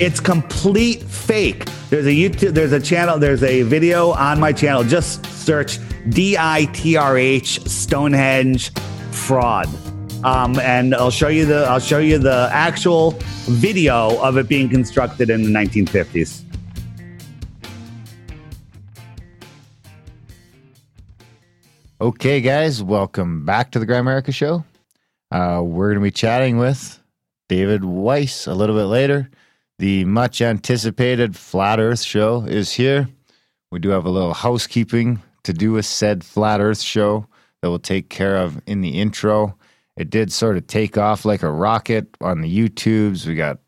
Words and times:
It's 0.00 0.18
complete 0.18 1.02
fake. 1.02 1.66
There's 1.90 2.06
a 2.06 2.08
YouTube, 2.08 2.54
there's 2.54 2.72
a 2.72 2.80
channel, 2.80 3.18
there's 3.18 3.42
a 3.42 3.60
video 3.60 4.12
on 4.12 4.40
my 4.40 4.50
channel. 4.50 4.82
Just 4.82 5.26
search 5.26 5.78
D 6.08 6.38
I 6.38 6.64
T 6.72 6.96
R 6.96 7.18
H 7.18 7.60
Stonehenge 7.66 8.72
fraud. 9.10 9.68
Um, 10.24 10.58
and 10.60 10.94
I'll 10.94 11.10
show 11.10 11.28
you 11.28 11.44
the 11.44 11.66
I'll 11.66 11.80
show 11.80 11.98
you 11.98 12.16
the 12.16 12.48
actual 12.50 13.10
video 13.44 14.18
of 14.22 14.38
it 14.38 14.48
being 14.48 14.70
constructed 14.70 15.28
in 15.28 15.42
the 15.42 15.50
1950s. 15.50 16.44
Okay, 22.00 22.40
guys, 22.40 22.82
welcome 22.82 23.44
back 23.44 23.70
to 23.72 23.78
the 23.78 23.84
Grimerica 23.86 24.32
Show. 24.32 24.64
Uh, 25.30 25.60
we're 25.62 25.88
going 25.88 26.00
to 26.00 26.04
be 26.04 26.10
chatting 26.10 26.56
with 26.56 26.98
David 27.50 27.84
Weiss 27.84 28.46
a 28.46 28.54
little 28.54 28.74
bit 28.74 28.84
later. 28.84 29.28
The 29.80 30.04
much 30.04 30.42
anticipated 30.42 31.34
Flat 31.34 31.80
Earth 31.80 32.02
Show 32.02 32.42
is 32.42 32.70
here. 32.70 33.08
We 33.70 33.78
do 33.78 33.88
have 33.88 34.04
a 34.04 34.10
little 34.10 34.34
housekeeping 34.34 35.22
to 35.44 35.54
do 35.54 35.72
with 35.72 35.86
said 35.86 36.22
Flat 36.22 36.60
Earth 36.60 36.82
Show 36.82 37.26
that 37.62 37.70
we'll 37.70 37.78
take 37.78 38.10
care 38.10 38.36
of 38.36 38.60
in 38.66 38.82
the 38.82 39.00
intro. 39.00 39.56
It 39.96 40.10
did 40.10 40.34
sort 40.34 40.58
of 40.58 40.66
take 40.66 40.98
off 40.98 41.24
like 41.24 41.42
a 41.42 41.50
rocket 41.50 42.14
on 42.20 42.42
the 42.42 42.54
YouTubes. 42.54 43.26
We 43.26 43.34
got 43.36 43.58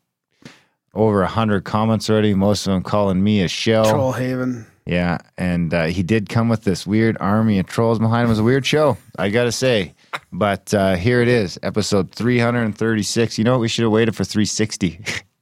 over 0.93 1.23
a 1.23 1.27
hundred 1.27 1.63
comments 1.63 2.11
already. 2.11 2.35
Most 2.35 2.67
of 2.67 2.73
them 2.73 2.83
calling 2.83 3.23
me 3.23 3.41
a 3.41 3.47
shell. 3.47 3.89
Troll 3.89 4.11
Haven. 4.11 4.67
Yeah, 4.85 5.17
and 5.35 5.73
uh, 5.73 5.85
he 5.85 6.03
did 6.03 6.29
come 6.29 6.47
with 6.47 6.63
this 6.63 6.85
weird 6.85 7.17
army 7.21 7.57
of 7.57 7.65
trolls 7.65 7.97
behind 7.97 8.25
him. 8.25 8.27
It 8.27 8.33
was 8.33 8.39
a 8.39 8.43
weird 8.43 8.67
show, 8.67 8.99
I 9.17 9.31
gotta 9.31 9.51
say. 9.51 9.95
But 10.31 10.75
uh, 10.75 10.93
here 10.93 11.23
it 11.23 11.27
is, 11.27 11.57
episode 11.63 12.11
336. 12.11 13.39
You 13.39 13.45
know 13.45 13.53
what? 13.53 13.61
We 13.61 13.67
should 13.67 13.81
have 13.81 13.91
waited 13.91 14.15
for 14.15 14.23
360. 14.23 14.99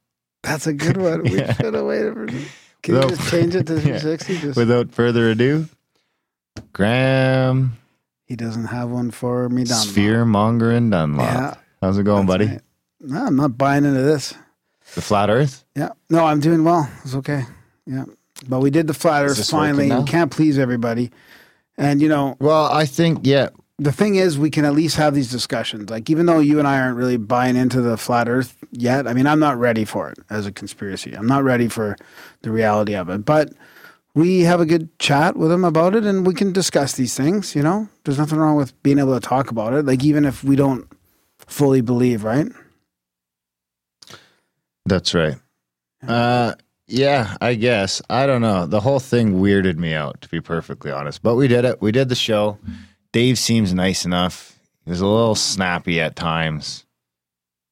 That's 0.42 0.66
a 0.66 0.72
good 0.72 0.96
one. 0.96 1.22
We 1.22 1.30
Yeah. 1.38 1.52
should 1.54 1.74
have 1.74 1.84
waited 1.84 2.14
for. 2.14 2.26
Can 2.82 2.94
you 2.96 3.08
just 3.08 3.30
change 3.30 3.54
it 3.54 3.66
to 3.68 3.74
Yeah. 3.76 3.98
360? 3.98 4.38
Just, 4.38 4.56
Without 4.56 4.90
further 4.90 5.30
ado, 5.30 5.68
Graham 6.72 7.76
he 8.24 8.36
doesn't 8.36 8.64
have 8.66 8.88
one 8.88 9.10
for 9.10 9.48
me 9.50 9.64
down. 9.64 9.78
Sphere 9.78 10.24
Monger 10.24 10.70
and 10.70 10.90
Dunlop. 10.90 11.26
Yeah. 11.26 11.54
How's 11.82 11.98
it 11.98 12.04
going, 12.04 12.24
buddy? 12.26 12.58
No, 13.00 13.26
I'm 13.26 13.36
not 13.36 13.58
buying 13.58 13.84
into 13.84 14.00
this. 14.00 14.32
The 14.94 15.02
flat 15.02 15.28
Earth? 15.28 15.64
Yeah. 15.76 15.90
No, 16.08 16.24
I'm 16.24 16.40
doing 16.40 16.64
well. 16.64 16.88
It's 17.04 17.14
okay. 17.16 17.44
Yeah. 17.84 18.04
But 18.48 18.60
we 18.60 18.70
did 18.70 18.86
the 18.86 18.94
flat 18.94 19.24
earth 19.26 19.50
finally. 19.50 19.90
We 19.92 20.04
can't 20.04 20.30
please 20.30 20.58
everybody. 20.58 21.10
And, 21.76 22.00
you 22.00 22.08
know, 22.08 22.36
Well, 22.40 22.64
I 22.72 22.86
think 22.86 23.20
yeah. 23.24 23.50
The 23.78 23.92
thing 23.92 24.14
is, 24.16 24.38
we 24.38 24.50
can 24.50 24.64
at 24.64 24.74
least 24.74 24.96
have 24.96 25.14
these 25.14 25.30
discussions. 25.30 25.90
Like, 25.90 26.08
even 26.10 26.26
though 26.26 26.38
you 26.38 26.58
and 26.58 26.68
I 26.68 26.78
aren't 26.80 26.96
really 26.96 27.16
buying 27.16 27.56
into 27.56 27.80
the 27.80 27.96
flat 27.96 28.28
earth 28.28 28.56
yet, 28.70 29.08
I 29.08 29.14
mean, 29.14 29.26
I'm 29.26 29.40
not 29.40 29.58
ready 29.58 29.84
for 29.84 30.10
it 30.10 30.18
as 30.30 30.46
a 30.46 30.52
conspiracy. 30.52 31.14
I'm 31.14 31.26
not 31.26 31.42
ready 31.42 31.68
for 31.68 31.96
the 32.42 32.50
reality 32.50 32.94
of 32.94 33.08
it. 33.08 33.24
But 33.24 33.52
we 34.14 34.42
have 34.42 34.60
a 34.60 34.66
good 34.66 34.96
chat 34.98 35.36
with 35.36 35.50
them 35.50 35.64
about 35.64 35.94
it 35.94 36.04
and 36.04 36.26
we 36.26 36.34
can 36.34 36.52
discuss 36.52 36.94
these 36.94 37.16
things, 37.16 37.56
you 37.56 37.62
know? 37.62 37.88
There's 38.04 38.18
nothing 38.18 38.38
wrong 38.38 38.56
with 38.56 38.80
being 38.82 38.98
able 38.98 39.18
to 39.18 39.26
talk 39.26 39.50
about 39.50 39.72
it. 39.72 39.86
Like, 39.86 40.04
even 40.04 40.24
if 40.24 40.44
we 40.44 40.54
don't 40.54 40.86
fully 41.38 41.80
believe, 41.80 42.24
right? 42.24 42.46
That's 44.84 45.14
right. 45.14 45.36
Uh, 46.06 46.54
yeah, 46.86 47.36
I 47.40 47.54
guess. 47.54 48.02
I 48.10 48.26
don't 48.26 48.42
know. 48.42 48.66
The 48.66 48.80
whole 48.80 49.00
thing 49.00 49.40
weirded 49.40 49.76
me 49.76 49.94
out, 49.94 50.20
to 50.22 50.28
be 50.28 50.40
perfectly 50.40 50.90
honest. 50.90 51.22
But 51.22 51.36
we 51.36 51.48
did 51.48 51.64
it. 51.64 51.80
We 51.80 51.92
did 51.92 52.08
the 52.08 52.14
show. 52.14 52.58
Dave 53.12 53.38
seems 53.38 53.72
nice 53.74 54.04
enough. 54.04 54.58
He 54.84 54.90
was 54.90 55.00
a 55.00 55.06
little 55.06 55.34
snappy 55.34 56.00
at 56.00 56.16
times. 56.16 56.84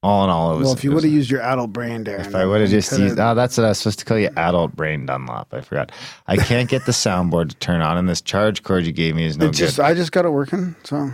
All 0.02 0.24
in 0.24 0.30
all, 0.30 0.54
it 0.54 0.58
was. 0.58 0.64
well, 0.64 0.74
if 0.74 0.82
you 0.84 0.92
would 0.92 1.04
have 1.04 1.12
used 1.12 1.30
your 1.30 1.42
adult 1.42 1.74
brain, 1.74 2.04
Darren. 2.04 2.20
if 2.26 2.34
I 2.34 2.46
would 2.46 2.62
have 2.62 2.70
just 2.70 2.98
used, 2.98 3.18
oh, 3.18 3.34
that's 3.34 3.58
what 3.58 3.64
I 3.64 3.68
was 3.68 3.78
supposed 3.78 3.98
to 3.98 4.06
call 4.06 4.16
you, 4.18 4.30
adult 4.34 4.74
brain 4.74 5.04
Dunlop. 5.04 5.52
I 5.52 5.60
forgot. 5.60 5.92
I 6.26 6.38
can't 6.38 6.70
get 6.70 6.86
the 6.86 6.92
soundboard 6.92 7.50
to 7.50 7.56
turn 7.56 7.82
on, 7.82 7.98
and 7.98 8.08
this 8.08 8.22
charge 8.22 8.62
cord 8.62 8.86
you 8.86 8.92
gave 8.92 9.14
me 9.14 9.26
is 9.26 9.36
no 9.36 9.46
It 9.46 9.52
just, 9.52 9.76
good. 9.76 9.84
I 9.84 9.92
just 9.92 10.10
got 10.12 10.24
it 10.24 10.30
working. 10.30 10.74
So 10.84 11.10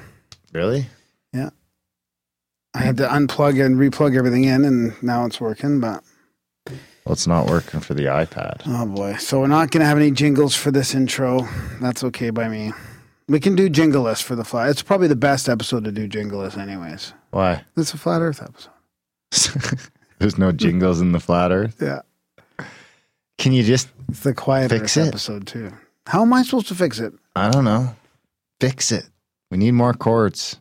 Really? 0.53 0.87
Yeah. 1.33 1.51
I 2.75 2.79
had 2.79 2.97
to 2.99 3.09
unplug 3.09 3.65
and 3.65 3.77
replug 3.77 4.17
everything 4.17 4.45
in, 4.45 4.65
and 4.65 5.03
now 5.03 5.27
it's 5.27 5.41
working. 5.41 5.81
But 5.81 6.05
Well, 6.69 7.13
it's 7.13 7.27
not 7.27 7.49
working 7.49 7.81
for 7.81 7.95
the 7.95 8.05
iPad. 8.05 8.63
oh 8.67 8.87
boy, 8.87 9.17
so 9.17 9.41
we're 9.41 9.49
not 9.49 9.73
gonna 9.73 9.85
have 9.87 9.99
any 9.99 10.13
jingles 10.13 10.55
for 10.55 10.71
this 10.71 10.95
intro. 10.95 11.41
That's 11.81 12.05
okay 12.05 12.31
by 12.31 12.49
me. 12.49 12.73
We 13.29 13.41
can 13.41 13.57
do 13.57 13.69
jingleless 13.69 14.23
for 14.23 14.37
the 14.37 14.45
flat. 14.45 14.69
It's 14.71 14.83
probably 14.83 15.09
the 15.09 15.17
best 15.17 15.49
episode 15.49 15.85
to 15.85 15.93
do 15.93 16.09
jingleless, 16.09 16.57
anyways. 16.57 17.13
Why? 17.31 17.65
It's 17.77 17.93
a 17.93 17.99
flat 17.99 18.21
Earth 18.23 18.41
episode. 18.43 19.81
There's 20.19 20.39
no 20.39 20.53
jingles 20.53 21.01
in 21.01 21.13
the 21.13 21.21
flat 21.21 21.51
Earth. 21.53 21.77
Yeah, 21.83 22.01
Can 23.39 23.53
you 23.53 23.63
just? 23.65 23.89
it's 24.09 24.21
the 24.21 24.33
quiet 24.35 24.71
Fix 24.71 24.97
Earth 24.97 25.07
it. 25.07 25.09
episode 25.09 25.47
too. 25.47 25.73
How 26.07 26.23
am 26.23 26.33
I 26.33 26.43
supposed 26.45 26.69
to 26.69 26.75
fix 26.77 27.01
it? 27.01 27.13
I 27.35 27.51
don't 27.51 27.65
know. 27.65 27.95
Fix 28.61 28.93
it. 28.93 29.09
We 29.51 29.59
need 29.59 29.73
more 29.73 29.93
chords. 29.93 30.59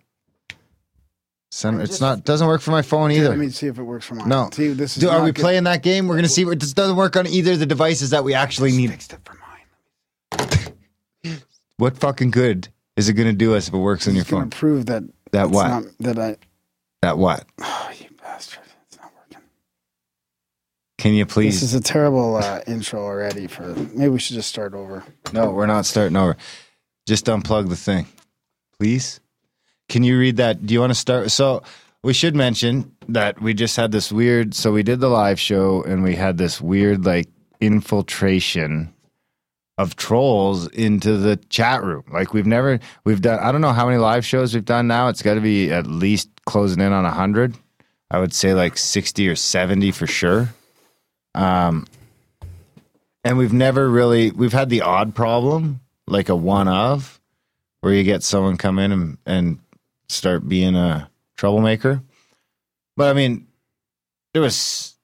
Send, 1.51 1.79
it's 1.79 1.91
just- 1.91 2.01
not 2.01 2.25
doesn't 2.25 2.47
work 2.47 2.61
for 2.61 2.71
my 2.71 2.81
phone 2.81 3.11
either. 3.11 3.29
Let 3.29 3.37
me 3.37 3.49
see 3.49 3.67
if 3.67 3.77
it 3.77 3.83
works 3.83 4.05
for 4.05 4.15
mine. 4.15 4.27
No. 4.27 4.49
see 4.51 4.69
this 4.69 4.97
is. 4.97 5.01
Do, 5.03 5.09
are 5.09 5.23
we 5.23 5.31
good. 5.31 5.41
playing 5.41 5.63
that 5.65 5.83
game? 5.83 6.07
We're 6.07 6.15
gonna 6.15 6.27
see. 6.27 6.41
It 6.41 6.59
doesn't 6.59 6.95
work 6.97 7.15
on 7.15 7.27
either 7.27 7.53
of 7.53 7.59
the 7.59 7.65
devices 7.65 8.09
that 8.09 8.23
we 8.23 8.33
actually 8.33 8.71
need. 8.75 8.89
Fixed 8.89 9.13
it 9.13 9.19
for 9.23 9.33
mine. 9.35 9.41
What 11.77 11.97
fucking 11.97 12.31
good 12.31 12.69
is 12.95 13.09
it 13.09 13.13
gonna 13.13 13.33
do 13.33 13.55
us 13.55 13.67
if 13.67 13.73
it 13.73 13.77
works 13.77 14.07
on 14.07 14.15
your 14.15 14.23
phone? 14.25 14.49
prove 14.49 14.85
that 14.87 15.03
That 15.31 15.49
what? 15.49 15.67
not- 15.67 15.83
that 15.99 16.19
I. 16.19 16.37
that 17.01 17.17
what? 17.17 17.45
Oh, 17.61 17.91
you 17.99 18.07
bastard! 18.21 18.59
It's 18.87 18.97
not 18.99 19.11
working. 19.15 19.43
Can 20.97 21.13
you 21.13 21.25
please? 21.25 21.55
This 21.59 21.63
is 21.63 21.73
a 21.73 21.81
terrible 21.81 22.37
uh, 22.37 22.61
intro 22.67 23.03
already. 23.03 23.47
For 23.47 23.73
maybe 23.93 24.09
we 24.09 24.19
should 24.19 24.35
just 24.35 24.49
start 24.49 24.73
over. 24.73 25.03
no, 25.33 25.51
we're 25.51 25.65
not 25.67 25.85
starting 25.85 26.15
over. 26.15 26.37
Just 27.07 27.25
unplug 27.25 27.69
the 27.69 27.75
thing, 27.75 28.07
please. 28.79 29.19
Can 29.89 30.01
you 30.03 30.17
read 30.17 30.37
that? 30.37 30.65
Do 30.65 30.73
you 30.73 30.79
want 30.79 30.91
to 30.91 30.97
start? 30.99 31.29
So 31.29 31.61
we 32.03 32.13
should 32.13 32.35
mention 32.35 32.91
that 33.09 33.39
we 33.41 33.53
just 33.53 33.75
had 33.75 33.91
this 33.91 34.11
weird. 34.11 34.55
So 34.55 34.71
we 34.71 34.81
did 34.81 34.99
the 35.01 35.09
live 35.09 35.39
show 35.39 35.83
and 35.83 36.01
we 36.03 36.15
had 36.15 36.37
this 36.39 36.59
weird 36.59 37.05
like 37.05 37.27
infiltration 37.61 38.91
of 39.77 39.95
trolls 39.95 40.67
into 40.69 41.17
the 41.17 41.35
chat 41.49 41.83
room. 41.83 42.03
Like 42.11 42.33
we've 42.33 42.45
never 42.45 42.79
we've 43.03 43.21
done. 43.21 43.39
I 43.39 43.51
don't 43.51 43.61
know 43.61 43.73
how 43.73 43.85
many 43.85 43.97
live 43.97 44.25
shows 44.25 44.53
we've 44.53 44.65
done 44.65 44.87
now. 44.87 45.09
It's 45.09 45.21
got 45.21 45.33
to 45.33 45.41
be 45.41 45.71
at 45.71 45.87
least 45.87 46.29
closing 46.45 46.81
in 46.81 46.91
on 46.91 47.05
a 47.05 47.11
hundred. 47.11 47.55
I 48.11 48.19
would 48.19 48.33
say 48.33 48.53
like 48.53 48.77
sixty 48.77 49.27
or 49.27 49.35
seventy 49.35 49.91
for 49.91 50.07
sure. 50.07 50.53
Um, 51.33 51.85
and 53.23 53.37
we've 53.37 53.53
never 53.53 53.89
really 53.89 54.31
we've 54.31 54.53
had 54.53 54.69
the 54.69 54.81
odd 54.81 55.15
problem 55.15 55.81
like 56.07 56.29
a 56.29 56.35
one 56.35 56.67
of 56.67 57.19
where 57.81 57.93
you 57.93 58.03
get 58.03 58.23
someone 58.23 58.57
come 58.57 58.79
in 58.79 58.91
and, 58.91 59.17
and 59.25 59.59
start 60.07 60.47
being 60.47 60.75
a 60.75 61.09
troublemaker. 61.35 62.01
But 62.95 63.09
I 63.09 63.13
mean, 63.13 63.47
there 64.33 64.41
was, 64.41 64.95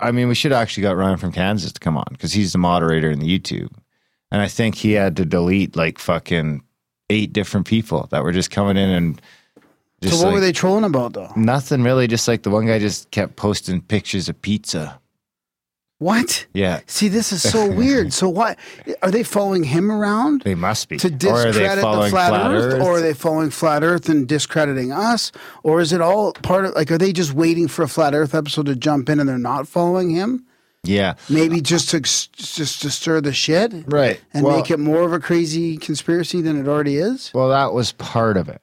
I 0.00 0.10
mean, 0.10 0.28
we 0.28 0.34
should 0.34 0.52
have 0.52 0.60
actually 0.60 0.82
got 0.82 0.96
Ryan 0.96 1.16
from 1.16 1.32
Kansas 1.32 1.72
to 1.72 1.80
come 1.80 1.96
on 1.96 2.06
because 2.10 2.32
he's 2.32 2.52
the 2.52 2.58
moderator 2.58 3.10
in 3.10 3.20
the 3.20 3.38
YouTube. 3.38 3.72
And 4.36 4.42
I 4.42 4.48
think 4.48 4.74
he 4.74 4.92
had 4.92 5.16
to 5.16 5.24
delete 5.24 5.76
like 5.76 5.98
fucking 5.98 6.62
eight 7.08 7.32
different 7.32 7.66
people 7.66 8.06
that 8.10 8.22
were 8.22 8.32
just 8.32 8.50
coming 8.50 8.76
in 8.76 8.90
and 8.90 9.22
just 10.02 10.16
so 10.16 10.18
what 10.18 10.26
like, 10.26 10.34
were 10.34 10.40
they 10.40 10.52
trolling 10.52 10.84
about 10.84 11.14
though? 11.14 11.32
nothing 11.36 11.82
really. 11.82 12.06
Just 12.06 12.28
like 12.28 12.42
the 12.42 12.50
one 12.50 12.66
guy 12.66 12.78
just 12.78 13.10
kept 13.10 13.36
posting 13.36 13.80
pictures 13.80 14.28
of 14.28 14.42
pizza. 14.42 15.00
What? 16.00 16.44
Yeah, 16.52 16.80
See, 16.86 17.08
this 17.08 17.32
is 17.32 17.50
so 17.50 17.66
weird. 17.72 18.12
So 18.12 18.28
why 18.28 18.56
are 19.00 19.10
they 19.10 19.22
following 19.22 19.64
him 19.64 19.90
around 19.90 20.42
they 20.42 20.54
must 20.54 20.90
be. 20.90 20.98
to 20.98 21.06
Or 21.06 21.38
are 21.38 21.44
they 21.44 21.60
discredit 21.60 21.76
the 21.76 21.80
following 21.80 22.10
flat, 22.10 22.50
Earth, 22.50 22.82
or 22.82 22.98
are 22.98 23.00
they 23.00 23.14
following 23.14 23.48
flat 23.48 23.82
Earth 23.82 24.10
and 24.10 24.28
discrediting 24.28 24.92
us, 24.92 25.32
or 25.62 25.80
is 25.80 25.94
it 25.94 26.02
all 26.02 26.34
part 26.34 26.66
of 26.66 26.74
like 26.74 26.90
are 26.90 26.98
they 26.98 27.14
just 27.14 27.32
waiting 27.32 27.68
for 27.68 27.84
a 27.84 27.88
flat 27.88 28.12
Earth 28.12 28.34
episode 28.34 28.66
to 28.66 28.76
jump 28.76 29.08
in 29.08 29.18
and 29.18 29.26
they're 29.26 29.38
not 29.38 29.66
following 29.66 30.10
him? 30.10 30.44
Yeah, 30.86 31.14
Maybe 31.28 31.60
just 31.60 31.90
to 31.90 32.00
just 32.00 32.82
to 32.82 32.90
stir 32.90 33.20
the 33.20 33.32
shit 33.32 33.72
right. 33.86 34.20
and 34.32 34.44
Well- 34.44 34.56
make 34.56 34.70
it 34.70 34.78
more 34.78 35.02
of 35.02 35.12
a 35.12 35.20
crazy 35.20 35.76
conspiracy 35.76 36.40
than 36.42 36.58
it 36.60 36.68
already 36.68 36.96
is. 36.96 37.30
Well, 37.34 37.48
that 37.50 37.72
was 37.72 37.92
part 37.92 38.36
of 38.36 38.48
it, 38.48 38.62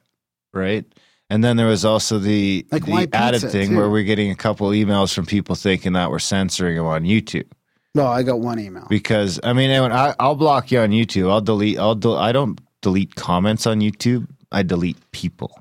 right? 0.52 0.84
And 1.30 1.42
then 1.42 1.56
there 1.56 1.66
was 1.66 1.84
also 1.86 2.18
the, 2.18 2.66
Like, 2.70 2.84
the 2.84 3.08
added 3.14 3.40
thing 3.40 3.70
too? 3.70 3.76
where 3.76 3.88
we're 3.88 4.04
getting 4.04 4.30
a 4.30 4.34
couple 4.36 4.68
emails 4.68 5.12
from 5.14 5.24
people 5.26 5.54
thinking 5.54 5.94
that 5.94 6.10
we're 6.10 6.18
censoring 6.18 6.76
them 6.76 6.86
on 6.86 7.04
YouTube. 7.04 7.46
No, 7.94 8.06
I 8.06 8.22
got 8.22 8.40
one 8.40 8.58
email. 8.60 8.86
Because 8.90 9.40
I 9.42 9.52
mean, 9.54 9.70
I, 9.70 10.14
I'll 10.20 10.34
block 10.34 10.70
you 10.70 10.80
on 10.80 10.90
YouTube. 10.90 11.30
I'll 11.30 11.40
delete. 11.40 11.78
I'll. 11.78 11.94
Del- 11.94 12.18
I 12.18 12.32
don't 12.32 12.60
delete 12.82 13.14
comments 13.14 13.66
on 13.66 13.80
YouTube. 13.80 14.26
I 14.52 14.62
delete 14.62 14.98
people, 15.12 15.58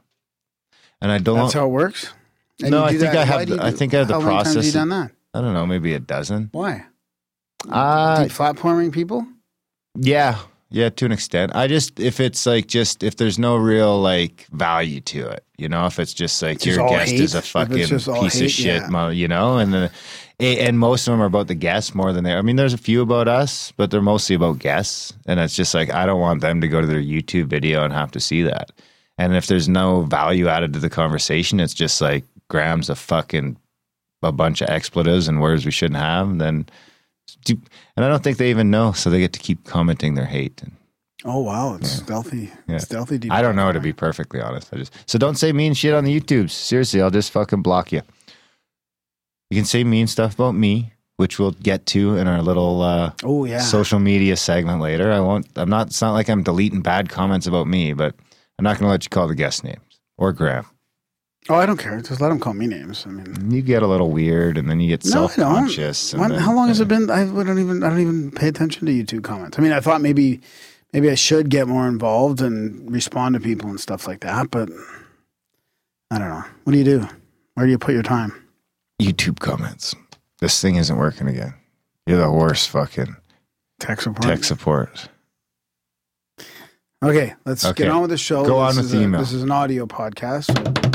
and 1.02 1.12
I 1.12 1.18
don't. 1.18 1.38
That's 1.38 1.54
how 1.54 1.66
it 1.66 1.70
works. 1.70 2.12
And 2.62 2.72
No, 2.72 2.84
I 2.84 2.92
think 2.98 3.16
I 3.16 3.24
have 3.24 3.48
the- 3.48 3.56
you 3.56 3.62
I 3.62 3.72
think 3.72 3.94
I 3.94 4.00
have 4.00 4.08
the 4.10 4.20
many 4.20 4.26
times 4.36 4.48
have 4.48 4.56
you 4.56 4.62
process- 4.62 4.74
done 4.74 4.90
that? 4.90 5.12
I 5.34 5.42
don't 5.42 5.54
know, 5.54 5.66
maybe 5.66 5.94
a 5.94 6.00
dozen. 6.00 6.50
Why? 6.52 6.86
Uh, 7.70 8.26
platforming 8.26 8.92
people? 8.92 9.26
yeah, 9.96 10.40
yeah, 10.70 10.90
to 10.90 11.06
an 11.06 11.12
extent. 11.12 11.56
I 11.56 11.68
just 11.68 12.00
if 12.00 12.20
it's 12.20 12.46
like 12.48 12.68
just 12.68 13.04
if 13.04 13.18
there's 13.18 13.38
no 13.38 13.58
real 13.58 14.02
like 14.02 14.48
value 14.52 15.02
to 15.02 15.28
it, 15.30 15.46
you 15.58 15.70
know, 15.70 15.86
if 15.86 16.00
it's 16.00 16.14
just 16.16 16.42
like 16.42 16.56
It's 16.56 16.66
your 16.66 16.82
all 16.82 16.90
guest 16.90 17.12
hate? 17.12 17.20
is 17.20 17.36
a 17.36 17.44
fucking 17.44 17.78
piece 17.78 17.90
hate, 17.90 18.46
of 18.46 18.52
shit, 18.52 18.82
yeah. 18.92 19.10
you 19.10 19.28
know, 19.28 19.60
and 19.60 19.72
then 19.72 19.92
and 20.40 20.80
most 20.80 21.08
of 21.08 21.12
them 21.12 21.22
are 21.22 21.26
about 21.26 21.48
the 21.48 21.56
guests 21.56 21.94
more 21.94 22.12
than 22.12 22.24
they. 22.24 22.34
I 22.34 22.42
mean, 22.42 22.56
there's 22.56 22.74
a 22.74 22.78
few 22.80 23.02
about 23.04 23.28
us, 23.28 23.72
but 23.78 23.92
they're 23.92 24.02
mostly 24.02 24.36
about 24.36 24.58
guests, 24.60 25.14
and 25.28 25.40
it's 25.40 25.56
just 25.56 25.76
like 25.76 25.94
I 25.94 26.08
don't 26.08 26.20
want 26.20 26.42
them 26.42 26.60
to 26.62 26.68
go 26.68 26.82
to 26.82 26.88
their 26.88 27.02
YouTube 27.02 27.46
video 27.46 27.84
and 27.84 27.94
have 27.94 28.12
to 28.12 28.20
see 28.20 28.42
that. 28.42 28.72
And 29.20 29.36
if 29.36 29.46
there's 29.46 29.70
no 29.70 30.02
value 30.02 30.48
added 30.48 30.74
to 30.74 30.80
the 30.80 30.90
conversation, 30.90 31.60
it's 31.60 31.74
just 31.74 32.02
like 32.02 32.26
grams 32.50 32.90
of 32.90 32.98
fucking 32.98 33.58
a 34.24 34.32
bunch 34.32 34.62
of 34.62 34.70
expletives 34.70 35.28
and 35.28 35.42
words 35.42 35.66
we 35.66 35.72
shouldn't 35.72 36.00
have. 36.00 36.38
Then, 36.40 36.66
and 37.48 37.60
I 38.06 38.08
don't 38.08 38.24
think 38.24 38.38
they 38.38 38.50
even 38.50 38.72
know, 38.72 38.92
so 38.92 39.10
they 39.10 39.20
get 39.20 39.34
to 39.34 39.40
keep 39.40 39.64
commenting 39.66 40.16
their 40.16 40.26
hate. 40.26 40.62
And 40.62 40.74
Oh 41.26 41.40
wow, 41.42 41.76
it's 41.76 41.90
stealthy. 41.90 42.52
Yeah. 42.68 42.80
Stealthy 42.80 43.30
I 43.30 43.42
don't 43.42 43.56
know 43.56 43.72
to 43.72 43.80
be 43.80 43.94
perfectly 43.94 44.42
honest. 44.42 44.74
I 44.74 44.78
just 44.78 44.94
so 45.10 45.18
don't 45.18 45.36
say 45.36 45.54
mean 45.54 45.74
shit 45.74 45.94
on 45.94 46.04
the 46.04 46.20
YouTubes. 46.20 46.52
Seriously, 46.52 47.02
I'll 47.02 47.10
just 47.12 47.32
fucking 47.32 47.62
block 47.62 47.92
you. 47.92 48.02
You 49.50 49.58
can 49.58 49.66
say 49.66 49.84
mean 49.84 50.08
stuff 50.08 50.34
about 50.34 50.56
me, 50.56 50.94
which 51.18 51.40
we'll 51.40 51.52
get 51.52 51.86
to 51.88 52.18
in 52.18 52.28
our 52.28 52.42
little 52.42 52.82
uh, 52.82 53.12
Oh 53.24 53.46
yeah. 53.46 53.60
social 53.60 54.00
media 54.00 54.36
segment 54.36 54.82
later. 54.82 55.12
I 55.12 55.20
won't. 55.22 55.48
I'm 55.56 55.70
not. 55.70 55.88
It's 55.88 56.02
not 56.02 56.12
like 56.14 56.30
I'm 56.30 56.44
deleting 56.44 56.82
bad 56.82 57.08
comments 57.10 57.48
about 57.48 57.68
me, 57.68 57.94
but 57.94 58.16
I'm 58.60 58.64
not 58.64 58.78
going 58.78 58.88
to 58.88 58.92
let 58.92 59.06
you 59.06 59.10
call 59.10 59.28
the 59.28 59.36
guest 59.36 59.64
names 59.64 59.80
or 60.18 60.34
Graham. 60.34 60.66
Oh, 61.50 61.56
I 61.56 61.66
don't 61.66 61.78
care. 61.78 62.00
Just 62.02 62.22
let 62.22 62.30
them 62.30 62.40
call 62.40 62.54
me 62.54 62.68
names. 62.68 63.06
I 63.08 63.12
mean, 63.12 63.52
You 63.52 63.62
get 63.62 63.84
a 63.84 63.88
little 63.88 64.12
weird, 64.12 64.58
and 64.58 64.70
then 64.70 64.80
you 64.80 64.88
get 64.90 65.04
no, 65.06 65.10
I 65.10 65.14
self 65.14 65.36
don't. 65.36 65.54
conscious. 65.54 66.12
How 66.14 66.56
long 66.56 66.68
has 66.70 66.80
it 66.80 66.88
been? 66.88 67.10
I 67.10 67.26
don't 67.26 67.60
even. 67.60 67.84
I 67.84 67.90
don't 67.90 68.00
even 68.02 68.32
pay 68.32 68.48
attention 68.48 68.86
to 68.88 68.92
YouTube 68.94 69.24
comments. 69.24 69.60
I 69.60 69.62
mean, 69.62 69.72
I 69.72 69.80
thought 69.80 70.02
maybe, 70.02 70.40
maybe 70.94 71.10
I 71.10 71.16
should 71.16 71.50
get 71.50 71.68
more 71.68 71.88
involved 71.88 72.42
and 72.42 72.92
respond 72.92 73.34
to 73.36 73.40
people 73.42 73.70
and 73.70 73.80
stuff 73.80 74.08
like 74.08 74.22
that. 74.22 74.52
But 74.52 74.70
I 76.12 76.20
don't 76.20 76.30
know. 76.30 76.44
What 76.64 76.74
do 76.74 76.78
you 76.78 76.86
do? 76.86 77.08
Where 77.56 77.66
do 77.66 77.72
you 77.72 77.78
put 77.78 77.94
your 77.94 78.04
time? 78.04 78.34
YouTube 79.02 79.40
comments? 79.40 79.96
This 80.40 80.62
thing 80.62 80.76
isn't 80.76 80.98
working 80.98 81.28
again. 81.28 81.54
You're 82.06 82.20
the 82.20 82.32
worst 82.32 82.70
fucking 82.70 83.16
Tech 83.80 84.02
support. 84.02 84.24
tech 84.24 84.44
support. 84.44 85.10
Okay, 87.04 87.34
let's 87.46 87.66
Okay. 87.66 87.84
get 87.84 87.92
on 87.92 88.02
with 88.02 88.12
the 88.12 88.18
show. 88.18 88.46
Go 88.46 88.66
This 88.68 88.78
on 88.78 88.84
with 88.84 88.92
the 88.92 89.00
a- 89.00 89.02
email. 89.04 89.20
This 89.20 89.34
is 89.34 89.44
an 89.44 89.52
audio 89.52 89.86
podcast. 89.86 90.93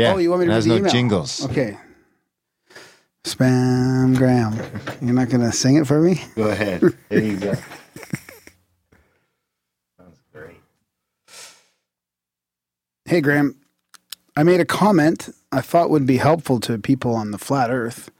Yeah. 0.00 0.14
Oh, 0.14 0.18
you 0.18 0.30
want 0.30 0.40
me 0.40 0.46
to 0.46 0.52
it 0.52 0.54
read 0.54 0.56
has 0.56 0.64
the 0.64 0.70
no 0.70 0.76
email? 0.78 0.90
jingles. 0.92 1.44
Okay. 1.46 1.76
Spam 3.24 4.16
Graham. 4.16 4.54
You're 5.02 5.12
not 5.14 5.28
going 5.28 5.42
to 5.42 5.52
sing 5.52 5.76
it 5.76 5.86
for 5.86 6.00
me? 6.00 6.22
Go 6.36 6.48
ahead. 6.48 6.82
There 7.10 7.22
you 7.22 7.36
go. 7.36 7.52
Sounds 9.98 10.18
great. 10.32 10.56
Hey, 13.04 13.20
Graham. 13.20 13.56
I 14.36 14.42
made 14.42 14.60
a 14.60 14.64
comment 14.64 15.28
I 15.52 15.60
thought 15.60 15.90
would 15.90 16.06
be 16.06 16.16
helpful 16.18 16.60
to 16.60 16.78
people 16.78 17.14
on 17.14 17.30
the 17.32 17.38
flat 17.38 17.70
earth 17.70 18.10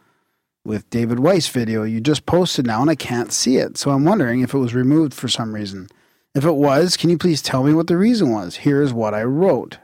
with 0.64 0.90
David 0.90 1.20
Weiss 1.20 1.48
video 1.48 1.84
you 1.84 2.00
just 2.00 2.26
posted 2.26 2.66
now, 2.66 2.82
and 2.82 2.90
I 2.90 2.94
can't 2.96 3.32
see 3.32 3.56
it. 3.56 3.78
So 3.78 3.92
I'm 3.92 4.04
wondering 4.04 4.40
if 4.40 4.52
it 4.52 4.58
was 4.58 4.74
removed 4.74 5.14
for 5.14 5.28
some 5.28 5.54
reason. 5.54 5.88
If 6.34 6.44
it 6.44 6.56
was, 6.56 6.96
can 6.96 7.08
you 7.08 7.16
please 7.16 7.40
tell 7.40 7.62
me 7.62 7.72
what 7.72 7.86
the 7.86 7.96
reason 7.96 8.32
was? 8.32 8.56
Here's 8.56 8.92
what 8.92 9.14
I 9.14 9.22
wrote. 9.22 9.78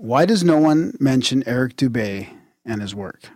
Why 0.00 0.26
does 0.26 0.44
no 0.44 0.58
one 0.58 0.96
mention 1.00 1.42
Eric 1.44 1.74
Dubay 1.74 2.28
and 2.64 2.80
his 2.80 2.94
work? 2.94 3.30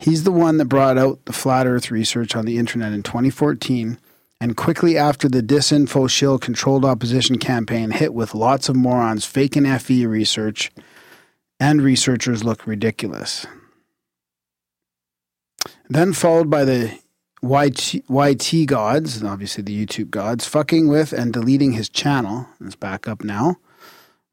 He's 0.00 0.24
the 0.24 0.32
one 0.32 0.56
that 0.56 0.64
brought 0.64 0.98
out 0.98 1.24
the 1.24 1.32
flat 1.32 1.68
earth 1.68 1.88
research 1.88 2.34
on 2.34 2.46
the 2.46 2.58
internet 2.58 2.92
in 2.92 3.04
2014 3.04 3.96
and 4.40 4.56
quickly 4.56 4.98
after 4.98 5.28
the 5.28 5.40
disinfo 5.40 6.10
shill 6.10 6.40
controlled 6.40 6.84
opposition 6.84 7.38
campaign 7.38 7.92
hit 7.92 8.12
with 8.12 8.34
lots 8.34 8.68
of 8.68 8.74
morons 8.74 9.24
faking 9.24 9.64
FE 9.78 10.04
research 10.04 10.72
and 11.60 11.80
researchers 11.80 12.42
look 12.42 12.66
ridiculous. 12.66 13.46
Then 15.88 16.12
followed 16.12 16.50
by 16.50 16.64
the 16.64 16.98
YT, 17.40 18.02
YT 18.10 18.66
gods, 18.66 19.22
obviously 19.22 19.62
the 19.62 19.86
YouTube 19.86 20.10
gods, 20.10 20.44
fucking 20.44 20.88
with 20.88 21.12
and 21.12 21.32
deleting 21.32 21.74
his 21.74 21.88
channel. 21.88 22.48
It's 22.60 22.74
back 22.74 23.06
up 23.06 23.22
now. 23.22 23.58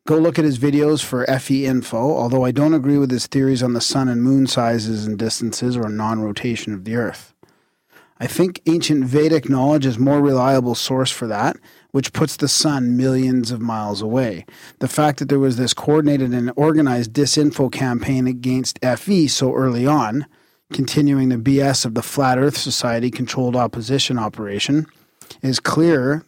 Go 0.07 0.17
look 0.17 0.39
at 0.39 0.45
his 0.45 0.57
videos 0.57 1.03
for 1.03 1.25
FE 1.25 1.65
info, 1.65 1.97
although 1.97 2.43
I 2.43 2.51
don't 2.51 2.73
agree 2.73 2.97
with 2.97 3.11
his 3.11 3.27
theories 3.27 3.61
on 3.61 3.73
the 3.73 3.81
sun 3.81 4.07
and 4.07 4.23
moon 4.23 4.47
sizes 4.47 5.05
and 5.05 5.19
distances 5.19 5.77
or 5.77 5.87
non 5.89 6.21
rotation 6.21 6.73
of 6.73 6.83
the 6.83 6.95
earth. 6.95 7.33
I 8.21 8.27
think 8.27 8.61
ancient 8.65 9.05
Vedic 9.05 9.49
knowledge 9.49 9.85
is 9.85 9.97
more 9.97 10.19
reliable 10.19 10.75
source 10.75 11.09
for 11.09 11.25
that, 11.27 11.55
which 11.91 12.11
puts 12.11 12.35
the 12.35 12.49
sun 12.49 12.97
millions 12.97 13.49
of 13.49 13.61
miles 13.61 14.01
away. 14.01 14.45
The 14.79 14.89
fact 14.89 15.19
that 15.19 15.29
there 15.29 15.39
was 15.39 15.55
this 15.55 15.73
coordinated 15.73 16.33
and 16.33 16.51
organized 16.57 17.13
disinfo 17.13 17.71
campaign 17.71 18.27
against 18.27 18.79
FE 18.83 19.27
so 19.29 19.53
early 19.53 19.87
on, 19.87 20.25
continuing 20.73 21.29
the 21.29 21.37
BS 21.37 21.85
of 21.85 21.93
the 21.93 22.03
Flat 22.03 22.37
Earth 22.37 22.57
Society 22.57 23.09
controlled 23.09 23.55
opposition 23.55 24.19
operation, 24.19 24.85
is 25.41 25.61
clear 25.61 26.25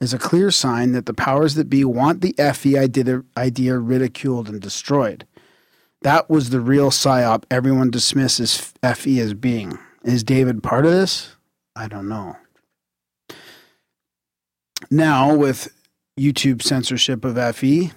is 0.00 0.14
a 0.14 0.18
clear 0.18 0.50
sign 0.50 0.92
that 0.92 1.06
the 1.06 1.14
powers 1.14 1.54
that 1.54 1.68
be 1.68 1.84
want 1.84 2.20
the 2.20 2.34
FE 2.52 2.78
idea, 2.78 3.22
idea 3.36 3.78
ridiculed 3.78 4.48
and 4.48 4.60
destroyed. 4.60 5.26
That 6.02 6.30
was 6.30 6.50
the 6.50 6.60
real 6.60 6.90
psyop 6.90 7.44
everyone 7.50 7.90
dismisses 7.90 8.72
FE 8.82 9.20
as 9.20 9.34
being. 9.34 9.78
Is 10.04 10.22
David 10.22 10.62
part 10.62 10.86
of 10.86 10.92
this? 10.92 11.34
I 11.74 11.88
don't 11.88 12.08
know. 12.08 12.36
Now, 14.90 15.34
with 15.34 15.74
YouTube 16.18 16.62
censorship 16.62 17.24
of 17.24 17.56
FE, 17.56 17.92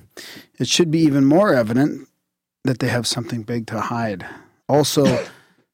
it 0.60 0.68
should 0.68 0.90
be 0.90 1.00
even 1.00 1.26
more 1.26 1.54
evident 1.54 2.08
that 2.64 2.80
they 2.80 2.88
have 2.88 3.08
something 3.08 3.44
big 3.44 3.68
to 3.68 3.80
hide. 3.80 4.26
Also, 4.68 5.26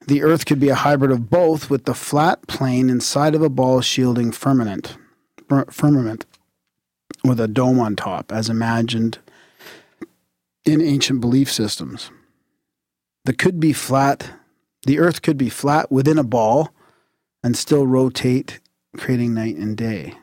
the 0.07 0.23
Earth 0.23 0.45
could 0.45 0.59
be 0.59 0.69
a 0.69 0.75
hybrid 0.75 1.11
of 1.11 1.29
both, 1.29 1.69
with 1.69 1.85
the 1.85 1.93
flat 1.93 2.45
plane 2.47 2.89
inside 2.89 3.35
of 3.35 3.41
a 3.41 3.49
ball 3.49 3.81
shielding 3.81 4.31
firmament, 4.31 4.97
fir- 4.97 5.06
firmament 5.47 6.25
with 7.23 7.39
a 7.39 7.47
dome 7.47 7.79
on 7.79 7.95
top, 7.95 8.31
as 8.31 8.49
imagined 8.49 9.19
in 10.65 10.81
ancient 10.81 11.21
belief 11.21 11.51
systems. 11.51 12.11
The 13.25 13.33
could 13.33 13.59
be 13.59 13.73
flat 13.73 14.29
the 14.87 14.99
Earth 14.99 15.21
could 15.21 15.37
be 15.37 15.49
flat 15.49 15.91
within 15.91 16.17
a 16.17 16.23
ball 16.23 16.69
and 17.43 17.57
still 17.57 17.85
rotate, 17.85 18.61
creating 18.95 19.33
night 19.33 19.57
and 19.57 19.75
day, 19.75 20.13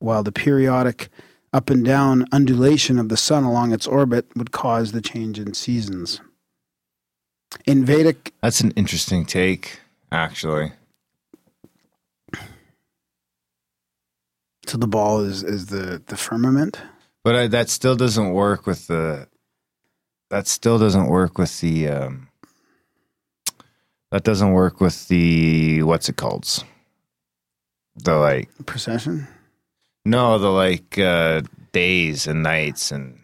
while 0.00 0.24
the 0.24 0.32
periodic 0.32 1.08
up 1.52 1.70
and 1.70 1.84
down 1.84 2.26
undulation 2.32 2.98
of 2.98 3.08
the 3.08 3.16
sun 3.16 3.44
along 3.44 3.72
its 3.72 3.86
orbit 3.86 4.26
would 4.34 4.50
cause 4.50 4.90
the 4.90 5.00
change 5.00 5.38
in 5.38 5.54
seasons. 5.54 6.20
In 7.66 7.84
Vedic, 7.84 8.32
That's 8.42 8.60
an 8.60 8.72
interesting 8.72 9.24
take, 9.24 9.80
actually. 10.10 10.72
So 14.70 14.78
the 14.78 14.86
ball 14.86 15.24
is, 15.24 15.42
is 15.42 15.66
the, 15.66 16.00
the 16.06 16.16
firmament. 16.16 16.80
But 17.24 17.34
I, 17.34 17.46
that 17.48 17.68
still 17.68 17.96
doesn't 17.96 18.30
work 18.30 18.66
with 18.66 18.86
the. 18.86 19.26
That 20.30 20.46
still 20.46 20.78
doesn't 20.78 21.08
work 21.08 21.38
with 21.38 21.60
the. 21.60 21.88
Um, 21.88 22.28
that 24.12 24.22
doesn't 24.22 24.52
work 24.52 24.80
with 24.80 25.08
the 25.08 25.82
what's 25.82 26.08
it 26.08 26.16
called? 26.16 26.64
The 27.96 28.14
like 28.14 28.48
procession. 28.64 29.26
no, 30.04 30.38
the 30.38 30.50
like 30.50 30.96
uh, 30.98 31.42
days 31.72 32.28
and 32.28 32.44
nights 32.44 32.92
and 32.92 33.18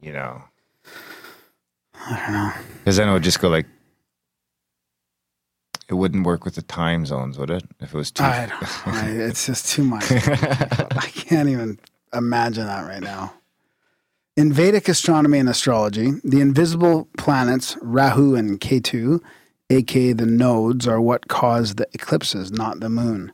you 0.00 0.12
know 0.12 0.42
I 1.94 2.16
don't 2.16 2.32
know. 2.32 2.52
because 2.78 2.98
then 2.98 3.08
it 3.08 3.12
would 3.12 3.22
just 3.24 3.40
go 3.40 3.48
like. 3.48 3.66
It 5.88 5.94
wouldn't 5.94 6.26
work 6.26 6.44
with 6.44 6.54
the 6.54 6.62
time 6.62 7.04
zones, 7.04 7.38
would 7.38 7.50
it? 7.50 7.64
If 7.80 7.94
it 7.94 7.96
was 7.96 8.10
too. 8.10 8.24
I 8.24 8.50
I, 8.86 9.08
it's 9.10 9.46
just 9.46 9.68
too 9.68 9.84
much. 9.84 10.04
I 10.10 11.10
can't 11.12 11.48
even 11.48 11.78
imagine 12.12 12.66
that 12.66 12.86
right 12.86 13.02
now. 13.02 13.34
In 14.36 14.52
Vedic 14.52 14.88
astronomy 14.88 15.38
and 15.38 15.48
astrology, 15.48 16.12
the 16.24 16.40
invisible 16.40 17.08
planets 17.16 17.76
Rahu 17.80 18.34
and 18.34 18.60
Ketu, 18.60 19.20
aka 19.70 20.12
the 20.12 20.26
nodes, 20.26 20.88
are 20.88 21.00
what 21.00 21.28
cause 21.28 21.76
the 21.76 21.86
eclipses, 21.92 22.50
not 22.50 22.80
the 22.80 22.88
moon. 22.88 23.32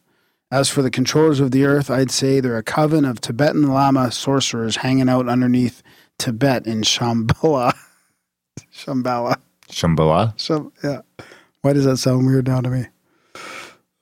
As 0.53 0.69
for 0.69 0.83
the 0.83 0.91
controllers 0.91 1.39
of 1.41 1.53
the 1.53 1.65
earth, 1.65 1.91
I'd 1.91 2.11
say 2.11 2.41
they're 2.41 2.59
a 2.59 2.63
coven 2.63 3.05
of 3.05 3.21
Tibetan 3.21 3.69
Lama 3.69 4.11
sorcerers 4.11 4.77
hanging 4.77 5.09
out 5.09 5.29
underneath 5.29 5.83
Tibet 6.19 6.67
in 6.67 6.83
Shambhala. 6.83 7.73
Shambhala. 8.75 9.37
Shambhala. 9.71 10.39
Sham- 10.39 10.73
yeah. 10.83 11.01
Why 11.63 11.73
does 11.73 11.85
that 11.85 11.99
sound 11.99 12.27
weird 12.27 12.47
now 12.47 12.61
to 12.61 12.71
me? 12.71 12.87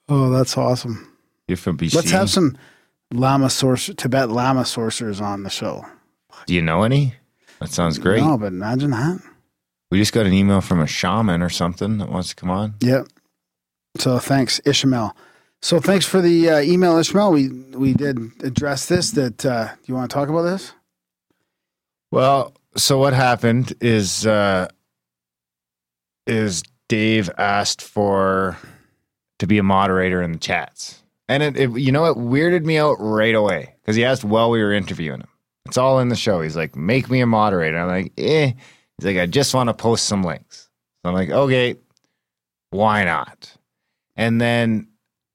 Oh, 0.07 0.29
that's 0.29 0.57
awesome. 0.57 1.17
You're 1.47 1.57
from 1.57 1.77
BC. 1.77 1.95
Let's 1.95 2.11
have 2.11 2.29
some 2.29 2.57
Lama 3.11 3.47
sorcer 3.47 3.95
Tibet 3.95 4.29
Lama 4.29 4.65
sorcerers 4.65 5.19
on 5.19 5.43
the 5.43 5.49
show. 5.49 5.85
Do 6.45 6.53
you 6.53 6.61
know 6.61 6.83
any? 6.83 7.15
That 7.59 7.69
sounds 7.69 7.97
great. 7.97 8.21
No, 8.21 8.37
but 8.37 8.47
imagine 8.47 8.91
that. 8.91 9.19
We 9.91 9.97
just 9.97 10.13
got 10.13 10.25
an 10.25 10.33
email 10.33 10.61
from 10.61 10.79
a 10.79 10.87
shaman 10.87 11.41
or 11.41 11.49
something 11.49 11.97
that 11.97 12.09
wants 12.09 12.29
to 12.29 12.35
come 12.35 12.49
on. 12.49 12.75
Yep. 12.81 13.07
So 13.97 14.19
thanks, 14.19 14.61
Ishmael. 14.65 15.15
So 15.61 15.79
thanks 15.79 16.05
for 16.05 16.21
the 16.21 16.49
uh, 16.49 16.59
email, 16.61 16.97
Ishmael. 16.97 17.31
We 17.31 17.49
we 17.49 17.93
did 17.93 18.17
address 18.43 18.85
this. 18.85 19.11
That 19.11 19.45
uh, 19.45 19.69
you 19.85 19.95
want 19.95 20.09
to 20.09 20.13
talk 20.13 20.29
about 20.29 20.43
this? 20.43 20.73
Well, 22.11 22.53
so 22.77 22.97
what 22.97 23.13
happened 23.13 23.73
is 23.81 24.25
uh 24.25 24.67
is 26.27 26.63
Dave 26.89 27.29
asked 27.37 27.81
for 27.81 28.57
to 29.37 29.47
be 29.47 29.57
a 29.57 29.63
moderator 29.63 30.21
in 30.21 30.33
the 30.33 30.37
chats. 30.37 31.01
And 31.29 31.41
it, 31.41 31.55
it 31.55 31.71
you 31.79 31.91
know 31.91 32.05
it 32.05 32.17
weirded 32.17 32.65
me 32.65 32.77
out 32.77 32.97
right 32.99 33.35
away 33.35 33.75
because 33.81 33.95
he 33.95 34.03
asked 34.03 34.25
while 34.25 34.49
we 34.49 34.61
were 34.61 34.73
interviewing 34.73 35.21
him. 35.21 35.29
It's 35.65 35.77
all 35.77 35.99
in 35.99 36.09
the 36.09 36.15
show. 36.15 36.41
He's 36.41 36.57
like, 36.57 36.75
make 36.75 37.09
me 37.09 37.21
a 37.21 37.27
moderator. 37.27 37.77
I'm 37.77 37.87
like, 37.87 38.13
eh. 38.17 38.53
He's 38.97 39.05
like, 39.05 39.17
I 39.17 39.27
just 39.27 39.53
want 39.53 39.69
to 39.69 39.73
post 39.73 40.07
some 40.07 40.23
links. 40.23 40.67
So 41.03 41.09
I'm 41.09 41.13
like, 41.13 41.29
okay, 41.29 41.75
why 42.71 43.03
not? 43.03 43.55
And 44.17 44.41
then 44.41 44.87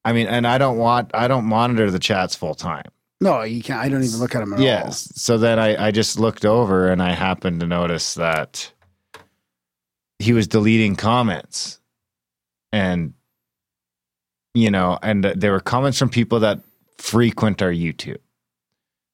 I 0.05 0.13
mean, 0.13 0.27
and 0.27 0.47
I 0.47 0.59
don't 0.59 0.77
want 0.77 1.13
I 1.15 1.29
don't 1.29 1.45
monitor 1.45 1.91
the 1.91 1.99
chats 1.99 2.35
full 2.35 2.55
time. 2.55 2.91
No, 3.21 3.43
you 3.43 3.63
can't. 3.63 3.81
I 3.81 3.89
don't 3.89 4.03
even 4.03 4.19
look 4.19 4.35
at 4.35 4.41
them 4.41 4.53
at 4.53 4.61
Yes. 4.61 5.11
So 5.15 5.39
then 5.39 5.59
I, 5.59 5.87
I 5.87 5.91
just 5.93 6.19
looked 6.19 6.45
over 6.45 6.91
and 6.91 7.01
I 7.03 7.13
happened 7.13 7.61
to 7.61 7.67
notice 7.67 8.15
that 8.15 8.71
he 10.25 10.33
was 10.33 10.49
deleting 10.49 10.97
comments. 10.97 11.79
And, 12.73 13.15
you 14.55 14.71
know, 14.71 14.99
and 15.03 15.25
there 15.25 15.53
were 15.53 15.61
comments 15.61 15.99
from 15.99 16.09
people 16.09 16.41
that 16.41 16.61
frequent 16.99 17.63
our 17.63 17.71
YouTube. 17.71 18.19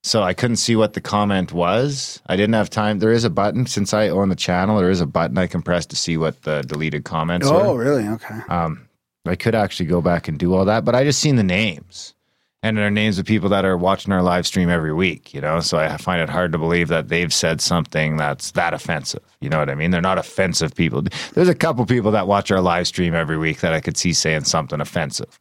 So 0.03 0.23
I 0.23 0.33
couldn't 0.33 0.57
see 0.57 0.77
what 0.77 0.95
the 0.95 1.01
comment 1.01 1.53
was. 1.53 2.23
I 2.27 2.37
didn't 2.37 2.55
have 2.55 2.71
time. 2.71 3.01
There 3.01 3.13
is 3.13 3.25
a 3.25 3.31
button 3.31 3.67
since 3.67 3.93
I 3.93 4.09
own 4.09 4.31
the 4.31 4.37
channel. 4.37 4.79
There 4.79 4.91
is 4.91 5.03
a 5.03 5.07
button 5.07 5.37
I 5.37 5.47
can 5.47 5.61
press 5.61 5.85
to 5.87 5.97
see 5.97 6.17
what 6.17 6.43
the 6.43 6.63
deleted 6.63 7.05
comments 7.05 7.47
all. 7.47 7.61
were. 7.61 7.67
Oh, 7.67 7.75
really? 7.75 8.09
Okay. 8.09 8.41
Um, 8.49 8.89
I 9.27 9.35
could 9.37 9.55
actually 9.55 9.87
go 9.87 10.01
back 10.01 10.27
and 10.27 10.39
do 10.39 10.55
all 10.55 10.65
that, 10.65 10.87
but 10.87 10.95
I 10.95 11.05
just 11.05 11.21
seen 11.21 11.37
the 11.37 11.43
names. 11.43 12.15
And 12.63 12.77
they're 12.77 12.91
names 12.91 13.19
of 13.19 13.25
people 13.25 13.49
that 13.49 13.65
are 13.65 13.77
watching 13.77 14.13
our 14.13 14.23
live 14.23 14.47
stream 14.47 14.69
every 14.69 14.93
week, 14.93 15.33
you 15.33 15.41
know? 15.41 15.61
So 15.61 15.79
I 15.79 15.97
find 15.97 16.21
it 16.21 16.29
hard 16.29 16.53
to 16.53 16.59
believe 16.59 16.89
that 16.89 17.09
they've 17.09 17.33
said 17.33 17.63
something 17.63 18.19
that's 18.19 18.51
that 18.51 18.75
offensive. 18.75 19.23
You 19.41 19.49
know 19.49 19.59
what 19.59 19.71
I 19.71 19.75
mean? 19.75 19.91
They're 19.91 20.03
not 20.03 20.19
offensive 20.19 20.75
people. 20.75 21.03
There's 21.33 21.49
a 21.49 21.55
couple 21.55 21.87
people 21.87 22.11
that 22.11 22.27
watch 22.27 22.51
our 22.51 22.61
live 22.61 22.87
stream 22.87 23.15
every 23.15 23.39
week 23.39 23.61
that 23.61 23.73
I 23.73 23.81
could 23.81 23.97
see 23.97 24.13
saying 24.13 24.45
something 24.45 24.79
offensive. 24.79 25.41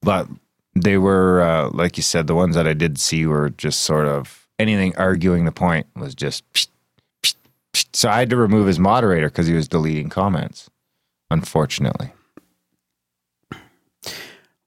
But 0.00 0.28
they 0.76 0.98
were, 0.98 1.42
uh, 1.42 1.70
like 1.70 1.96
you 1.96 2.04
said, 2.04 2.28
the 2.28 2.34
ones 2.36 2.54
that 2.54 2.68
I 2.68 2.74
did 2.74 3.00
see 3.00 3.26
were 3.26 3.50
just 3.50 3.80
sort 3.80 4.06
of 4.06 4.46
anything 4.58 4.96
arguing 4.96 5.46
the 5.46 5.52
point 5.52 5.86
was 5.96 6.14
just. 6.14 6.44
So 7.92 8.08
I 8.08 8.20
had 8.20 8.30
to 8.30 8.36
remove 8.36 8.68
his 8.68 8.78
moderator 8.78 9.28
because 9.28 9.48
he 9.48 9.54
was 9.54 9.66
deleting 9.66 10.08
comments, 10.10 10.70
unfortunately. 11.30 12.12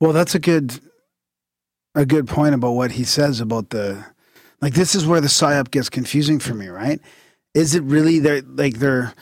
Well, 0.02 0.12
that's 0.12 0.36
a 0.36 0.40
good 0.40 0.80
a 1.96 2.06
good 2.06 2.28
point 2.28 2.56
about 2.56 2.72
what 2.72 2.92
he 2.92 3.04
says 3.04 3.40
about 3.40 3.70
the 3.70 4.06
like 4.62 4.74
this 4.74 4.96
is 4.96 5.06
where 5.06 5.22
the 5.22 5.28
psyop 5.28 5.72
gets 5.72 5.90
confusing 5.90 6.40
for 6.40 6.54
me, 6.54 6.68
right? 6.68 7.00
Is 7.54 7.76
it 7.76 7.84
really 7.84 8.20
they're 8.20 8.42
like 8.42 8.76
they're 8.76 9.14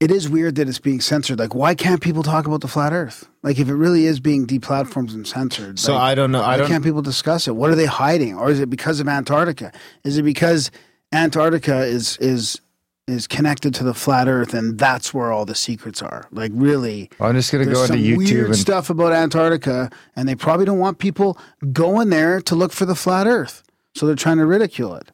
it 0.00 0.12
is 0.12 0.28
weird 0.28 0.54
that 0.56 0.68
it's 0.68 0.78
being 0.78 1.00
censored. 1.00 1.40
Like, 1.40 1.56
why 1.56 1.74
can't 1.74 2.00
people 2.00 2.22
talk 2.22 2.46
about 2.46 2.60
the 2.60 2.68
flat 2.68 2.92
Earth? 2.92 3.28
Like, 3.42 3.58
if 3.58 3.68
it 3.68 3.74
really 3.74 4.06
is 4.06 4.20
being 4.20 4.46
deplatformed 4.46 5.12
and 5.12 5.26
censored, 5.26 5.80
So 5.80 5.94
like, 5.94 6.02
I 6.02 6.14
don't 6.14 6.30
know. 6.30 6.40
I 6.40 6.50
why 6.50 6.56
don't. 6.58 6.68
can't 6.68 6.84
people 6.84 7.02
discuss 7.02 7.48
it? 7.48 7.56
What 7.56 7.70
are 7.70 7.74
they 7.74 7.86
hiding, 7.86 8.36
or 8.36 8.48
is 8.50 8.60
it 8.60 8.70
because 8.70 9.00
of 9.00 9.08
Antarctica? 9.08 9.72
Is 10.04 10.16
it 10.16 10.22
because 10.22 10.70
Antarctica 11.12 11.80
is 11.84 12.16
is 12.18 12.60
is 13.08 13.26
connected 13.26 13.74
to 13.74 13.84
the 13.84 13.94
flat 13.94 14.28
Earth, 14.28 14.54
and 14.54 14.78
that's 14.78 15.12
where 15.14 15.32
all 15.32 15.44
the 15.44 15.54
secrets 15.54 16.02
are? 16.02 16.26
Like, 16.30 16.52
really, 16.54 17.10
I'm 17.20 17.34
just 17.34 17.50
gonna 17.52 17.66
go 17.66 17.82
into 17.84 17.94
YouTube 17.96 18.16
weird 18.18 18.46
and 18.46 18.56
stuff 18.56 18.90
about 18.90 19.12
Antarctica, 19.12 19.90
and 20.16 20.28
they 20.28 20.34
probably 20.34 20.66
don't 20.66 20.78
want 20.78 20.98
people 20.98 21.38
going 21.72 22.10
there 22.10 22.40
to 22.42 22.54
look 22.54 22.72
for 22.72 22.84
the 22.86 22.94
flat 22.94 23.26
Earth, 23.26 23.62
so 23.94 24.06
they're 24.06 24.14
trying 24.14 24.38
to 24.38 24.46
ridicule 24.46 24.94
it. 24.94 25.10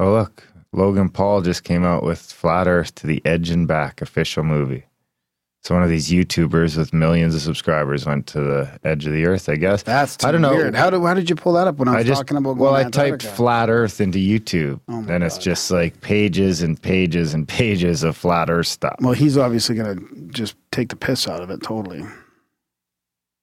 oh 0.00 0.10
look, 0.12 0.44
Logan 0.72 1.08
Paul 1.08 1.40
just 1.42 1.64
came 1.64 1.84
out 1.84 2.02
with 2.02 2.20
Flat 2.20 2.66
Earth 2.68 2.94
to 2.96 3.06
the 3.06 3.22
Edge 3.24 3.50
and 3.50 3.66
Back 3.66 4.02
official 4.02 4.42
movie. 4.44 4.84
So 5.64 5.74
one 5.74 5.82
of 5.82 5.90
these 5.90 6.08
YouTubers 6.08 6.76
with 6.78 6.94
millions 6.94 7.34
of 7.34 7.42
subscribers 7.42 8.06
went 8.06 8.26
to 8.28 8.40
the 8.40 8.78
edge 8.84 9.06
of 9.06 9.12
the 9.12 9.26
Earth. 9.26 9.48
I 9.48 9.56
guess 9.56 9.82
That's 9.82 10.16
too 10.16 10.26
I 10.26 10.32
don't 10.32 10.40
know. 10.40 10.54
weird. 10.54 10.74
How 10.74 10.88
do 10.88 11.04
how 11.04 11.14
did 11.14 11.28
you 11.28 11.36
pull 11.36 11.52
that 11.54 11.66
up 11.66 11.76
when 11.76 11.88
I 11.88 11.96
was 11.96 12.04
I 12.04 12.08
just 12.08 12.20
talking 12.20 12.36
about? 12.36 12.56
well, 12.56 12.74
I 12.74 12.84
typed 12.84 13.24
flat 13.24 13.68
Earth 13.68 14.00
into 14.00 14.18
YouTube, 14.18 14.80
Oh 14.88 14.98
and 15.08 15.22
it's 15.24 15.36
God. 15.36 15.42
just 15.42 15.70
like 15.70 16.00
pages 16.00 16.62
and 16.62 16.80
pages 16.80 17.34
and 17.34 17.46
pages 17.46 18.02
of 18.04 18.16
flat 18.16 18.48
Earth 18.48 18.68
stuff. 18.68 18.96
Well, 19.00 19.12
he's 19.14 19.36
obviously 19.36 19.74
going 19.74 19.98
to 19.98 20.28
just 20.32 20.54
take 20.70 20.88
the 20.90 20.96
piss 20.96 21.26
out 21.28 21.42
of 21.42 21.50
it 21.50 21.62
totally. 21.62 22.02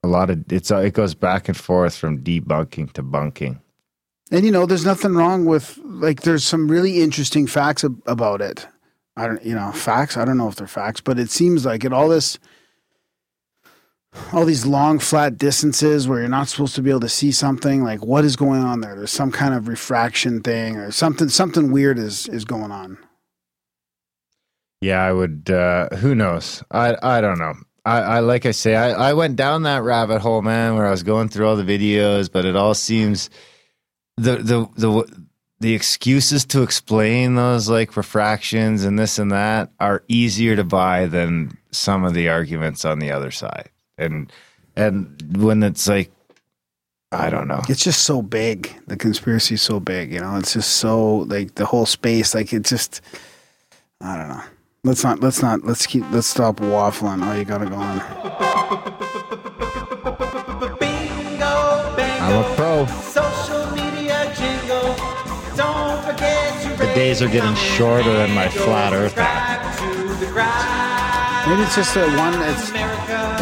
A 0.02 0.08
lot 0.08 0.30
of 0.30 0.50
it's 0.50 0.70
uh, 0.70 0.78
it 0.78 0.94
goes 0.94 1.14
back 1.14 1.48
and 1.48 1.56
forth 1.56 1.96
from 1.96 2.18
debunking 2.22 2.92
to 2.94 3.02
bunking. 3.02 3.60
And 4.32 4.44
you 4.44 4.50
know, 4.50 4.64
there's 4.66 4.86
nothing 4.86 5.14
wrong 5.14 5.44
with 5.44 5.78
like 5.84 6.22
there's 6.22 6.44
some 6.44 6.66
really 6.68 7.02
interesting 7.02 7.46
facts 7.46 7.84
ab- 7.84 8.02
about 8.06 8.40
it. 8.40 8.66
I 9.16 9.26
don't, 9.26 9.42
you 9.44 9.54
know, 9.54 9.72
facts. 9.72 10.16
I 10.16 10.24
don't 10.24 10.36
know 10.36 10.48
if 10.48 10.56
they're 10.56 10.66
facts, 10.66 11.00
but 11.00 11.18
it 11.18 11.30
seems 11.30 11.64
like 11.64 11.84
it 11.84 11.92
all 11.92 12.08
this, 12.08 12.38
all 14.32 14.44
these 14.44 14.66
long 14.66 14.98
flat 14.98 15.38
distances 15.38 16.06
where 16.06 16.20
you're 16.20 16.28
not 16.28 16.48
supposed 16.48 16.74
to 16.74 16.82
be 16.82 16.90
able 16.90 17.00
to 17.00 17.08
see 17.08 17.32
something. 17.32 17.82
Like, 17.82 18.04
what 18.04 18.24
is 18.24 18.36
going 18.36 18.62
on 18.62 18.80
there? 18.80 18.94
There's 18.94 19.10
some 19.10 19.32
kind 19.32 19.54
of 19.54 19.68
refraction 19.68 20.42
thing 20.42 20.76
or 20.76 20.90
something. 20.90 21.28
Something 21.28 21.72
weird 21.72 21.98
is 21.98 22.28
is 22.28 22.44
going 22.44 22.70
on. 22.70 22.98
Yeah, 24.80 25.02
I 25.02 25.12
would. 25.12 25.50
Uh, 25.50 25.88
who 25.96 26.14
knows? 26.14 26.62
I 26.70 26.96
I 27.02 27.20
don't 27.20 27.38
know. 27.38 27.54
I, 27.86 28.00
I 28.00 28.18
like 28.18 28.46
I 28.46 28.50
say, 28.50 28.74
I, 28.74 29.10
I 29.10 29.12
went 29.14 29.36
down 29.36 29.62
that 29.62 29.84
rabbit 29.84 30.20
hole, 30.20 30.42
man, 30.42 30.74
where 30.74 30.86
I 30.86 30.90
was 30.90 31.04
going 31.04 31.28
through 31.28 31.46
all 31.46 31.54
the 31.54 31.62
videos, 31.62 32.30
but 32.30 32.44
it 32.44 32.56
all 32.56 32.74
seems 32.74 33.30
the 34.16 34.36
the 34.38 34.68
the 34.76 35.25
the 35.60 35.74
excuses 35.74 36.44
to 36.46 36.62
explain 36.62 37.34
those 37.34 37.68
like 37.68 37.96
refractions 37.96 38.84
and 38.84 38.98
this 38.98 39.18
and 39.18 39.32
that 39.32 39.70
are 39.80 40.02
easier 40.08 40.54
to 40.56 40.64
buy 40.64 41.06
than 41.06 41.56
some 41.70 42.04
of 42.04 42.14
the 42.14 42.28
arguments 42.28 42.84
on 42.84 42.98
the 42.98 43.10
other 43.10 43.30
side. 43.30 43.70
And 43.96 44.30
and 44.76 45.36
when 45.36 45.62
it's 45.62 45.88
like 45.88 46.10
I 47.12 47.30
don't 47.30 47.48
know. 47.48 47.62
It's 47.68 47.84
just 47.84 48.04
so 48.04 48.20
big. 48.20 48.74
The 48.88 48.96
conspiracy 48.96 49.54
is 49.54 49.62
so 49.62 49.80
big. 49.80 50.12
You 50.12 50.20
know, 50.20 50.36
it's 50.36 50.52
just 50.52 50.72
so 50.76 51.18
like 51.18 51.54
the 51.54 51.64
whole 51.64 51.86
space. 51.86 52.34
Like 52.34 52.52
it 52.52 52.64
just, 52.64 53.00
I 54.00 54.16
don't 54.16 54.28
know. 54.28 54.42
Let's 54.84 55.04
not. 55.04 55.20
Let's 55.20 55.40
not. 55.40 55.64
Let's 55.64 55.86
keep. 55.86 56.04
Let's 56.10 56.26
stop 56.26 56.56
waffling. 56.56 57.24
Oh, 57.26 57.32
you 57.32 57.44
gotta 57.44 57.66
go 57.66 57.76
on. 57.76 57.98
Bingo, 60.78 61.96
bango. 61.96 62.24
I'm 62.24 62.44
a 62.44 62.54
pro. 62.56 62.86
Days 66.96 67.20
are 67.20 67.28
getting 67.28 67.54
shorter 67.54 68.10
than 68.10 68.34
my 68.34 68.48
flat 68.48 68.94
Earth 68.94 69.18
app. 69.18 69.78
To 69.78 70.14
the 70.14 70.32
grind. 70.32 71.50
Maybe 71.50 71.62
it's 71.62 71.76
just 71.76 71.94
a 71.94 72.08
one. 72.16 72.34
It's 72.40 72.72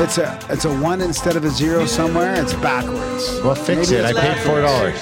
it's 0.00 0.18
a 0.18 0.38
it's 0.50 0.64
a 0.64 0.74
one 0.80 1.00
instead 1.00 1.36
of 1.36 1.44
a 1.44 1.50
zero 1.50 1.86
somewhere. 1.86 2.34
It's 2.34 2.52
backwards. 2.54 3.40
Well, 3.42 3.54
fix 3.54 3.92
Maybe 3.92 4.02
it. 4.02 4.16
I 4.16 4.20
paid 4.20 4.38
four 4.42 4.60
dollars. 4.60 5.00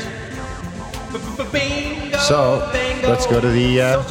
So, 2.28 2.70
let's 3.08 3.26
go 3.26 3.40
to 3.40 3.48
the, 3.48 3.80
uh. 3.80 4.02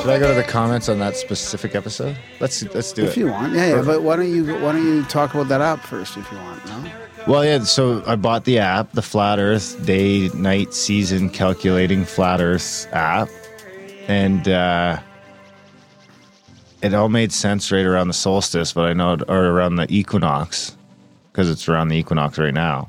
Should 0.00 0.10
I 0.10 0.18
go 0.18 0.28
to 0.28 0.34
the 0.34 0.46
comments 0.48 0.88
on 0.88 0.98
that 1.00 1.16
specific 1.16 1.74
episode? 1.74 2.16
Let's 2.40 2.62
let's 2.74 2.92
do 2.92 3.02
If 3.02 3.08
it. 3.08 3.10
If 3.10 3.16
you 3.18 3.26
want, 3.26 3.54
yeah, 3.54 3.76
yeah. 3.76 3.82
But 3.82 4.02
why 4.02 4.16
don't 4.16 4.32
you 4.32 4.54
why 4.54 4.72
don't 4.72 4.84
you 4.86 5.02
talk 5.04 5.34
about 5.34 5.48
that 5.48 5.60
app 5.60 5.80
first 5.80 6.16
if 6.16 6.30
you 6.30 6.38
want? 6.38 6.64
No. 6.66 6.90
Well, 7.28 7.44
yeah. 7.44 7.62
So 7.62 8.02
I 8.06 8.16
bought 8.16 8.44
the 8.44 8.58
app, 8.58 8.92
the 8.92 9.02
Flat 9.02 9.38
Earth 9.38 9.84
Day, 9.86 10.28
Night, 10.34 10.74
Season 10.74 11.30
Calculating 11.30 12.04
Flat 12.04 12.40
Earth 12.40 12.88
app, 12.92 13.28
and 14.08 14.48
uh, 14.48 14.98
it 16.82 16.92
all 16.94 17.08
made 17.08 17.32
sense 17.32 17.70
right 17.70 17.86
around 17.86 18.08
the 18.08 18.14
solstice, 18.14 18.72
but 18.72 18.86
I 18.86 18.92
know, 18.92 19.16
or 19.28 19.46
around 19.46 19.76
the 19.76 19.86
equinox, 19.88 20.76
because 21.30 21.48
it's 21.48 21.68
around 21.68 21.88
the 21.88 21.96
equinox 21.96 22.38
right 22.38 22.52
now. 22.54 22.88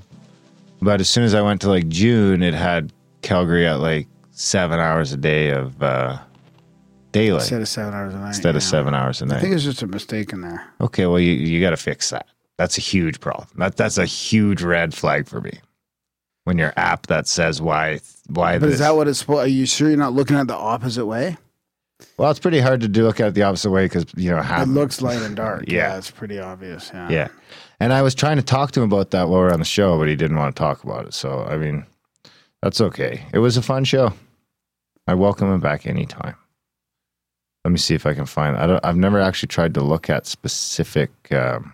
But 0.82 1.00
as 1.00 1.08
soon 1.10 1.24
as 1.24 1.36
I 1.36 1.42
went 1.42 1.62
to 1.62 1.70
like 1.70 1.88
June, 1.88 2.42
it 2.42 2.56
had 2.56 2.92
Calgary 3.22 3.68
at 3.68 3.80
like 3.82 4.08
seven 4.32 4.80
hours 4.80 5.14
a 5.14 5.18
day 5.18 5.50
of 5.52 5.82
uh, 5.82 6.18
daylight 7.12 7.42
Instead 7.44 7.62
of 7.62 7.68
seven 7.70 7.94
hours 7.94 8.14
a 8.16 8.18
night. 8.18 8.28
instead 8.30 8.56
of 8.56 8.64
seven 8.64 8.94
hours 8.96 9.22
a 9.22 9.26
I 9.26 9.28
think 9.40 9.44
night. 9.44 9.54
it's 9.54 9.64
just 9.64 9.84
a 9.84 9.88
mistake 9.88 10.34
in 10.34 10.42
there. 10.42 10.66
Okay, 10.82 11.06
well 11.06 11.20
you 11.20 11.34
you 11.34 11.62
got 11.62 11.70
to 11.70 11.78
fix 11.78 12.10
that. 12.10 12.28
That's 12.58 12.78
a 12.78 12.82
huge 12.82 13.20
problem. 13.20 13.48
That 13.58 13.76
that's 13.78 13.98
a 13.98 14.06
huge 14.06 14.62
red 14.62 14.94
flag 14.94 15.28
for 15.28 15.42
me. 15.42 15.60
When 16.46 16.58
your 16.58 16.74
app 16.76 17.08
that 17.08 17.28
says 17.28 17.62
why 17.62 18.00
why 18.28 18.60
But 18.60 18.68
this, 18.68 18.74
is 18.76 18.80
that 18.80 18.96
what 18.96 19.08
it's 19.08 19.20
supposed? 19.20 19.46
Are 19.46 19.48
you 19.48 19.66
sure 19.66 19.88
you're 19.90 19.98
not 19.98 20.14
looking 20.14 20.36
at 20.38 20.48
the 20.48 20.56
opposite 20.56 21.06
way? 21.06 21.38
well, 22.18 22.30
it's 22.30 22.40
pretty 22.40 22.60
hard 22.60 22.82
to 22.82 22.88
do 22.90 23.04
look 23.04 23.20
at 23.22 23.28
it 23.30 23.34
the 23.34 23.44
opposite 23.44 23.72
way 23.72 23.86
because 23.86 24.06
you 24.18 24.30
know 24.30 24.42
how 24.42 24.62
It 24.64 24.68
looks 24.68 25.02
light 25.02 25.22
and 25.22 25.36
dark. 25.36 25.64
Yeah. 25.68 25.92
yeah, 25.92 25.98
it's 25.98 26.12
pretty 26.12 26.38
obvious. 26.40 26.92
Yeah. 26.94 27.10
yeah. 27.10 27.28
And 27.80 27.94
I 27.94 28.02
was 28.02 28.14
trying 28.14 28.36
to 28.38 28.44
talk 28.44 28.72
to 28.74 28.82
him 28.82 28.92
about 28.92 29.12
that 29.12 29.30
while 29.30 29.42
we 29.42 29.48
are 29.48 29.54
on 29.54 29.60
the 29.60 29.66
show, 29.66 29.98
but 29.98 30.08
he 30.10 30.16
didn't 30.16 30.38
want 30.38 30.54
to 30.56 30.60
talk 30.60 30.84
about 30.84 31.06
it. 31.08 31.14
So 31.14 31.44
I 31.46 31.58
mean, 31.58 31.86
That's 32.62 32.82
okay. 32.82 33.26
It 33.34 33.40
was 33.40 33.56
a 33.58 33.62
fun 33.62 33.84
show. 33.86 34.14
I 35.08 35.14
welcome 35.16 35.52
him 35.52 35.60
back 35.60 35.86
anytime. 35.88 36.36
Let 37.66 37.72
me 37.72 37.78
see 37.78 37.96
if 37.96 38.06
I 38.06 38.14
can 38.14 38.26
find. 38.26 38.58
I 38.58 38.68
don't. 38.68 38.84
I've 38.86 38.98
never 38.98 39.20
actually 39.22 39.48
tried 39.48 39.74
to 39.76 39.82
look 39.82 40.10
at 40.10 40.26
specific. 40.26 41.12
Um, 41.32 41.74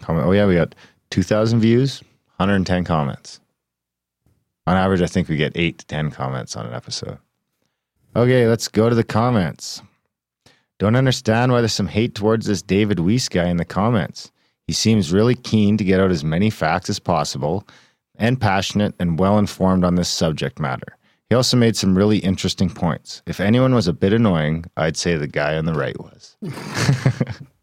comment. 0.00 0.26
Oh 0.26 0.32
yeah, 0.32 0.46
we 0.46 0.54
got 0.54 0.74
two 1.10 1.22
thousand 1.22 1.60
views, 1.60 2.02
hundred 2.38 2.56
and 2.56 2.66
ten 2.66 2.84
comments. 2.84 3.40
On 4.66 4.76
average, 4.76 5.02
I 5.02 5.06
think 5.06 5.28
we 5.28 5.36
get 5.36 5.52
eight 5.54 5.78
to 5.78 5.86
ten 5.86 6.10
comments 6.10 6.56
on 6.56 6.66
an 6.66 6.72
episode. 6.72 7.18
Okay, 8.14 8.46
let's 8.48 8.68
go 8.68 8.88
to 8.88 8.94
the 8.94 9.04
comments. 9.04 9.82
Don't 10.78 10.96
understand 10.96 11.52
why 11.52 11.60
there's 11.60 11.72
some 11.72 11.86
hate 11.86 12.14
towards 12.14 12.46
this 12.46 12.62
David 12.62 13.00
Weiss 13.00 13.28
guy 13.28 13.48
in 13.48 13.56
the 13.56 13.64
comments. 13.64 14.30
He 14.66 14.72
seems 14.72 15.12
really 15.12 15.34
keen 15.34 15.76
to 15.76 15.84
get 15.84 16.00
out 16.00 16.10
as 16.10 16.24
many 16.24 16.50
facts 16.50 16.90
as 16.90 16.98
possible 16.98 17.66
and 18.18 18.40
passionate 18.40 18.94
and 18.98 19.18
well 19.18 19.38
informed 19.38 19.84
on 19.84 19.94
this 19.94 20.08
subject 20.08 20.58
matter. 20.58 20.96
He 21.28 21.34
also 21.34 21.56
made 21.56 21.76
some 21.76 21.96
really 21.96 22.18
interesting 22.18 22.70
points. 22.70 23.22
If 23.26 23.40
anyone 23.40 23.74
was 23.74 23.88
a 23.88 23.92
bit 23.92 24.12
annoying, 24.12 24.64
I'd 24.76 24.96
say 24.96 25.16
the 25.16 25.26
guy 25.26 25.56
on 25.56 25.64
the 25.64 25.72
right 25.72 25.98
was. 25.98 26.36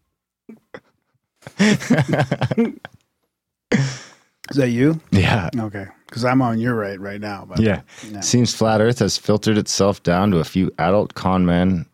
Is 4.50 4.56
that 4.56 4.70
you? 4.70 5.00
yeah. 5.10 5.48
Okay, 5.58 5.86
because 6.06 6.24
I'm 6.24 6.42
on 6.42 6.58
your 6.60 6.74
right 6.74 7.00
right 7.00 7.20
now. 7.20 7.46
But 7.48 7.60
Yeah. 7.60 7.80
Yeah. 8.10 8.20
Seems 8.20 8.54
Flat 8.54 8.80
Earth 8.80 8.98
has 8.98 9.16
filtered 9.16 9.56
itself 9.56 10.02
down 10.02 10.30
to 10.32 10.38
a 10.38 10.44
few 10.44 10.70
adult 10.78 11.14
con 11.14 11.46
men 11.46 11.86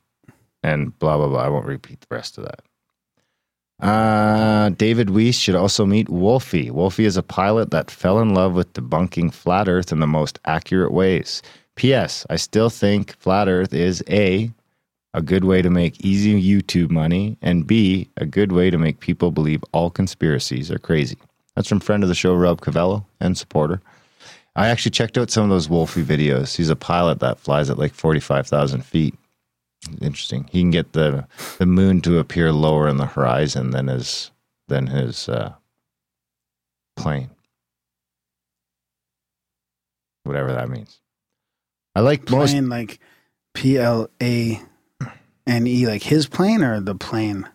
and 0.62 0.98
blah, 0.98 1.16
blah, 1.16 1.28
blah. 1.28 1.42
I 1.44 1.48
won't 1.48 1.66
repeat 1.66 2.00
the 2.00 2.14
rest 2.14 2.38
of 2.38 2.44
that. 2.44 2.60
Uh, 3.86 4.68
David 4.70 5.10
Weiss 5.10 5.36
should 5.36 5.54
also 5.54 5.86
meet 5.86 6.08
Wolfie. 6.10 6.70
Wolfie 6.70 7.06
is 7.06 7.16
a 7.16 7.22
pilot 7.22 7.70
that 7.70 7.90
fell 7.90 8.18
in 8.20 8.34
love 8.34 8.52
with 8.52 8.72
debunking 8.74 9.32
Flat 9.32 9.68
Earth 9.68 9.90
in 9.90 10.00
the 10.00 10.06
most 10.06 10.38
accurate 10.44 10.92
ways. 10.92 11.40
P.S. 11.76 12.26
I 12.28 12.36
still 12.36 12.68
think 12.68 13.16
Flat 13.16 13.48
Earth 13.48 13.72
is 13.72 14.04
A, 14.10 14.50
a 15.14 15.22
good 15.22 15.44
way 15.44 15.60
to 15.62 15.70
make 15.70 16.04
easy 16.04 16.40
YouTube 16.40 16.90
money, 16.90 17.36
and 17.42 17.66
B, 17.66 18.08
a 18.16 18.26
good 18.26 18.52
way 18.52 18.70
to 18.70 18.78
make 18.78 19.00
people 19.00 19.30
believe 19.30 19.64
all 19.72 19.90
conspiracies 19.90 20.70
are 20.70 20.78
crazy. 20.78 21.18
That's 21.56 21.68
from 21.68 21.80
friend 21.80 22.02
of 22.02 22.08
the 22.08 22.14
show, 22.14 22.34
Rob 22.34 22.60
Cavello, 22.60 23.04
and 23.20 23.36
supporter. 23.36 23.80
I 24.56 24.68
actually 24.68 24.92
checked 24.92 25.18
out 25.18 25.30
some 25.30 25.44
of 25.44 25.50
those 25.50 25.68
Wolfie 25.68 26.04
videos. 26.04 26.56
He's 26.56 26.70
a 26.70 26.76
pilot 26.76 27.20
that 27.20 27.38
flies 27.38 27.70
at 27.70 27.78
like 27.78 27.94
45,000 27.94 28.84
feet. 28.84 29.14
Interesting. 30.00 30.48
He 30.52 30.60
can 30.60 30.70
get 30.70 30.92
the, 30.92 31.26
the 31.58 31.66
moon 31.66 32.00
to 32.02 32.18
appear 32.18 32.52
lower 32.52 32.88
in 32.88 32.96
the 32.98 33.06
horizon 33.06 33.70
than 33.70 33.88
his, 33.88 34.30
than 34.68 34.86
his 34.86 35.28
uh, 35.28 35.54
plane. 36.96 37.30
Whatever 40.24 40.52
that 40.52 40.68
means. 40.68 41.00
I 41.94 42.00
like 42.00 42.28
most. 42.30 42.50
plane 42.52 42.68
like 42.68 43.00
P 43.54 43.78
L 43.78 44.08
A 44.22 44.60
N 45.50 45.66
E, 45.66 45.86
like 45.86 46.02
his 46.02 46.26
plane 46.26 46.62
or 46.62 46.80
the 46.80 46.94
plane? 46.94 47.46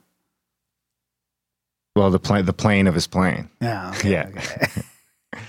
Well, 1.95 2.11
the 2.11 2.19
plane, 2.19 2.45
the 2.45 2.53
plane 2.53 2.87
of 2.87 2.93
his 2.93 3.07
plane. 3.07 3.49
Yeah. 3.61 3.89
okay, 3.91 4.11
Yeah. 4.11 4.29
okay. 4.35 4.67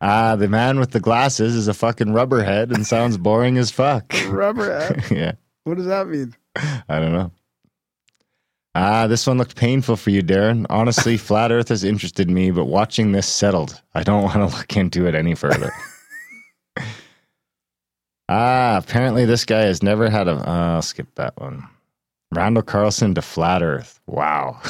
Ah, 0.00 0.36
the 0.36 0.46
man 0.48 0.78
with 0.78 0.92
the 0.92 1.00
glasses 1.00 1.56
is 1.56 1.66
a 1.66 1.74
fucking 1.74 2.06
rubberhead 2.08 2.72
and 2.72 2.86
sounds 2.86 3.18
boring 3.18 3.58
as 3.58 3.72
fuck. 3.72 4.14
Rubber. 4.28 4.96
yeah. 5.10 5.32
What 5.64 5.76
does 5.76 5.86
that 5.86 6.06
mean? 6.06 6.36
I 6.54 7.00
don't 7.00 7.12
know. 7.12 7.32
Ah, 8.76 9.08
this 9.08 9.26
one 9.26 9.38
looked 9.38 9.56
painful 9.56 9.96
for 9.96 10.10
you, 10.10 10.22
Darren. 10.22 10.66
Honestly, 10.70 11.16
flat 11.16 11.50
Earth 11.50 11.68
has 11.70 11.82
interested 11.82 12.30
me, 12.30 12.52
but 12.52 12.66
watching 12.66 13.10
this 13.10 13.26
settled. 13.26 13.82
I 13.92 14.04
don't 14.04 14.22
want 14.22 14.36
to 14.36 14.56
look 14.56 14.76
into 14.76 15.08
it 15.08 15.16
any 15.16 15.34
further. 15.34 15.72
Ah, 18.28 18.76
apparently 18.76 19.24
this 19.24 19.44
guy 19.44 19.62
has 19.62 19.82
never 19.82 20.10
had 20.10 20.28
a. 20.28 20.32
Uh, 20.32 20.74
I'll 20.74 20.82
skip 20.82 21.14
that 21.16 21.38
one. 21.40 21.66
Randall 22.32 22.62
Carlson 22.62 23.14
to 23.14 23.22
flat 23.22 23.62
Earth. 23.62 24.00
Wow. 24.06 24.60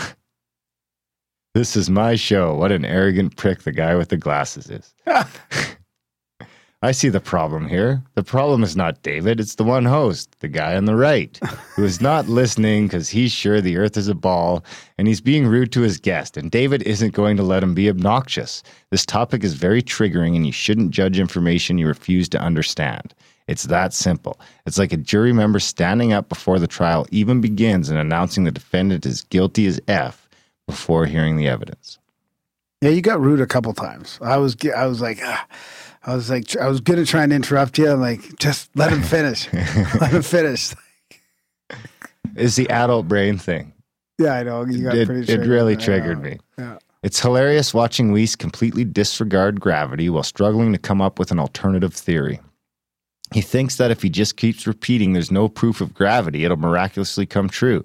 this 1.54 1.76
is 1.76 1.90
my 1.90 2.14
show. 2.14 2.54
What 2.54 2.72
an 2.72 2.84
arrogant 2.84 3.36
prick 3.36 3.62
the 3.62 3.72
guy 3.72 3.96
with 3.96 4.10
the 4.10 4.16
glasses 4.16 4.70
is. 4.70 4.94
I 6.80 6.92
see 6.92 7.08
the 7.08 7.18
problem 7.18 7.66
here. 7.66 8.04
The 8.14 8.22
problem 8.22 8.62
is 8.62 8.76
not 8.76 9.02
David, 9.02 9.40
it's 9.40 9.56
the 9.56 9.64
one 9.64 9.84
host, 9.84 10.38
the 10.38 10.46
guy 10.46 10.76
on 10.76 10.84
the 10.84 10.94
right, 10.94 11.36
who 11.74 11.82
is 11.82 12.00
not 12.00 12.28
listening 12.28 12.86
because 12.86 13.08
he's 13.08 13.32
sure 13.32 13.60
the 13.60 13.76
earth 13.76 13.96
is 13.96 14.06
a 14.06 14.14
ball 14.14 14.64
and 14.96 15.08
he's 15.08 15.20
being 15.20 15.48
rude 15.48 15.72
to 15.72 15.80
his 15.80 15.98
guest. 15.98 16.36
And 16.36 16.52
David 16.52 16.84
isn't 16.84 17.14
going 17.14 17.36
to 17.36 17.42
let 17.42 17.64
him 17.64 17.74
be 17.74 17.90
obnoxious. 17.90 18.62
This 18.92 19.04
topic 19.04 19.42
is 19.42 19.54
very 19.54 19.82
triggering 19.82 20.36
and 20.36 20.46
you 20.46 20.52
shouldn't 20.52 20.92
judge 20.92 21.18
information 21.18 21.78
you 21.78 21.88
refuse 21.88 22.28
to 22.28 22.40
understand. 22.40 23.12
It's 23.48 23.64
that 23.64 23.94
simple. 23.94 24.38
It's 24.66 24.78
like 24.78 24.92
a 24.92 24.96
jury 24.96 25.32
member 25.32 25.58
standing 25.58 26.12
up 26.12 26.28
before 26.28 26.58
the 26.58 26.66
trial 26.66 27.06
even 27.10 27.40
begins 27.40 27.88
and 27.88 27.98
announcing 27.98 28.44
the 28.44 28.52
defendant 28.52 29.06
is 29.06 29.22
guilty 29.22 29.66
as 29.66 29.80
F 29.88 30.28
before 30.66 31.06
hearing 31.06 31.36
the 31.36 31.48
evidence. 31.48 31.98
Yeah, 32.82 32.90
you 32.90 33.00
got 33.00 33.20
rude 33.20 33.40
a 33.40 33.46
couple 33.46 33.72
times. 33.72 34.18
I 34.22 34.36
was, 34.36 34.54
I 34.76 34.86
was 34.86 35.00
like, 35.00 35.18
ah, 35.24 35.46
I 36.04 36.14
was 36.14 36.30
like, 36.30 36.56
I 36.56 36.68
was 36.68 36.80
gonna 36.80 37.06
try 37.06 37.24
and 37.24 37.32
interrupt 37.32 37.78
you. 37.78 37.90
I'm 37.90 38.00
like, 38.00 38.38
just 38.38 38.70
let 38.76 38.92
him 38.92 39.02
finish. 39.02 39.52
let 40.00 40.12
him 40.12 40.22
finish. 40.22 40.74
It's 42.36 42.54
the 42.54 42.68
adult 42.70 43.08
brain 43.08 43.38
thing. 43.38 43.72
Yeah, 44.18 44.34
I 44.34 44.42
know. 44.42 44.64
You 44.64 44.82
got 44.82 44.96
it, 44.96 45.06
pretty. 45.06 45.32
it 45.32 45.46
really 45.46 45.76
triggered 45.76 46.22
me. 46.22 46.38
Yeah. 46.58 46.78
It's 47.02 47.20
hilarious 47.20 47.72
watching 47.72 48.12
Weiss 48.12 48.36
completely 48.36 48.84
disregard 48.84 49.60
gravity 49.60 50.10
while 50.10 50.22
struggling 50.22 50.72
to 50.72 50.78
come 50.78 51.00
up 51.00 51.18
with 51.18 51.30
an 51.30 51.38
alternative 51.38 51.94
theory. 51.94 52.40
He 53.32 53.40
thinks 53.40 53.76
that 53.76 53.90
if 53.90 54.02
he 54.02 54.08
just 54.08 54.36
keeps 54.36 54.66
repeating 54.66 55.12
there's 55.12 55.30
no 55.30 55.48
proof 55.48 55.80
of 55.80 55.94
gravity, 55.94 56.44
it'll 56.44 56.56
miraculously 56.56 57.26
come 57.26 57.48
true. 57.48 57.84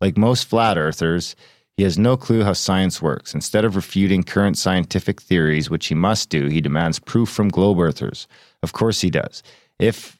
Like 0.00 0.16
most 0.16 0.48
flat 0.48 0.78
earthers, 0.78 1.34
he 1.76 1.82
has 1.82 1.98
no 1.98 2.16
clue 2.16 2.44
how 2.44 2.52
science 2.52 3.02
works. 3.02 3.34
Instead 3.34 3.64
of 3.64 3.74
refuting 3.74 4.22
current 4.22 4.56
scientific 4.56 5.20
theories, 5.20 5.68
which 5.68 5.86
he 5.86 5.94
must 5.94 6.30
do, 6.30 6.46
he 6.46 6.60
demands 6.60 7.00
proof 7.00 7.28
from 7.28 7.48
globe 7.48 7.80
earthers. 7.80 8.28
Of 8.62 8.72
course 8.72 9.00
he 9.00 9.10
does. 9.10 9.42
If 9.80 10.18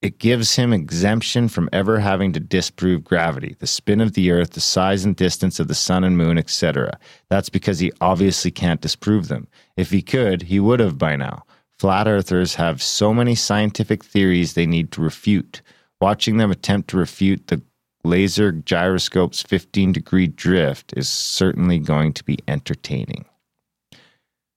it 0.00 0.18
gives 0.18 0.54
him 0.54 0.72
exemption 0.72 1.48
from 1.48 1.70
ever 1.72 1.98
having 1.98 2.32
to 2.34 2.40
disprove 2.40 3.04
gravity, 3.04 3.56
the 3.58 3.66
spin 3.66 4.00
of 4.00 4.12
the 4.12 4.30
earth, 4.30 4.50
the 4.50 4.60
size 4.60 5.04
and 5.04 5.16
distance 5.16 5.58
of 5.58 5.68
the 5.68 5.74
sun 5.74 6.04
and 6.04 6.16
moon, 6.16 6.38
etc. 6.38 6.98
That's 7.30 7.48
because 7.48 7.78
he 7.78 7.92
obviously 8.00 8.50
can't 8.50 8.82
disprove 8.82 9.28
them. 9.28 9.48
If 9.76 9.90
he 9.90 10.02
could, 10.02 10.42
he 10.42 10.60
would 10.60 10.80
have 10.80 10.98
by 10.98 11.16
now. 11.16 11.44
Flat 11.84 12.08
earthers 12.08 12.54
have 12.54 12.82
so 12.82 13.12
many 13.12 13.34
scientific 13.34 14.02
theories 14.02 14.54
they 14.54 14.64
need 14.64 14.90
to 14.92 15.02
refute. 15.02 15.60
Watching 16.00 16.38
them 16.38 16.50
attempt 16.50 16.88
to 16.88 16.96
refute 16.96 17.48
the 17.48 17.60
laser 18.04 18.52
gyroscope's 18.52 19.42
15 19.42 19.92
degree 19.92 20.26
drift 20.26 20.94
is 20.96 21.10
certainly 21.10 21.78
going 21.78 22.14
to 22.14 22.24
be 22.24 22.38
entertaining. 22.48 23.26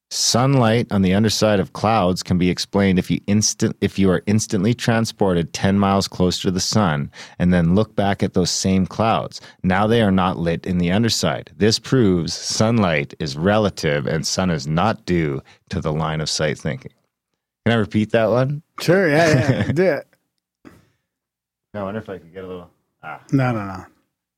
Sunlight 0.10 0.90
on 0.90 1.02
the 1.02 1.14
underside 1.14 1.60
of 1.60 1.74
clouds 1.74 2.24
can 2.24 2.38
be 2.38 2.50
explained 2.50 2.98
if 2.98 3.12
you 3.12 3.20
instant 3.28 3.76
if 3.82 4.00
you 4.00 4.10
are 4.10 4.24
instantly 4.26 4.74
transported 4.74 5.52
10 5.52 5.78
miles 5.78 6.08
closer 6.08 6.44
to 6.44 6.52
the 6.52 6.62
sun 6.62 7.12
and 7.40 7.54
then 7.54 7.76
look 7.76 7.94
back 7.94 8.24
at 8.24 8.36
those 8.36 8.52
same 8.52 8.86
clouds. 8.86 9.42
Now 9.64 9.86
they 9.86 10.02
are 10.02 10.14
not 10.14 10.38
lit 10.38 10.66
in 10.66 10.78
the 10.78 10.94
underside. 10.94 11.52
This 11.58 11.78
proves 11.78 12.34
sunlight 12.34 13.16
is 13.20 13.36
relative 13.36 14.08
and 14.08 14.26
sun 14.26 14.50
is 14.50 14.66
not 14.66 15.06
due 15.06 15.42
to 15.72 15.82
the 15.82 15.92
line 15.92 16.22
of 16.22 16.30
sight 16.30 16.58
thinking. 16.58 16.94
Can 17.68 17.76
I 17.76 17.80
repeat 17.80 18.12
that 18.12 18.30
one? 18.30 18.64
Sure. 18.80 19.10
Yeah. 19.10 19.28
Yeah. 19.52 19.72
Do 19.74 19.84
it. 19.84 20.08
I 21.74 21.84
wonder 21.84 22.00
if 22.00 22.08
I 22.08 22.18
could 22.18 22.34
get 22.34 22.46
a 22.46 22.48
little 22.48 22.70
Ah. 23.04 23.22
No. 23.34 23.52
No. 23.52 23.66
No. 23.66 23.86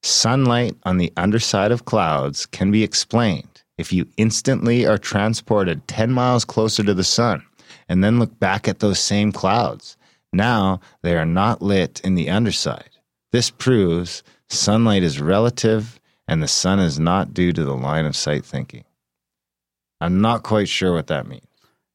Sunlight 0.01 0.75
on 0.81 0.97
the 0.97 1.13
underside 1.15 1.71
of 1.71 1.85
clouds 1.85 2.47
can 2.47 2.71
be 2.71 2.81
explained 2.83 3.61
if 3.77 3.93
you 3.93 4.07
instantly 4.17 4.87
are 4.87 4.97
transported 4.97 5.87
10 5.87 6.11
miles 6.11 6.43
closer 6.43 6.81
to 6.81 6.95
the 6.95 7.03
sun 7.03 7.45
and 7.87 8.03
then 8.03 8.17
look 8.17 8.39
back 8.39 8.67
at 8.67 8.79
those 8.79 8.99
same 8.99 9.31
clouds. 9.31 9.95
Now 10.33 10.79
they 11.03 11.15
are 11.15 11.23
not 11.23 11.61
lit 11.61 12.01
in 12.03 12.15
the 12.15 12.31
underside. 12.31 12.97
This 13.31 13.51
proves 13.51 14.23
sunlight 14.47 15.03
is 15.03 15.21
relative 15.21 15.99
and 16.27 16.41
the 16.41 16.47
sun 16.47 16.79
is 16.79 16.99
not 16.99 17.35
due 17.35 17.53
to 17.53 17.63
the 17.63 17.75
line 17.75 18.07
of 18.07 18.15
sight 18.15 18.43
thinking. 18.43 18.85
I'm 20.01 20.19
not 20.19 20.41
quite 20.41 20.67
sure 20.67 20.95
what 20.95 21.05
that 21.07 21.27
means. 21.27 21.43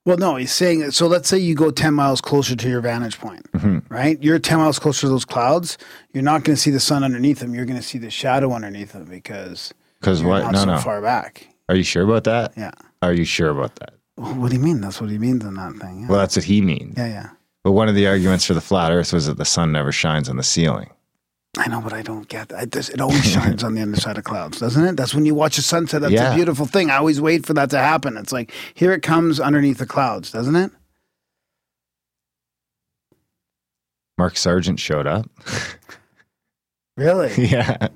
Well, 0.04 0.18
no, 0.18 0.36
he's 0.36 0.52
saying 0.52 0.90
so. 0.90 1.06
Let's 1.06 1.28
say 1.28 1.38
you 1.38 1.54
go 1.54 1.70
10 1.70 1.94
miles 1.94 2.20
closer 2.20 2.54
to 2.54 2.68
your 2.68 2.82
vantage 2.82 3.18
point, 3.18 3.50
mm-hmm. 3.52 3.78
right? 3.92 4.22
You're 4.22 4.38
10 4.38 4.58
miles 4.58 4.78
closer 4.78 5.02
to 5.02 5.08
those 5.08 5.24
clouds. 5.24 5.78
You're 6.12 6.22
not 6.22 6.44
going 6.44 6.56
to 6.56 6.60
see 6.60 6.70
the 6.70 6.80
sun 6.80 7.02
underneath 7.02 7.38
them. 7.38 7.54
You're 7.54 7.64
going 7.64 7.78
to 7.78 7.82
see 7.82 7.96
the 7.98 8.10
shadow 8.10 8.52
underneath 8.52 8.92
them 8.92 9.06
because 9.06 9.72
Because 10.00 10.22
what? 10.22 10.42
not 10.42 10.52
No, 10.52 10.58
so 10.58 10.64
no. 10.66 10.78
far 10.78 11.00
back. 11.00 11.48
Are 11.70 11.74
you 11.74 11.82
sure 11.82 12.04
about 12.04 12.24
that? 12.24 12.52
Yeah. 12.56 12.72
Are 13.00 13.14
you 13.14 13.24
sure 13.24 13.48
about 13.48 13.76
that? 13.76 13.94
Well, 14.16 14.34
what 14.34 14.50
do 14.50 14.56
you 14.56 14.62
mean? 14.62 14.82
That's 14.82 15.00
what 15.00 15.08
he 15.10 15.18
means 15.18 15.42
in 15.42 15.54
that 15.54 15.74
thing. 15.76 16.02
Yeah. 16.02 16.08
Well, 16.08 16.18
that's 16.18 16.36
what 16.36 16.44
he 16.44 16.60
means. 16.60 16.94
yeah, 16.98 17.06
yeah. 17.06 17.30
But 17.62 17.72
one 17.72 17.88
of 17.88 17.94
the 17.94 18.06
arguments 18.06 18.44
for 18.44 18.52
the 18.52 18.60
flat 18.60 18.92
earth 18.92 19.14
was 19.14 19.26
that 19.26 19.38
the 19.38 19.44
sun 19.46 19.72
never 19.72 19.90
shines 19.90 20.28
on 20.28 20.36
the 20.36 20.42
ceiling. 20.42 20.90
I 21.56 21.68
know, 21.68 21.80
but 21.80 21.92
I 21.92 22.02
don't 22.02 22.28
get 22.28 22.48
that. 22.48 22.64
It, 22.64 22.70
does- 22.70 22.90
it 22.90 23.00
always 23.00 23.24
shines 23.24 23.62
on 23.62 23.74
the 23.74 23.82
underside 23.82 24.18
of 24.18 24.24
clouds, 24.24 24.58
doesn't 24.58 24.84
it? 24.84 24.96
That's 24.96 25.14
when 25.14 25.24
you 25.26 25.34
watch 25.34 25.56
a 25.58 25.62
sunset. 25.62 26.00
That's 26.00 26.12
Yeah. 26.12 26.32
a 26.32 26.34
beautiful 26.34 26.66
thing. 26.66 26.90
I 26.90 26.96
always 26.96 27.20
wait 27.20 27.46
for 27.46 27.54
that 27.54 27.70
to 27.70 27.78
happen. 27.78 28.16
It's 28.16 28.32
like 28.32 28.52
here 28.74 28.92
it 28.92 29.02
comes 29.02 29.38
underneath 29.40 29.78
the 29.78 29.86
clouds, 29.86 30.32
doesn't 30.32 30.56
it? 30.56 30.72
Mark 34.18 34.36
Sargent 34.36 34.78
showed 34.80 35.06
up. 35.06 35.28
Really? 36.96 37.32
yeah. 37.48 37.88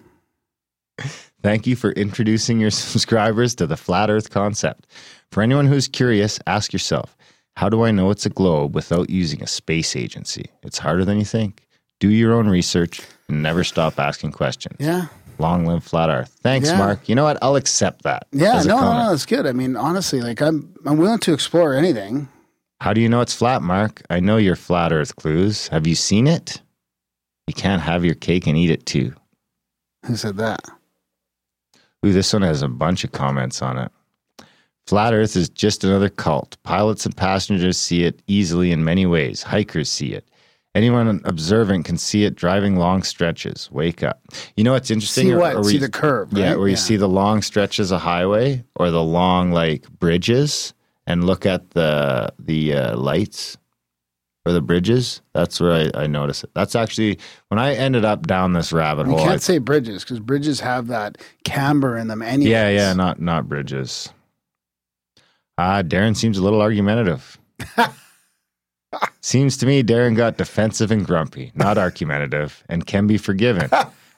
Thank 1.41 1.69
you 1.69 1.77
for 1.77 1.93
introducing 1.93 2.59
your 2.59 2.71
subscribers 2.73 3.55
to 3.55 3.65
the 3.69 3.77
flat 3.77 4.11
earth 4.11 4.31
concept. 4.31 4.89
For 5.31 5.41
anyone 5.41 5.67
who's 5.67 5.87
curious, 5.87 6.41
ask 6.49 6.73
yourself, 6.73 7.17
how 7.55 7.69
do 7.69 7.85
I 7.85 7.93
know 7.93 8.11
it's 8.11 8.27
a 8.27 8.31
globe 8.31 8.75
without 8.75 9.09
using 9.09 9.41
a 9.41 9.47
space 9.47 9.95
agency? 9.95 10.47
It's 10.65 10.79
harder 10.79 11.05
than 11.05 11.17
you 11.17 11.25
think. 11.25 11.65
Do 12.01 12.09
your 12.09 12.33
own 12.35 12.49
research 12.49 13.01
never 13.29 13.65
stop 13.65 13.99
asking 13.99 14.33
questions. 14.33 14.77
yeah. 14.81 15.07
Long 15.41 15.65
live 15.67 15.85
flat 15.85 16.11
earth. 16.11 16.37
Thanks, 16.43 16.69
Yeah. 16.69 16.79
Mark. 16.79 17.09
You 17.09 17.15
know 17.15 17.23
what? 17.23 17.39
I'll 17.41 17.55
accept 17.55 18.03
that. 18.03 18.27
Yeah. 18.33 18.61
No, 18.65 18.81
no, 18.81 19.05
no. 19.07 19.13
It's 19.13 19.25
good. 19.25 19.47
I 19.47 19.53
mean, 19.53 19.77
honestly, 19.77 20.21
like 20.21 20.41
I'm, 20.43 20.75
I'm 20.85 20.97
willing 20.99 21.21
to 21.21 21.33
explore 21.33 21.75
anything. 21.75 22.29
How 22.81 22.93
do 22.93 23.01
you 23.01 23.09
know 23.09 23.21
it's 23.21 23.35
flat, 23.35 23.63
Mark? 23.63 24.03
I 24.11 24.19
know 24.19 24.37
your 24.37 24.57
flat 24.57 24.93
earth 24.93 25.15
clues. 25.15 25.69
Have 25.69 25.87
you 25.87 25.95
seen 25.95 26.27
it? 26.27 26.61
You 27.47 27.55
can't 27.55 27.81
have 27.83 28.05
your 28.05 28.17
cake 28.17 28.49
and 28.49 28.57
eat 28.57 28.71
it 28.71 28.85
too. 28.85 29.15
Who 30.07 30.17
said 30.17 30.37
that? 30.39 30.61
Ooh, 32.05 32.13
this 32.13 32.33
one 32.33 32.43
has 32.43 32.63
a 32.63 32.69
bunch 32.69 33.05
of 33.05 33.13
comments 33.13 33.63
on 33.63 33.79
it. 33.79 33.93
Flat 34.89 35.13
Earth 35.13 35.37
is 35.37 35.49
just 35.51 35.85
another 35.85 36.09
cult. 36.09 36.57
Pilots 36.63 37.05
and 37.05 37.17
passengers 37.17 37.77
see 37.77 38.05
it 38.05 38.23
easily 38.27 38.73
in 38.73 38.85
many 38.85 39.05
ways. 39.07 39.43
Hikers 39.43 39.89
see 39.91 40.15
it. 40.15 40.27
Anyone 40.75 41.21
observant 41.25 41.85
can 41.87 41.97
see 41.97 42.25
it 42.25 42.35
driving 42.37 42.77
long 42.77 43.03
stretches. 43.03 43.69
Wake 43.73 44.03
up. 44.03 44.23
You 44.57 44.65
know 44.65 44.73
what's 44.73 44.91
interesting? 44.91 45.29
See 45.29 45.35
what? 45.35 45.57
or 45.57 45.65
see 45.65 45.79
the 45.79 45.89
curve. 45.89 46.33
Yeah, 46.33 46.51
right? 46.51 46.59
where 46.59 46.69
you 46.69 46.77
see 46.77 46.97
the 46.97 47.09
long 47.09 47.43
stretches 47.43 47.91
of 47.91 48.01
highway 48.03 48.65
or 48.77 48.91
the 48.91 49.03
long 49.03 49.51
like 49.51 49.89
bridges, 49.99 50.75
and 51.07 51.25
look 51.25 51.47
at 51.47 51.71
the 51.71 52.33
the 52.39 52.75
uh, 52.75 52.97
lights 52.97 53.57
for 54.45 54.53
the 54.53 54.61
bridges. 54.61 55.21
That's 55.33 55.59
where 55.59 55.91
I, 55.95 56.03
I 56.03 56.07
notice 56.07 56.45
it. 56.45 56.51
That's 56.55 56.77
actually 56.77 57.19
when 57.49 57.59
I 57.59 57.75
ended 57.75 58.05
up 58.05 58.27
down 58.27 58.53
this 58.53 58.71
rabbit 58.73 59.07
You 59.07 59.13
hole. 59.15 59.21
I- 59.23 59.29
can't 59.29 59.43
say 59.43 59.59
bridges 59.59 60.05
because 60.05 60.21
bridges 60.21 60.61
have 60.61 60.87
that 60.89 61.19
camber 61.45 61.97
in 61.97 62.09
them. 62.09 62.23
Anyways. 62.23 62.51
yeah, 62.53 62.69
yeah, 62.69 62.93
not 62.93 63.21
not 63.21 63.49
bridges. 63.49 64.11
Ah, 65.57 65.83
Darren 65.83 66.15
seems 66.15 66.39
a 66.39 66.43
little 66.45 66.61
argumentative. 66.61 67.39
seems 69.29 69.59
to 69.59 69.67
me 69.67 69.83
Darren 69.83 70.17
got 70.17 70.39
defensive 70.39 70.91
and 70.91 71.05
grumpy, 71.05 71.53
not 71.55 71.77
argumentative, 71.87 72.65
and 72.69 72.87
can 72.87 73.07
be 73.07 73.19
forgiven. 73.19 73.69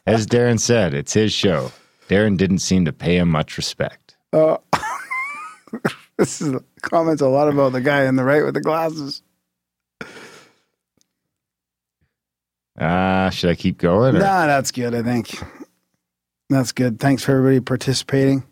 As 0.06 0.24
Darren 0.26 0.60
said, 0.60 0.94
it's 0.94 1.12
his 1.12 1.32
show. 1.32 1.72
Darren 2.08 2.36
didn't 2.36 2.60
seem 2.60 2.84
to 2.84 2.92
pay 2.92 3.16
him 3.16 3.28
much 3.28 3.56
respect. 3.56 4.16
Uh, 4.32 4.56
this 6.16 6.40
is 6.40 6.54
comments 6.82 7.20
a 7.22 7.28
lot 7.28 7.48
about 7.48 7.72
the 7.72 7.80
guy 7.80 8.06
on 8.06 8.14
the 8.16 8.24
right 8.24 8.44
with 8.44 8.54
the 8.54 8.60
glasses. 8.60 9.22
Ah, 12.78 13.30
should 13.30 13.50
I 13.50 13.54
keep 13.56 13.78
going? 13.78 14.16
or- 14.16 14.20
Nah, 14.20 14.46
that's 14.46 14.70
good. 14.70 14.94
I 14.94 15.02
think 15.02 15.30
that's 16.48 16.72
good. 16.72 16.98
Thanks 17.00 17.22
for 17.24 17.32
everybody 17.32 17.60
participating. 17.60 18.44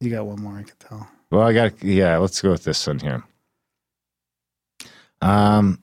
You 0.00 0.10
got 0.10 0.26
one 0.26 0.42
more, 0.42 0.58
I 0.58 0.62
can 0.64 0.76
tell. 0.78 1.08
Well, 1.30 1.42
I 1.42 1.52
got 1.52 1.82
yeah. 1.82 2.16
Let's 2.18 2.40
go 2.40 2.50
with 2.50 2.64
this 2.64 2.86
one 2.86 2.98
here. 3.00 3.22
Um, 5.20 5.80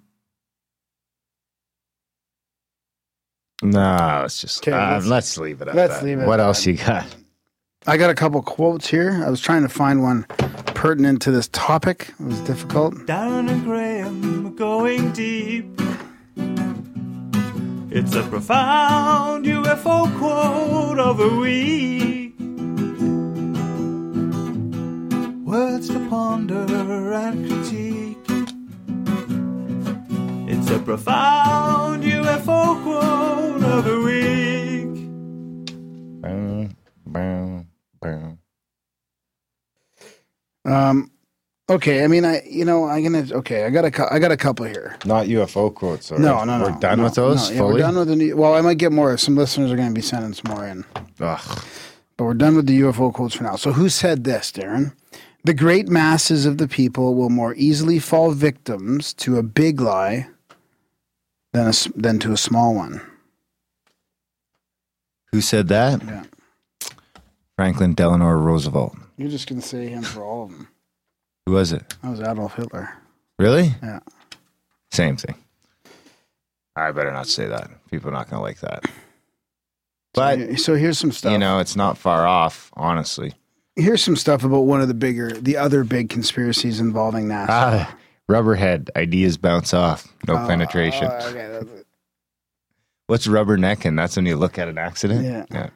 nah, 3.61 4.21
let's 4.21 4.39
just 4.41 4.61
'Kay, 4.61 4.71
uh, 4.71 4.93
let's- 4.93 5.05
let's, 5.07 5.37
leave 5.37 5.61
it 5.61 5.67
at 5.67 5.75
let's 5.75 5.95
that. 5.99 6.05
leave 6.05 6.19
it 6.19 6.25
What 6.27 6.39
at 6.39 6.45
else 6.45 6.63
that. 6.63 6.71
you 6.71 6.77
got? 6.77 7.05
I 7.85 7.97
got 7.97 8.09
a 8.09 8.15
couple 8.15 8.41
quotes 8.41 8.87
here. 8.87 9.21
I 9.25 9.29
was 9.29 9.41
trying 9.41 9.63
to 9.63 9.69
find 9.69 10.01
one 10.01 10.23
pertinent 10.73 11.21
to 11.23 11.31
this 11.31 11.49
topic. 11.49 12.13
It 12.19 12.25
was 12.25 12.39
difficult. 12.41 12.93
Darren 13.05 13.49
and 13.49 13.63
Graham 13.65 14.47
are 14.47 14.51
going 14.51 15.11
deep. 15.11 15.65
It's 17.95 18.15
a 18.15 18.23
profound 18.23 19.45
UFO 19.45 20.07
quote 20.17 20.97
of 20.99 21.17
the 21.17 21.29
week. 21.35 22.12
Words 25.53 25.87
to 25.89 25.99
ponder 26.09 26.65
and 27.13 27.47
critique. 27.47 28.17
It's 30.49 30.71
a 30.71 30.79
profound 30.79 32.03
UFO 32.03 32.81
quote 32.81 33.63
of 33.63 33.85
the 33.85 33.99
week. 34.01 34.95
Boom, 36.23 36.75
boom, 37.05 37.67
boom. 38.01 38.39
Um, 40.65 41.11
okay. 41.69 42.03
I 42.03 42.07
mean, 42.07 42.25
I 42.25 42.41
you 42.49 42.65
know 42.65 42.85
I'm 42.85 43.03
gonna 43.03 43.27
okay. 43.33 43.65
I 43.65 43.69
got 43.69 43.85
a 43.85 43.91
cou- 43.91 44.09
I 44.09 44.17
got 44.17 44.31
a 44.31 44.37
couple 44.37 44.65
here. 44.65 44.97
Not 45.05 45.27
UFO 45.27 45.71
quotes. 45.71 46.07
Sorry. 46.07 46.19
No, 46.19 46.43
no, 46.45 46.57
no. 46.57 46.63
We're 46.63 46.79
done 46.79 46.97
no, 46.97 47.03
with 47.03 47.13
those 47.13 47.51
no. 47.51 47.53
Yeah, 47.53 47.61
fully. 47.61 47.73
we're 47.73 47.79
done 47.79 47.95
with 47.97 48.07
the 48.07 48.15
new. 48.15 48.35
Well, 48.35 48.55
I 48.55 48.61
might 48.61 48.79
get 48.79 48.91
more. 48.91 49.15
Some 49.17 49.35
listeners 49.35 49.71
are 49.71 49.75
going 49.75 49.89
to 49.89 49.93
be 49.93 50.01
sending 50.01 50.33
some 50.33 50.51
more 50.51 50.65
in, 50.65 50.83
Ugh. 51.19 51.63
but 52.17 52.23
we're 52.23 52.33
done 52.33 52.55
with 52.55 52.65
the 52.65 52.81
UFO 52.81 53.13
quotes 53.13 53.35
for 53.35 53.43
now. 53.43 53.55
So, 53.55 53.71
who 53.71 53.87
said 53.87 54.23
this, 54.23 54.51
Darren? 54.51 54.93
The 55.45 55.53
great 55.53 55.89
masses 55.89 56.45
of 56.45 56.57
the 56.57 56.67
people 56.67 57.15
will 57.15 57.29
more 57.29 57.53
easily 57.55 57.99
fall 57.99 58.31
victims 58.31 59.13
to 59.15 59.37
a 59.37 59.43
big 59.43 59.81
lie 59.81 60.27
than 61.51 61.67
a, 61.67 61.73
than 61.95 62.19
to 62.19 62.31
a 62.31 62.37
small 62.37 62.73
one. 62.73 63.01
Who 65.31 65.41
said 65.41 65.67
that? 65.67 66.01
Yeah. 66.03 66.23
Franklin 67.57 67.93
Delano 67.93 68.29
Roosevelt. 68.29 68.95
You're 69.17 69.29
just 69.29 69.49
going 69.49 69.61
to 69.61 69.67
say 69.67 69.87
him 69.87 70.03
for 70.03 70.23
all 70.23 70.45
of 70.45 70.51
them. 70.51 70.67
Who 71.45 71.53
was 71.53 71.73
it? 71.73 71.87
That 72.01 72.11
was 72.11 72.21
Adolf 72.21 72.55
Hitler. 72.55 72.89
Really? 73.37 73.75
Yeah. 73.81 73.99
Same 74.91 75.17
thing. 75.17 75.35
I 76.75 76.91
better 76.91 77.11
not 77.11 77.27
say 77.27 77.47
that. 77.47 77.69
People 77.91 78.09
are 78.09 78.13
not 78.13 78.29
going 78.29 78.39
to 78.39 78.43
like 78.43 78.59
that. 78.61 78.85
But 80.13 80.39
so, 80.39 80.55
so 80.55 80.75
here's 80.75 80.97
some 80.99 81.11
stuff. 81.11 81.31
you 81.31 81.37
know, 81.37 81.59
it's 81.59 81.75
not 81.75 81.97
far 81.97 82.25
off, 82.25 82.71
honestly. 82.75 83.33
Here's 83.75 84.03
some 84.03 84.15
stuff 84.15 84.43
about 84.43 84.61
one 84.61 84.81
of 84.81 84.87
the 84.87 84.93
bigger, 84.93 85.31
the 85.31 85.57
other 85.57 85.83
big 85.83 86.09
conspiracies 86.09 86.79
involving 86.79 87.25
NASA. 87.27 87.45
Ah, 87.49 87.95
rubberhead 88.29 88.89
ideas 88.95 89.37
bounce 89.37 89.73
off. 89.73 90.07
No 90.27 90.35
Oh, 90.35 90.47
penetration. 90.47 91.09
oh, 91.11 91.29
okay. 91.29 91.83
What's 93.07 93.27
rubbernecking? 93.27 93.95
That's 93.97 94.15
when 94.15 94.25
you 94.25 94.35
look 94.37 94.57
at 94.57 94.67
an 94.67 94.77
accident. 94.77 95.25
Yeah. 95.25 95.45
yeah. 95.51 95.69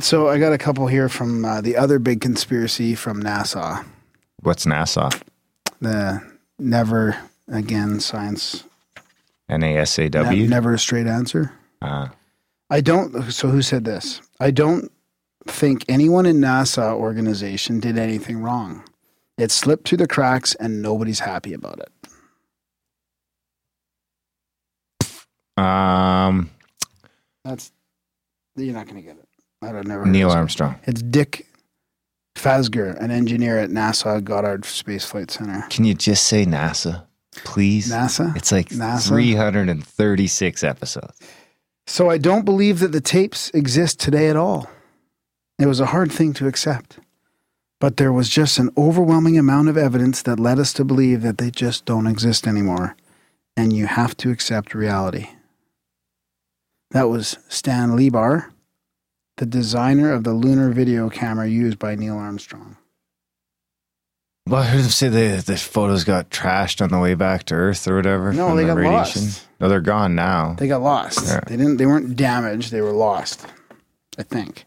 So 0.00 0.28
I 0.28 0.38
got 0.38 0.52
a 0.52 0.58
couple 0.58 0.86
here 0.86 1.08
from 1.08 1.44
uh, 1.44 1.60
the 1.60 1.76
other 1.76 1.98
big 1.98 2.20
conspiracy 2.20 2.94
from 2.94 3.22
NASA, 3.22 3.84
What's 4.40 4.64
NASA? 4.64 5.10
the 5.80 6.22
Never 6.58 7.16
Again 7.48 8.00
Science, 8.00 8.64
ne- 9.50 9.58
NASAW. 9.58 10.48
Never 10.48 10.72
a 10.74 10.78
Straight 10.78 11.06
Answer. 11.06 11.52
Uh, 11.82 12.08
I 12.70 12.80
don't. 12.80 13.30
So 13.32 13.48
who 13.48 13.60
said 13.60 13.84
this? 13.84 14.22
I 14.42 14.50
don't 14.50 14.90
think 15.46 15.84
anyone 15.88 16.26
in 16.26 16.38
NASA 16.38 16.94
organization 16.94 17.78
did 17.78 17.96
anything 17.96 18.38
wrong. 18.42 18.82
It 19.38 19.52
slipped 19.52 19.88
through 19.88 19.98
the 19.98 20.08
cracks, 20.08 20.56
and 20.56 20.82
nobody's 20.82 21.20
happy 21.20 21.52
about 21.54 21.78
it. 21.78 21.92
um, 25.62 26.50
That's 27.44 27.70
you're 28.56 28.74
not 28.74 28.86
going 28.86 28.96
to 28.96 29.02
get 29.02 29.16
it. 29.16 29.28
I 29.62 29.70
don't 29.70 29.86
never. 29.86 30.06
Neil. 30.06 30.30
Armstrong. 30.30 30.74
It's 30.88 31.02
Dick 31.02 31.46
Nafzger, 32.34 33.00
an 33.00 33.12
engineer 33.12 33.58
at 33.58 33.70
NASA 33.70 34.24
Goddard 34.24 34.64
Space 34.64 35.04
Flight 35.04 35.30
Center. 35.30 35.64
Can 35.70 35.84
you 35.84 35.94
just 35.94 36.26
say 36.26 36.44
NASA, 36.44 37.04
please? 37.44 37.92
NASA. 37.92 38.34
It's 38.36 38.50
like 38.50 38.70
NASA? 38.70 39.06
336 39.06 40.64
episodes. 40.64 41.20
So 41.86 42.10
I 42.10 42.18
don't 42.18 42.44
believe 42.44 42.78
that 42.78 42.92
the 42.92 43.00
tapes 43.00 43.50
exist 43.50 43.98
today 44.00 44.28
at 44.28 44.36
all. 44.36 44.70
It 45.58 45.66
was 45.66 45.80
a 45.80 45.86
hard 45.86 46.10
thing 46.12 46.32
to 46.34 46.46
accept. 46.46 46.98
But 47.80 47.96
there 47.96 48.12
was 48.12 48.28
just 48.28 48.58
an 48.58 48.70
overwhelming 48.76 49.36
amount 49.36 49.68
of 49.68 49.76
evidence 49.76 50.22
that 50.22 50.38
led 50.38 50.58
us 50.60 50.72
to 50.74 50.84
believe 50.84 51.22
that 51.22 51.38
they 51.38 51.50
just 51.50 51.84
don't 51.84 52.06
exist 52.06 52.46
anymore. 52.46 52.96
And 53.56 53.72
you 53.72 53.86
have 53.86 54.16
to 54.18 54.30
accept 54.30 54.74
reality. 54.74 55.30
That 56.92 57.08
was 57.08 57.38
Stan 57.48 57.90
Lebar, 57.90 58.50
the 59.36 59.46
designer 59.46 60.12
of 60.12 60.24
the 60.24 60.32
lunar 60.32 60.70
video 60.70 61.10
camera 61.10 61.48
used 61.48 61.78
by 61.78 61.96
Neil 61.96 62.16
Armstrong. 62.16 62.76
Well, 64.46 64.62
I 64.62 64.66
heard 64.66 64.82
them 64.82 64.90
say 64.90 65.08
the, 65.08 65.42
the 65.44 65.56
photos 65.56 66.04
got 66.04 66.30
trashed 66.30 66.82
on 66.82 66.90
the 66.90 66.98
way 66.98 67.14
back 67.14 67.44
to 67.44 67.54
Earth 67.54 67.86
or 67.86 67.96
whatever. 67.96 68.32
No, 68.32 68.54
they 68.56 68.62
the 68.62 68.68
got 68.68 68.76
radiation. 68.76 69.22
lost. 69.22 69.48
No, 69.62 69.68
they're 69.68 69.80
gone 69.80 70.14
now. 70.16 70.56
They 70.58 70.66
got 70.68 70.82
lost. 70.82 71.24
Yeah. 71.24 71.40
They 71.46 71.56
didn't 71.56 71.76
they 71.78 71.86
weren't 71.86 72.16
damaged, 72.16 72.72
they 72.72 72.80
were 72.82 72.92
lost. 72.92 73.46
I 74.18 74.24
think. 74.24 74.64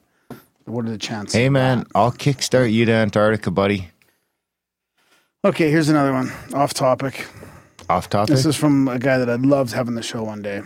What 0.63 0.85
are 0.85 0.89
the 0.89 0.97
chances? 0.97 1.35
Hey, 1.35 1.49
man. 1.49 1.85
I'll 1.93 2.11
kickstart 2.11 2.71
you 2.73 2.85
to 2.85 2.91
Antarctica, 2.91 3.51
buddy. 3.51 3.89
Okay, 5.43 5.69
here's 5.69 5.89
another 5.89 6.11
one. 6.11 6.31
Off 6.55 6.73
topic. 6.73 7.27
Off 7.89 8.09
topic. 8.09 8.33
This 8.33 8.45
is 8.47 8.55
from 8.55 8.87
a 8.87 8.97
guy 8.97 9.19
that 9.19 9.29
I'd 9.29 9.41
loved 9.45 9.73
having 9.73 9.93
the 9.93 10.01
show 10.01 10.23
one 10.23 10.41
day. 10.41 10.61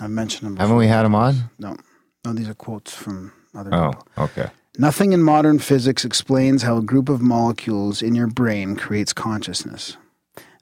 I've 0.00 0.10
mentioned 0.10 0.48
him. 0.48 0.54
Before. 0.54 0.62
Haven't 0.66 0.76
we 0.78 0.88
had 0.88 1.04
him 1.04 1.14
on? 1.14 1.50
No, 1.60 1.76
no, 2.24 2.32
these 2.32 2.48
are 2.48 2.54
quotes 2.54 2.92
from 2.92 3.32
other 3.54 3.72
Oh, 3.72 3.90
people. 3.92 4.06
okay. 4.24 4.50
Nothing 4.78 5.12
in 5.12 5.22
modern 5.22 5.58
physics 5.60 6.04
explains 6.04 6.62
how 6.62 6.78
a 6.78 6.82
group 6.82 7.08
of 7.08 7.20
molecules 7.20 8.02
in 8.02 8.14
your 8.16 8.26
brain 8.26 8.74
creates 8.74 9.12
consciousness. 9.12 9.96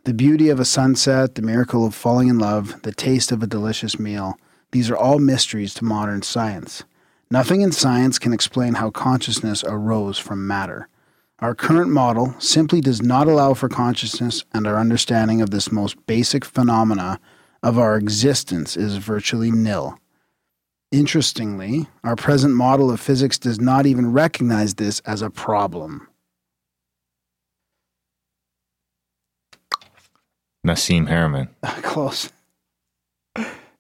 The 0.05 0.15
beauty 0.15 0.49
of 0.49 0.59
a 0.59 0.65
sunset, 0.65 1.35
the 1.35 1.43
miracle 1.43 1.85
of 1.85 1.95
falling 1.95 2.29
in 2.29 2.39
love, 2.39 2.81
the 2.83 2.93
taste 2.93 3.31
of 3.33 3.43
a 3.43 3.47
delicious 3.47 3.99
meal, 3.99 4.39
these 4.71 4.89
are 4.89 4.97
all 4.97 5.19
mysteries 5.19 5.75
to 5.75 5.85
modern 5.85 6.23
science. 6.23 6.85
Nothing 7.31 7.61
in 7.61 7.71
science 7.71 8.19
can 8.19 8.33
explain 8.33 8.75
how 8.75 8.91
consciousness 8.91 9.63
arose 9.63 10.19
from 10.19 10.47
matter. 10.47 10.89
Our 11.41 11.55
current 11.55 11.91
model 11.91 12.35
simply 12.39 12.81
does 12.81 13.03
not 13.03 13.29
allow 13.29 13.53
for 13.53 13.69
consciousness, 13.69 14.43
and 14.55 14.67
our 14.67 14.79
understanding 14.79 15.43
of 15.43 15.51
this 15.51 15.71
most 15.71 16.07
basic 16.07 16.47
phenomena 16.47 17.21
of 17.63 17.79
our 17.79 17.97
existence 17.97 18.79
is 18.79 18.97
virtually 18.97 19.51
nil. 19.51 19.99
Interestingly, 20.91 21.89
our 22.03 22.17
present 22.17 22.55
model 22.55 22.91
of 22.91 23.01
physics 23.01 23.39
does 23.39 23.61
not 23.61 23.85
even 23.85 24.13
recognize 24.13 24.75
this 24.75 25.01
as 25.01 25.21
a 25.21 25.31
problem. 25.31 26.09
Nassim 30.67 31.09
Haramein. 31.09 31.49
Close. 31.83 32.31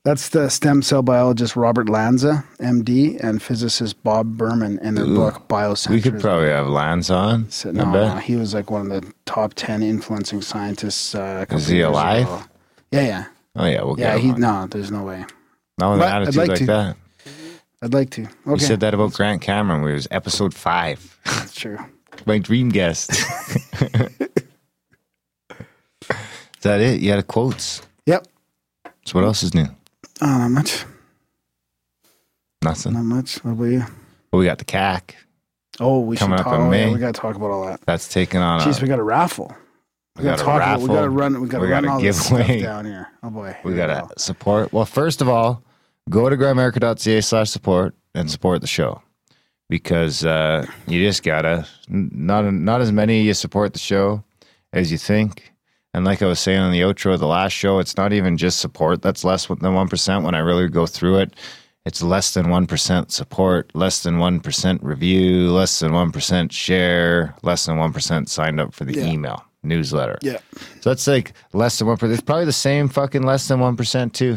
That's 0.02 0.30
the 0.30 0.48
stem 0.48 0.80
cell 0.80 1.02
biologist 1.02 1.56
Robert 1.56 1.90
Lanza, 1.90 2.42
MD, 2.58 3.22
and 3.22 3.42
physicist 3.42 4.02
Bob 4.02 4.38
Berman 4.38 4.78
in 4.78 4.94
their 4.94 5.04
Ooh. 5.04 5.14
book 5.14 5.46
Biocentrism. 5.46 5.90
We 5.90 6.00
could 6.00 6.20
probably 6.20 6.48
have 6.48 6.68
Lanza 6.68 7.14
on. 7.14 7.50
So- 7.50 7.70
no, 7.70 7.84
no, 7.90 8.16
he 8.16 8.36
was 8.36 8.54
like 8.54 8.70
one 8.70 8.90
of 8.90 9.02
the 9.02 9.12
top 9.26 9.52
10 9.54 9.82
influencing 9.82 10.40
scientists. 10.40 11.14
Uh, 11.14 11.44
Is 11.50 11.66
he 11.66 11.82
alive? 11.82 12.26
ago. 12.26 12.42
Yeah, 12.92 13.02
yeah. 13.02 13.24
Oh 13.56 13.66
yeah, 13.66 13.82
we'll 13.82 14.00
Yeah, 14.00 14.14
get 14.16 14.24
him 14.24 14.40
no, 14.40 14.66
there's 14.70 14.90
no 14.90 15.02
way. 15.02 15.24
Not 15.76 15.90
with 15.92 16.00
But 16.00 16.08
an 16.08 16.22
attitude 16.22 16.36
like 16.36 16.48
like, 16.48 16.58
to. 16.60 16.66
that. 16.66 16.96
I'd 17.82 17.94
like 17.94 18.10
to. 18.10 18.22
Okay. 18.22 18.32
You 18.52 18.58
said 18.58 18.80
that 18.80 18.94
about 18.94 19.12
Grant 19.12 19.42
Cameron. 19.42 19.82
We 19.82 19.92
was 19.92 20.08
episode 20.10 20.54
five. 20.54 21.18
That's 21.26 21.54
true. 21.54 21.78
My 22.26 22.38
dream 22.38 22.68
guest. 22.70 23.10
Is 26.60 26.64
that 26.64 26.80
it? 26.80 27.00
You 27.00 27.12
had 27.12 27.26
quotes. 27.26 27.80
Yep. 28.04 28.26
So 29.06 29.18
what 29.18 29.24
else 29.24 29.42
is 29.42 29.54
new? 29.54 29.64
Oh, 30.20 30.26
not 30.26 30.50
much. 30.50 30.84
Nothing. 32.62 32.92
Not 32.92 33.04
much. 33.04 33.36
What 33.44 33.52
about 33.52 33.64
you? 33.64 33.84
Well, 34.30 34.40
we 34.40 34.44
got 34.44 34.58
the 34.58 34.66
CAC. 34.66 35.14
Oh, 35.80 36.00
we 36.00 36.16
Coming 36.16 36.36
should 36.36 36.46
up 36.46 36.52
talk. 36.52 36.60
in 36.60 36.66
Oh, 36.66 36.72
yeah, 36.72 36.92
we 36.92 36.98
got 36.98 37.14
to 37.14 37.20
talk 37.20 37.34
about 37.36 37.50
all 37.50 37.64
that. 37.66 37.80
That's 37.86 38.08
taking 38.08 38.40
on. 38.40 38.60
Jeez, 38.60 38.78
a, 38.78 38.82
we 38.82 38.88
got 38.88 38.98
a 38.98 39.02
raffle. 39.02 39.56
we 40.18 40.24
gotta 40.24 40.36
got 40.36 40.40
a 40.42 40.44
talk 40.44 40.56
about- 40.56 40.68
raffle. 40.68 40.82
We 40.88 40.94
got 40.94 41.02
to 41.02 41.08
run. 41.08 41.40
We 41.40 41.48
got 41.48 41.58
to 41.60 41.66
run 41.66 41.88
all 41.88 42.00
this 42.00 42.26
stuff 42.26 42.46
down 42.46 42.84
here. 42.84 43.08
Oh 43.22 43.30
boy. 43.30 43.56
We 43.64 43.74
got 43.74 43.86
go. 44.08 44.12
to 44.14 44.20
support. 44.20 44.70
Well, 44.74 44.84
first 44.84 45.22
of 45.22 45.28
all, 45.30 45.62
go 46.10 46.28
to 46.28 46.36
grimerica.ca 46.36 47.22
slash 47.22 47.48
support 47.48 47.94
and 48.14 48.30
support 48.30 48.60
the 48.60 48.66
show 48.66 49.00
because 49.70 50.26
uh, 50.26 50.66
you 50.86 51.02
just 51.02 51.22
gotta 51.22 51.66
not 51.88 52.44
not 52.52 52.82
as 52.82 52.92
many 52.92 53.22
you 53.22 53.32
support 53.32 53.72
the 53.72 53.78
show 53.78 54.22
as 54.74 54.92
you 54.92 54.98
think. 54.98 55.49
And 55.92 56.04
like 56.04 56.22
I 56.22 56.26
was 56.26 56.38
saying 56.38 56.60
on 56.60 56.72
the 56.72 56.80
outro 56.82 57.14
of 57.14 57.20
the 57.20 57.26
last 57.26 57.52
show, 57.52 57.78
it's 57.80 57.96
not 57.96 58.12
even 58.12 58.36
just 58.36 58.60
support. 58.60 59.02
That's 59.02 59.24
less 59.24 59.46
than 59.46 59.74
one 59.74 59.88
percent. 59.88 60.24
When 60.24 60.34
I 60.34 60.38
really 60.38 60.68
go 60.68 60.86
through 60.86 61.18
it, 61.18 61.34
it's 61.84 62.02
less 62.02 62.32
than 62.34 62.48
one 62.48 62.66
percent 62.66 63.10
support, 63.10 63.70
less 63.74 64.02
than 64.04 64.18
one 64.18 64.38
percent 64.40 64.82
review, 64.84 65.50
less 65.50 65.80
than 65.80 65.92
one 65.92 66.12
percent 66.12 66.52
share, 66.52 67.34
less 67.42 67.66
than 67.66 67.76
one 67.76 67.92
percent 67.92 68.28
signed 68.28 68.60
up 68.60 68.72
for 68.72 68.84
the 68.84 68.94
Yeah. 68.94 69.06
email 69.06 69.44
newsletter. 69.64 70.18
Yeah. 70.22 70.38
So 70.80 70.90
that's 70.90 71.06
like 71.06 71.32
less 71.52 71.78
than 71.78 71.88
one 71.88 71.96
percent. 71.96 72.12
It's 72.12 72.22
probably 72.22 72.44
the 72.44 72.52
same 72.52 72.88
fucking 72.88 73.22
less 73.24 73.48
than 73.48 73.58
one 73.58 73.76
percent 73.76 74.14
too. 74.14 74.36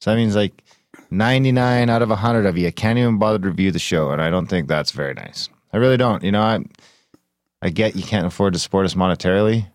So 0.00 0.10
that 0.10 0.16
means 0.16 0.34
like 0.36 0.62
ninety 1.10 1.52
nine 1.52 1.90
out 1.90 2.00
of 2.00 2.08
hundred 2.10 2.46
of 2.46 2.56
you 2.56 2.72
can't 2.72 2.98
even 2.98 3.18
bother 3.18 3.38
to 3.40 3.48
review 3.48 3.72
the 3.72 3.78
show, 3.78 4.10
and 4.10 4.22
I 4.22 4.30
don't 4.30 4.46
think 4.46 4.68
that's 4.68 4.92
very 4.92 5.12
nice. 5.12 5.50
I 5.72 5.76
really 5.76 5.98
don't. 5.98 6.22
You 6.24 6.32
know, 6.32 6.40
I 6.42 6.60
I 7.60 7.68
get 7.68 7.94
you 7.94 8.04
can't 8.04 8.26
afford 8.26 8.54
to 8.54 8.58
support 8.58 8.86
us 8.86 8.94
monetarily, 8.94 9.66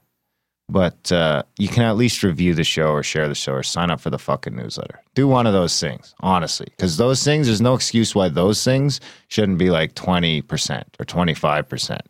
but 0.70 1.12
uh, 1.12 1.44
you 1.58 1.68
can 1.68 1.84
at 1.84 1.96
least 1.96 2.24
review 2.24 2.54
the 2.54 2.64
show 2.64 2.92
or 2.92 3.04
share 3.04 3.28
the 3.28 3.36
show 3.36 3.54
or 3.54 3.64
sign 3.64 3.92
up 3.92 4.00
for 4.00 4.10
the 4.10 4.20
fucking 4.20 4.56
newsletter. 4.56 5.02
Do 5.14 5.28
one 5.28 5.46
of 5.46 5.54
those 5.54 5.80
things, 5.80 6.16
honestly, 6.22 6.68
because 6.72 6.98
those 6.98 7.24
things. 7.24 7.48
There's 7.48 7.62
no 7.62 7.74
excuse 7.74 8.16
why 8.16 8.30
those 8.30 8.64
things 8.64 9.00
shouldn't 9.28 9.58
be 9.58 9.70
like 9.70 9.96
twenty 9.96 10.42
percent 10.42 10.96
or 11.00 11.06
twenty 11.06 11.34
five 11.34 11.68
percent. 11.68 12.02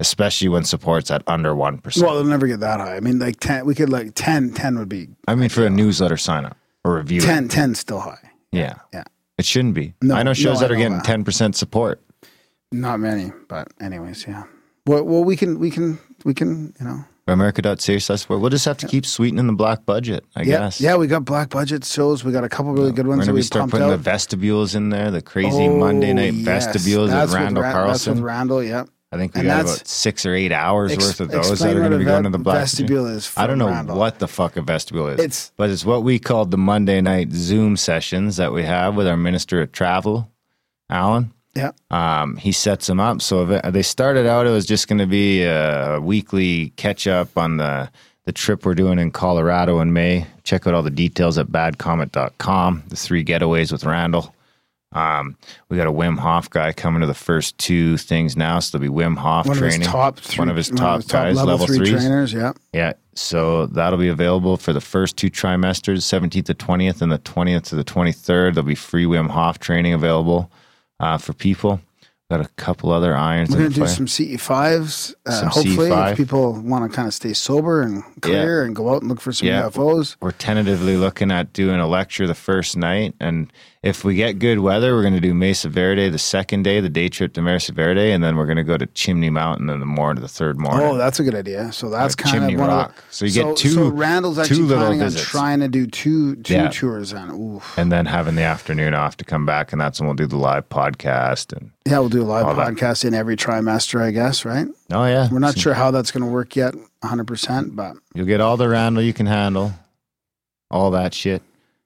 Especially 0.00 0.48
when 0.48 0.64
support's 0.64 1.10
at 1.10 1.22
under 1.26 1.54
one 1.54 1.76
percent. 1.76 2.06
Well, 2.06 2.16
they'll 2.16 2.24
never 2.24 2.46
get 2.46 2.60
that 2.60 2.80
high. 2.80 2.96
I 2.96 3.00
mean, 3.00 3.18
like 3.18 3.38
10, 3.38 3.66
we 3.66 3.74
could 3.74 3.90
like 3.90 4.12
10, 4.14 4.54
10 4.54 4.78
would 4.78 4.88
be 4.88 5.08
I 5.28 5.34
mean, 5.34 5.50
for 5.50 5.66
a 5.66 5.68
newsletter 5.68 6.16
sign 6.16 6.46
up 6.46 6.56
or 6.84 6.94
review. 6.96 7.20
10, 7.20 7.48
10 7.48 7.74
still 7.74 8.00
high. 8.00 8.30
Yeah. 8.50 8.76
Yeah. 8.94 9.04
It 9.40 9.46
shouldn't 9.46 9.72
be. 9.72 9.94
No, 10.02 10.16
I 10.16 10.22
know 10.22 10.34
shows 10.34 10.56
no, 10.56 10.60
that 10.60 10.72
are 10.72 10.76
getting 10.76 10.98
that. 10.98 11.04
ten 11.04 11.24
percent 11.24 11.56
support. 11.56 11.98
Not 12.72 13.00
many, 13.00 13.32
but 13.48 13.72
anyways, 13.80 14.26
yeah. 14.26 14.44
Well, 14.86 15.02
well, 15.02 15.24
we 15.24 15.34
can, 15.34 15.58
we 15.58 15.70
can, 15.70 15.98
we 16.24 16.34
can, 16.34 16.74
you 16.78 16.84
know. 16.84 17.04
Slash 17.36 18.20
support. 18.22 18.40
We'll 18.40 18.50
just 18.50 18.64
have 18.64 18.78
to 18.78 18.86
keep 18.86 19.04
sweetening 19.06 19.46
the 19.46 19.52
black 19.52 19.84
budget, 19.86 20.24
I 20.36 20.40
Yeah, 20.42 20.58
guess. 20.58 20.80
yeah. 20.80 20.96
We 20.96 21.06
got 21.06 21.24
black 21.24 21.50
budget 21.50 21.84
shows. 21.84 22.24
We 22.24 22.32
got 22.32 22.44
a 22.44 22.48
couple 22.48 22.72
really 22.72 22.92
good 22.92 23.06
We're 23.06 23.10
ones 23.16 23.20
that 23.26 23.32
gonna 23.32 23.36
we 23.36 23.42
start 23.42 23.70
putting 23.70 23.86
out. 23.86 23.90
the 23.90 23.96
vestibules 23.98 24.74
in 24.74 24.90
there, 24.90 25.10
the 25.10 25.22
crazy 25.22 25.66
oh, 25.68 25.76
Monday 25.78 26.12
night 26.12 26.32
Oh, 26.32 26.36
yes. 26.36 26.44
vestibules 26.66 27.10
That's 27.10 27.30
with 27.30 27.38
with 27.38 27.42
Randall 27.44 27.62
Ra- 27.64 27.72
Carlson. 27.72 27.92
That's 28.12 28.20
with 28.20 28.24
Randall. 28.24 28.62
Yeah. 28.64 28.84
I 29.12 29.16
think 29.16 29.34
we 29.34 29.40
and 29.40 29.48
got 29.48 29.60
about 29.62 29.88
six 29.88 30.24
or 30.24 30.34
eight 30.34 30.52
hours 30.52 30.92
Ex- 30.92 31.04
worth 31.04 31.20
of 31.20 31.30
those 31.32 31.58
that 31.58 31.76
are 31.76 31.80
going 31.80 31.90
to 31.90 31.98
be 31.98 32.04
going 32.04 32.22
to 32.22 32.30
the 32.30 32.38
black 32.38 32.58
vestibule 32.60 33.06
is 33.06 33.32
I 33.36 33.48
don't 33.48 33.58
know 33.58 33.66
Randall. 33.66 33.98
what 33.98 34.20
the 34.20 34.28
fuck 34.28 34.56
a 34.56 34.62
vestibule 34.62 35.08
is. 35.08 35.18
It's- 35.18 35.52
but 35.56 35.68
it's 35.68 35.84
what 35.84 36.04
we 36.04 36.20
called 36.20 36.52
the 36.52 36.58
Monday 36.58 37.00
night 37.00 37.32
Zoom 37.32 37.76
sessions 37.76 38.36
that 38.36 38.52
we 38.52 38.62
have 38.62 38.94
with 38.94 39.08
our 39.08 39.16
Minister 39.16 39.60
of 39.62 39.72
Travel, 39.72 40.30
Alan. 40.88 41.32
Yeah. 41.54 41.72
Um, 41.90 42.36
he 42.36 42.52
sets 42.52 42.86
them 42.86 43.00
up. 43.00 43.22
So 43.22 43.44
they 43.44 43.82
started 43.82 44.26
out, 44.26 44.46
it 44.46 44.50
was 44.50 44.66
just 44.66 44.88
going 44.88 44.98
to 44.98 45.06
be 45.06 45.42
a 45.42 45.98
weekly 46.00 46.70
catch 46.76 47.06
up 47.06 47.36
on 47.36 47.56
the, 47.56 47.90
the 48.24 48.32
trip 48.32 48.64
we're 48.64 48.74
doing 48.74 48.98
in 48.98 49.10
Colorado 49.10 49.80
in 49.80 49.92
May. 49.92 50.26
Check 50.44 50.66
out 50.66 50.74
all 50.74 50.82
the 50.82 50.90
details 50.90 51.38
at 51.38 51.48
badcomet.com. 51.48 52.84
The 52.88 52.96
three 52.96 53.24
getaways 53.24 53.72
with 53.72 53.84
Randall. 53.84 54.34
Um, 54.92 55.36
we 55.68 55.76
got 55.76 55.86
a 55.86 55.92
Wim 55.92 56.18
Hof 56.18 56.50
guy 56.50 56.72
coming 56.72 57.00
to 57.00 57.06
the 57.06 57.14
first 57.14 57.56
two 57.58 57.96
things 57.96 58.36
now. 58.36 58.58
So 58.58 58.76
there'll 58.78 58.92
be 58.92 59.02
Wim 59.02 59.16
Hof 59.16 59.46
One 59.46 59.56
training. 59.56 59.76
of 59.76 59.82
his 59.82 59.88
top 59.88 60.18
three, 60.18 60.38
one 60.40 60.48
of 60.48 60.56
his 60.56 60.68
top 60.68 61.06
guys, 61.06 61.36
level, 61.36 61.52
level 61.52 61.66
three 61.66 61.76
threes. 61.76 61.90
trainers. 61.92 62.32
Yeah. 62.32 62.52
Yeah. 62.72 62.94
So 63.14 63.66
that'll 63.66 63.98
be 64.00 64.08
available 64.08 64.56
for 64.56 64.72
the 64.72 64.80
first 64.80 65.16
two 65.16 65.30
trimesters, 65.30 65.98
17th 65.98 66.46
to 66.46 66.54
20th, 66.54 67.02
and 67.02 67.12
the 67.12 67.18
20th 67.18 67.64
to 67.64 67.76
the 67.76 67.84
23rd. 67.84 68.54
There'll 68.54 68.62
be 68.66 68.74
free 68.74 69.04
Wim 69.04 69.30
Hof 69.30 69.60
training 69.60 69.92
available 69.92 70.50
uh, 71.00 71.18
for 71.18 71.32
people. 71.32 71.80
Got 72.30 72.42
a 72.42 72.48
couple 72.50 72.92
other 72.92 73.16
irons 73.16 73.50
We're 73.50 73.56
in 73.56 73.60
going 73.62 73.68
the 73.70 73.74
to 73.74 73.80
do 73.80 73.86
fire. 73.86 73.94
some 73.96 74.06
CE5s. 74.06 75.14
Uh, 75.26 75.30
Some 75.32 75.48
hopefully, 75.48 75.88
CE5. 75.90 76.10
if 76.12 76.16
people 76.16 76.52
want 76.60 76.88
to 76.88 76.94
kind 76.94 77.08
of 77.08 77.14
stay 77.14 77.32
sober 77.32 77.82
and 77.82 78.04
clear 78.22 78.62
and 78.64 78.76
go 78.76 78.94
out 78.94 79.00
and 79.02 79.08
look 79.10 79.20
for 79.20 79.32
some 79.32 79.48
Yeah. 79.48 79.62
UFOs. 79.62 80.14
We're 80.20 80.30
tentatively 80.30 80.96
looking 80.96 81.32
at 81.32 81.52
doing 81.52 81.80
a 81.80 81.88
lecture 81.88 82.28
the 82.28 82.36
first 82.36 82.76
night. 82.76 83.14
And 83.18 83.52
if 83.82 84.04
we 84.04 84.14
get 84.14 84.38
good 84.38 84.58
weather, 84.58 84.94
we're 84.94 85.00
going 85.00 85.14
to 85.14 85.20
do 85.22 85.32
Mesa 85.32 85.66
Verde 85.70 86.10
the 86.10 86.18
second 86.18 86.64
day, 86.64 86.80
the 86.80 86.90
day 86.90 87.08
trip 87.08 87.32
to 87.32 87.40
Mesa 87.40 87.72
Verde. 87.72 88.12
And 88.12 88.22
then 88.22 88.36
we're 88.36 88.44
going 88.44 88.58
to 88.58 88.62
go 88.62 88.76
to 88.76 88.84
Chimney 88.88 89.30
Mountain 89.30 89.70
in 89.70 89.80
the 89.80 89.86
morning, 89.86 90.20
the 90.20 90.28
third 90.28 90.58
morning. 90.58 90.86
Oh, 90.86 90.98
that's 90.98 91.18
a 91.18 91.22
good 91.24 91.34
idea. 91.34 91.72
So 91.72 91.88
that's 91.88 92.14
kind 92.14 92.34
Chimney 92.34 92.54
of 92.54 92.60
one 92.60 92.68
Rock. 92.68 92.90
of 92.90 92.96
the, 92.96 93.02
So 93.10 93.24
you 93.24 93.32
get 93.32 93.56
two- 93.56 93.70
So 93.70 93.88
Randall's 93.88 94.36
two 94.36 94.42
actually 94.42 94.58
little 94.64 94.84
planning 94.84 95.00
on 95.00 95.06
visits. 95.06 95.24
trying 95.30 95.60
to 95.60 95.68
do 95.68 95.86
two 95.86 96.36
two 96.36 96.52
Yeah. 96.54 96.68
tours. 96.68 97.14
On 97.14 97.30
oof. 97.30 97.78
and 97.78 97.90
then 97.90 98.04
having 98.04 98.34
the 98.34 98.42
afternoon 98.42 98.92
off 98.92 99.16
to 99.16 99.24
come 99.24 99.46
back. 99.46 99.72
And 99.72 99.80
that's 99.80 99.98
when 99.98 100.08
we'll 100.08 100.14
do 100.16 100.26
the 100.26 100.36
live 100.36 100.68
podcast. 100.68 101.56
And 101.56 101.70
Yeah, 101.86 102.00
we'll 102.00 102.10
do 102.10 102.20
a 102.20 102.24
live 102.24 102.44
All 102.44 102.54
that. 102.56 102.68
podcast 102.74 103.06
in 103.06 103.14
every 103.14 103.36
trimester, 103.36 104.02
I 104.02 104.10
guess. 104.10 104.44
Right? 104.44 104.66
oh, 104.92 105.06
yeah. 105.06 105.28
We're 105.32 105.38
not 105.38 105.56
sure 105.56 105.72
how 105.72 105.90
that's 105.90 106.10
going 106.10 106.24
to 106.24 106.30
work 106.30 106.54
yet, 106.54 106.74
100. 106.74 107.26
percent 107.26 107.74
But 107.76 107.96
You'll 108.12 108.26
get 108.26 108.42
all 108.42 108.58
the 108.58 108.68
Randall 108.68 109.02
you 109.02 109.14
can 109.14 109.24
handle, 109.24 109.72
all 110.70 110.90
that 110.90 111.14
shit. 111.14 111.40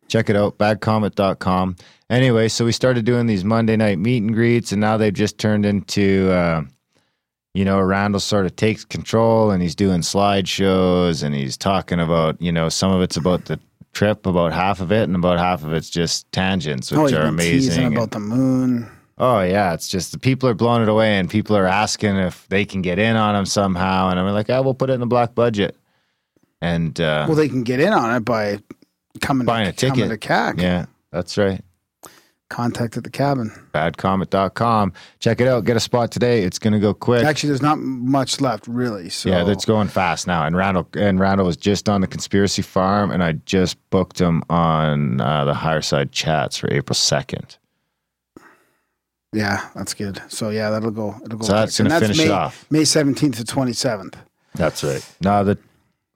Check 0.08 0.30
it 0.30 0.36
out, 0.36 0.58
badcomet.com. 0.58 1.76
Anyway, 2.10 2.48
so 2.48 2.64
we 2.64 2.72
started 2.72 3.04
doing 3.04 3.26
these 3.26 3.44
Monday 3.44 3.76
night 3.76 3.98
meet 3.98 4.22
and 4.22 4.34
greets, 4.34 4.72
and 4.72 4.80
now 4.80 4.96
they've 4.96 5.12
just 5.12 5.38
turned 5.38 5.64
into, 5.64 6.30
uh, 6.30 6.62
you 7.54 7.64
know, 7.64 7.80
Randall 7.80 8.20
sort 8.20 8.46
of 8.46 8.54
takes 8.56 8.84
control 8.84 9.50
and 9.50 9.62
he's 9.62 9.74
doing 9.74 10.00
slideshows 10.00 11.22
and 11.22 11.34
he's 11.34 11.56
talking 11.56 12.00
about, 12.00 12.40
you 12.40 12.52
know, 12.52 12.68
some 12.68 12.92
of 12.92 13.00
it's 13.00 13.16
about 13.16 13.46
the 13.46 13.58
trip, 13.92 14.26
about 14.26 14.52
half 14.52 14.80
of 14.80 14.92
it, 14.92 15.04
and 15.04 15.14
about 15.16 15.38
half 15.38 15.64
of 15.64 15.72
it's 15.72 15.88
just 15.88 16.30
tangents, 16.32 16.92
which 16.92 17.12
oh, 17.12 17.18
are 17.22 17.26
amazing. 17.26 17.84
and- 17.84 17.96
about 17.96 18.10
the 18.10 18.20
moon. 18.20 18.90
Oh 19.16 19.42
yeah, 19.42 19.74
it's 19.74 19.86
just 19.86 20.10
the 20.10 20.18
people 20.18 20.48
are 20.48 20.54
blowing 20.54 20.82
it 20.82 20.88
away, 20.88 21.18
and 21.18 21.30
people 21.30 21.56
are 21.56 21.68
asking 21.68 22.16
if 22.16 22.48
they 22.48 22.64
can 22.64 22.82
get 22.82 22.98
in 22.98 23.14
on 23.14 23.34
them 23.34 23.46
somehow, 23.46 24.08
and 24.08 24.18
I'm 24.18 24.26
like, 24.34 24.50
"Ah, 24.50 24.60
we'll 24.60 24.74
put 24.74 24.90
it 24.90 24.94
in 24.94 25.00
the 25.00 25.06
black 25.06 25.36
budget." 25.36 25.76
And 26.60 27.00
uh, 27.00 27.26
Well, 27.28 27.36
they 27.36 27.48
can 27.48 27.62
get 27.62 27.78
in 27.78 27.92
on 27.92 28.12
it 28.16 28.24
by 28.24 28.58
coming 29.20 29.46
buying 29.46 29.68
a 29.68 29.72
to, 29.72 29.88
coming 29.88 30.08
ticket. 30.08 30.20
to 30.20 30.28
CAC. 30.28 30.60
Yeah, 30.60 30.86
that's 31.10 31.36
right. 31.38 31.60
contact 32.50 32.96
at 32.96 33.04
the 33.04 33.10
cabin. 33.10 33.50
badcomet.com. 33.72 34.92
Check 35.18 35.40
it 35.40 35.48
out. 35.48 35.64
Get 35.64 35.76
a 35.76 35.80
spot 35.80 36.12
today. 36.12 36.42
It's 36.42 36.58
going 36.58 36.72
to 36.74 36.78
go 36.78 36.94
quick. 36.94 37.24
Actually, 37.24 37.48
there's 37.48 37.62
not 37.62 37.78
much 37.78 38.40
left, 38.40 38.68
really. 38.68 39.08
So 39.10 39.28
yeah, 39.28 39.44
that's 39.44 39.64
going 39.64 39.88
fast 39.88 40.26
now. 40.26 40.44
And 40.44 40.56
Randall 40.56 40.86
and 40.94 41.18
Randall 41.18 41.46
was 41.46 41.56
just 41.56 41.88
on 41.88 42.00
the 42.00 42.06
conspiracy 42.06 42.62
farm, 42.62 43.10
and 43.10 43.22
I 43.24 43.32
just 43.32 43.76
booked 43.90 44.20
him 44.20 44.42
on 44.50 45.20
uh, 45.20 45.44
the 45.44 45.54
higher 45.54 45.80
side 45.82 46.12
chats 46.12 46.56
for 46.56 46.72
April 46.72 46.94
second. 46.94 47.56
yeah, 49.32 49.68
that's 49.74 49.94
good. 49.94 50.22
So 50.28 50.50
yeah, 50.50 50.70
that'll 50.70 50.90
go. 50.92 51.16
It'll 51.24 51.38
go. 51.38 51.46
So 51.46 51.52
that's 51.54 51.76
gonna 51.78 51.92
And 51.94 52.02
finish 52.02 52.18
May, 52.18 52.24
it 52.26 52.30
off. 52.30 52.66
May 52.70 52.82
17th 52.82 53.36
to 53.36 53.44
27th. 53.44 54.14
That's 54.54 54.84
right. 54.84 55.04
No, 55.22 55.42
the 55.42 55.58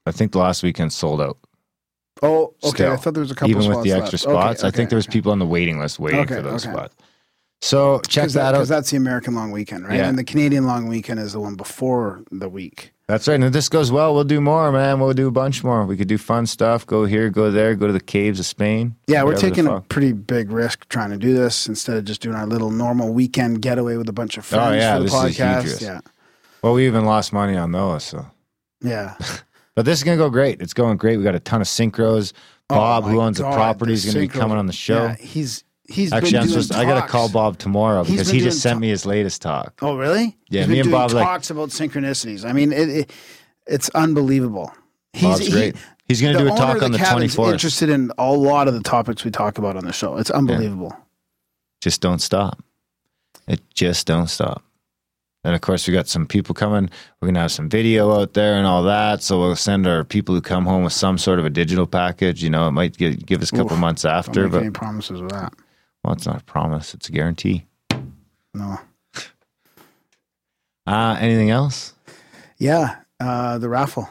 I 0.05 0.11
think 0.11 0.31
the 0.31 0.39
last 0.39 0.63
weekend 0.63 0.93
sold 0.93 1.19
out. 1.21 1.37
Oh, 2.21 2.53
okay. 2.63 2.69
Still, 2.83 2.91
I 2.91 2.95
thought 2.97 3.13
there 3.13 3.21
was 3.21 3.31
a 3.31 3.35
couple 3.35 3.49
even 3.49 3.69
with 3.69 3.83
the 3.83 3.91
extra 3.93 4.17
left. 4.17 4.25
Okay, 4.25 4.33
spots. 4.33 4.63
I 4.63 4.71
think 4.71 4.87
okay, 4.87 4.89
there 4.91 4.97
was 4.97 5.07
okay. 5.07 5.13
people 5.13 5.31
on 5.31 5.39
the 5.39 5.45
waiting 5.45 5.79
list 5.79 5.99
waiting 5.99 6.19
Okay, 6.21 6.35
for 6.35 6.41
those 6.41 6.65
okay. 6.65 6.73
spots. 6.73 6.95
So 7.61 7.99
check 8.07 8.23
Because 8.23 8.33
that 8.35 8.45
out. 8.47 8.51
Because 8.53 8.69
that's 8.69 8.89
the 8.91 8.97
American 8.97 9.35
long 9.35 9.51
weekend, 9.51 9.85
right? 9.85 9.97
Yeah. 9.97 10.07
And 10.07 10.17
the 10.17 10.23
Canadian 10.23 10.65
long 10.65 10.87
weekend 10.87 11.19
is 11.19 11.33
the 11.33 11.39
one 11.41 11.55
before 11.55 12.23
the 12.31 12.47
week. 12.47 12.93
That's 13.07 13.27
right. 13.27 13.35
And 13.35 13.43
if 13.43 13.53
this 13.53 13.67
goes 13.69 13.91
well, 13.91 14.13
we'll 14.13 14.23
do 14.23 14.39
more, 14.39 14.71
man. 14.71 14.99
We'll 14.99 15.13
do 15.13 15.27
a 15.27 15.31
bunch 15.31 15.63
more. 15.63 15.83
We 15.85 15.97
could 15.97 16.07
do 16.07 16.17
fun 16.17 16.45
stuff. 16.45 16.85
Go 16.85 17.05
here, 17.05 17.29
go 17.29 17.51
there, 17.51 17.75
go 17.75 17.87
to 17.87 17.93
the 17.93 17.99
caves 17.99 18.39
of 18.39 18.45
Spain. 18.45 18.95
Yeah, 19.07 19.23
we're 19.23 19.35
taking 19.35 19.65
a 19.67 19.81
pretty 19.81 20.13
big 20.13 20.51
risk 20.51 20.87
trying 20.89 21.09
to 21.09 21.17
do 21.17 21.33
this 21.33 21.67
instead 21.67 21.97
of 21.97 22.05
just 22.05 22.21
doing 22.21 22.35
our 22.35 22.45
little 22.45 22.69
normal 22.69 23.11
weekend 23.13 23.61
getaway 23.61 23.97
with 23.97 24.07
a 24.07 24.13
bunch 24.13 24.37
of 24.37 24.45
oh, 24.53 24.55
friends 24.55 24.75
Oh, 24.75 24.77
yeah, 24.77 24.93
for 24.93 24.99
the 24.99 25.03
this 25.05 25.13
is 25.13 25.23
huge 25.25 25.37
podcast. 25.37 25.63
risk. 25.63 25.81
Yeah, 25.81 25.99
Well, 26.61 26.73
we 26.75 26.85
even 26.85 27.03
lost 27.05 27.33
money 27.33 27.57
on 27.57 27.71
those. 27.71 28.03
So, 28.03 28.27
yeah. 28.81 29.15
but 29.79 29.85
this 29.85 29.97
is 29.97 30.03
gonna 30.03 30.17
go 30.17 30.29
great. 30.29 30.61
It's 30.61 30.73
going 30.73 30.97
great. 30.97 31.15
We 31.15 31.23
got 31.23 31.35
a 31.35 31.39
ton 31.39 31.61
of 31.61 31.67
synchros. 31.67 32.33
Oh 32.69 32.75
Bob, 32.75 33.05
Oh 33.05 33.07
who 33.07 33.21
owns 33.21 33.39
God, 33.39 33.49
the 33.49 33.55
property, 33.55 33.93
is 33.93 34.03
going 34.03 34.15
to 34.15 34.19
be 34.19 34.27
coming 34.27 34.57
on 34.57 34.65
the 34.65 34.73
show. 34.73 35.05
Yeah, 35.05 35.15
he's 35.15 35.63
he's 35.87 36.11
Actually, 36.11 36.37
I'm 36.39 36.49
supposed. 36.49 36.73
I 36.75 36.83
got 36.83 36.99
to 36.99 37.07
call 37.07 37.29
Bob 37.29 37.57
tomorrow 37.57 38.03
He's 38.03 38.17
because 38.17 38.27
he 38.27 38.41
just 38.41 38.59
sent 38.59 38.73
ta- 38.75 38.79
me 38.81 38.89
his 38.89 39.05
latest 39.05 39.41
talk. 39.41 39.79
Oh, 39.81 39.95
really? 39.95 40.35
Yeah, 40.49 40.63
He's 40.63 40.69
me 40.69 40.79
and 40.81 40.91
Bob, 40.91 41.13
like- 41.13 41.23
talks 41.23 41.49
about 41.49 41.69
synchronicities. 41.69 42.43
I 42.43 42.51
mean, 42.51 42.73
it, 42.73 42.89
it 42.89 43.11
it's 43.67 43.89
unbelievable. 43.91 44.73
He's 45.13 45.23
Bob's 45.23 45.45
he- 45.45 45.51
great. 45.53 45.75
He's 46.09 46.21
going 46.21 46.33
to 46.33 46.39
do 46.43 46.53
a 46.53 46.57
talk 46.57 46.83
on 46.83 46.91
the 46.91 46.97
cabin's 46.97 47.37
24th. 47.37 47.53
Interested 47.53 47.89
in 47.89 48.11
a 48.17 48.33
lot 48.33 48.67
of 48.67 48.73
the 48.73 48.81
topics 48.81 49.23
we 49.23 49.31
talk 49.31 49.59
about 49.59 49.77
on 49.77 49.85
the 49.85 49.93
show. 49.93 50.17
It's 50.17 50.29
unbelievable. 50.29 50.93
just 51.79 52.01
don't 52.01 52.19
stop. 52.19 52.61
It 53.47 53.61
just 53.73 54.07
don't 54.07 54.27
stop. 54.27 54.61
And 55.43 55.55
of 55.55 55.61
course, 55.61 55.87
we 55.87 55.93
got 55.93 56.07
some 56.07 56.27
people 56.27 56.53
coming. 56.53 56.89
We're 57.21 57.27
gonna 57.27 57.39
have 57.39 57.51
some 57.51 57.69
video 57.69 58.19
out 58.19 58.33
there 58.33 58.55
and 58.55 58.67
all 58.67 58.83
that. 58.83 59.23
So 59.23 59.39
we'll 59.39 59.55
send 59.55 59.87
our 59.87 60.03
people 60.03 60.35
who 60.35 60.41
come 60.41 60.65
home 60.65 60.83
with 60.83 60.93
some 60.93 61.17
sort 61.17 61.39
of 61.39 61.45
a 61.45 61.49
digital 61.49 61.87
package. 61.87 62.43
You 62.43 62.49
know, 62.49 62.67
it 62.67 62.71
might 62.71 62.97
give, 62.97 63.25
give 63.25 63.41
us 63.41 63.51
a 63.51 63.55
couple 63.55 63.73
Oof. 63.73 63.79
months 63.79 64.03
after, 64.03 64.49
but 64.49 64.61
any 64.63 64.71
promises 64.71 65.21
with 65.21 65.31
that. 65.31 65.53
well, 66.03 66.13
it's 66.13 66.25
not 66.25 66.41
a 66.41 66.45
promise; 66.45 66.93
it's 66.93 67.07
a 67.07 67.11
guarantee. 67.11 67.65
No. 68.53 68.79
Uh, 70.85 71.17
anything 71.19 71.51
else? 71.51 71.93
Yeah, 72.57 72.97
uh, 73.19 73.57
the 73.59 73.69
raffle 73.69 74.09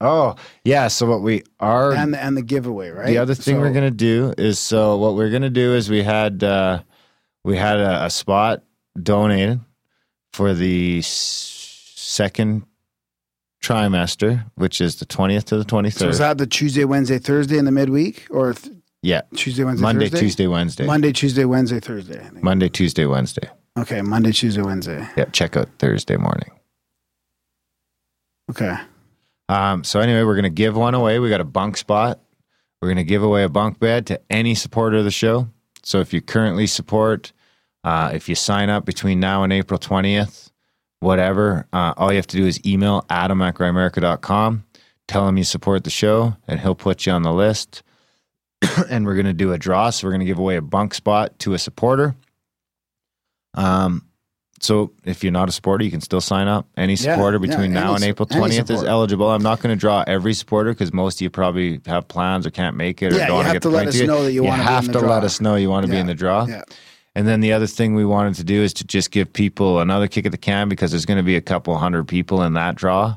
Oh, 0.00 0.36
yeah. 0.64 0.88
So 0.88 1.06
what 1.06 1.22
we 1.22 1.42
are 1.58 1.92
and 1.92 2.12
the, 2.12 2.22
and 2.22 2.36
the 2.36 2.42
giveaway, 2.42 2.90
right? 2.90 3.06
The 3.06 3.18
other 3.18 3.34
thing 3.34 3.56
So- 3.56 3.60
we're 3.60 3.72
gonna 3.72 3.90
do 3.90 4.34
is 4.36 4.58
so 4.58 4.98
what 4.98 5.14
we're 5.14 5.30
gonna 5.30 5.48
do 5.50 5.72
is 5.74 5.88
we 5.88 6.02
had 6.02 6.44
uh, 6.44 6.82
we 7.44 7.56
had 7.56 7.78
a, 7.78 8.04
a 8.04 8.10
spot 8.10 8.62
donated 9.02 9.60
for 10.36 10.52
the 10.52 11.00
second 11.02 12.62
trimester, 13.62 14.44
which 14.56 14.82
is 14.82 14.96
the 14.96 15.06
twentieth 15.06 15.46
to 15.46 15.56
the 15.56 15.64
twenty 15.64 15.88
So 15.88 16.00
third. 16.00 16.10
is 16.10 16.18
that 16.18 16.36
the 16.36 16.46
Tuesday, 16.46 16.84
Wednesday, 16.84 17.18
Thursday 17.18 17.56
in 17.56 17.64
the 17.64 17.72
midweek, 17.72 18.26
or 18.28 18.52
th- 18.52 18.76
yeah, 19.02 19.22
Tuesday, 19.34 19.64
Wednesday, 19.64 19.82
Monday, 19.82 20.04
Thursday? 20.10 20.20
Tuesday, 20.20 20.46
Wednesday. 20.46 20.84
Monday, 20.86 21.12
Tuesday, 21.12 21.44
Wednesday, 21.46 21.80
Thursday. 21.80 22.28
Monday, 22.42 22.68
Tuesday, 22.68 23.06
Wednesday. 23.06 23.48
Okay, 23.78 24.02
Monday, 24.02 24.30
Tuesday, 24.32 24.60
Wednesday. 24.60 25.08
Yeah, 25.16 25.24
check 25.32 25.56
out 25.56 25.68
Thursday 25.78 26.16
morning. 26.18 26.50
Okay. 28.50 28.76
Um, 29.48 29.84
so 29.84 30.00
anyway, 30.00 30.22
we're 30.22 30.36
gonna 30.36 30.50
give 30.50 30.76
one 30.76 30.94
away. 30.94 31.18
We 31.18 31.30
got 31.30 31.40
a 31.40 31.44
bunk 31.44 31.78
spot. 31.78 32.20
We're 32.82 32.88
gonna 32.88 33.04
give 33.04 33.22
away 33.22 33.42
a 33.42 33.48
bunk 33.48 33.78
bed 33.80 34.06
to 34.08 34.20
any 34.28 34.54
supporter 34.54 34.98
of 34.98 35.04
the 35.04 35.10
show. 35.10 35.48
So 35.82 36.00
if 36.00 36.12
you 36.12 36.20
currently 36.20 36.66
support, 36.66 37.32
uh, 37.86 38.10
if 38.12 38.28
you 38.28 38.34
sign 38.34 38.68
up 38.68 38.84
between 38.84 39.20
now 39.20 39.44
and 39.44 39.52
April 39.52 39.78
twentieth, 39.78 40.50
whatever, 40.98 41.68
uh, 41.72 41.94
all 41.96 42.10
you 42.10 42.16
have 42.16 42.26
to 42.26 42.36
do 42.36 42.44
is 42.44 42.60
email 42.66 43.06
Adam 43.08 43.40
at 43.40 43.54
tell 45.06 45.28
him 45.28 45.36
you 45.36 45.44
support 45.44 45.84
the 45.84 45.90
show, 45.90 46.36
and 46.48 46.58
he'll 46.58 46.74
put 46.74 47.06
you 47.06 47.12
on 47.12 47.22
the 47.22 47.32
list. 47.32 47.84
and 48.90 49.06
we're 49.06 49.14
gonna 49.14 49.32
do 49.32 49.52
a 49.52 49.58
draw. 49.58 49.90
So 49.90 50.06
we're 50.08 50.12
gonna 50.12 50.24
give 50.24 50.38
away 50.38 50.56
a 50.56 50.62
bunk 50.62 50.94
spot 50.94 51.38
to 51.40 51.54
a 51.54 51.58
supporter. 51.58 52.16
Um, 53.54 54.06
so 54.58 54.92
if 55.04 55.22
you're 55.22 55.32
not 55.32 55.48
a 55.48 55.52
supporter, 55.52 55.84
you 55.84 55.90
can 55.90 56.00
still 56.00 56.20
sign 56.20 56.48
up. 56.48 56.66
Any 56.76 56.96
supporter 56.96 57.36
yeah, 57.36 57.48
between 57.48 57.72
now 57.72 57.94
any 57.94 57.96
and 57.96 58.04
April 58.04 58.26
20th 58.26 58.70
is 58.70 58.82
eligible. 58.82 59.30
I'm 59.30 59.42
not 59.42 59.60
going 59.60 59.74
to 59.74 59.78
draw 59.78 60.02
every 60.06 60.32
supporter 60.32 60.72
because 60.72 60.92
most 60.92 61.18
of 61.18 61.20
you 61.20 61.30
probably 61.30 61.80
have 61.86 62.08
plans 62.08 62.46
or 62.46 62.50
can't 62.50 62.74
make 62.74 63.02
it 63.02 63.12
or 63.12 63.16
Yeah, 63.16 63.26
don't 63.26 63.28
you 63.28 63.34
want 63.34 63.46
have 63.48 63.52
to 63.52 63.56
get 63.56 63.62
to 63.62 63.68
the 63.68 63.74
let 63.74 63.82
plane 63.84 64.02
us 64.02 64.06
know 64.08 64.24
that 64.24 64.32
you 64.32 64.42
wanna 64.42 64.56
be 64.56 64.60
in 64.62 64.66
have 64.66 64.92
to 64.92 65.00
let 65.00 65.24
us 65.24 65.40
know 65.40 65.56
you 65.56 65.70
want 65.70 65.84
to 65.86 65.92
be 65.92 65.98
in 65.98 66.06
the 66.06 66.14
draw. 66.14 66.46
And 67.16 67.26
then 67.26 67.40
the 67.40 67.54
other 67.54 67.66
thing 67.66 67.94
we 67.94 68.04
wanted 68.04 68.34
to 68.34 68.44
do 68.44 68.62
is 68.62 68.74
to 68.74 68.84
just 68.84 69.10
give 69.10 69.32
people 69.32 69.80
another 69.80 70.06
kick 70.06 70.26
at 70.26 70.32
the 70.32 70.38
can 70.38 70.68
because 70.68 70.90
there's 70.90 71.06
going 71.06 71.16
to 71.16 71.22
be 71.22 71.36
a 71.36 71.40
couple 71.40 71.74
hundred 71.78 72.06
people 72.06 72.42
in 72.42 72.52
that 72.52 72.74
draw. 72.74 73.16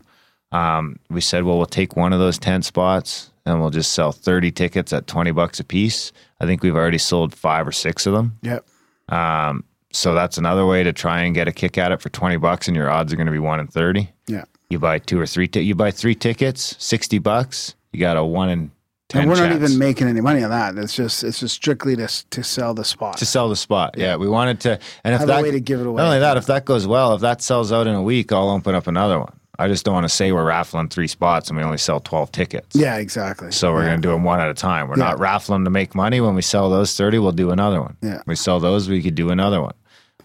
Um, 0.53 0.97
we 1.09 1.19
said, 1.19 1.43
well, 1.43 1.57
we'll 1.57 1.65
take 1.65 1.97
one 1.97 2.13
of 2.13 2.19
those 2.19 2.39
10 2.39 2.63
spots 2.63 3.29
and 3.45 3.59
we'll 3.59 3.71
just 3.71 3.91
sell 3.91 4.13
30 4.13 4.53
tickets 4.53 4.93
at 4.93 5.05
20 5.07 5.31
bucks 5.31 5.59
a 5.59 5.65
piece. 5.65 6.13
I 6.39 6.45
think 6.45 6.63
we've 6.63 6.77
already 6.77 6.97
sold 6.97 7.35
five 7.35 7.67
or 7.67 7.73
six 7.73 8.05
of 8.05 8.13
them. 8.13 8.37
Yep. 8.41 8.65
Um, 9.09 9.65
so 9.91 10.13
that's 10.13 10.37
another 10.37 10.65
way 10.65 10.81
to 10.81 10.93
try 10.93 11.23
and 11.23 11.35
get 11.35 11.49
a 11.49 11.51
kick 11.51 11.77
at 11.77 11.91
it 11.91 11.99
for 12.01 12.07
20 12.07 12.37
bucks 12.37 12.69
and 12.69 12.77
your 12.77 12.89
odds 12.89 13.11
are 13.11 13.17
going 13.17 13.25
to 13.25 13.33
be 13.33 13.39
1 13.39 13.59
in 13.59 13.67
30. 13.67 14.09
Yeah. 14.27 14.45
You 14.69 14.79
buy 14.79 14.99
two 14.99 15.19
or 15.19 15.25
three 15.25 15.49
ti- 15.49 15.59
you 15.59 15.75
buy 15.75 15.91
3 15.91 16.15
tickets, 16.15 16.73
60 16.79 17.19
bucks, 17.19 17.75
you 17.91 17.99
got 17.99 18.15
a 18.15 18.23
1 18.23 18.49
in 18.49 18.71
10 19.09 19.21
And 19.23 19.29
we're 19.31 19.37
not 19.37 19.51
even 19.55 19.77
making 19.79 20.07
any 20.07 20.21
money 20.21 20.43
on 20.43 20.51
that. 20.51 20.77
It's 20.77 20.95
just 20.95 21.23
it's 21.23 21.39
just 21.39 21.55
strictly 21.55 21.95
to 21.95 22.07
to 22.29 22.43
sell 22.43 22.73
the 22.73 22.85
spot. 22.85 23.17
to 23.17 23.25
sell 23.25 23.49
the 23.49 23.55
spot. 23.55 23.95
Yeah, 23.97 24.15
we 24.15 24.29
wanted 24.29 24.59
to 24.61 24.79
and 25.03 25.13
if 25.15 25.19
Have 25.21 25.29
a 25.29 25.31
that 25.33 25.43
way 25.43 25.51
to 25.51 25.59
give 25.59 25.79
it 25.81 25.87
away. 25.87 25.97
Not 25.97 26.07
only 26.07 26.19
that, 26.19 26.37
if 26.37 26.45
that 26.45 26.65
goes 26.65 26.85
well, 26.87 27.15
if 27.15 27.21
that 27.21 27.41
sells 27.41 27.71
out 27.71 27.87
in 27.87 27.95
a 27.95 28.03
week, 28.03 28.31
I'll 28.31 28.49
open 28.49 28.75
up 28.75 28.87
another 28.87 29.19
one. 29.19 29.33
I 29.57 29.67
just 29.67 29.83
don't 29.83 29.93
want 29.93 30.05
to 30.05 30.09
say 30.09 30.31
we're 30.31 30.45
raffling 30.45 30.87
3 30.87 31.05
spots 31.07 31.49
and 31.49 31.57
we 31.57 31.63
only 31.65 31.77
sell 31.79 31.99
12 31.99 32.31
tickets. 32.31 32.75
yeah, 32.77 32.95
exactly. 32.95 33.51
So 33.51 33.73
we're 33.73 33.81
yeah. 33.81 33.89
going 33.89 34.01
to 34.01 34.07
do 34.07 34.11
them 34.13 34.23
one 34.23 34.39
at 34.39 34.49
a 34.49 34.53
time. 34.53 34.87
We're 34.87 34.97
Yeah. 34.97 35.05
not 35.09 35.19
raffling 35.19 35.65
to 35.65 35.69
make 35.69 35.93
money. 35.95 36.21
When 36.21 36.33
we 36.33 36.41
sell 36.41 36.69
those 36.69 36.95
30, 36.95 37.19
we'll 37.19 37.33
do 37.33 37.49
another 37.51 37.81
one. 37.81 37.97
Yeah. 38.01 38.21
We 38.25 38.35
sell 38.35 38.61
those, 38.61 38.87
we 38.87 39.01
could 39.01 39.15
do 39.15 39.31
another 39.31 39.61
one. 39.61 39.73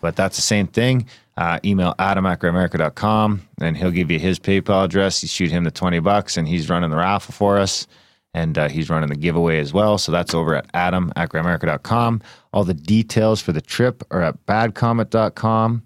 But 0.00 0.14
that's 0.14 0.36
the 0.36 0.42
same 0.42 0.68
thing. 0.68 1.06
Uh, 1.36 1.58
email 1.64 1.96
adam 1.98 2.26
at 2.26 2.38
grimerica.com 2.38 3.42
and 3.60 3.76
he'll 3.76 3.90
give 3.90 4.10
you 4.10 4.20
his 4.20 4.38
PayPal 4.38 4.84
address. 4.84 5.20
You 5.22 5.28
shoot 5.28 5.50
him 5.50 5.64
the 5.64 5.70
20 5.72 5.98
bucks 5.98 6.36
and 6.36 6.46
he's 6.46 6.68
running 6.68 6.90
the 6.90 6.96
raffle 6.96 7.32
for 7.32 7.58
us. 7.58 7.88
And 8.34 8.58
uh, 8.58 8.68
he's 8.68 8.90
running 8.90 9.08
the 9.08 9.16
giveaway 9.16 9.60
as 9.60 9.72
well. 9.72 9.96
So 9.96 10.10
that's 10.10 10.34
over 10.34 10.56
at 10.56 10.66
adam 10.74 11.12
at 11.14 11.30
grimerica.com. 11.30 12.20
All 12.52 12.64
the 12.64 12.74
details 12.74 13.40
for 13.40 13.52
the 13.52 13.60
trip 13.60 14.02
are 14.10 14.22
at 14.22 14.44
badcomet.com. 14.46 15.82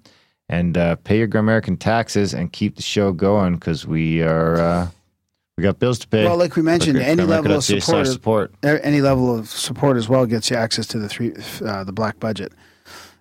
And 0.48 0.78
uh, 0.78 0.96
pay 0.96 1.18
your 1.18 1.28
Grimerican 1.28 1.78
taxes 1.78 2.32
and 2.32 2.50
keep 2.50 2.76
the 2.76 2.82
show 2.82 3.12
going 3.12 3.56
because 3.56 3.86
we 3.86 4.22
are 4.22 4.56
uh, 4.56 4.88
we 5.58 5.62
got 5.62 5.78
bills 5.80 5.98
to 5.98 6.08
pay. 6.08 6.24
Well, 6.24 6.38
like 6.38 6.54
we 6.54 6.62
mentioned, 6.62 6.98
Look 6.98 7.06
any 7.06 7.24
level 7.24 7.52
of 7.52 7.64
support, 7.64 8.06
support. 8.06 8.54
any 8.62 9.00
level 9.00 9.36
of 9.36 9.48
support 9.48 9.96
as 9.96 10.08
well 10.08 10.24
gets 10.24 10.50
you 10.50 10.56
access 10.56 10.86
to 10.86 10.98
the 11.00 11.08
three 11.08 11.34
uh, 11.66 11.82
the 11.82 11.92
black 11.92 12.20
budget. 12.20 12.52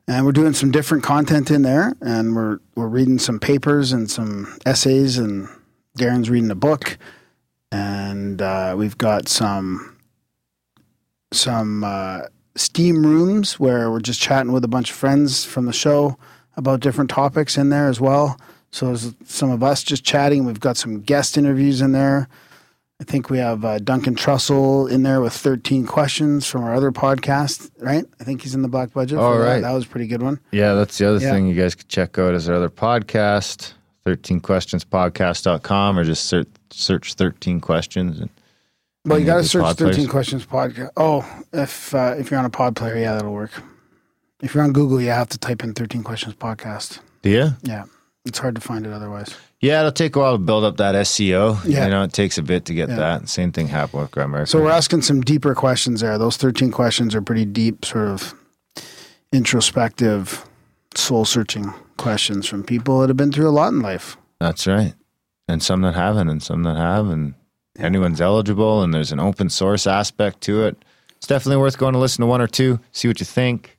And 0.08 0.24
we're 0.24 0.32
doing 0.32 0.54
some 0.54 0.72
different 0.72 1.04
content 1.04 1.52
in 1.52 1.64
there, 1.64 1.96
and 2.00 2.36
we're 2.36 2.60
we're 2.76 2.88
reading 2.88 3.20
some 3.20 3.40
papers 3.40 3.92
and 3.92 4.10
some 4.10 4.56
essays, 4.66 5.18
and 5.18 5.50
Darren's 5.98 6.30
reading 6.30 6.52
a 6.52 6.56
book, 6.56 6.98
and 7.72 8.42
uh, 8.42 8.76
we've 8.78 8.98
got 8.98 9.28
some 9.28 9.98
some 11.34 11.84
uh, 11.84 12.22
steam 12.56 13.06
rooms 13.06 13.60
where 13.60 13.92
we're 13.92 14.00
just 14.00 14.22
chatting 14.22 14.52
with 14.54 14.64
a 14.64 14.68
bunch 14.70 14.90
of 14.92 14.96
friends 14.96 15.44
from 15.46 15.66
the 15.66 15.74
show 15.74 16.18
about 16.56 16.80
different 16.80 17.10
topics 17.10 17.58
in 17.58 17.70
there 17.70 17.88
as 17.88 18.00
well. 18.00 18.40
So 18.72 18.88
there's 18.88 19.14
some 19.26 19.50
of 19.52 19.62
us 19.64 19.84
just 19.84 20.04
chatting. 20.04 20.46
We've 20.46 20.60
got 20.60 20.78
some 20.78 21.02
guest 21.02 21.38
interviews 21.38 21.82
in 21.82 21.92
there. 21.92 22.28
I 23.00 23.04
think 23.04 23.30
we 23.30 23.38
have 23.38 23.64
uh, 23.64 23.78
Duncan 23.78 24.16
Trussell 24.16 24.90
in 24.90 25.04
there 25.04 25.22
with 25.22 25.34
13 25.34 25.86
questions 25.86 26.48
from 26.48 26.64
our 26.64 26.74
other 26.74 26.92
podcast, 26.92 27.70
right? 27.80 28.06
I 28.20 28.24
think 28.24 28.42
he's 28.42 28.56
in 28.56 28.64
the 28.64 28.68
black 28.68 28.92
budget. 28.94 29.20
That. 29.20 29.24
right. 29.24 29.60
That 29.62 29.72
was 29.74 29.86
a 29.86 29.88
pretty 29.88 30.08
good 30.08 30.24
one. 30.24 30.40
Yeah, 30.52 30.74
that's 30.74 30.98
the 30.98 31.08
other 31.08 31.20
Yeah. 31.20 31.32
thing 31.32 31.46
you 31.48 31.54
guys 31.54 31.76
could 31.76 31.90
check 31.90 32.18
out 32.18 32.34
is 32.34 32.50
our 32.50 32.56
other 32.56 32.70
podcast, 32.72 33.74
13questionspodcast.com, 34.16 36.00
or 36.00 36.04
just 36.04 36.26
search, 36.26 36.48
search 36.72 37.14
13 37.16 37.60
questions. 37.62 38.20
And, 38.20 38.30
Well, 39.06 39.20
you 39.20 39.26
got 39.26 39.38
to 39.38 39.44
search 39.44 39.64
pod 39.64 39.78
13 39.78 39.94
players? 39.96 40.10
questions 40.10 40.46
podcast. 40.46 40.90
Oh, 40.98 41.26
if 41.54 41.94
uh, 41.94 42.16
if 42.18 42.30
you're 42.32 42.40
on 42.40 42.46
a 42.46 42.50
pod 42.50 42.76
player, 42.76 42.98
yeah, 42.98 43.14
that'll 43.14 43.34
work. 43.34 43.52
If 44.42 44.54
you're 44.54 44.64
on 44.64 44.74
Google, 44.74 45.02
you 45.02 45.10
have 45.10 45.30
to 45.30 45.38
type 45.38 45.64
in 45.64 45.74
13 45.74 46.04
questions 46.04 46.36
podcast. 46.36 47.00
Do 47.24 47.30
you? 47.30 47.50
Yeah, 47.64 47.86
it's 48.26 48.40
hard 48.40 48.56
to 48.56 48.62
find 48.62 48.86
it 48.86 48.94
otherwise. 48.94 49.36
Yeah, 49.60 49.80
it'll 49.80 49.92
take 49.92 50.16
a 50.16 50.20
while 50.20 50.34
to 50.34 50.38
build 50.38 50.64
up 50.64 50.78
that 50.78 50.94
SEO. 50.94 51.60
Yeah. 51.66 51.86
You 51.86 51.90
know, 51.90 52.04
it 52.04 52.14
takes 52.14 52.38
a 52.38 52.44
bit 52.44 52.66
to 52.66 52.76
get 52.76 52.90
Yeah. 52.90 52.96
that. 52.98 53.28
Same 53.30 53.52
thing 53.52 53.68
happened 53.70 54.04
with 54.04 54.12
Grimerica. 54.12 54.48
So 54.48 54.62
we're 54.62 54.70
asking 54.70 55.02
some 55.02 55.22
deeper 55.22 55.56
questions 55.56 56.02
there. 56.02 56.16
Those 56.20 56.38
13 56.38 56.70
questions 56.72 57.16
are 57.16 57.22
pretty 57.24 57.46
deep, 57.46 57.84
sort 57.84 58.08
of, 58.10 58.36
introspective, 59.34 60.46
soul 60.96 61.26
searching 61.26 61.74
questions 61.98 62.48
from 62.48 62.64
people 62.64 63.00
that 63.02 63.10
have 63.10 63.18
been 63.18 63.32
through 63.32 63.50
a 63.50 63.52
lot 63.52 63.74
in 63.74 63.82
life. 63.82 64.18
That's 64.40 64.66
right. 64.68 64.94
And 65.48 65.62
some 65.64 65.82
that 65.82 65.96
haven't, 65.96 66.30
and 66.30 66.42
some 66.44 66.64
that 66.64 66.76
have, 66.78 67.10
and 67.10 67.34
anyone's 67.80 68.22
eligible, 68.22 68.84
and 68.84 68.94
there's 68.94 69.12
an 69.12 69.20
open 69.20 69.50
source 69.50 69.88
aspect 69.88 70.42
to 70.42 70.64
it. 70.66 70.84
It's 71.18 71.28
definitely 71.28 71.58
worth 71.62 71.78
going 71.78 71.94
to 71.94 72.00
listen 72.00 72.22
to 72.22 72.28
one 72.28 72.42
or 72.42 72.48
two, 72.48 72.80
see 72.92 73.08
what 73.08 73.20
you 73.20 73.26
think. 73.26 73.78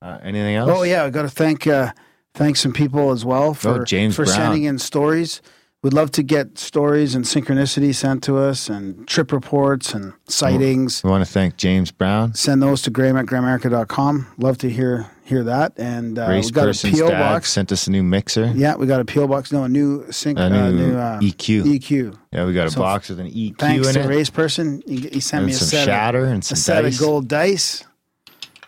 Uh, 0.00 0.18
anything 0.22 0.54
else? 0.56 0.70
Oh 0.72 0.82
yeah, 0.82 1.04
I 1.04 1.10
got 1.10 1.22
to 1.22 1.28
thank 1.30 1.66
uh, 1.66 1.92
thank 2.34 2.56
some 2.56 2.72
people 2.72 3.10
as 3.12 3.24
well 3.24 3.54
for 3.54 3.80
Oh, 3.82 3.84
James 3.84 4.16
for 4.16 4.24
Brown. 4.24 4.36
sending 4.36 4.64
in 4.64 4.78
stories. 4.78 5.40
We'd 5.82 5.92
love 5.92 6.12
to 6.12 6.22
get 6.22 6.58
stories 6.58 7.14
and 7.16 7.24
synchronicity 7.24 7.92
sent 7.94 8.22
to 8.24 8.38
us, 8.38 8.68
and 8.68 9.06
trip 9.08 9.32
reports 9.32 9.94
and 9.94 10.12
sightings. 10.28 11.02
We 11.02 11.10
want 11.10 11.24
to 11.24 11.30
thank 11.32 11.56
James 11.56 11.90
Brown, 11.90 12.34
Send 12.34 12.62
those 12.62 12.82
to 12.82 12.90
graham 12.90 13.16
at 13.16 13.26
grimerica.com. 13.26 14.26
Love 14.38 14.58
to 14.58 14.70
hear 14.70 15.10
hear 15.24 15.44
that. 15.44 15.72
And 15.76 16.18
uh, 16.18 16.26
Grace 16.26 16.46
we 16.46 16.50
got 16.52 16.68
a 16.84 16.90
PO 16.92 17.08
box. 17.10 17.50
sent 17.50 17.72
us 17.72 17.86
a 17.86 17.90
new 17.90 18.02
mixer, 18.02 18.46
Yeah, 18.54 18.76
we 18.76 18.86
got 18.86 19.00
a 19.00 19.04
PO 19.04 19.26
box. 19.28 19.52
No, 19.52 19.64
a 19.64 19.68
new 19.68 20.10
sync. 20.10 20.38
a 20.38 20.42
uh, 20.44 20.48
new, 20.48 20.72
new 20.88 20.96
uh, 20.96 21.20
EQ. 21.20 21.62
EQ. 21.78 22.16
yeah, 22.32 22.44
we 22.44 22.52
got 22.52 22.66
a 22.66 22.70
So, 22.70 22.80
box 22.80 23.08
with 23.08 23.20
an 23.20 23.28
EQ 23.30 23.58
Thanks 23.58 23.88
in 23.88 23.94
to 23.94 24.00
it, 24.00 24.06
Race 24.06 24.30
Person. 24.30 24.82
He, 24.86 24.96
he 25.08 25.20
sent 25.20 25.40
and 25.40 25.46
me 25.46 25.52
a 25.52 25.56
some 25.56 25.68
set 25.68 25.84
shatter 25.86 26.24
and 26.24 26.36
of, 26.38 26.42
a 26.42 26.44
some 26.44 26.56
set 26.56 26.82
dice. 26.82 26.94
of 26.94 27.00
gold 27.00 27.28
dice 27.28 27.84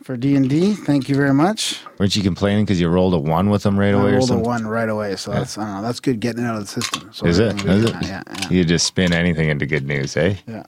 for 0.02 0.16
D 0.16 0.36
and 0.36 0.48
D. 0.50 0.74
Thank 0.74 1.08
you 1.08 1.14
very 1.14 1.32
much. 1.34 1.80
Weren't 1.98 2.14
you 2.14 2.22
complaining 2.22 2.64
because 2.66 2.78
you 2.80 2.88
rolled 2.88 3.14
a 3.14 3.18
one 3.18 3.48
with 3.50 3.62
them 3.62 3.78
right 3.78 3.94
I 3.94 3.98
away 3.98 4.12
rolled 4.12 4.30
a 4.30 4.38
one 4.38 4.66
right 4.66 4.88
away, 4.88 5.16
so 5.16 5.30
that's 5.32 5.56
I 5.58 5.64
don't 5.64 5.74
know. 5.76 5.82
That's 5.82 6.00
good 6.00 6.20
getting 6.20 6.44
it 6.44 6.46
out 6.46 6.56
of 6.56 6.62
the 6.62 6.66
system. 6.82 7.10
So 7.12 7.26
Is 7.26 7.38
it? 7.38 7.54
Is 7.64 7.84
it? 7.84 7.92
that. 7.94 8.02
Yeah, 8.02 8.22
yeah, 8.42 8.48
You 8.50 8.64
just 8.64 8.86
spin 8.86 9.12
anything 9.12 9.48
into 9.48 9.64
good 9.66 9.86
news, 9.86 10.16
eh? 10.16 10.36
yeah. 10.46 10.62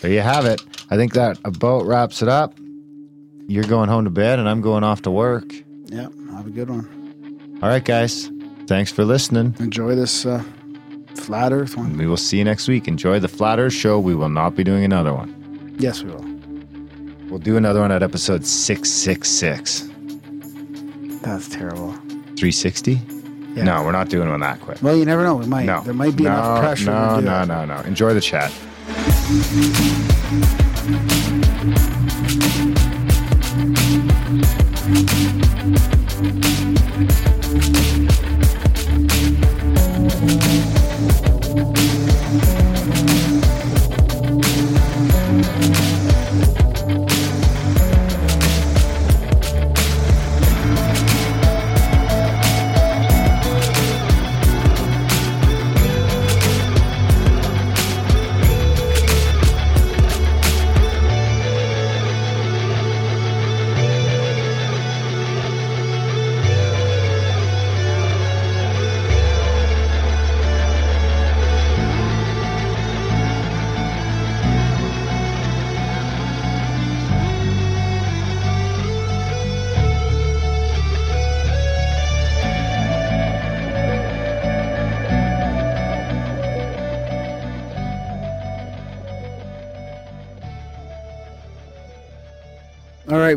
There 0.00 0.12
you 0.12 0.20
have 0.20 0.44
it. 0.46 0.62
I 0.90 0.96
think 0.96 1.12
that 1.14 1.38
about 1.44 1.84
wraps 1.86 2.22
it 2.22 2.28
up. 2.28 2.54
You're 3.48 3.64
going 3.64 3.88
home 3.88 4.04
to 4.04 4.10
bed, 4.10 4.38
and 4.38 4.46
I'm 4.46 4.60
going 4.60 4.84
off 4.84 5.00
to 5.02 5.10
work. 5.10 5.54
Yeah, 5.86 6.08
have 6.32 6.46
a 6.46 6.50
good 6.50 6.68
one. 6.68 7.58
All 7.62 7.68
right, 7.70 7.82
guys. 7.82 8.30
Thanks 8.66 8.92
for 8.92 9.06
listening. 9.06 9.56
Enjoy 9.58 9.94
this 9.94 10.26
uh, 10.26 10.44
flat 11.14 11.54
Earth 11.54 11.74
one. 11.74 11.96
We 11.96 12.06
will 12.06 12.18
see 12.18 12.36
you 12.36 12.44
next 12.44 12.68
week. 12.68 12.86
Enjoy 12.86 13.18
the 13.18 13.26
Flat 13.26 13.58
Earth 13.58 13.72
Show. 13.72 13.98
We 14.00 14.14
will 14.14 14.28
not 14.28 14.54
be 14.54 14.64
doing 14.64 14.84
another 14.84 15.14
one. 15.14 15.74
Yes, 15.78 16.02
we 16.02 16.10
will. 16.10 16.26
We'll 17.30 17.38
do 17.38 17.56
another 17.56 17.80
one 17.80 17.90
at 17.90 18.02
episode 18.02 18.44
666. 18.44 19.88
That's 21.22 21.48
terrible. 21.48 21.92
360? 22.36 23.00
Yeah. 23.54 23.64
No, 23.64 23.82
we're 23.82 23.92
not 23.92 24.10
doing 24.10 24.28
one 24.28 24.40
that 24.40 24.60
quick. 24.60 24.82
Well, 24.82 24.94
you 24.94 25.06
never 25.06 25.24
know. 25.24 25.36
We 25.36 25.46
might. 25.46 25.64
No. 25.64 25.80
There 25.80 25.94
might 25.94 26.16
be 26.16 26.24
no, 26.24 26.32
enough 26.32 26.60
pressure 26.60 26.84
No, 26.84 27.18
no, 27.18 27.44
no, 27.44 27.64
no. 27.64 27.80
Enjoy 27.80 28.12
the 28.12 28.20
chat. 28.20 28.52
All 34.90 35.88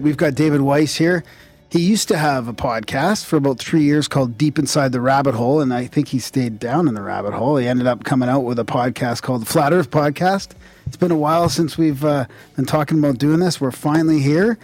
we've 0.01 0.17
got 0.17 0.35
David 0.35 0.61
Weiss 0.61 0.95
here. 0.95 1.23
He 1.69 1.81
used 1.81 2.09
to 2.09 2.17
have 2.17 2.49
a 2.49 2.53
podcast 2.53 3.23
for 3.23 3.37
about 3.37 3.59
three 3.59 3.83
years 3.83 4.09
called 4.09 4.37
Deep 4.37 4.59
Inside 4.59 4.91
the 4.91 4.99
Rabbit 4.99 5.35
Hole, 5.35 5.61
and 5.61 5.73
I 5.73 5.85
think 5.87 6.09
he 6.09 6.19
stayed 6.19 6.59
down 6.59 6.87
in 6.87 6.95
the 6.95 7.01
rabbit 7.01 7.33
hole. 7.33 7.55
He 7.55 7.67
ended 7.67 7.87
up 7.87 8.03
coming 8.03 8.27
out 8.27 8.41
with 8.41 8.59
a 8.59 8.65
podcast 8.65 9.21
called 9.21 9.43
the 9.43 9.45
Flat 9.45 9.71
Earth 9.71 9.89
Podcast. 9.89 10.49
It's 10.85 10.97
been 10.97 11.11
a 11.11 11.17
while 11.17 11.47
since 11.47 11.77
we've 11.77 12.03
uh, 12.03 12.25
been 12.57 12.65
talking 12.65 12.99
about 12.99 13.19
doing 13.19 13.39
this. 13.39 13.61
We're 13.61 13.71
finally 13.71 14.19
here. 14.19 14.57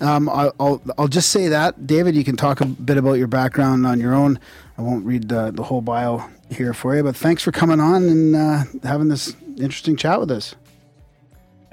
Um, 0.00 0.28
I'll, 0.30 0.54
I'll, 0.58 0.82
I'll 0.96 1.08
just 1.08 1.28
say 1.28 1.48
that, 1.48 1.86
David, 1.86 2.14
you 2.14 2.24
can 2.24 2.36
talk 2.36 2.62
a 2.62 2.66
bit 2.66 2.96
about 2.96 3.14
your 3.14 3.26
background 3.26 3.86
on 3.86 4.00
your 4.00 4.14
own. 4.14 4.38
I 4.78 4.82
won't 4.82 5.04
read 5.04 5.28
the, 5.28 5.50
the 5.50 5.64
whole 5.64 5.82
bio 5.82 6.30
here 6.50 6.72
for 6.72 6.96
you, 6.96 7.02
but 7.02 7.14
thanks 7.14 7.42
for 7.42 7.52
coming 7.52 7.80
on 7.80 8.04
and 8.04 8.34
uh, 8.34 8.64
having 8.82 9.08
this 9.08 9.36
interesting 9.58 9.96
chat 9.96 10.18
with 10.18 10.30
us. 10.30 10.54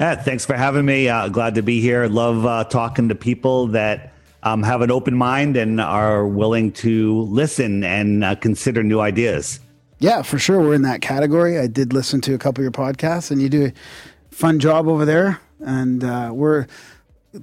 Yeah, 0.01 0.15
thanks 0.15 0.47
for 0.47 0.55
having 0.55 0.83
me. 0.83 1.09
Uh, 1.09 1.27
glad 1.27 1.53
to 1.53 1.61
be 1.61 1.79
here. 1.79 2.07
Love 2.07 2.43
uh, 2.43 2.63
talking 2.63 3.07
to 3.09 3.13
people 3.13 3.67
that 3.67 4.13
um, 4.41 4.63
have 4.63 4.81
an 4.81 4.89
open 4.89 5.15
mind 5.15 5.55
and 5.55 5.79
are 5.79 6.25
willing 6.25 6.71
to 6.71 7.21
listen 7.21 7.83
and 7.83 8.23
uh, 8.23 8.33
consider 8.33 8.81
new 8.81 8.99
ideas. 8.99 9.59
Yeah, 9.99 10.23
for 10.23 10.39
sure. 10.39 10.59
We're 10.59 10.73
in 10.73 10.81
that 10.81 11.03
category. 11.03 11.59
I 11.59 11.67
did 11.67 11.93
listen 11.93 12.19
to 12.21 12.33
a 12.33 12.39
couple 12.39 12.63
of 12.63 12.63
your 12.63 12.71
podcasts, 12.71 13.29
and 13.29 13.39
you 13.39 13.47
do 13.47 13.65
a 13.67 14.35
fun 14.35 14.57
job 14.57 14.87
over 14.87 15.05
there. 15.05 15.39
And 15.59 16.03
uh, 16.03 16.31
we're, 16.33 16.65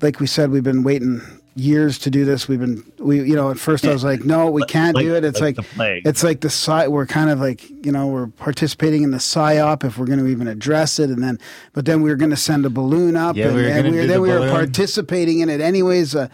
like 0.03 0.19
we 0.19 0.27
said, 0.27 0.51
we've 0.51 0.65
been 0.65 0.83
waiting 0.83 1.21
years 1.55 1.99
to 2.01 2.11
do 2.11 2.25
this. 2.25 2.47
We've 2.49 2.61
been, 2.61 2.85
we, 2.99 3.23
you 3.23 3.35
know, 3.35 3.51
at 3.51 3.59
first 3.59 3.85
I 3.85 3.93
was 3.93 4.05
like, 4.05 4.25
no, 4.25 4.51
we 4.51 4.63
can't 4.65 4.95
Like- 4.95 5.05
do 5.05 5.15
it. 5.17 5.25
It's 5.25 5.41
like 5.41 5.57
like, 5.77 6.03
it's 6.05 6.23
like 6.23 6.41
the 6.41 6.49
sci. 6.49 6.87
We're 6.89 7.07
kind 7.07 7.31
of 7.31 7.41
like, 7.41 7.69
you 7.85 7.91
know, 7.91 8.07
we're 8.07 8.29
participating 8.29 9.03
in 9.03 9.11
the 9.11 9.19
psyop 9.19 9.85
if 9.85 9.99
we're 9.99 10.07
going 10.07 10.21
to 10.21 10.27
even 10.29 10.47
address 10.47 10.99
it, 10.99 11.11
and 11.11 11.23
then, 11.23 11.39
but 11.73 11.85
then 11.85 12.03
we 12.03 12.11
were 12.11 12.17
going 12.17 12.31
to 12.31 12.37
send 12.37 12.65
a 12.65 12.71
balloon 12.71 13.17
up, 13.17 13.37
Yeah, 13.37 13.47
and, 13.49 13.57
we 13.57 13.63
were 13.63 13.69
and 13.69 13.91
we 13.91 13.97
were, 13.97 14.07
then 14.07 14.17
the 14.17 14.21
we 14.21 14.29
were 14.31 14.51
participating 14.51 15.41
in 15.41 15.49
it 15.49 15.61
anyways. 15.61 16.15
Uh, 16.15 16.29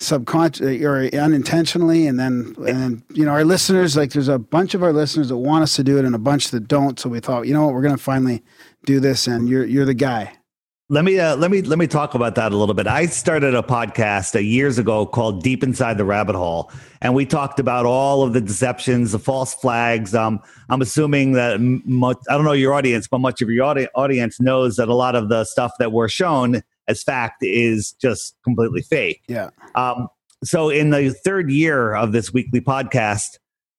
subconscious 0.00 0.82
or 0.82 1.04
unintentionally 1.16 2.06
and 2.08 2.18
then 2.18 2.54
and 2.58 2.66
then 2.82 3.02
you 3.10 3.24
know 3.24 3.30
our 3.30 3.44
listeners 3.44 3.96
like 3.96 4.10
there's 4.10 4.28
a 4.28 4.38
bunch 4.40 4.74
of 4.74 4.82
our 4.82 4.92
listeners 4.92 5.28
that 5.28 5.36
want 5.36 5.62
us 5.62 5.76
to 5.76 5.84
do 5.84 5.96
it 5.96 6.04
and 6.04 6.16
a 6.16 6.18
bunch 6.18 6.50
that 6.50 6.66
don't 6.66 6.98
so 6.98 7.08
we 7.08 7.20
thought 7.20 7.46
you 7.46 7.54
know 7.54 7.64
what 7.64 7.72
we're 7.72 7.80
going 7.80 7.96
to 7.96 8.02
finally 8.02 8.42
do 8.84 8.98
this 8.98 9.26
and 9.28 9.48
you're 9.48 9.64
you're 9.64 9.84
the 9.86 9.94
guy 9.94 10.32
Let 10.90 11.06
me 11.06 11.18
uh, 11.18 11.34
let 11.36 11.50
me 11.50 11.62
let 11.62 11.78
me 11.78 11.86
talk 11.86 12.14
about 12.14 12.34
that 12.34 12.52
a 12.52 12.56
little 12.58 12.74
bit. 12.74 12.86
I 12.86 13.06
started 13.06 13.54
a 13.54 13.62
podcast 13.62 14.36
uh, 14.36 14.40
years 14.40 14.76
ago 14.76 15.06
called 15.06 15.42
Deep 15.42 15.62
Inside 15.62 15.96
the 15.96 16.04
Rabbit 16.04 16.34
Hole, 16.34 16.70
and 17.00 17.14
we 17.14 17.24
talked 17.24 17.58
about 17.58 17.86
all 17.86 18.22
of 18.22 18.34
the 18.34 18.40
deceptions, 18.42 19.12
the 19.12 19.18
false 19.18 19.54
flags. 19.54 20.14
Um, 20.14 20.40
I'm 20.68 20.82
assuming 20.82 21.32
that 21.32 21.58
much, 21.58 22.18
I 22.28 22.34
don't 22.34 22.44
know 22.44 22.52
your 22.52 22.74
audience, 22.74 23.08
but 23.08 23.20
much 23.20 23.40
of 23.40 23.48
your 23.48 23.64
audi- 23.64 23.88
audience 23.94 24.38
knows 24.42 24.76
that 24.76 24.88
a 24.88 24.94
lot 24.94 25.16
of 25.16 25.30
the 25.30 25.44
stuff 25.44 25.72
that 25.78 25.90
we're 25.90 26.10
shown 26.10 26.62
as 26.86 27.02
fact 27.02 27.38
is 27.40 27.92
just 27.92 28.36
completely 28.44 28.82
fake. 28.82 29.22
yeah 29.26 29.48
Um, 29.74 30.08
so 30.42 30.68
in 30.68 30.90
the 30.90 31.14
third 31.24 31.50
year 31.50 31.94
of 31.94 32.12
this 32.12 32.34
weekly 32.34 32.60
podcast, 32.60 33.38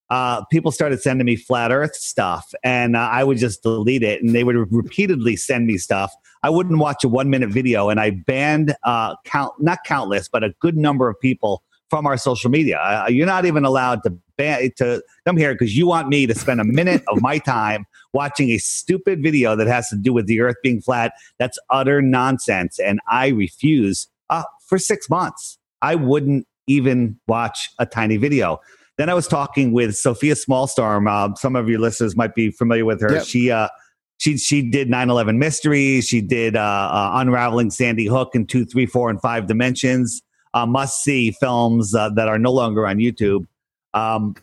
uh, 0.09 0.43
people 0.45 0.71
started 0.71 1.03
sending 1.03 1.25
me 1.25 1.35
flat 1.35 1.71
Earth 1.71 1.95
stuff, 1.95 2.51
and 2.63 2.95
uh, 2.95 3.09
I 3.11 3.23
would 3.23 3.37
just 3.37 3.61
delete 3.61 4.01
it, 4.01 4.23
and 4.23 4.33
they 4.33 4.43
would 4.43 4.55
repeatedly 4.71 5.35
send 5.35 5.67
me 5.67 5.77
stuff. 5.77 6.11
I 6.45 6.49
wouldn't 6.51 6.77
watch 6.77 7.03
a 7.03 7.07
one 7.07 7.31
minute 7.31 7.49
video, 7.49 7.89
and 7.89 7.99
I 7.99 8.11
banned 8.11 8.75
uh, 8.83 9.15
count 9.25 9.53
not 9.59 9.79
countless, 9.83 10.27
but 10.27 10.43
a 10.43 10.51
good 10.59 10.77
number 10.77 11.09
of 11.09 11.19
people 11.19 11.63
from 11.89 12.05
our 12.05 12.17
social 12.17 12.51
media. 12.51 12.77
Uh, 12.77 13.07
you're 13.09 13.25
not 13.25 13.45
even 13.45 13.65
allowed 13.65 14.03
to 14.03 14.15
ban 14.37 14.69
to 14.77 15.01
come 15.25 15.37
here 15.37 15.55
because 15.55 15.75
you 15.75 15.87
want 15.87 16.07
me 16.07 16.27
to 16.27 16.35
spend 16.35 16.61
a 16.61 16.63
minute 16.63 17.03
of 17.07 17.19
my 17.19 17.39
time 17.39 17.87
watching 18.13 18.51
a 18.51 18.59
stupid 18.59 19.23
video 19.23 19.55
that 19.55 19.65
has 19.65 19.89
to 19.89 19.95
do 19.95 20.13
with 20.13 20.27
the 20.27 20.39
Earth 20.39 20.57
being 20.61 20.81
flat. 20.81 21.13
That's 21.39 21.57
utter 21.71 21.99
nonsense, 21.99 22.77
and 22.77 22.99
I 23.09 23.29
refuse. 23.29 24.07
Uh, 24.29 24.43
for 24.67 24.77
six 24.77 25.09
months, 25.09 25.57
I 25.81 25.95
wouldn't 25.95 26.47
even 26.67 27.19
watch 27.27 27.71
a 27.79 27.87
tiny 27.87 28.17
video. 28.17 28.59
Then 28.97 29.09
I 29.09 29.15
was 29.15 29.27
talking 29.27 29.71
with 29.71 29.95
Sophia 29.95 30.35
Smallstorm. 30.35 31.09
Uh, 31.09 31.33
some 31.33 31.55
of 31.55 31.67
your 31.69 31.79
listeners 31.79 32.15
might 32.15 32.35
be 32.35 32.51
familiar 32.51 32.85
with 32.85 33.01
her. 33.01 33.13
Yep. 33.13 33.25
She 33.25 33.49
uh, 33.49 33.67
she 34.17 34.37
she 34.37 34.61
did 34.61 34.89
9-11 34.89 35.37
mysteries. 35.37 36.07
She 36.07 36.21
did 36.21 36.55
uh, 36.55 36.59
uh, 36.59 37.11
unraveling 37.15 37.71
Sandy 37.71 38.05
Hook 38.05 38.31
in 38.33 38.45
two, 38.45 38.65
three, 38.65 38.85
four, 38.85 39.09
and 39.09 39.21
five 39.21 39.47
dimensions. 39.47 40.21
Uh, 40.53 40.65
must 40.65 41.03
see 41.03 41.31
films 41.31 41.93
uh, 41.93 42.09
that 42.09 42.29
are 42.29 42.39
no 42.39 42.51
longer 42.51 42.87
on 42.87 42.97
YouTube. 42.97 43.45
Um, 43.93 44.35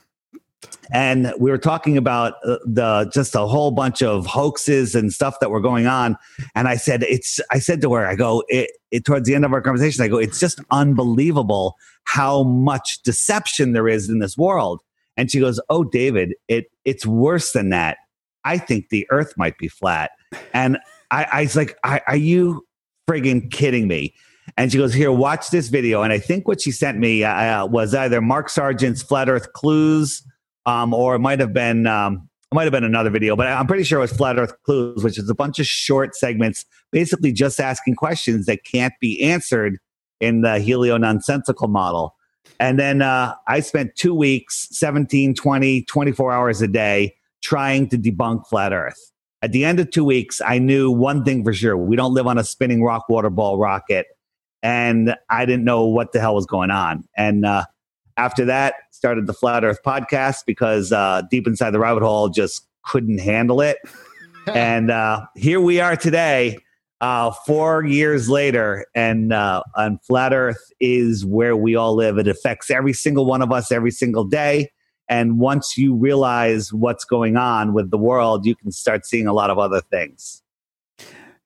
and 0.93 1.33
we 1.39 1.51
were 1.51 1.59
talking 1.59 1.97
about 1.97 2.35
uh, 2.45 2.59
the 2.65 3.11
just 3.13 3.35
a 3.35 3.47
whole 3.47 3.71
bunch 3.71 4.03
of 4.03 4.27
hoaxes 4.27 4.95
and 4.95 5.13
stuff 5.13 5.41
that 5.41 5.51
were 5.51 5.61
going 5.61 5.87
on. 5.87 6.17
And 6.55 6.69
I 6.69 6.77
said, 6.77 7.03
"It's." 7.05 7.41
I 7.51 7.59
said 7.59 7.81
to 7.83 7.95
her, 7.95 8.07
"I 8.07 8.15
go 8.15 8.45
it, 8.49 8.71
it 8.91 9.05
towards 9.05 9.27
the 9.27 9.35
end 9.35 9.45
of 9.45 9.53
our 9.53 9.63
conversation. 9.63 10.05
I 10.05 10.09
go, 10.09 10.19
it's 10.19 10.39
just 10.39 10.61
unbelievable 10.71 11.77
how 12.05 12.43
much 12.43 13.03
deception 13.03 13.73
there 13.73 13.89
is 13.89 14.09
in 14.09 14.19
this 14.19 14.37
world." 14.37 14.83
And 15.17 15.31
she 15.31 15.41
goes, 15.41 15.61
"Oh, 15.71 15.83
David, 15.85 16.35
it 16.49 16.67
it's 16.85 17.07
worse 17.07 17.53
than 17.53 17.71
that. 17.71 17.99
I 18.45 18.59
think 18.59 18.89
the 18.89 19.07
Earth 19.11 19.35
might 19.37 19.59
be 19.59 19.69
flat." 19.69 20.11
And 20.53 20.79
I, 21.11 21.27
I 21.33 21.43
was 21.43 21.57
like, 21.57 21.77
"Are 21.85 22.17
you 22.17 22.67
friggin' 23.09 23.51
kidding 23.51 23.89
me?" 23.89 24.15
And 24.57 24.73
she 24.73 24.79
goes, 24.79 24.95
"Here, 24.95 25.13
watch 25.13 25.51
this 25.51 25.69
video." 25.69 26.03
And 26.03 26.13
I 26.13 26.19
think 26.19 26.49
what 26.49 26.61
she 26.61 26.71
sent 26.71 26.99
me 26.99 27.25
uh, 27.25 27.67
was 27.67 27.95
either 27.95 28.21
Mark 28.21 28.49
Sargent's 28.49 29.03
Flat 29.03 29.29
Earth 29.29 29.53
Clues 29.53 30.23
um, 30.67 30.95
or 30.95 31.15
it 31.17 31.19
might 31.19 31.41
have 31.41 31.53
been 31.53 31.87
um, 31.87 32.29
might 32.53 32.65
have 32.65 32.73
been 32.73 32.85
another 32.85 33.11
video, 33.11 33.35
but 33.35 33.47
I'm 33.47 33.67
pretty 33.67 33.85
sure 33.85 33.99
it 33.99 34.03
was 34.03 34.13
Flat 34.13 34.39
Earth 34.39 34.55
Clues, 34.65 35.03
which 35.03 35.19
is 35.19 35.29
a 35.31 35.35
bunch 35.35 35.59
of 35.59 35.67
short 35.67 36.15
segments, 36.15 36.65
basically 36.91 37.33
just 37.33 37.59
asking 37.59 37.97
questions 37.97 38.47
that 38.47 38.65
can't 38.65 38.93
be 39.01 39.23
answered 39.23 39.79
in 40.21 40.43
the 40.43 40.59
helio 40.59 40.97
nonsensical 40.99 41.69
model. 41.69 42.15
And 42.61 42.79
then 42.79 43.03
uh, 43.03 43.35
I 43.49 43.61
spent 43.61 43.97
two 43.97 44.15
weeks, 44.15 44.69
17, 44.71 45.35
20, 45.35 45.83
24 45.85 46.33
hours 46.33 46.63
a 46.63 46.69
day 46.69 47.15
trying 47.43 47.89
to 47.89 47.99
debunk 47.99 48.47
flat 48.47 48.73
Earth. 48.73 49.13
At 49.43 49.53
the 49.53 49.65
end 49.65 49.81
of 49.81 49.91
two 49.91 50.05
weeks, 50.05 50.41
I 50.41 50.59
knew 50.59 50.91
one 50.91 51.25
thing 51.25 51.43
for 51.43 51.53
sure. 51.53 51.77
We 51.77 51.97
don't 51.97 52.15
live 52.15 52.27
on 52.27 52.39
a 52.39 52.45
spinning 52.45 52.83
rock 52.83 53.09
water 53.09 53.31
ball 53.31 53.59
rocket. 53.59 54.07
And 54.63 55.17
I 55.29 55.45
didn't 55.45 55.65
know 55.65 55.85
what 55.85 56.13
the 56.13 56.21
hell 56.21 56.37
was 56.37 56.47
going 56.47 56.71
on. 56.71 57.05
And 57.17 57.45
uh, 57.45 57.65
after 58.17 58.45
that, 58.45 58.75
started 58.93 59.27
the 59.27 59.33
Flat 59.33 59.65
Earth 59.65 59.81
podcast 59.85 60.47
because 60.47 60.93
uh, 60.93 61.23
Deep 61.29 61.49
Inside 61.49 61.71
the 61.71 61.81
Rabbit 61.81 62.05
Hole 62.05 62.29
just 62.29 62.69
couldn't 62.85 63.19
handle 63.19 63.61
it. 63.61 63.79
and 64.47 64.91
uh, 64.91 65.27
here 65.35 65.61
we 65.61 65.81
are 65.81 65.97
today, 65.97 66.59
uh, 67.01 67.33
four 67.45 67.85
years 67.85 68.29
later, 68.29 68.87
and 68.95 69.33
uh, 69.33 69.63
and 69.77 70.03
Flat 70.05 70.33
Earth 70.33 70.73
is 70.81 71.25
where 71.25 71.57
we 71.57 71.75
all 71.75 71.95
live. 71.95 72.19
It 72.19 72.29
affects 72.29 72.71
every 72.71 72.93
single 72.93 73.25
one 73.25 73.43
of 73.43 73.51
us 73.53 73.73
every 73.73 73.91
single 73.91 74.25
day. 74.25 74.71
And 75.13 75.39
once 75.39 75.77
you 75.77 75.95
realize 75.95 76.73
what's 76.73 77.05
going 77.05 77.37
on 77.37 77.75
with 77.75 77.91
the 77.91 77.99
world, 77.99 78.47
you 78.47 78.57
can 78.57 78.73
start 78.73 79.05
seeing 79.05 79.27
a 79.27 79.35
lot 79.35 79.51
of 79.51 79.59
other 79.59 79.83
things. 79.83 80.43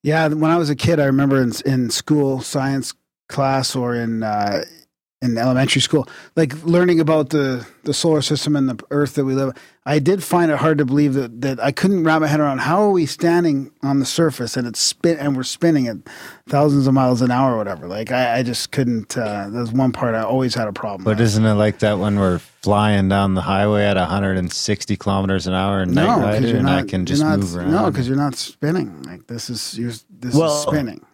Yeah, 0.04 0.28
when 0.28 0.52
I 0.52 0.56
was 0.56 0.70
a 0.70 0.76
kid, 0.76 1.00
I 1.00 1.06
remember 1.06 1.42
in, 1.42 1.50
in 1.64 1.90
school 1.90 2.40
science 2.40 2.94
class 3.28 3.74
or 3.74 3.96
in 3.96 4.22
uh, 4.22 4.62
in 5.22 5.38
elementary 5.38 5.80
school, 5.80 6.06
like 6.36 6.62
learning 6.64 7.00
about 7.00 7.30
the, 7.30 7.66
the 7.84 7.94
solar 7.94 8.20
system 8.20 8.54
and 8.54 8.68
the 8.68 8.84
Earth 8.90 9.14
that 9.14 9.24
we 9.24 9.34
live. 9.34 9.56
I 9.86 9.98
did 9.98 10.22
find 10.22 10.50
it 10.50 10.58
hard 10.58 10.76
to 10.78 10.84
believe 10.84 11.14
that, 11.14 11.40
that 11.40 11.58
I 11.58 11.72
couldn't 11.72 12.04
wrap 12.04 12.20
my 12.20 12.26
head 12.26 12.40
around 12.40 12.58
how 12.58 12.82
are 12.82 12.90
we 12.90 13.06
standing 13.06 13.70
on 13.82 13.98
the 13.98 14.04
surface 14.04 14.56
and 14.58 14.66
it's 14.66 14.80
spin 14.80 15.16
and 15.16 15.34
we're 15.34 15.44
spinning 15.44 15.86
at 15.86 15.96
thousands 16.48 16.86
of 16.86 16.92
miles 16.92 17.22
an 17.22 17.30
hour 17.30 17.54
or 17.54 17.56
whatever. 17.56 17.86
Like 17.86 18.12
I, 18.12 18.38
I 18.38 18.42
just 18.42 18.72
couldn't. 18.72 19.16
Uh, 19.16 19.48
that's 19.48 19.72
one 19.72 19.92
part 19.92 20.14
I 20.14 20.22
always 20.22 20.54
had 20.54 20.68
a 20.68 20.72
problem. 20.72 21.04
But 21.04 21.16
with. 21.18 21.22
isn't 21.22 21.44
it 21.44 21.54
like 21.54 21.78
that 21.78 21.98
when 21.98 22.18
we're 22.18 22.38
flying 22.38 23.08
down 23.08 23.34
the 23.34 23.42
highway 23.42 23.84
at 23.84 23.96
160 23.96 24.96
kilometers 24.96 25.46
an 25.46 25.54
hour 25.54 25.80
and 25.80 25.94
no, 25.94 26.04
Knight 26.04 26.42
Rider, 26.42 26.56
and 26.56 26.66
not, 26.66 26.84
I 26.84 26.86
can 26.86 27.06
just 27.06 27.22
not, 27.22 27.38
move 27.38 27.56
around? 27.56 27.70
No, 27.70 27.90
because 27.90 28.06
you're 28.06 28.18
not 28.18 28.34
spinning. 28.34 29.02
Like 29.02 29.28
this 29.28 29.48
is 29.48 29.78
you're 29.78 29.92
this 30.10 30.34
Well, 30.34 30.54
is 30.54 30.62
spinning. 30.62 31.06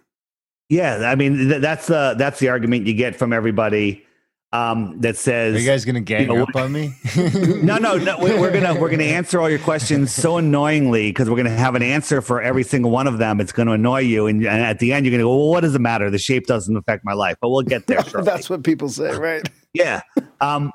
Yeah, 0.72 1.10
I 1.10 1.16
mean 1.16 1.36
th- 1.50 1.60
that's 1.60 1.86
the 1.86 2.14
that's 2.16 2.38
the 2.38 2.48
argument 2.48 2.86
you 2.86 2.94
get 2.94 3.14
from 3.14 3.34
everybody 3.34 4.06
um, 4.54 4.98
that 5.00 5.18
says 5.18 5.54
Are 5.54 5.58
you 5.58 5.66
guys 5.66 5.84
gonna 5.84 6.00
gang 6.00 6.28
know, 6.28 6.44
up 6.44 6.56
on 6.56 6.72
me? 6.72 6.94
no, 7.62 7.76
no, 7.76 7.98
no. 7.98 8.18
we- 8.22 8.38
We're 8.38 8.50
gonna 8.52 8.80
we're 8.80 8.88
gonna 8.88 9.04
answer 9.04 9.38
all 9.38 9.50
your 9.50 9.58
questions 9.58 10.14
so 10.14 10.38
annoyingly 10.38 11.10
because 11.10 11.28
we're 11.28 11.36
gonna 11.36 11.50
have 11.50 11.74
an 11.74 11.82
answer 11.82 12.22
for 12.22 12.40
every 12.40 12.62
single 12.62 12.90
one 12.90 13.06
of 13.06 13.18
them. 13.18 13.38
It's 13.38 13.52
gonna 13.52 13.72
annoy 13.72 14.00
you, 14.00 14.26
and, 14.26 14.46
and 14.46 14.62
at 14.62 14.78
the 14.78 14.94
end, 14.94 15.04
you're 15.04 15.10
gonna 15.10 15.24
go, 15.24 15.36
"Well, 15.36 15.50
what 15.50 15.60
does 15.60 15.74
it 15.74 15.80
matter? 15.80 16.08
The 16.08 16.18
shape 16.18 16.46
doesn't 16.46 16.74
affect 16.74 17.04
my 17.04 17.12
life." 17.12 17.36
But 17.42 17.50
we'll 17.50 17.62
get 17.62 17.86
there. 17.86 18.00
That's 18.22 18.48
what 18.48 18.64
people 18.64 18.88
say, 18.88 19.14
right? 19.14 19.46
yeah. 19.74 20.00
Um, 20.40 20.72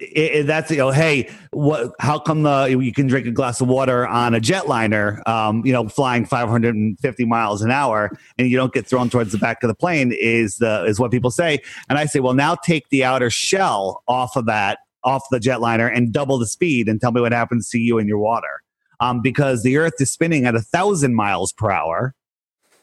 it, 0.00 0.06
it- 0.34 0.46
that's 0.46 0.70
you 0.70 0.78
know, 0.78 0.90
hey, 0.90 1.30
what? 1.52 1.92
How 2.00 2.18
come 2.18 2.42
the 2.42 2.66
you 2.66 2.92
can 2.92 3.06
drink 3.06 3.26
a 3.26 3.30
glass 3.30 3.60
of 3.60 3.68
water 3.68 4.06
on 4.06 4.34
a 4.34 4.40
jetliner, 4.40 5.26
um, 5.28 5.64
you 5.64 5.72
know, 5.72 5.88
flying 5.88 6.24
550 6.26 7.24
miles 7.24 7.62
an 7.62 7.70
hour, 7.70 8.10
and 8.38 8.48
you 8.48 8.56
don't 8.56 8.72
get 8.72 8.86
thrown 8.86 9.08
towards 9.10 9.32
the 9.32 9.38
back 9.38 9.62
of 9.62 9.68
the 9.68 9.74
plane? 9.74 10.12
Is 10.18 10.56
the 10.58 10.84
is 10.84 10.98
what 10.98 11.10
people 11.10 11.30
say, 11.30 11.60
and 11.88 11.98
I 11.98 12.06
say, 12.06 12.20
well, 12.20 12.34
now 12.34 12.54
take 12.56 12.88
the 12.90 13.04
outer 13.04 13.30
shell 13.30 14.02
off 14.08 14.36
of 14.36 14.46
that, 14.46 14.78
off 15.04 15.22
the 15.30 15.38
jetliner, 15.38 15.90
and 15.94 16.12
double 16.12 16.38
the 16.38 16.46
speed, 16.46 16.88
and 16.88 17.00
tell 17.00 17.12
me 17.12 17.20
what 17.20 17.32
happens 17.32 17.68
to 17.70 17.78
you 17.78 17.98
in 17.98 18.08
your 18.08 18.18
water, 18.18 18.62
um, 19.00 19.20
because 19.20 19.62
the 19.62 19.76
Earth 19.76 19.94
is 20.00 20.10
spinning 20.10 20.44
at 20.44 20.54
a 20.56 20.60
thousand 20.60 21.14
miles 21.14 21.52
per 21.52 21.70
hour. 21.70 22.14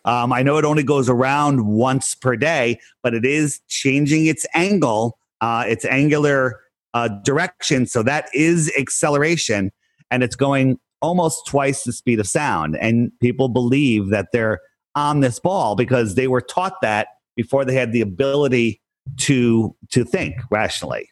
Um, 0.03 0.34
I 0.34 0.41
know 0.41 0.57
it 0.57 0.66
only 0.66 0.82
goes 0.82 1.09
around 1.09 1.68
once 1.68 2.16
per 2.16 2.36
day, 2.36 2.80
but 3.03 3.14
it 3.14 3.24
is 3.26 3.59
changing 3.68 4.26
its 4.26 4.47
angle, 4.55 5.20
uh, 5.41 5.66
its 5.68 5.86
angular 5.86 6.61
uh, 6.94 7.10
direction. 7.24 7.86
So 7.86 8.04
that 8.04 8.30
is 8.34 8.72
acceleration, 8.78 9.72
and 10.10 10.24
it's 10.24 10.36
going 10.36 10.80
almost 11.02 11.48
twice 11.48 11.84
the 11.84 11.94
speed 11.94 12.20
of 12.20 12.28
sound. 12.28 12.78
And 12.80 13.12
people 13.20 13.50
believe 13.50 14.10
that 14.10 14.28
they're 14.32 14.60
on 14.96 15.22
this 15.22 15.39
ball 15.39 15.76
because 15.76 16.16
they 16.16 16.28
were 16.28 16.42
taught 16.42 16.82
that 16.82 17.08
before 17.36 17.66
they 17.66 17.74
had 17.74 17.92
the 17.92 18.02
ability 18.02 18.82
to 19.18 19.76
to 19.89 20.04
think 20.04 20.36
rationally. 20.52 21.10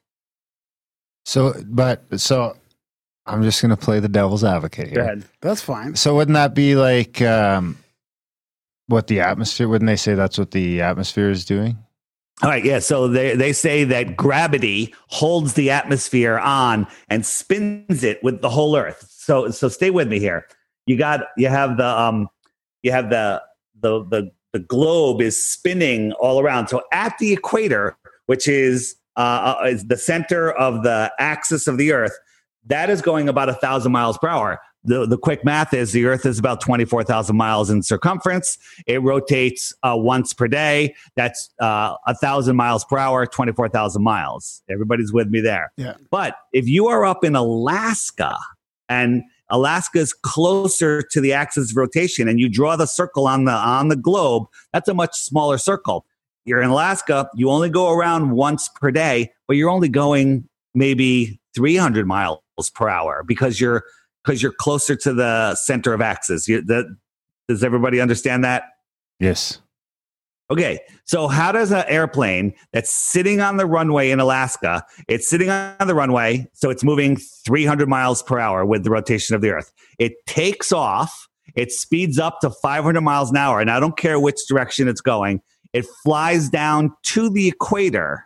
so, 1.25 1.53
but 1.67 2.19
so 2.19 2.55
I'm 3.25 3.43
just 3.43 3.61
gonna 3.61 3.77
play 3.77 3.99
the 3.99 4.09
devil's 4.09 4.43
advocate 4.43 4.89
here. 4.89 5.03
That's 5.41 5.61
fine. 5.61 5.95
So 5.95 6.15
wouldn't 6.15 6.35
that 6.35 6.53
be 6.53 6.75
like 6.75 7.21
um, 7.21 7.77
what 8.87 9.07
the 9.07 9.21
atmosphere? 9.21 9.67
Wouldn't 9.67 9.87
they 9.87 9.95
say 9.95 10.13
that's 10.13 10.37
what 10.37 10.51
the 10.51 10.81
atmosphere 10.81 11.29
is 11.29 11.45
doing? 11.45 11.77
All 12.41 12.49
right, 12.49 12.63
yeah. 12.63 12.79
So 12.79 13.07
they, 13.07 13.35
they 13.35 13.51
say 13.51 13.83
that 13.83 14.15
gravity 14.15 14.95
holds 15.07 15.53
the 15.53 15.71
atmosphere 15.71 16.37
on 16.39 16.87
and 17.09 17.25
spins 17.25 18.03
it 18.03 18.23
with 18.23 18.41
the 18.41 18.49
whole 18.49 18.77
Earth. 18.77 19.05
So 19.09 19.51
so 19.51 19.67
stay 19.67 19.89
with 19.89 20.07
me 20.07 20.19
here. 20.19 20.47
You 20.85 20.97
got 20.97 21.21
you 21.35 21.49
have 21.49 21.77
the 21.77 21.85
um 21.85 22.29
you 22.81 22.91
have 22.91 23.09
the 23.09 23.41
the 23.81 24.05
the 24.05 24.31
the 24.53 24.59
globe 24.59 25.21
is 25.21 25.43
spinning 25.43 26.13
all 26.13 26.39
around. 26.39 26.67
So 26.67 26.83
at 26.91 27.17
the 27.19 27.33
equator, 27.33 27.97
which 28.27 28.47
is 28.47 28.95
uh, 29.17 29.57
uh, 29.61 29.65
is 29.67 29.85
the 29.85 29.97
center 29.97 30.51
of 30.51 30.83
the 30.83 31.11
axis 31.19 31.67
of 31.67 31.77
the 31.77 31.91
Earth, 31.91 32.17
that 32.67 32.89
is 32.89 33.01
going 33.01 33.27
about 33.27 33.49
a 33.49 33.53
thousand 33.53 33.91
miles 33.91 34.17
per 34.17 34.29
hour. 34.29 34.59
The, 34.85 35.05
the 35.05 35.17
quick 35.17 35.43
math 35.43 35.73
is 35.73 35.91
the 35.91 36.05
Earth 36.05 36.25
is 36.25 36.39
about 36.39 36.61
24,000 36.61 37.35
miles 37.35 37.69
in 37.69 37.83
circumference. 37.83 38.57
It 38.87 39.01
rotates 39.01 39.73
uh, 39.83 39.95
once 39.97 40.33
per 40.33 40.47
day. 40.47 40.95
That's 41.15 41.49
uh, 41.59 41.95
a 42.07 42.15
thousand 42.15 42.55
miles 42.55 42.85
per 42.85 42.97
hour, 42.97 43.25
24,000 43.25 44.01
miles. 44.01 44.63
Everybody's 44.69 45.11
with 45.11 45.27
me 45.27 45.41
there. 45.41 45.73
Yeah. 45.75 45.95
But 46.09 46.35
if 46.53 46.67
you 46.67 46.87
are 46.87 47.03
up 47.03 47.25
in 47.25 47.35
Alaska 47.35 48.37
and 48.87 49.23
Alaska 49.49 49.99
is 49.99 50.13
closer 50.13 51.01
to 51.01 51.19
the 51.19 51.33
axis 51.33 51.71
of 51.71 51.77
rotation 51.77 52.27
and 52.27 52.39
you 52.39 52.47
draw 52.47 52.75
the 52.75 52.85
circle 52.85 53.27
on 53.27 53.45
the 53.45 53.51
on 53.51 53.89
the 53.89 53.95
globe, 53.95 54.45
that's 54.71 54.87
a 54.87 54.93
much 54.93 55.15
smaller 55.15 55.57
circle. 55.57 56.05
You're 56.45 56.61
in 56.61 56.69
Alaska, 56.69 57.29
you 57.35 57.49
only 57.49 57.69
go 57.69 57.91
around 57.91 58.31
once 58.31 58.69
per 58.69 58.91
day, 58.91 59.31
but 59.47 59.57
you're 59.57 59.69
only 59.69 59.89
going 59.89 60.47
maybe 60.73 61.39
300 61.55 62.07
miles 62.07 62.39
per 62.73 62.87
hour 62.87 63.23
because 63.27 63.59
you're 63.59 63.83
because 64.23 64.41
you're 64.41 64.53
closer 64.53 64.95
to 64.95 65.13
the 65.13 65.55
center 65.55 65.93
of 65.93 66.01
axis. 66.01 66.47
You, 66.47 66.61
the, 66.61 66.95
does 67.47 67.63
everybody 67.63 67.99
understand 67.99 68.43
that? 68.43 68.63
Yes. 69.19 69.59
Okay, 70.51 70.79
so 71.05 71.27
how 71.27 71.51
does 71.51 71.71
an 71.71 71.83
airplane 71.87 72.55
that's 72.73 72.91
sitting 72.91 73.39
on 73.39 73.57
the 73.57 73.67
runway 73.67 74.09
in 74.09 74.19
Alaska, 74.19 74.83
it's 75.07 75.29
sitting 75.29 75.47
on 75.49 75.75
the 75.85 75.93
runway, 75.93 76.49
so 76.53 76.71
it's 76.71 76.83
moving 76.83 77.17
300 77.17 77.87
miles 77.87 78.23
per 78.23 78.39
hour 78.39 78.65
with 78.65 78.83
the 78.83 78.89
rotation 78.89 79.35
of 79.35 79.41
the 79.41 79.51
Earth. 79.51 79.71
It 79.99 80.13
takes 80.25 80.71
off, 80.71 81.27
it 81.55 81.71
speeds 81.71 82.17
up 82.17 82.39
to 82.39 82.49
500 82.49 83.01
miles 83.01 83.29
an 83.29 83.37
hour, 83.37 83.59
and 83.59 83.69
I 83.69 83.79
don't 83.79 83.95
care 83.95 84.19
which 84.19 84.37
direction 84.47 84.87
it's 84.87 85.01
going, 85.01 85.41
it 85.71 85.85
flies 86.03 86.49
down 86.49 86.95
to 87.03 87.29
the 87.29 87.47
equator. 87.47 88.25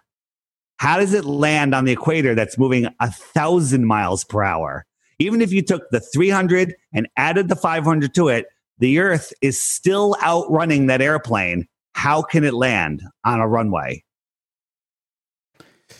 How 0.78 1.00
does 1.00 1.14
it 1.14 1.26
land 1.26 1.76
on 1.76 1.84
the 1.84 1.92
equator 1.92 2.36
that's 2.36 2.58
moving 2.58 2.88
a 3.02 3.12
thousand 3.12 3.86
miles 3.86 4.24
per 4.24 4.44
hour? 4.44 4.86
Even 5.24 5.42
if 5.42 5.52
you 5.52 5.62
took 5.62 5.90
the 5.90 6.00
300 6.00 6.76
and 6.94 7.08
added 7.18 7.50
the 7.50 7.56
500 7.56 8.14
to 8.16 8.28
it, 8.28 8.48
the 8.80 9.00
Earth 9.00 9.32
is 9.42 9.62
still 9.62 10.16
outrunning 10.24 10.88
that 10.88 11.02
airplane. 11.02 11.68
How 11.94 12.22
can 12.22 12.44
it 12.44 12.54
land 12.54 13.02
on 13.24 13.40
a 13.40 13.48
runway? 13.48 14.04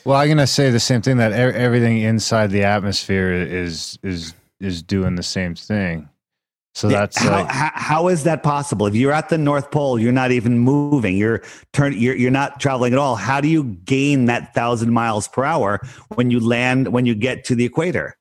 Well, 0.06 0.18
I'm 0.18 0.28
gonna 0.28 0.48
say 0.48 0.70
the 0.70 0.80
same 0.80 1.02
thing 1.02 1.18
that 1.18 1.32
everything 1.32 2.00
inside 2.00 2.50
the 2.50 2.64
atmosphere 2.64 3.32
is 3.32 3.98
is 4.04 4.34
is 4.60 4.84
doing 4.84 5.16
the 5.16 5.24
same 5.24 5.56
thing. 5.56 6.10
So 6.76 6.88
that's 6.88 7.18
how, 7.18 7.30
like, 7.30 7.52
how, 7.52 7.72
how 7.74 8.08
is 8.08 8.24
that 8.24 8.42
possible? 8.42 8.88
If 8.88 8.96
you're 8.96 9.12
at 9.12 9.30
the 9.30 9.38
North 9.38 9.70
Pole, 9.70 10.00
you're 10.00 10.12
not 10.12 10.32
even 10.32 10.58
moving. 10.58 11.16
You're 11.16 11.44
turn. 11.72 11.94
You're, 11.94 12.16
you're 12.16 12.32
not 12.32 12.60
traveling 12.60 12.94
at 12.94 13.00
all. 13.00 13.16
How 13.16 13.40
do 13.40 13.48
you 13.48 13.64
gain 13.86 14.26
that 14.26 14.56
thousand 14.56 14.92
miles 14.92 15.28
per 15.28 15.44
hour 15.44 15.80
when 16.16 16.32
you 16.32 16.40
land 16.40 16.88
when 16.88 17.06
you 17.06 17.14
get 17.14 17.46
to 17.46 17.56
the 17.56 17.64
equator? 17.64 18.18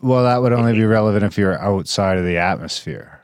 Well, 0.00 0.24
that 0.24 0.42
would 0.42 0.52
only 0.52 0.72
be 0.72 0.84
relevant 0.84 1.24
if 1.24 1.38
you're 1.38 1.58
outside 1.60 2.18
of 2.18 2.24
the 2.24 2.36
atmosphere. 2.38 3.20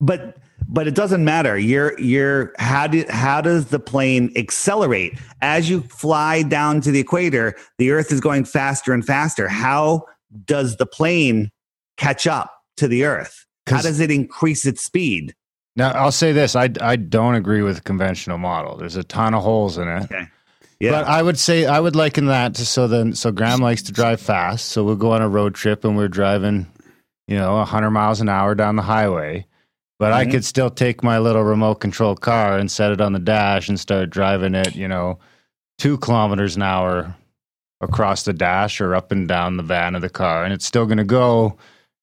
but 0.00 0.36
but 0.70 0.86
it 0.86 0.94
doesn't 0.94 1.24
matter. 1.24 1.56
You're 1.58 1.98
you're 1.98 2.52
how 2.58 2.86
do 2.86 3.04
how 3.08 3.40
does 3.40 3.66
the 3.66 3.78
plane 3.80 4.32
accelerate? 4.36 5.18
As 5.40 5.70
you 5.70 5.82
fly 5.82 6.42
down 6.42 6.80
to 6.82 6.90
the 6.90 7.00
equator 7.00 7.54
the 7.78 7.90
earth 7.90 8.12
is 8.12 8.20
going 8.20 8.44
faster 8.44 8.92
and 8.92 9.04
faster. 9.04 9.48
How 9.48 10.04
does 10.44 10.76
the 10.76 10.86
plane 10.86 11.50
catch 11.96 12.26
up 12.26 12.52
to 12.76 12.86
the 12.88 13.04
earth? 13.04 13.46
How 13.66 13.82
does 13.82 14.00
it 14.00 14.10
increase 14.10 14.66
its 14.66 14.84
speed? 14.84 15.34
Now, 15.76 15.90
I'll 15.92 16.12
say 16.12 16.32
this: 16.32 16.56
I 16.56 16.70
I 16.80 16.96
don't 16.96 17.34
agree 17.34 17.62
with 17.62 17.76
the 17.76 17.82
conventional 17.82 18.38
model. 18.38 18.76
There's 18.76 18.96
a 18.96 19.04
ton 19.04 19.34
of 19.34 19.42
holes 19.42 19.78
in 19.78 19.88
it. 19.88 20.10
Yeah 20.80 20.90
But 20.92 21.06
I 21.06 21.22
would 21.22 21.38
say 21.38 21.66
I 21.66 21.80
would 21.80 21.96
liken 21.96 22.26
that 22.26 22.54
to 22.56 22.66
so 22.66 22.86
then 22.88 23.14
so 23.14 23.32
Graham 23.32 23.60
likes 23.60 23.82
to 23.84 23.92
drive 23.92 24.20
fast. 24.20 24.66
So 24.66 24.84
we'll 24.84 24.96
go 24.96 25.12
on 25.12 25.22
a 25.22 25.28
road 25.28 25.54
trip 25.54 25.84
and 25.84 25.96
we're 25.96 26.08
driving, 26.08 26.66
you 27.26 27.36
know, 27.36 27.62
hundred 27.64 27.90
miles 27.90 28.20
an 28.20 28.28
hour 28.28 28.54
down 28.54 28.76
the 28.76 28.82
highway. 28.82 29.46
But 29.98 30.12
I 30.12 30.24
Mhm. 30.26 30.30
could 30.30 30.44
still 30.44 30.70
take 30.70 31.02
my 31.02 31.18
little 31.18 31.42
remote 31.42 31.76
control 31.76 32.14
car 32.14 32.56
and 32.56 32.70
set 32.70 32.92
it 32.92 33.00
on 33.00 33.12
the 33.12 33.18
dash 33.18 33.68
and 33.68 33.80
start 33.80 34.10
driving 34.10 34.54
it, 34.54 34.76
you 34.76 34.86
know, 34.86 35.18
two 35.78 35.98
kilometers 35.98 36.54
an 36.54 36.62
hour 36.62 37.14
across 37.80 38.22
the 38.22 38.32
dash 38.32 38.80
or 38.80 38.94
up 38.94 39.10
and 39.12 39.26
down 39.28 39.56
the 39.56 39.62
van 39.64 39.94
of 39.96 40.02
the 40.02 40.08
car. 40.08 40.44
And 40.44 40.52
it's 40.52 40.64
still 40.66 40.86
gonna 40.86 41.04
go 41.04 41.56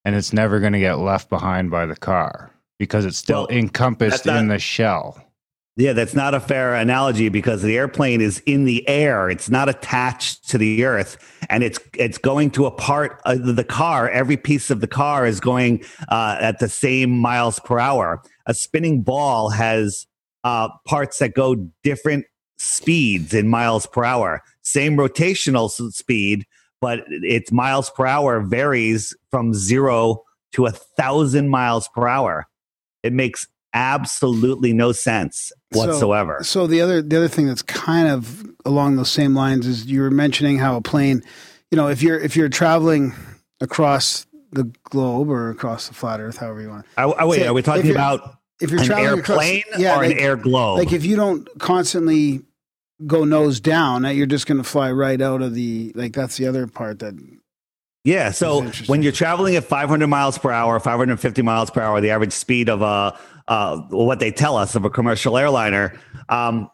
and 0.03 0.15
it's 0.15 0.33
never 0.33 0.59
gonna 0.59 0.79
get 0.79 0.99
left 0.99 1.29
behind 1.29 1.71
by 1.71 1.85
the 1.85 1.95
car 1.95 2.51
because 2.79 3.05
it's 3.05 3.17
still 3.17 3.47
Well, 3.49 3.57
encompassed 3.57 4.25
not- 4.25 4.37
in 4.37 4.49
the 4.49 4.59
shell. 4.59 5.21
Yeah, 5.77 5.91
that's 5.91 6.15
not 6.15 6.33
a 6.33 6.39
fair 6.39 6.73
analogy 6.73 7.27
because 7.27 7.61
the 7.61 7.77
airplane 7.77 8.21
is 8.21 8.41
in 8.45 8.63
the 8.63 8.87
air. 8.87 9.29
It's 9.29 9.49
not 9.49 9.67
attached 9.67 10.47
to 10.49 10.57
the 10.57 10.85
earth, 10.85 11.17
and 11.49 11.63
it's 11.65 11.79
it's 11.95 12.17
going 12.17 12.51
to 12.51 12.65
a 12.65 12.71
part 12.71 13.21
of 13.25 13.57
the 13.57 13.63
car. 13.65 14.09
Every 14.09 14.37
piece 14.37 14.69
of 14.71 14.79
the 14.79 14.87
car 14.87 15.25
is 15.25 15.41
going 15.41 15.83
uh, 16.07 16.37
at 16.39 16.59
the 16.59 16.69
same 16.69 17.09
miles 17.09 17.59
per 17.59 17.77
hour. 17.77 18.21
A 18.45 18.53
spinning 18.53 19.01
ball 19.01 19.49
has 19.49 20.07
uh, 20.45 20.69
parts 20.87 21.19
that 21.19 21.33
go 21.33 21.55
different 21.83 22.25
speeds 22.57 23.33
in 23.33 23.49
miles 23.49 23.85
per 23.85 24.05
hour. 24.05 24.43
Same 24.61 24.95
rotational 24.95 25.69
speed, 25.69 26.45
but 26.79 27.03
its 27.09 27.51
miles 27.51 27.89
per 27.89 28.05
hour 28.05 28.39
varies 28.39 29.13
from 29.29 29.53
zero 29.53 30.23
to 30.53 30.67
a 30.67 30.71
thousand 30.71 31.49
miles 31.49 31.89
per 31.93 32.07
hour. 32.07 32.47
It 33.03 33.11
makes 33.11 33.45
absolutely 33.75 34.71
no 34.71 34.93
sense 34.93 35.51
whatsoever. 35.75 36.43
So 36.43 36.67
the 36.67 36.81
other 36.81 37.01
the 37.01 37.17
other 37.17 37.27
thing 37.27 37.47
that's 37.47 37.61
kind 37.61 38.07
of 38.07 38.45
along 38.65 38.95
those 38.95 39.11
same 39.11 39.35
lines 39.35 39.67
is 39.67 39.85
you 39.85 40.01
were 40.01 40.11
mentioning 40.11 40.57
how 40.57 40.75
a 40.75 40.81
plane, 40.81 41.23
you 41.71 41.75
know, 41.75 41.87
if 41.87 42.01
you're 42.01 42.19
if 42.19 42.35
you're 42.35 42.49
traveling 42.49 43.13
across 43.61 44.25
the 44.51 44.71
globe 44.83 45.29
or 45.29 45.49
across 45.49 45.87
the 45.87 45.93
flat 45.93 46.19
Earth, 46.19 46.37
however 46.37 46.61
you 46.61 46.69
want. 46.69 46.85
I, 46.97 47.03
I, 47.03 47.25
wait, 47.25 47.39
Say, 47.39 47.47
are 47.47 47.53
we 47.53 47.61
talking 47.61 47.91
about 47.91 48.37
If 48.61 48.71
you're 48.71 48.79
an 48.79 48.85
traveling 48.85 49.19
airplane 49.19 49.63
across, 49.67 49.79
yeah, 49.79 49.95
or 49.95 50.03
like, 50.03 50.11
an 50.11 50.19
air 50.19 50.35
globe? 50.35 50.79
like 50.79 50.93
if 50.93 51.05
you 51.05 51.15
don't 51.15 51.47
constantly 51.59 52.41
go 53.05 53.25
nose 53.25 53.59
down, 53.59 54.03
you're 54.15 54.25
just 54.25 54.47
going 54.47 54.57
to 54.57 54.63
fly 54.63 54.91
right 54.91 55.21
out 55.21 55.41
of 55.41 55.53
the 55.53 55.91
like. 55.95 56.13
That's 56.13 56.37
the 56.37 56.47
other 56.47 56.67
part 56.67 56.99
that 56.99 57.15
yeah, 58.05 58.29
so 58.29 58.61
when 58.85 59.01
you're 59.01 59.11
traveling 59.11 59.55
at 59.55 59.63
500 59.63 60.05
miles 60.05 60.37
per 60.37 60.51
hour, 60.51 60.79
550 60.79 61.41
miles 61.41 61.71
per 61.71 61.81
hour, 61.81 61.99
the 62.01 62.11
average 62.11 62.33
speed 62.33 62.69
of 62.69 62.83
a 62.83 63.17
uh, 63.47 63.77
what 63.89 64.19
they 64.19 64.31
tell 64.31 64.57
us 64.57 64.75
of 64.75 64.85
a 64.85 64.89
commercial 64.89 65.37
airliner, 65.37 65.99
um, 66.29 66.69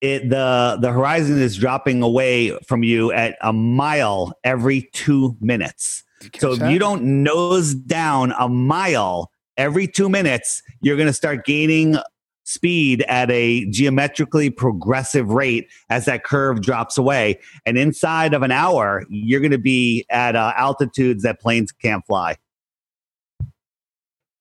it 0.00 0.28
the 0.30 0.78
the 0.80 0.90
horizon 0.90 1.40
is 1.40 1.56
dropping 1.56 2.02
away 2.02 2.56
from 2.66 2.82
you 2.82 3.12
at 3.12 3.36
a 3.40 3.52
mile 3.52 4.32
every 4.42 4.90
two 4.92 5.36
minutes. 5.40 6.02
So 6.38 6.52
if 6.52 6.70
you 6.70 6.78
don't 6.78 7.22
nose 7.22 7.74
down 7.74 8.32
a 8.38 8.48
mile 8.48 9.30
every 9.56 9.86
two 9.86 10.08
minutes, 10.08 10.62
you're 10.80 10.96
going 10.96 11.08
to 11.08 11.12
start 11.12 11.44
gaining 11.44 11.96
speed 12.44 13.02
at 13.02 13.30
a 13.30 13.64
geometrically 13.70 14.50
progressive 14.50 15.30
rate 15.30 15.68
as 15.90 16.04
that 16.06 16.24
curve 16.24 16.60
drops 16.60 16.98
away. 16.98 17.38
And 17.66 17.78
inside 17.78 18.34
of 18.34 18.42
an 18.42 18.50
hour, 18.50 19.04
you're 19.08 19.40
going 19.40 19.52
to 19.52 19.58
be 19.58 20.04
at 20.10 20.36
uh, 20.36 20.52
altitudes 20.56 21.22
that 21.22 21.40
planes 21.40 21.72
can't 21.72 22.04
fly. 22.06 22.36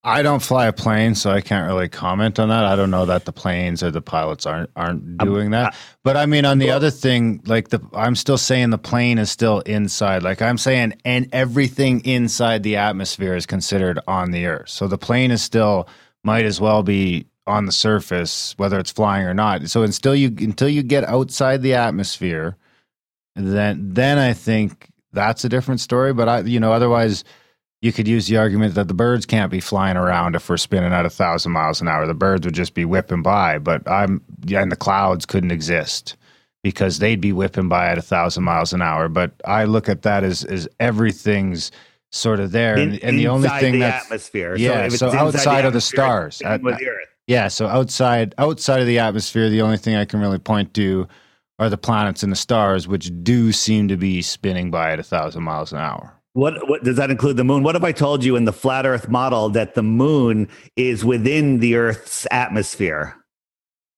I 0.03 0.23
don't 0.23 0.41
fly 0.41 0.65
a 0.65 0.73
plane, 0.73 1.13
so 1.13 1.29
I 1.29 1.41
can't 1.41 1.67
really 1.67 1.87
comment 1.87 2.39
on 2.39 2.49
that. 2.49 2.65
I 2.65 2.75
don't 2.75 2.89
know 2.89 3.05
that 3.05 3.25
the 3.25 3.31
planes 3.31 3.83
or 3.83 3.91
the 3.91 4.01
pilots 4.01 4.47
aren't 4.47 4.71
aren't 4.75 5.21
um, 5.21 5.27
doing 5.27 5.51
that. 5.51 5.73
Uh, 5.73 5.77
but 6.03 6.17
I 6.17 6.25
mean, 6.25 6.43
on 6.43 6.57
the 6.57 6.71
other 6.71 6.89
thing, 6.89 7.41
like 7.45 7.69
the 7.69 7.79
I'm 7.93 8.15
still 8.15 8.39
saying 8.39 8.71
the 8.71 8.79
plane 8.79 9.19
is 9.19 9.29
still 9.29 9.59
inside. 9.59 10.23
Like 10.23 10.41
I'm 10.41 10.57
saying, 10.57 10.93
and 11.05 11.29
everything 11.31 12.03
inside 12.03 12.63
the 12.63 12.77
atmosphere 12.77 13.35
is 13.35 13.45
considered 13.45 13.99
on 14.07 14.31
the 14.31 14.47
Earth. 14.47 14.69
So 14.69 14.87
the 14.87 14.97
plane 14.97 15.29
is 15.29 15.43
still 15.43 15.87
might 16.23 16.45
as 16.45 16.59
well 16.59 16.81
be 16.81 17.27
on 17.45 17.67
the 17.67 17.71
surface, 17.71 18.55
whether 18.57 18.79
it's 18.79 18.91
flying 18.91 19.25
or 19.27 19.35
not. 19.35 19.69
So 19.69 19.83
until 19.83 20.15
you 20.15 20.29
until 20.39 20.69
you 20.69 20.81
get 20.81 21.03
outside 21.03 21.61
the 21.61 21.75
atmosphere, 21.75 22.57
then 23.35 23.93
then 23.93 24.17
I 24.17 24.33
think 24.33 24.87
that's 25.13 25.45
a 25.45 25.49
different 25.49 25.79
story. 25.79 26.11
But 26.11 26.27
I, 26.27 26.39
you 26.39 26.59
know, 26.59 26.73
otherwise 26.73 27.23
you 27.81 27.91
could 27.91 28.07
use 28.07 28.27
the 28.27 28.37
argument 28.37 28.75
that 28.75 28.87
the 28.87 28.93
birds 28.93 29.25
can't 29.25 29.51
be 29.51 29.59
flying 29.59 29.97
around 29.97 30.35
if 30.35 30.47
we're 30.49 30.57
spinning 30.57 30.93
at 30.93 31.05
a 31.05 31.09
thousand 31.09 31.51
miles 31.51 31.81
an 31.81 31.87
hour. 31.87 32.05
The 32.05 32.13
birds 32.13 32.45
would 32.45 32.53
just 32.55 32.73
be 32.73 32.85
whipping 32.85 33.23
by, 33.23 33.57
but 33.57 33.87
I'm 33.89 34.21
yeah, 34.45 34.61
and 34.61 34.71
the 34.71 34.75
clouds 34.75 35.25
couldn't 35.25 35.51
exist 35.51 36.15
because 36.63 36.99
they'd 36.99 37.19
be 37.21 37.33
whipping 37.33 37.69
by 37.69 37.87
at 37.87 37.97
a 37.97 38.01
thousand 38.03 38.43
miles 38.43 38.71
an 38.71 38.81
hour. 38.83 39.09
But 39.09 39.31
I 39.45 39.65
look 39.65 39.89
at 39.89 40.03
that 40.03 40.23
as 40.23 40.43
as 40.43 40.67
everything's 40.79 41.71
sort 42.11 42.39
of 42.39 42.51
there, 42.51 42.77
In- 42.77 42.91
and, 42.93 43.03
and 43.03 43.19
the 43.19 43.27
only 43.27 43.49
thing 43.49 43.73
the 43.73 43.79
that's 43.79 44.05
atmosphere. 44.05 44.55
Yeah, 44.57 44.87
so 44.89 45.07
inside 45.07 45.17
outside 45.19 45.65
of 45.65 45.73
the 45.73 45.81
stars, 45.81 46.41
at- 46.43 46.61
with 46.61 46.77
the 46.77 46.87
Earth. 46.87 47.07
yeah. 47.25 47.47
So 47.47 47.67
outside 47.67 48.35
outside 48.37 48.81
of 48.81 48.87
the 48.87 48.99
atmosphere, 48.99 49.49
the 49.49 49.61
only 49.61 49.77
thing 49.77 49.95
I 49.95 50.05
can 50.05 50.19
really 50.19 50.39
point 50.39 50.73
to 50.75 51.07
are 51.57 51.69
the 51.69 51.77
planets 51.77 52.21
and 52.23 52.31
the 52.31 52.35
stars, 52.37 52.87
which 52.87 53.11
do 53.23 53.51
seem 53.51 53.87
to 53.87 53.95
be 53.97 54.21
spinning 54.21 54.69
by 54.71 54.91
at 54.91 54.99
a 54.99 55.03
thousand 55.03 55.43
miles 55.43 55.71
an 55.71 55.79
hour. 55.79 56.13
What 56.33 56.69
what 56.69 56.83
does 56.83 56.95
that 56.97 57.11
include 57.11 57.37
the 57.37 57.43
moon? 57.43 57.61
What 57.63 57.75
if 57.75 57.83
I 57.83 57.91
told 57.91 58.23
you 58.23 58.35
in 58.35 58.45
the 58.45 58.53
flat 58.53 58.85
Earth 58.85 59.09
model 59.09 59.49
that 59.49 59.75
the 59.75 59.83
moon 59.83 60.47
is 60.77 61.03
within 61.03 61.59
the 61.59 61.75
Earth's 61.75 62.25
atmosphere? 62.31 63.15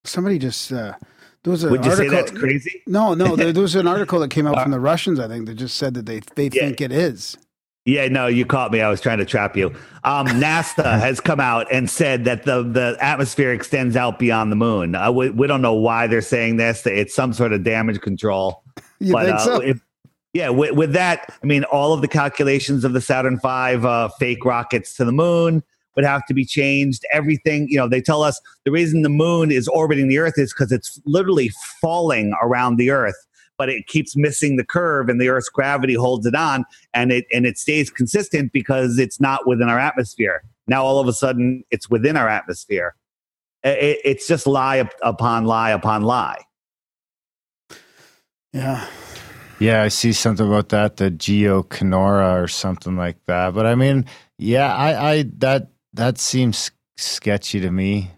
somebody 0.05 0.37
just 0.37 0.69
uh, 0.73 0.93
there 1.43 1.51
was 1.51 1.63
an 1.63 1.71
Would 1.71 1.85
you 1.85 1.91
say 1.91 2.07
article. 2.07 2.17
that's 2.17 2.31
crazy? 2.31 2.81
No, 2.87 3.13
no, 3.13 3.35
there, 3.37 3.53
there 3.53 3.61
was 3.61 3.75
an 3.75 3.87
article 3.95 4.19
that 4.19 4.29
came 4.31 4.45
out 4.47 4.61
from 4.61 4.71
the 4.71 4.79
Russians. 4.79 5.19
I 5.19 5.27
think 5.27 5.45
that 5.45 5.53
just 5.55 5.77
said 5.77 5.93
that 5.93 6.05
they 6.05 6.19
they 6.35 6.45
Yeah. 6.51 6.63
think 6.65 6.81
it 6.81 6.91
is. 6.91 7.37
Yeah, 7.85 8.07
no, 8.07 8.27
you 8.27 8.45
caught 8.45 8.71
me. 8.71 8.79
I 8.81 8.89
was 8.89 9.01
trying 9.01 9.17
to 9.17 9.25
trap 9.25 9.57
you. 9.57 9.67
Um, 10.05 10.25
NASA 10.27 10.99
has 10.99 11.19
come 11.19 11.41
out 11.41 11.67
and 11.69 11.89
said 11.89 12.23
that 12.25 12.43
the, 12.43 12.63
the 12.63 12.95
atmosphere 13.01 13.51
extends 13.51 13.97
out 13.97 14.19
beyond 14.19 14.53
the 14.53 14.55
moon. 14.55 14.95
Uh, 14.95 15.11
we, 15.11 15.29
we 15.31 15.47
don't 15.47 15.61
know 15.61 15.73
why 15.73 16.07
they're 16.07 16.21
saying 16.21 16.55
this. 16.55 16.85
It's 16.87 17.13
some 17.13 17.33
sort 17.33 17.51
of 17.51 17.63
damage 17.63 17.99
control. 17.99 18.63
You 18.99 19.13
think 19.13 19.35
uh, 19.35 19.37
so? 19.39 19.59
if- 19.59 19.81
yeah, 20.33 20.49
with, 20.49 20.71
with 20.71 20.93
that, 20.93 21.31
I 21.41 21.45
mean, 21.45 21.63
all 21.65 21.93
of 21.93 22.01
the 22.01 22.07
calculations 22.07 22.83
of 22.83 22.93
the 22.93 23.01
Saturn 23.01 23.39
V 23.39 23.47
uh, 23.47 24.09
fake 24.19 24.43
rockets 24.43 24.95
to 24.95 25.05
the 25.05 25.11
moon 25.11 25.63
would 25.95 26.05
have 26.05 26.25
to 26.25 26.33
be 26.33 26.43
changed. 26.43 27.05
Everything, 27.11 27.67
you 27.69 27.77
know, 27.77 27.87
they 27.87 28.01
tell 28.01 28.23
us 28.23 28.41
the 28.65 28.71
reason 28.71 29.03
the 29.03 29.09
moon 29.09 29.51
is 29.51 29.67
orbiting 29.67 30.07
the 30.07 30.17
Earth 30.17 30.33
is 30.37 30.51
because 30.51 30.71
it's 30.71 30.99
literally 31.05 31.51
falling 31.79 32.33
around 32.41 32.77
the 32.77 32.89
Earth, 32.89 33.27
but 33.57 33.69
it 33.69 33.85
keeps 33.85 34.15
missing 34.15 34.57
the 34.57 34.65
curve, 34.65 35.07
and 35.07 35.21
the 35.21 35.29
Earth's 35.29 35.49
gravity 35.49 35.93
holds 35.93 36.25
it 36.25 36.33
on, 36.33 36.65
and 36.95 37.11
it 37.11 37.25
and 37.31 37.45
it 37.45 37.59
stays 37.59 37.91
consistent 37.91 38.51
because 38.51 38.97
it's 38.97 39.21
not 39.21 39.45
within 39.45 39.69
our 39.69 39.79
atmosphere. 39.79 40.41
Now, 40.65 40.83
all 40.83 40.99
of 40.99 41.07
a 41.07 41.13
sudden, 41.13 41.63
it's 41.69 41.91
within 41.91 42.17
our 42.17 42.27
atmosphere. 42.27 42.95
It, 43.63 43.99
it's 44.03 44.27
just 44.27 44.47
lie 44.47 44.89
upon 45.03 45.45
lie 45.45 45.69
upon 45.69 46.01
lie. 46.01 46.41
yeah. 48.51 48.87
Yeah, 49.63 49.81
I 49.81 49.87
see 49.87 50.11
something 50.11 50.45
about 50.45 50.67
that, 50.69 50.97
the 50.97 51.09
geocorona 51.09 52.43
or 52.43 52.49
something 52.49 52.97
like 52.97 53.15
that. 53.27 53.53
But 53.53 53.65
I 53.65 53.75
mean, 53.75 54.05
yeah, 54.37 54.75
I, 54.75 55.11
I 55.11 55.23
that 55.37 55.69
that 55.93 56.17
seems 56.17 56.69
sketchy 56.97 57.61
to 57.61 57.71
me. 57.71 58.11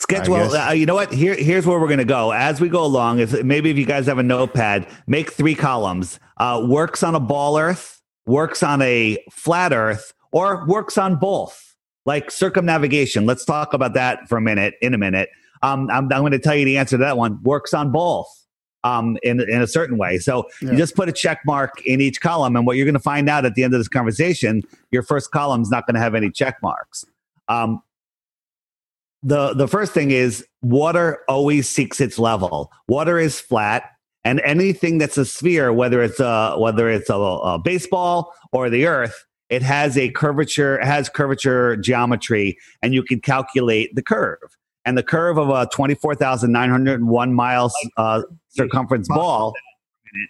Sketch. 0.00 0.30
Well, 0.30 0.56
uh, 0.56 0.72
you 0.72 0.86
know 0.86 0.94
what? 0.94 1.12
Here, 1.12 1.34
here's 1.34 1.66
where 1.66 1.78
we're 1.78 1.88
going 1.88 1.98
to 1.98 2.06
go 2.06 2.30
as 2.30 2.58
we 2.58 2.70
go 2.70 2.82
along. 2.82 3.18
If 3.18 3.44
maybe 3.44 3.68
if 3.68 3.76
you 3.76 3.84
guys 3.84 4.06
have 4.06 4.16
a 4.16 4.22
notepad, 4.22 4.86
make 5.06 5.30
three 5.30 5.54
columns. 5.54 6.18
Uh, 6.38 6.64
works 6.66 7.02
on 7.02 7.14
a 7.14 7.20
ball 7.20 7.58
Earth, 7.58 8.00
works 8.24 8.62
on 8.62 8.80
a 8.80 9.18
flat 9.30 9.74
Earth, 9.74 10.14
or 10.32 10.64
works 10.66 10.96
on 10.96 11.16
both, 11.16 11.76
like 12.06 12.30
circumnavigation. 12.30 13.26
Let's 13.26 13.44
talk 13.44 13.74
about 13.74 13.92
that 13.92 14.26
for 14.26 14.38
a 14.38 14.40
minute. 14.40 14.72
In 14.80 14.94
a 14.94 14.98
minute, 14.98 15.28
um, 15.62 15.90
I'm, 15.90 16.10
I'm 16.10 16.20
going 16.20 16.32
to 16.32 16.38
tell 16.38 16.54
you 16.54 16.64
the 16.64 16.78
answer 16.78 16.96
to 16.96 17.04
that 17.04 17.18
one. 17.18 17.42
Works 17.42 17.74
on 17.74 17.92
both. 17.92 18.26
Um, 18.88 19.18
in 19.22 19.40
in 19.54 19.60
a 19.62 19.66
certain 19.66 19.96
way. 19.98 20.18
So 20.18 20.32
Yeah. 20.62 20.70
you 20.72 20.76
just 20.78 20.94
put 20.96 21.08
a 21.08 21.12
check 21.12 21.38
mark 21.44 21.72
in 21.84 22.00
each 22.00 22.20
column, 22.20 22.56
and 22.56 22.66
what 22.66 22.76
you're 22.76 22.86
going 22.92 22.94
to 23.04 23.08
find 23.14 23.28
out 23.28 23.44
at 23.44 23.54
the 23.54 23.62
end 23.64 23.74
of 23.74 23.80
this 23.80 23.88
conversation, 23.88 24.62
your 24.90 25.02
first 25.02 25.30
column 25.30 25.62
is 25.62 25.70
not 25.70 25.86
going 25.86 25.94
to 25.94 26.00
have 26.00 26.14
any 26.14 26.30
check 26.30 26.56
marks. 26.62 27.04
Um, 27.48 27.82
the 29.22 29.52
the 29.54 29.66
first 29.68 29.92
thing 29.92 30.10
is 30.10 30.46
water 30.62 31.18
always 31.28 31.68
seeks 31.68 32.00
its 32.00 32.18
level. 32.18 32.70
Water 32.88 33.18
is 33.18 33.40
flat 33.40 33.82
And 34.24 34.40
anything 34.40 34.98
that's 34.98 35.16
a 35.16 35.24
sphere, 35.24 35.72
whether 35.72 36.02
it's 36.02 36.20
a 36.20 36.54
whether 36.58 36.90
it's 36.90 37.08
a, 37.10 37.14
a 37.14 37.58
baseball 37.58 38.32
or 38.52 38.68
the 38.68 38.86
Earth, 38.86 39.24
it 39.48 39.62
has 39.62 39.96
a 39.96 40.10
curvature, 40.10 40.78
has 40.84 41.08
curvature 41.08 41.76
geometry, 41.76 42.58
and 42.82 42.92
you 42.94 43.02
can 43.02 43.20
calculate 43.20 43.94
the 43.94 44.02
curve. 44.02 44.57
And 44.88 44.96
the 44.96 45.02
curve 45.02 45.36
of 45.36 45.50
a 45.50 45.68
24,901 45.70 47.34
miles 47.34 47.74
uh, 47.98 48.22
circumference 48.48 49.06
ball 49.06 49.52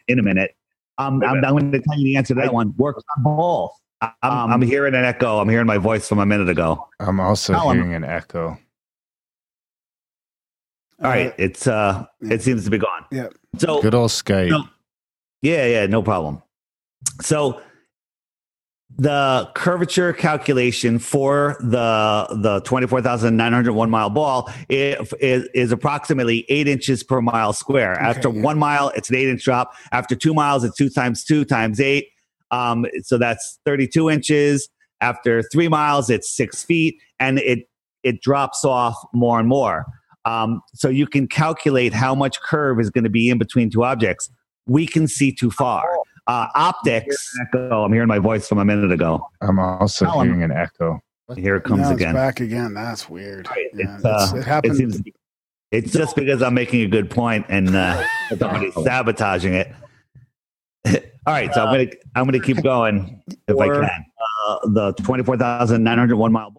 in 0.09 0.19
a 0.19 0.23
minute. 0.23 0.57
Um, 0.99 1.23
I'm, 1.23 1.45
I'm 1.45 1.53
going 1.53 1.71
to 1.71 1.79
tell 1.81 1.97
you 1.97 2.03
the 2.03 2.17
answer 2.17 2.35
to 2.35 2.41
that 2.41 2.53
one. 2.53 2.75
Works 2.77 3.05
on 3.17 3.23
both. 3.23 3.71
I'm, 4.03 4.11
I'm 4.51 4.63
hearing 4.63 4.97
an 4.97 5.05
echo. 5.05 5.39
I'm 5.39 5.49
hearing 5.49 5.67
my 5.69 5.79
voice 5.79 6.09
from 6.09 6.19
a 6.19 6.27
minute 6.27 6.49
ago. 6.49 6.89
I'm 6.99 7.21
also 7.21 7.53
Tell 7.53 7.71
'em. 7.71 7.77
hearing 7.77 7.95
an 7.95 8.03
echo. 8.03 8.59
All 11.01 11.09
right, 11.11 11.33
it's 11.39 11.69
uh, 11.69 12.05
it 12.23 12.43
seems 12.43 12.65
to 12.65 12.71
be 12.71 12.79
gone. 12.79 13.05
Yeah. 13.13 13.29
So 13.59 13.81
Good 13.81 13.95
old 13.95 14.11
Skype. 14.11 14.51
No. 14.51 14.65
Yeah, 15.41 15.67
yeah, 15.67 15.87
no 15.87 16.03
problem. 16.03 16.43
So 17.21 17.63
the 18.97 19.49
curvature 19.55 20.13
calculation 20.13 20.99
for 20.99 21.57
the 21.61 22.27
the 22.43 22.61
24,901 22.65 23.91
mile 23.91 24.11
ball 24.11 24.51
is, 24.69 25.73
approximately 25.73 26.45
eight 26.49 26.67
inches 26.67 27.03
per 27.03 27.21
mile 27.21 27.53
square. 27.53 27.95
After 27.95 28.31
yeah. 28.31 28.43
one 28.43 28.59
mile, 28.59 28.91
it's 28.97 29.11
an 29.11 29.17
eight 29.17 29.29
inch 29.29 29.45
drop. 29.45 29.75
After 29.93 30.17
two 30.17 30.35
miles, 30.35 30.65
it's 30.65 30.77
two 30.77 30.89
times 30.89 31.25
two 31.25 31.45
times 31.45 31.81
eight. 31.81 32.09
Um, 32.51 32.87
so 33.03 33.19
that's 33.19 33.59
32 33.67 34.09
inches. 34.09 34.69
After 35.01 35.43
three 35.43 35.69
miles, 35.69 36.11
it's 36.11 36.35
six 36.35 36.65
feet, 36.65 36.97
and 37.21 37.39
it 37.39 37.69
it 38.03 38.21
drops 38.21 38.65
off 38.65 38.97
more 39.13 39.39
and 39.39 39.49
more. 39.49 39.87
Um, 40.25 40.61
so 40.75 40.89
you 40.89 41.07
can 41.07 41.29
calculate 41.29 41.93
how 41.93 42.15
much 42.15 42.41
curve 42.41 42.81
is 42.81 42.91
going 42.91 43.05
to 43.05 43.11
be 43.11 43.31
in 43.31 43.39
between 43.39 43.71
two 43.71 43.85
objects. 43.85 44.31
We 44.67 44.87
can 44.87 45.07
see 45.07 45.33
too 45.33 45.51
far. 45.51 45.98
Uh, 46.29 46.47
optics. 46.55 47.33
Echo. 47.43 47.83
I'm 47.85 47.93
hearing 47.93 48.07
my 48.09 48.19
voice 48.19 48.47
from 48.47 48.59
a 48.59 48.65
minute 48.65 48.93
ago. 48.93 49.27
I'm 49.41 49.59
also 49.59 50.05
Tell 50.05 50.21
'em. 50.21 50.27
hearing 50.29 50.43
an 50.45 50.53
echo. 50.53 51.01
Here 51.37 51.57
it 51.57 51.65
comes 51.65 51.81
now 51.83 51.91
it's 51.93 52.01
again. 52.01 52.15
back 52.15 52.41
again. 52.41 52.75
That's 52.75 53.09
weird. 53.09 53.49
Right, 53.49 53.67
Yeah, 53.75 53.97
it's, 53.97 54.05
uh, 54.05 54.33
it 54.37 54.45
happened. 54.45 54.75
It 54.75 54.77
seems, 54.77 55.01
it's 55.71 55.93
just 55.93 56.17
because 56.17 56.43
I'm 56.43 56.55
making 56.55 56.83
a 56.83 56.87
good 56.87 57.11
point 57.11 57.47
and 57.49 57.75
uh, 57.75 58.03
somebody's 58.39 58.75
sabotaging 58.75 59.55
it. 59.55 59.69
All 61.27 61.35
right, 61.35 61.53
so 61.53 61.65
I'm 61.67 61.75
gonna 61.75 61.91
I'm 62.15 62.25
gonna 62.25 62.41
keep 62.41 62.63
going 62.63 63.23
if 63.47 63.59
I 63.59 63.67
can. 63.69 63.85
Uh, 63.85 64.59
the 64.69 64.93
twenty 65.03 65.23
four 65.25 65.37
thousand 65.37 65.83
nine 65.85 65.99
hundred 65.99 66.17
one 66.17 66.33
mile 66.33 66.55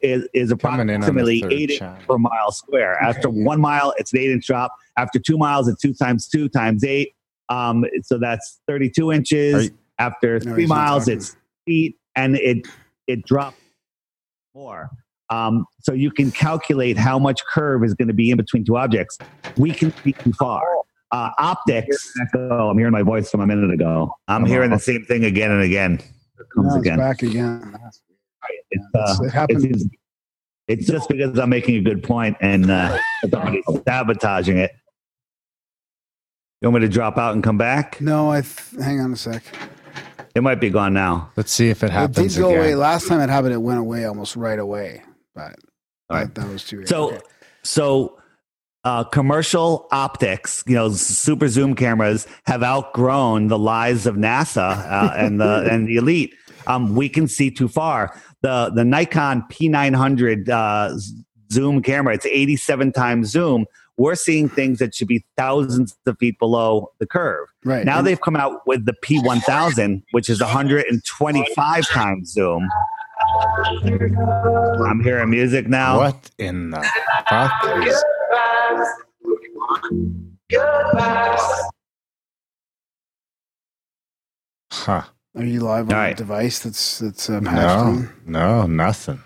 is, 0.00 0.26
is 0.32 0.52
Coming 0.54 0.88
in 0.88 0.96
approximately 1.02 1.44
eight 1.50 1.52
inches 1.70 1.78
channel. 1.78 1.98
per 2.08 2.16
mile 2.18 2.52
square. 2.52 3.02
After 3.02 3.28
one 3.28 3.60
mile, 3.60 3.92
it's 3.98 4.12
an 4.14 4.20
eight 4.20 4.30
inch 4.30 4.46
drop. 4.46 4.72
After 4.96 5.18
two 5.18 5.36
miles, 5.36 5.68
it's 5.68 5.80
two 5.82 5.92
times 5.92 6.26
two 6.28 6.48
times 6.48 6.84
eight. 6.84 7.14
Um, 7.48 7.84
so 8.02 8.18
that's 8.18 8.60
thirty 8.66 8.90
two 8.90 9.12
inches. 9.12 9.64
you- 9.66 9.78
After 9.98 10.38
three 10.40 10.62
he's 10.62 10.68
miles, 10.68 11.08
it's 11.08 11.36
feet, 11.64 11.96
and 12.14 12.36
it 12.36 12.66
it 13.06 13.24
drops 13.24 13.56
more. 14.54 14.90
Um, 15.30 15.64
so 15.80 15.92
you 15.92 16.10
can 16.10 16.30
calculate 16.30 16.96
how 16.96 17.18
much 17.18 17.40
curve 17.52 17.82
is 17.82 17.94
going 17.94 18.08
to 18.08 18.14
be 18.14 18.30
in 18.30 18.36
between 18.36 18.64
two 18.64 18.76
objects. 18.76 19.18
We 19.56 19.72
can 19.72 19.92
see 20.04 20.12
too 20.12 20.32
far. 20.34 20.62
Uh, 21.12 21.30
optics. 21.38 22.12
Echo. 22.20 22.68
I'm 22.68 22.76
hearing 22.78 22.92
my 22.92 23.02
voice 23.02 23.30
from 23.30 23.40
a 23.40 23.46
minute 23.46 23.72
ago. 23.72 24.12
I'm 24.28 24.42
Come 24.42 24.50
hearing 24.50 24.70
on. 24.72 24.76
the 24.78 24.82
same 24.82 25.04
thing 25.04 25.24
again 25.24 25.50
and 25.50 25.62
again. 25.62 25.94
It 25.94 26.46
comes 26.54 26.74
now 26.74 26.80
again. 26.80 26.98
back 26.98 27.22
again. 27.22 27.74
It's, 28.70 28.84
It's- 28.94 29.20
uh, 29.20 29.24
it 29.24 29.30
happened- 29.32 29.64
it's, 29.64 29.84
it's 30.68 30.86
just 30.86 31.08
because 31.08 31.38
I'm 31.38 31.48
making 31.48 31.76
a 31.76 31.80
good 31.80 32.02
point 32.02 32.36
and 32.40 32.70
uh, 32.70 32.98
somebody's 33.30 33.64
sabotaging 33.86 34.58
it. 34.58 34.72
You 36.60 36.70
want 36.70 36.82
me 36.82 36.88
to 36.88 36.92
drop 36.92 37.18
out 37.18 37.34
and 37.34 37.44
come 37.44 37.58
back? 37.58 38.00
No, 38.00 38.30
I 38.30 38.40
th- 38.40 38.82
hang 38.82 39.00
on 39.00 39.12
a 39.12 39.16
sec. 39.16 39.42
It 40.34 40.42
might 40.42 40.60
be 40.60 40.70
gone 40.70 40.94
now. 40.94 41.30
Let's 41.36 41.52
see 41.52 41.68
if 41.68 41.82
it 41.82 41.90
happens. 41.90 42.16
It 42.16 42.20
happens 42.20 42.34
did 42.34 42.40
go 42.40 42.48
again. 42.50 42.60
away 42.60 42.74
last 42.74 43.08
time. 43.08 43.20
It 43.20 43.28
happened. 43.28 43.54
It 43.54 43.58
went 43.58 43.78
away 43.78 44.04
almost 44.04 44.36
right 44.36 44.58
away. 44.58 45.02
But 45.34 45.56
All 46.10 46.16
right. 46.16 46.34
that, 46.34 46.42
that 46.42 46.50
was 46.50 46.64
too. 46.64 46.86
So, 46.86 47.08
okay. 47.08 47.20
so 47.62 48.18
uh, 48.84 49.04
commercial 49.04 49.88
optics, 49.90 50.62
you 50.66 50.74
know, 50.74 50.90
super 50.90 51.48
zoom 51.48 51.74
cameras 51.74 52.26
have 52.44 52.62
outgrown 52.62 53.48
the 53.48 53.58
lies 53.58 54.06
of 54.06 54.16
NASA 54.16 54.78
uh, 54.90 55.12
and 55.16 55.40
the 55.40 55.68
and 55.70 55.88
the 55.88 55.96
elite. 55.96 56.34
Um, 56.66 56.94
we 56.94 57.08
can 57.08 57.28
see 57.28 57.50
too 57.50 57.68
far. 57.68 58.18
The 58.42 58.70
the 58.74 58.84
Nikon 58.84 59.42
P900 59.50 60.48
uh, 60.48 60.96
zoom 61.50 61.82
camera, 61.82 62.14
it's 62.14 62.26
87 62.26 62.92
times 62.92 63.28
zoom. 63.28 63.66
We're 63.98 64.14
seeing 64.14 64.48
things 64.48 64.78
that 64.80 64.94
should 64.94 65.08
be 65.08 65.24
thousands 65.36 65.96
of 66.06 66.18
feet 66.18 66.38
below 66.38 66.92
the 66.98 67.06
curve. 67.06 67.48
right 67.64 67.84
Now 67.86 67.98
And- 67.98 68.06
they've 68.06 68.20
come 68.20 68.36
out 68.36 68.66
with 68.66 68.84
the 68.84 68.92
P1000, 69.02 70.02
which 70.12 70.28
is 70.28 70.40
125 70.42 71.86
times 71.88 72.32
zoom. 72.32 72.68
I'm 74.86 75.02
hearing 75.02 75.30
music 75.30 75.66
now. 75.68 75.96
What 75.98 76.30
in 76.38 76.70
the 76.70 76.86
fuck 77.28 77.52
is 77.86 78.04
Huh. 84.72 85.02
Are 85.36 85.44
you 85.44 85.60
live 85.60 85.88
on 85.88 85.94
All 85.94 86.00
a 86.00 86.04
right. 86.06 86.16
device 86.16 86.60
that's 86.60 86.98
that's 86.98 87.26
patched 87.26 87.42
No, 87.44 88.08
no, 88.24 88.66
nothing. 88.66 89.20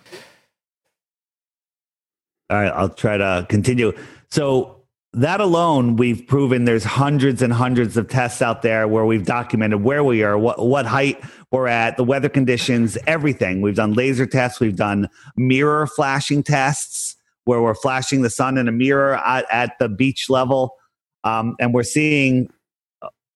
All 2.51 2.57
right, 2.61 2.73
I'll 2.73 2.89
try 2.89 3.16
to 3.16 3.47
continue. 3.49 3.93
So 4.31 4.81
that 5.12 5.41
alone, 5.41 5.97
we've 5.97 6.24
proven 6.26 6.64
there's 6.64 6.85
hundreds 6.85 7.43
and 7.43 7.53
hundreds 7.53 7.97
of 7.97 8.09
tests 8.09 8.41
out 8.41 8.62
there 8.62 8.87
where 8.87 9.05
we've 9.05 9.26
documented 9.26 9.83
where 9.83 10.05
we 10.05 10.22
are, 10.22 10.39
what 10.39 10.64
what 10.64 10.87
height 10.87 11.20
we're 11.51 11.66
at, 11.66 11.97
the 11.97 12.05
weather 12.05 12.28
conditions, 12.28 12.97
everything. 13.07 13.61
We've 13.61 13.74
done 13.74 13.95
laser 13.95 14.26
tests, 14.26 14.61
we've 14.61 14.76
done 14.76 15.09
mirror 15.37 15.87
flashing 15.89 16.45
tests 16.45 17.16
where 17.45 17.61
we're 17.61 17.74
flashing 17.74 18.22
the 18.22 18.31
sun 18.31 18.57
in 18.57 18.68
a 18.68 18.72
mirror 18.72 19.16
at, 19.16 19.47
at 19.51 19.78
the 19.81 19.89
beach 19.89 20.31
level, 20.31 20.76
um, 21.24 21.57
and 21.59 21.74
we're 21.74 21.83
seeing. 21.83 22.51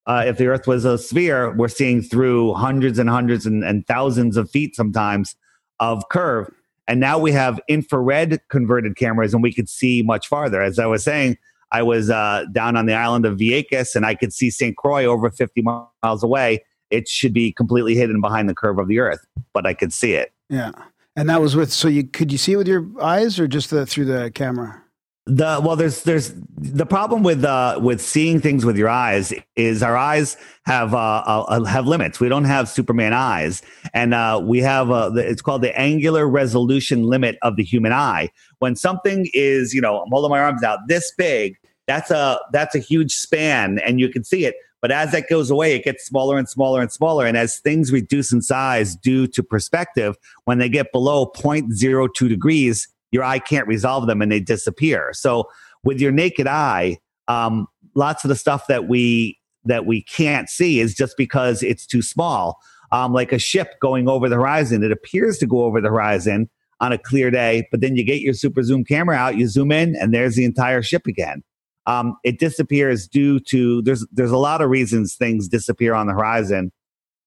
Uh, 0.06 0.22
if 0.26 0.36
the 0.36 0.46
Earth 0.46 0.66
was 0.66 0.84
a 0.84 0.98
sphere, 0.98 1.56
we're 1.56 1.66
seeing 1.66 2.02
through 2.02 2.52
hundreds 2.52 2.98
and 2.98 3.08
hundreds 3.08 3.46
and, 3.46 3.64
and 3.64 3.86
thousands 3.86 4.36
of 4.36 4.50
feet 4.50 4.76
sometimes 4.76 5.34
of 5.80 6.06
curve. 6.10 6.52
And 6.86 7.00
now 7.00 7.18
we 7.18 7.32
have 7.32 7.60
infrared 7.68 8.40
converted 8.48 8.96
cameras 8.96 9.32
and 9.32 9.42
we 9.42 9.52
could 9.52 9.68
see 9.68 10.02
much 10.02 10.28
farther. 10.28 10.62
As 10.62 10.78
I 10.78 10.86
was 10.86 11.02
saying, 11.02 11.38
I 11.72 11.82
was 11.82 12.10
uh, 12.10 12.44
down 12.52 12.76
on 12.76 12.86
the 12.86 12.94
island 12.94 13.26
of 13.26 13.38
Vieques 13.38 13.96
and 13.96 14.06
I 14.06 14.14
could 14.14 14.32
see 14.32 14.50
St. 14.50 14.76
Croix 14.76 15.06
over 15.06 15.30
50 15.30 15.62
miles 15.62 16.22
away. 16.22 16.64
It 16.90 17.08
should 17.08 17.32
be 17.32 17.52
completely 17.52 17.96
hidden 17.96 18.20
behind 18.20 18.48
the 18.48 18.54
curve 18.54 18.78
of 18.78 18.86
the 18.86 19.00
earth, 19.00 19.24
but 19.52 19.66
I 19.66 19.74
could 19.74 19.92
see 19.92 20.12
it. 20.12 20.32
Yeah, 20.48 20.70
and 21.16 21.28
that 21.28 21.40
was 21.40 21.56
with. 21.56 21.72
So 21.72 21.88
you 21.88 22.04
could 22.04 22.30
you 22.30 22.38
see 22.38 22.52
it 22.52 22.56
with 22.56 22.68
your 22.68 22.86
eyes 23.02 23.40
or 23.40 23.48
just 23.48 23.70
the, 23.70 23.86
through 23.86 24.04
the 24.04 24.30
camera? 24.32 24.83
The 25.26 25.58
well, 25.64 25.74
there's 25.74 26.02
there's 26.02 26.34
the 26.58 26.84
problem 26.84 27.22
with 27.22 27.44
uh 27.46 27.78
with 27.82 28.02
seeing 28.02 28.42
things 28.42 28.66
with 28.66 28.76
your 28.76 28.90
eyes 28.90 29.32
is 29.56 29.82
our 29.82 29.96
eyes 29.96 30.36
have 30.66 30.92
uh, 30.92 30.98
uh 30.98 31.64
have 31.64 31.86
limits. 31.86 32.20
We 32.20 32.28
don't 32.28 32.44
have 32.44 32.68
Superman 32.68 33.14
eyes, 33.14 33.62
and 33.94 34.12
uh, 34.12 34.42
we 34.44 34.58
have 34.58 34.90
uh, 34.90 35.12
it's 35.14 35.40
called 35.40 35.62
the 35.62 35.74
angular 35.80 36.28
resolution 36.28 37.04
limit 37.04 37.38
of 37.40 37.56
the 37.56 37.64
human 37.64 37.90
eye. 37.90 38.28
When 38.58 38.76
something 38.76 39.26
is, 39.32 39.72
you 39.72 39.80
know, 39.80 40.02
I'm 40.02 40.10
holding 40.10 40.30
my 40.30 40.40
arms 40.40 40.62
out 40.62 40.80
this 40.88 41.10
big, 41.16 41.56
that's 41.86 42.10
a 42.10 42.38
that's 42.52 42.74
a 42.74 42.78
huge 42.78 43.12
span, 43.14 43.78
and 43.78 43.98
you 44.00 44.10
can 44.10 44.24
see 44.24 44.44
it. 44.44 44.56
But 44.82 44.90
as 44.90 45.12
that 45.12 45.30
goes 45.30 45.50
away, 45.50 45.74
it 45.74 45.84
gets 45.84 46.04
smaller 46.04 46.36
and 46.36 46.46
smaller 46.46 46.82
and 46.82 46.92
smaller. 46.92 47.24
And 47.24 47.38
as 47.38 47.58
things 47.58 47.90
reduce 47.90 48.30
in 48.30 48.42
size 48.42 48.94
due 48.94 49.26
to 49.28 49.42
perspective, 49.42 50.18
when 50.44 50.58
they 50.58 50.68
get 50.68 50.92
below 50.92 51.32
0.02 51.34 52.28
degrees, 52.28 52.86
your 53.14 53.22
eye 53.24 53.38
can't 53.38 53.68
resolve 53.68 54.08
them 54.08 54.20
and 54.20 54.30
they 54.30 54.40
disappear. 54.40 55.12
So 55.14 55.48
with 55.84 56.00
your 56.00 56.10
naked 56.10 56.48
eye, 56.48 56.98
um, 57.28 57.66
lots 57.94 58.24
of 58.24 58.28
the 58.28 58.34
stuff 58.34 58.66
that 58.66 58.88
we 58.88 59.38
that 59.64 59.86
we 59.86 60.02
can't 60.02 60.50
see 60.50 60.80
is 60.80 60.94
just 60.94 61.16
because 61.16 61.62
it's 61.62 61.86
too 61.86 62.02
small. 62.02 62.58
Um, 62.92 63.14
like 63.14 63.32
a 63.32 63.38
ship 63.38 63.80
going 63.80 64.08
over 64.08 64.28
the 64.28 64.36
horizon, 64.36 64.82
it 64.82 64.92
appears 64.92 65.38
to 65.38 65.46
go 65.46 65.64
over 65.64 65.80
the 65.80 65.88
horizon 65.88 66.50
on 66.80 66.92
a 66.92 66.98
clear 66.98 67.30
day, 67.30 67.66
but 67.70 67.80
then 67.80 67.96
you 67.96 68.04
get 68.04 68.20
your 68.20 68.34
super 68.34 68.62
zoom 68.62 68.84
camera 68.84 69.16
out, 69.16 69.38
you 69.38 69.48
zoom 69.48 69.72
in, 69.72 69.96
and 69.96 70.12
there's 70.12 70.34
the 70.34 70.44
entire 70.44 70.82
ship 70.82 71.06
again. 71.06 71.42
Um, 71.86 72.16
it 72.24 72.38
disappears 72.38 73.06
due 73.06 73.38
to 73.40 73.80
there's 73.82 74.06
there's 74.12 74.30
a 74.30 74.38
lot 74.38 74.60
of 74.60 74.70
reasons 74.70 75.14
things 75.14 75.48
disappear 75.48 75.94
on 75.94 76.08
the 76.08 76.12
horizon, 76.14 76.72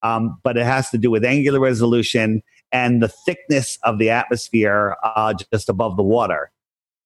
um, 0.03 0.37
but 0.43 0.57
it 0.57 0.65
has 0.65 0.89
to 0.89 0.97
do 0.97 1.09
with 1.09 1.23
angular 1.23 1.59
resolution 1.59 2.41
and 2.71 3.01
the 3.01 3.07
thickness 3.07 3.77
of 3.83 3.99
the 3.99 4.09
atmosphere 4.09 4.95
uh, 5.03 5.33
just 5.53 5.69
above 5.69 5.97
the 5.97 6.03
water. 6.03 6.51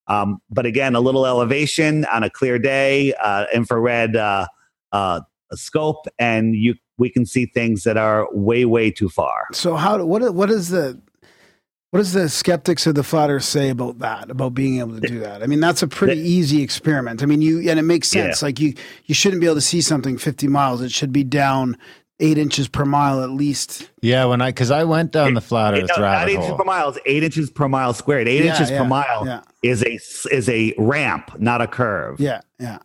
Um, 0.07 0.41
but 0.49 0.66
again, 0.66 0.95
a 0.95 0.99
little 0.99 1.26
elevation 1.26 2.05
on 2.05 2.24
a 2.24 2.30
clear 2.30 2.59
day, 2.59 3.14
uh, 3.14 3.45
infrared 3.53 4.16
uh, 4.16 4.47
uh, 4.91 5.22
scope, 5.53 6.05
and 6.18 6.55
you 6.55 6.76
we 6.97 7.09
can 7.09 7.26
see 7.26 7.45
things 7.45 7.84
that 7.84 7.97
are 7.97 8.28
way 8.32 8.66
way 8.66 8.91
too 8.91 9.09
far. 9.09 9.47
So 9.53 9.76
how 9.76 10.03
what 10.03 10.34
what 10.34 10.49
is 10.49 10.70
the 10.70 10.99
What 11.91 11.99
does 11.99 12.14
the 12.14 12.30
skeptics 12.30 12.88
of 12.88 12.95
the 12.95 13.03
flat 13.03 13.30
Earth 13.30 13.43
say 13.43 13.70
about 13.70 13.99
that? 13.99 14.32
About 14.32 14.53
being 14.53 14.80
able 14.80 14.97
to 14.97 15.05
do 15.05 15.20
that? 15.20 15.43
I 15.43 15.47
mean, 15.47 15.59
that's 15.59 15.84
a 15.84 15.88
pretty 15.88 16.22
easy 16.22 16.62
experiment. 16.64 17.22
I 17.22 17.26
mean, 17.26 17.41
you 17.41 17.70
and 17.70 17.78
it 17.78 17.84
makes 17.84 18.07
sense. 18.07 18.41
Yeah. 18.41 18.45
Like 18.47 18.62
you, 18.62 18.74
you 19.07 19.14
shouldn't 19.14 19.41
be 19.41 19.45
able 19.47 19.55
to 19.55 19.62
see 19.62 19.82
something 19.82 20.18
fifty 20.18 20.47
miles. 20.47 20.82
It 20.82 20.91
should 20.91 21.12
be 21.12 21.26
down 21.26 21.78
eight 22.22 22.38
inches 22.38 22.67
per 22.69 22.86
mile 22.86 23.22
at 23.24 23.30
least. 23.32 23.89
Yeah, 24.01 24.26
when 24.26 24.41
I 24.41 24.49
because 24.51 24.72
I 24.72 24.84
went 24.86 25.11
down 25.11 25.34
the 25.34 25.41
flat 25.41 25.74
Earth 25.74 25.89
No, 25.89 25.95
not 25.95 26.01
rabbit 26.01 26.30
eight 26.32 26.36
inches 26.36 26.47
hole. 26.49 26.57
per 26.57 26.63
mile, 26.63 26.89
it's 26.89 26.99
eight 27.05 27.24
inches 27.24 27.49
per 27.51 27.67
mile 27.67 27.93
squared. 27.93 28.28
Eight 28.30 28.45
Yeah, 28.45 28.51
inches 28.53 28.69
yeah, 28.72 28.78
per 28.80 28.86
mile 28.88 29.24
yeah. 29.26 29.41
is 29.63 29.84
a 29.84 29.99
is 30.34 30.47
a 30.49 30.74
ramp, 30.78 31.32
not 31.39 31.61
a 31.61 31.67
curve. 31.67 32.19
Yeah, 32.19 32.41
yeah. 32.59 32.78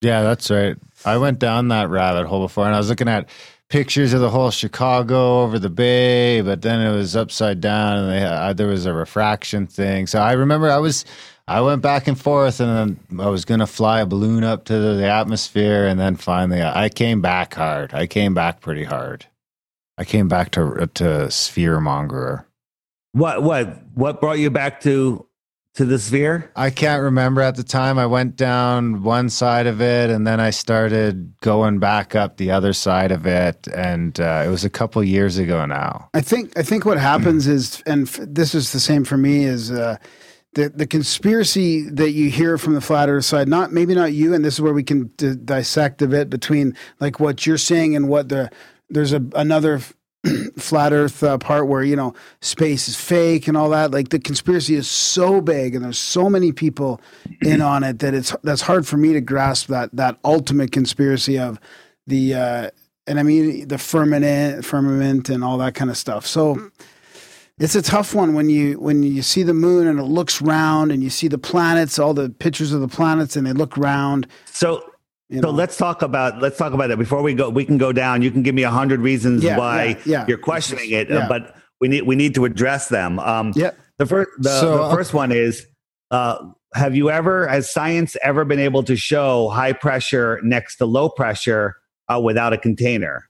Yeah, 0.00 0.22
that's 0.22 0.48
right. 0.50 0.76
I 1.04 1.16
went 1.16 1.40
down 1.40 1.68
that 1.68 1.88
rabbit 1.90 2.26
hole 2.28 2.42
before, 2.46 2.66
and 2.66 2.74
I 2.74 2.78
was 2.78 2.88
looking 2.88 3.08
at 3.08 3.28
pictures 3.68 4.12
of 4.12 4.20
the 4.20 4.30
whole 4.30 4.50
Chicago 4.52 5.42
over 5.42 5.58
the 5.58 5.68
bay, 5.70 6.40
but 6.40 6.62
then 6.62 6.80
it 6.80 6.94
was 6.94 7.16
upside 7.16 7.60
down, 7.60 7.98
and 7.98 8.10
they 8.10 8.20
had, 8.20 8.32
uh, 8.32 8.52
there 8.52 8.68
was 8.68 8.86
a 8.86 8.92
refraction 8.94 9.66
thing. 9.66 10.06
So 10.06 10.20
I 10.20 10.32
remember 10.32 10.70
I 10.70 10.78
was. 10.78 11.04
I 11.48 11.62
went 11.62 11.80
back 11.80 12.06
and 12.06 12.20
forth, 12.20 12.60
and 12.60 12.98
then 13.08 13.20
I 13.20 13.28
was 13.30 13.46
going 13.46 13.60
to 13.60 13.66
fly 13.66 14.00
a 14.00 14.06
balloon 14.06 14.44
up 14.44 14.66
to 14.66 14.78
the, 14.78 14.94
the 14.94 15.10
atmosphere, 15.10 15.86
and 15.86 15.98
then 15.98 16.16
finally 16.16 16.62
I 16.62 16.90
came 16.90 17.22
back 17.22 17.54
hard. 17.54 17.94
I 17.94 18.06
came 18.06 18.34
back 18.34 18.60
pretty 18.60 18.84
hard. 18.84 19.26
I 19.96 20.04
came 20.04 20.28
back 20.28 20.50
to 20.52 20.88
to 20.94 21.30
sphere 21.30 21.78
mongerer. 21.78 22.44
What 23.12 23.42
what 23.42 23.82
what 23.94 24.20
brought 24.20 24.38
you 24.38 24.50
back 24.50 24.80
to 24.82 25.26
to 25.74 25.84
the 25.86 25.98
sphere? 25.98 26.50
I 26.54 26.68
can't 26.68 27.02
remember 27.02 27.40
at 27.40 27.56
the 27.56 27.64
time. 27.64 27.98
I 27.98 28.06
went 28.06 28.36
down 28.36 29.02
one 29.02 29.30
side 29.30 29.66
of 29.66 29.80
it, 29.80 30.10
and 30.10 30.26
then 30.26 30.40
I 30.40 30.50
started 30.50 31.34
going 31.40 31.78
back 31.78 32.14
up 32.14 32.36
the 32.36 32.50
other 32.50 32.74
side 32.74 33.10
of 33.10 33.26
it, 33.26 33.66
and 33.68 34.20
uh, 34.20 34.44
it 34.46 34.50
was 34.50 34.64
a 34.64 34.70
couple 34.70 35.02
years 35.02 35.38
ago 35.38 35.64
now. 35.64 36.10
I 36.12 36.20
think 36.20 36.56
I 36.58 36.62
think 36.62 36.84
what 36.84 36.98
happens 36.98 37.46
is, 37.46 37.82
and 37.86 38.06
f- 38.06 38.20
this 38.20 38.54
is 38.54 38.72
the 38.72 38.80
same 38.80 39.04
for 39.04 39.16
me, 39.16 39.44
is 39.44 39.70
uh, 39.70 39.96
the 40.54 40.68
the 40.68 40.86
conspiracy 40.86 41.82
that 41.90 42.12
you 42.12 42.30
hear 42.30 42.58
from 42.58 42.74
the 42.74 42.80
flat 42.80 43.08
Earth 43.08 43.24
side. 43.24 43.48
Not 43.48 43.72
maybe 43.72 43.94
not 43.94 44.12
you, 44.12 44.34
and 44.34 44.44
this 44.44 44.54
is 44.54 44.60
where 44.60 44.72
we 44.72 44.82
can 44.82 45.10
d- 45.16 45.34
dissect 45.34 46.02
a 46.02 46.06
bit 46.06 46.30
between 46.30 46.74
like 47.00 47.20
what 47.20 47.46
you're 47.46 47.58
saying 47.58 47.94
and 47.94 48.08
what 48.08 48.28
the 48.28 48.50
there's 48.88 49.12
a 49.12 49.22
another 49.34 49.80
flat 50.58 50.92
Earth 50.92 51.22
uh, 51.22 51.38
part 51.38 51.68
where 51.68 51.82
you 51.82 51.96
know 51.96 52.14
space 52.40 52.88
is 52.88 52.96
fake 52.96 53.46
and 53.46 53.56
all 53.56 53.70
that. 53.70 53.90
Like 53.90 54.08
the 54.08 54.18
conspiracy 54.18 54.74
is 54.74 54.88
so 54.88 55.40
big, 55.40 55.74
and 55.74 55.84
there's 55.84 55.98
so 55.98 56.30
many 56.30 56.52
people 56.52 57.00
in 57.42 57.60
on 57.60 57.84
it 57.84 57.98
that 58.00 58.14
it's 58.14 58.34
that's 58.42 58.62
hard 58.62 58.86
for 58.86 58.96
me 58.96 59.12
to 59.12 59.20
grasp 59.20 59.68
that 59.68 59.90
that 59.92 60.18
ultimate 60.24 60.72
conspiracy 60.72 61.38
of 61.38 61.60
the. 62.06 62.34
Uh, 62.34 62.70
and 63.06 63.18
I 63.18 63.22
mean 63.22 63.68
the 63.68 63.78
firmament, 63.78 64.66
firmament, 64.66 65.30
and 65.30 65.42
all 65.42 65.56
that 65.58 65.74
kind 65.74 65.90
of 65.90 65.96
stuff. 65.96 66.26
So 66.26 66.70
it's 67.58 67.74
a 67.74 67.82
tough 67.82 68.14
one 68.14 68.34
when 68.34 68.48
you 68.48 68.78
when 68.80 69.02
you 69.02 69.22
see 69.22 69.42
the 69.42 69.54
moon 69.54 69.86
and 69.86 69.98
it 69.98 70.04
looks 70.04 70.40
round, 70.40 70.92
and 70.92 71.02
you 71.02 71.10
see 71.10 71.28
the 71.28 71.38
planets, 71.38 71.98
all 71.98 72.14
the 72.14 72.30
pictures 72.30 72.72
of 72.72 72.80
the 72.80 72.88
planets, 72.88 73.36
and 73.36 73.46
they 73.46 73.52
look 73.52 73.76
round. 73.76 74.26
So 74.46 74.82
You 75.28 75.40
so 75.40 75.48
know. 75.48 75.50
let's 75.50 75.76
talk 75.76 76.02
about 76.02 76.40
let's 76.40 76.56
talk 76.56 76.72
about 76.72 76.88
that 76.88 76.96
before 76.98 77.22
we 77.22 77.34
go. 77.34 77.50
We 77.50 77.64
can 77.64 77.78
go 77.78 77.92
down. 77.92 78.22
You 78.22 78.30
can 78.30 78.42
give 78.42 78.54
me 78.54 78.62
a 78.62 78.70
hundred 78.70 79.00
reasons 79.00 79.42
Yeah, 79.42 79.58
why 79.58 79.84
yeah, 79.84 79.96
yeah. 80.06 80.24
you're 80.28 80.38
questioning 80.38 80.90
it, 80.90 81.10
uh, 81.10 81.14
Yeah. 81.16 81.28
but 81.28 81.56
we 81.80 81.88
need 81.88 82.02
we 82.04 82.16
need 82.16 82.34
to 82.36 82.44
address 82.44 82.88
them. 82.88 83.18
Um, 83.18 83.52
Yep. 83.56 83.78
The 83.98 84.06
first 84.06 84.30
the, 84.38 84.60
So, 84.60 84.76
the 84.76 84.82
uh, 84.84 84.94
first 84.94 85.12
one 85.12 85.32
is 85.32 85.66
uh, 86.10 86.38
have 86.74 86.94
you 86.94 87.10
ever 87.10 87.46
has 87.48 87.68
science 87.70 88.16
ever 88.22 88.44
been 88.44 88.60
able 88.60 88.82
to 88.84 88.94
show 88.96 89.48
high 89.48 89.72
pressure 89.72 90.38
next 90.42 90.76
to 90.76 90.86
low 90.86 91.08
pressure 91.08 91.74
uh, 92.08 92.20
without 92.20 92.52
a 92.52 92.58
container? 92.58 93.28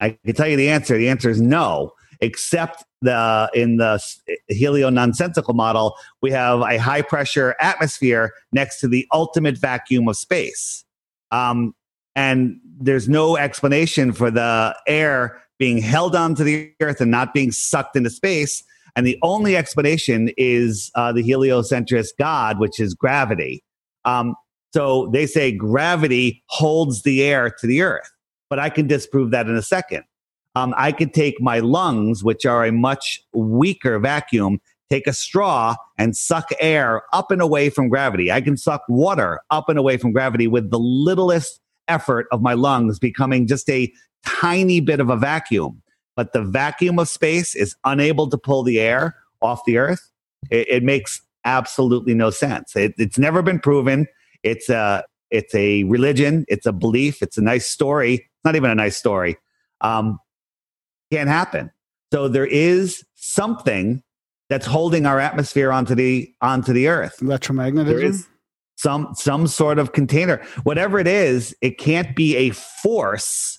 I 0.00 0.10
can 0.24 0.34
tell 0.34 0.46
you 0.46 0.56
the 0.56 0.68
answer. 0.68 0.96
The 0.96 1.08
answer 1.08 1.28
is 1.28 1.40
no, 1.40 1.92
except 2.20 2.84
the 3.00 3.50
in 3.54 3.76
the 3.76 4.02
helio 4.48 4.90
nonsensical 4.90 5.54
model, 5.54 5.94
we 6.20 6.30
have 6.30 6.60
a 6.62 6.78
high 6.78 7.02
pressure 7.02 7.54
atmosphere 7.60 8.32
next 8.52 8.80
to 8.80 8.88
the 8.88 9.06
ultimate 9.12 9.56
vacuum 9.56 10.08
of 10.08 10.16
space. 10.16 10.84
Um, 11.30 11.74
and 12.16 12.58
there's 12.80 13.08
no 13.08 13.36
explanation 13.36 14.12
for 14.12 14.30
the 14.30 14.74
air 14.86 15.40
being 15.58 15.78
held 15.78 16.16
onto 16.16 16.44
the 16.44 16.72
earth 16.80 17.00
and 17.00 17.10
not 17.10 17.34
being 17.34 17.52
sucked 17.52 17.96
into 17.96 18.10
space. 18.10 18.64
And 18.96 19.06
the 19.06 19.18
only 19.22 19.56
explanation 19.56 20.30
is 20.36 20.90
uh, 20.94 21.12
the 21.12 21.22
heliocentrist 21.22 22.14
God, 22.18 22.58
which 22.58 22.80
is 22.80 22.94
gravity. 22.94 23.62
Um, 24.04 24.34
so 24.72 25.08
they 25.12 25.26
say 25.26 25.52
gravity 25.52 26.42
holds 26.48 27.02
the 27.02 27.22
air 27.22 27.50
to 27.50 27.66
the 27.66 27.82
earth, 27.82 28.10
but 28.50 28.58
I 28.58 28.70
can 28.70 28.86
disprove 28.86 29.30
that 29.30 29.46
in 29.46 29.56
a 29.56 29.62
second. 29.62 30.04
Um, 30.58 30.74
I 30.76 30.90
could 30.90 31.14
take 31.14 31.40
my 31.40 31.60
lungs, 31.60 32.24
which 32.24 32.44
are 32.44 32.64
a 32.64 32.72
much 32.72 33.20
weaker 33.32 33.96
vacuum, 34.00 34.60
take 34.90 35.06
a 35.06 35.12
straw 35.12 35.76
and 35.98 36.16
suck 36.16 36.48
air 36.58 37.02
up 37.12 37.30
and 37.30 37.40
away 37.40 37.70
from 37.70 37.88
gravity. 37.88 38.32
I 38.32 38.40
can 38.40 38.56
suck 38.56 38.82
water 38.88 39.40
up 39.50 39.68
and 39.68 39.78
away 39.78 39.98
from 39.98 40.10
gravity 40.10 40.48
with 40.48 40.70
the 40.70 40.78
littlest 40.80 41.60
effort 41.86 42.26
of 42.32 42.42
my 42.42 42.54
lungs 42.54 42.98
becoming 42.98 43.46
just 43.46 43.70
a 43.70 43.92
tiny 44.26 44.80
bit 44.80 44.98
of 44.98 45.10
a 45.10 45.16
vacuum. 45.16 45.80
But 46.16 46.32
the 46.32 46.42
vacuum 46.42 46.98
of 46.98 47.08
space 47.08 47.54
is 47.54 47.76
unable 47.84 48.28
to 48.28 48.36
pull 48.36 48.64
the 48.64 48.80
air 48.80 49.14
off 49.40 49.64
the 49.64 49.78
earth. 49.78 50.10
It, 50.50 50.68
it 50.68 50.82
makes 50.82 51.22
absolutely 51.44 52.14
no 52.14 52.30
sense. 52.30 52.74
It, 52.74 52.94
it's 52.98 53.18
never 53.18 53.42
been 53.42 53.60
proven. 53.60 54.08
It's 54.42 54.68
a 54.68 55.04
it's 55.30 55.54
a 55.54 55.84
religion. 55.84 56.46
It's 56.48 56.66
a 56.66 56.72
belief. 56.72 57.22
It's 57.22 57.38
a 57.38 57.42
nice 57.42 57.66
story. 57.66 58.14
It's 58.14 58.44
not 58.44 58.56
even 58.56 58.70
a 58.70 58.74
nice 58.74 58.96
story. 58.96 59.36
Um, 59.82 60.18
can't 61.10 61.28
happen. 61.28 61.70
So 62.12 62.28
there 62.28 62.46
is 62.46 63.04
something 63.14 64.02
that's 64.48 64.66
holding 64.66 65.06
our 65.06 65.20
atmosphere 65.20 65.72
onto 65.72 65.94
the 65.94 66.32
onto 66.40 66.72
the 66.72 66.88
earth. 66.88 67.18
Electromagnetism. 67.20 67.86
There 67.86 68.00
is 68.00 68.26
some 68.76 69.14
some 69.14 69.46
sort 69.46 69.78
of 69.78 69.92
container. 69.92 70.42
Whatever 70.62 70.98
it 70.98 71.06
is, 71.06 71.54
it 71.60 71.78
can't 71.78 72.16
be 72.16 72.36
a 72.36 72.50
force. 72.50 73.58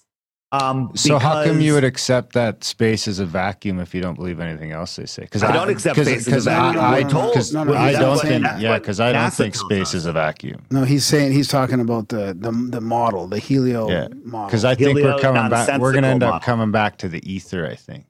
Um, 0.51 0.91
So 0.95 1.19
how 1.19 1.43
come 1.43 1.61
you 1.61 1.73
would 1.75 1.83
accept 1.83 2.33
that 2.33 2.63
space 2.63 3.07
is 3.07 3.19
a 3.19 3.25
vacuum 3.25 3.79
if 3.79 3.93
you 3.93 4.01
don't 4.01 4.15
believe 4.15 4.39
anything 4.39 4.71
else 4.71 4.95
they 4.95 5.05
say? 5.05 5.21
Because 5.23 5.43
I 5.43 5.51
don't 5.51 5.69
accept 5.69 5.99
space 5.99 6.27
as 6.27 6.47
a 6.47 6.49
vacuum. 6.49 6.83
I, 6.83 7.01
We're 7.03 7.09
told- 7.09 7.33
because 7.33 7.53
No, 7.53 7.63
no, 7.65 7.73
I 7.75 7.91
don't 7.91 8.19
think, 8.19 8.43
that's 8.43 8.59
yeah, 8.61 8.79
because 8.79 8.99
I 8.99 9.11
don't 9.13 9.31
think 9.31 9.53
space 9.55 9.89
us. 9.89 9.93
is 9.93 10.05
a 10.07 10.11
vacuum. 10.11 10.65
No, 10.71 10.85
he's 10.85 11.05
saying 11.05 11.33
he's 11.33 11.47
talking 11.47 11.79
about 11.79 12.09
the 12.09 12.35
the, 12.37 12.51
the 12.51 12.81
model, 12.81 13.27
the 13.27 13.37
helio 13.37 13.87
Yeah, 13.89 14.07
model. 14.23 14.47
Because 14.47 14.65
I 14.65 14.73
think 14.73 14.95
we're 14.95 15.19
coming 15.19 15.49
back. 15.49 15.79
We're 15.79 15.91
going 15.91 16.03
to 16.03 16.09
end 16.09 16.21
Helio-nonsensical 16.23 16.33
up 16.33 16.41
coming 16.41 16.71
back 16.71 16.97
to 16.99 17.09
the 17.09 17.31
ether. 17.31 17.67
I 17.67 17.75
think. 17.75 18.05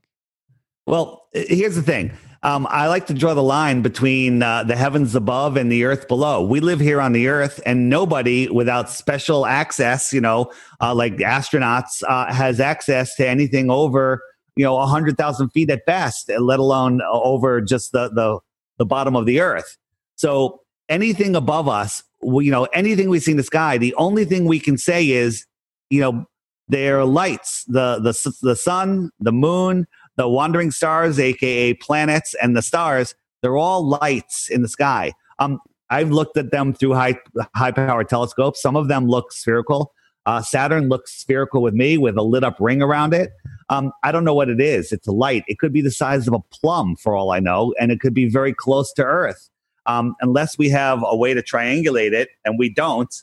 Well, 0.88 1.28
here's 1.34 1.76
the 1.76 1.84
thing. 1.84 2.12
Um, 2.42 2.68
I 2.70 2.88
like 2.88 3.08
to 3.08 3.14
draw 3.14 3.34
the 3.34 3.44
line 3.44 3.82
between 3.82 4.42
uh, 4.42 4.64
the 4.64 4.76
heavens 4.76 5.14
above 5.14 5.58
and 5.58 5.70
the 5.70 5.84
earth 5.84 6.08
below. 6.08 6.42
We 6.42 6.62
live 6.62 6.80
here 6.80 7.02
on 7.02 7.12
the 7.12 7.28
earth, 7.28 7.60
and 7.66 7.90
nobody 7.90 8.48
without 8.48 8.90
special 8.90 9.46
access, 9.46 10.14
you 10.14 10.22
know, 10.22 10.52
uh, 10.80 10.96
like 10.96 11.18
astronauts, 11.18 12.02
uh, 12.08 12.34
has 12.34 12.62
access 12.62 13.16
to 13.16 13.28
anything 13.28 13.70
over, 13.70 14.24
you 14.56 14.64
know, 14.64 14.76
100,000 14.76 15.50
feet 15.50 15.70
at 15.70 15.86
best, 15.86 16.30
let 16.30 16.60
alone 16.60 17.02
over 17.12 17.60
just 17.60 17.92
the, 17.92 18.10
the, 18.10 18.40
the 18.78 18.86
bottom 18.86 19.18
of 19.18 19.26
the 19.26 19.42
earth. 19.42 19.78
So 20.16 20.62
anything 20.88 21.36
above 21.36 21.68
us, 21.68 22.04
we, 22.24 22.46
you 22.46 22.52
know, 22.52 22.66
anything 22.74 23.10
we 23.10 23.20
see 23.20 23.32
in 23.32 23.38
the 23.38 23.44
sky, 23.44 23.78
the 23.78 23.94
only 23.96 24.24
thing 24.24 24.46
we 24.46 24.62
can 24.62 24.78
say 24.78 25.10
is, 25.10 25.46
you 25.90 26.00
know, 26.00 26.26
they're 26.70 27.04
lights, 27.04 27.66
the, 27.66 28.00
the, 28.00 28.34
the 28.42 28.56
sun, 28.56 29.10
the 29.20 29.32
moon, 29.32 29.88
the 30.20 30.28
wandering 30.28 30.70
stars, 30.70 31.18
aka 31.18 31.74
planets, 31.76 32.36
and 32.42 32.56
the 32.56 32.62
stars, 32.62 33.16
they're 33.42 33.56
all 33.56 33.88
lights 33.88 34.50
in 34.50 34.62
the 34.62 34.68
sky. 34.68 35.14
Um, 35.40 35.62
I've 35.90 36.12
looked 36.12 36.36
at 36.36 36.52
them 36.52 36.74
through 36.74 36.94
high 36.94 37.18
high 37.56 37.72
power 37.72 38.04
telescopes. 38.04 38.62
Some 38.62 38.76
of 38.76 38.90
them 38.90 39.08
look 39.08 39.32
spherical. 39.32 39.94
Uh, 40.26 40.42
Saturn 40.42 40.90
looks 40.90 41.14
spherical 41.14 41.62
with 41.62 41.74
me 41.74 41.98
with 41.98 42.18
a 42.18 42.22
lit 42.22 42.44
up 42.44 42.58
ring 42.60 42.82
around 42.82 43.14
it. 43.14 43.32
Um, 43.70 43.94
I 44.04 44.12
don't 44.12 44.26
know 44.26 44.34
what 44.34 44.50
it 44.50 44.60
is. 44.60 44.92
It's 44.92 45.08
a 45.08 45.14
light. 45.14 45.46
It 45.48 45.58
could 45.58 45.72
be 45.72 45.82
the 45.82 45.90
size 45.90 46.28
of 46.28 46.34
a 46.34 46.42
plum 46.52 46.98
for 46.98 47.16
all 47.16 47.32
I 47.32 47.40
know, 47.40 47.74
and 47.80 47.90
it 47.90 48.02
could 48.02 48.14
be 48.14 48.28
very 48.30 48.54
close 48.54 48.92
to 48.94 49.04
Earth. 49.06 49.50
Um, 49.86 50.16
unless 50.20 50.58
we 50.58 50.70
have 50.70 51.02
a 51.08 51.16
way 51.16 51.34
to 51.34 51.42
triangulate 51.42 52.12
it, 52.12 52.28
and 52.44 52.60
we 52.60 52.70
don't, 52.70 53.16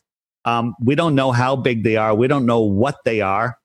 um, 0.46 0.74
we 0.82 0.94
don't 0.94 1.14
know 1.14 1.30
how 1.30 1.56
big 1.56 1.84
they 1.84 1.96
are. 1.96 2.14
We 2.14 2.26
don't 2.26 2.46
know 2.46 2.60
what 2.60 2.96
they 3.04 3.20
are. 3.20 3.58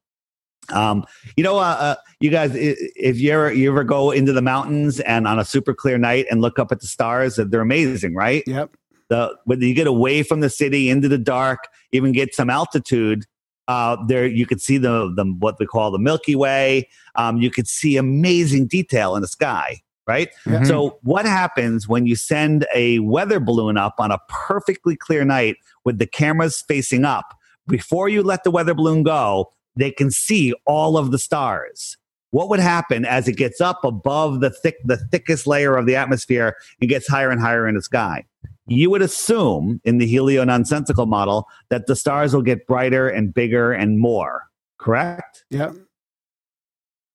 Um, 0.72 1.06
you 1.38 1.44
know, 1.44 1.58
uh, 1.58 1.78
uh, 1.80 1.96
you 2.20 2.30
guys, 2.30 2.52
if 2.56 3.20
you 3.20 3.32
ever 3.32 3.54
you 3.54 3.72
ever 3.72 3.84
go 3.84 4.12
into 4.12 4.34
the 4.34 4.42
mountains 4.42 5.00
and 5.02 5.28
on 5.28 5.40
a 5.40 5.46
super 5.46 5.74
clear 5.74 5.98
night 5.98 6.26
and 6.30 6.42
look 6.42 6.60
up 6.60 6.72
at 6.72 6.80
the 6.82 6.88
stars, 6.88 7.36
they're 7.36 7.62
amazing, 7.62 8.16
right? 8.16 8.44
Yep. 8.48 8.72
The 9.10 9.36
when 9.46 9.62
you 9.62 9.74
get 9.74 9.88
away 9.88 10.24
from 10.24 10.40
the 10.40 10.50
city 10.50 10.90
into 10.90 11.08
the 11.08 11.18
dark, 11.18 11.68
even 11.92 12.12
get 12.12 12.34
some 12.34 12.50
altitude, 12.50 13.26
uh, 13.68 13.98
there 14.08 14.26
you 14.26 14.46
could 14.46 14.62
see 14.62 14.78
the 14.78 15.14
the 15.16 15.26
what 15.40 15.58
we 15.60 15.66
call 15.66 15.92
the 15.92 16.00
Milky 16.00 16.36
Way. 16.36 16.90
Um, 17.16 17.38
you 17.38 17.52
could 17.52 17.68
see 17.68 17.98
amazing 17.98 18.68
detail 18.68 19.16
in 19.16 19.22
the 19.22 19.28
sky, 19.28 19.82
right? 20.08 20.30
Mhm. 20.46 20.66
So, 20.66 21.00
what 21.04 21.26
happens 21.26 21.88
when 21.88 22.06
you 22.06 22.16
send 22.16 22.66
a 22.74 23.00
weather 23.00 23.40
balloon 23.40 23.78
up 23.78 23.96
on 24.00 24.12
a 24.12 24.20
perfectly 24.30 24.96
clear 24.96 25.26
night 25.26 25.58
with 25.84 26.00
the 26.00 26.08
cameras 26.08 26.64
facing 26.68 27.06
up? 27.06 27.38
Before 27.68 28.10
you 28.10 28.24
let 28.24 28.44
the 28.44 28.52
weather 28.52 28.74
balloon 28.74 29.04
go, 29.04 29.52
they 29.76 29.92
can 29.92 30.12
see 30.12 30.54
all 30.66 30.98
of 30.98 31.12
the 31.12 31.20
stars. 31.20 31.98
what 32.32 32.50
would 32.50 32.60
happen 32.60 33.06
as 33.06 33.28
it 33.28 33.36
gets 33.36 33.62
up 33.62 33.84
above 33.84 34.40
the 34.40 34.50
thick, 34.50 34.78
the 34.86 34.98
thickest 34.98 35.46
layer 35.46 35.76
of 35.76 35.86
the 35.86 35.96
atmosphere 35.96 36.56
and 36.80 36.90
gets 36.90 37.08
higher 37.08 37.30
and 37.30 37.42
higher 37.42 37.68
in 37.68 37.76
the 37.76 37.82
sky? 37.82 38.26
You 38.68 38.90
would 38.90 39.02
assume 39.02 39.82
in 39.84 39.98
the 39.98 40.08
helio 40.08 40.44
nonsensical 40.46 41.06
model 41.06 41.48
that 41.70 41.88
the 41.88 41.96
stars 41.96 42.34
will 42.34 42.42
get 42.42 42.66
brighter 42.68 43.10
and 43.10 43.34
bigger 43.34 43.74
and 43.74 44.00
more, 44.00 44.44
correct? 44.78 45.44
Yeah. 45.50 45.74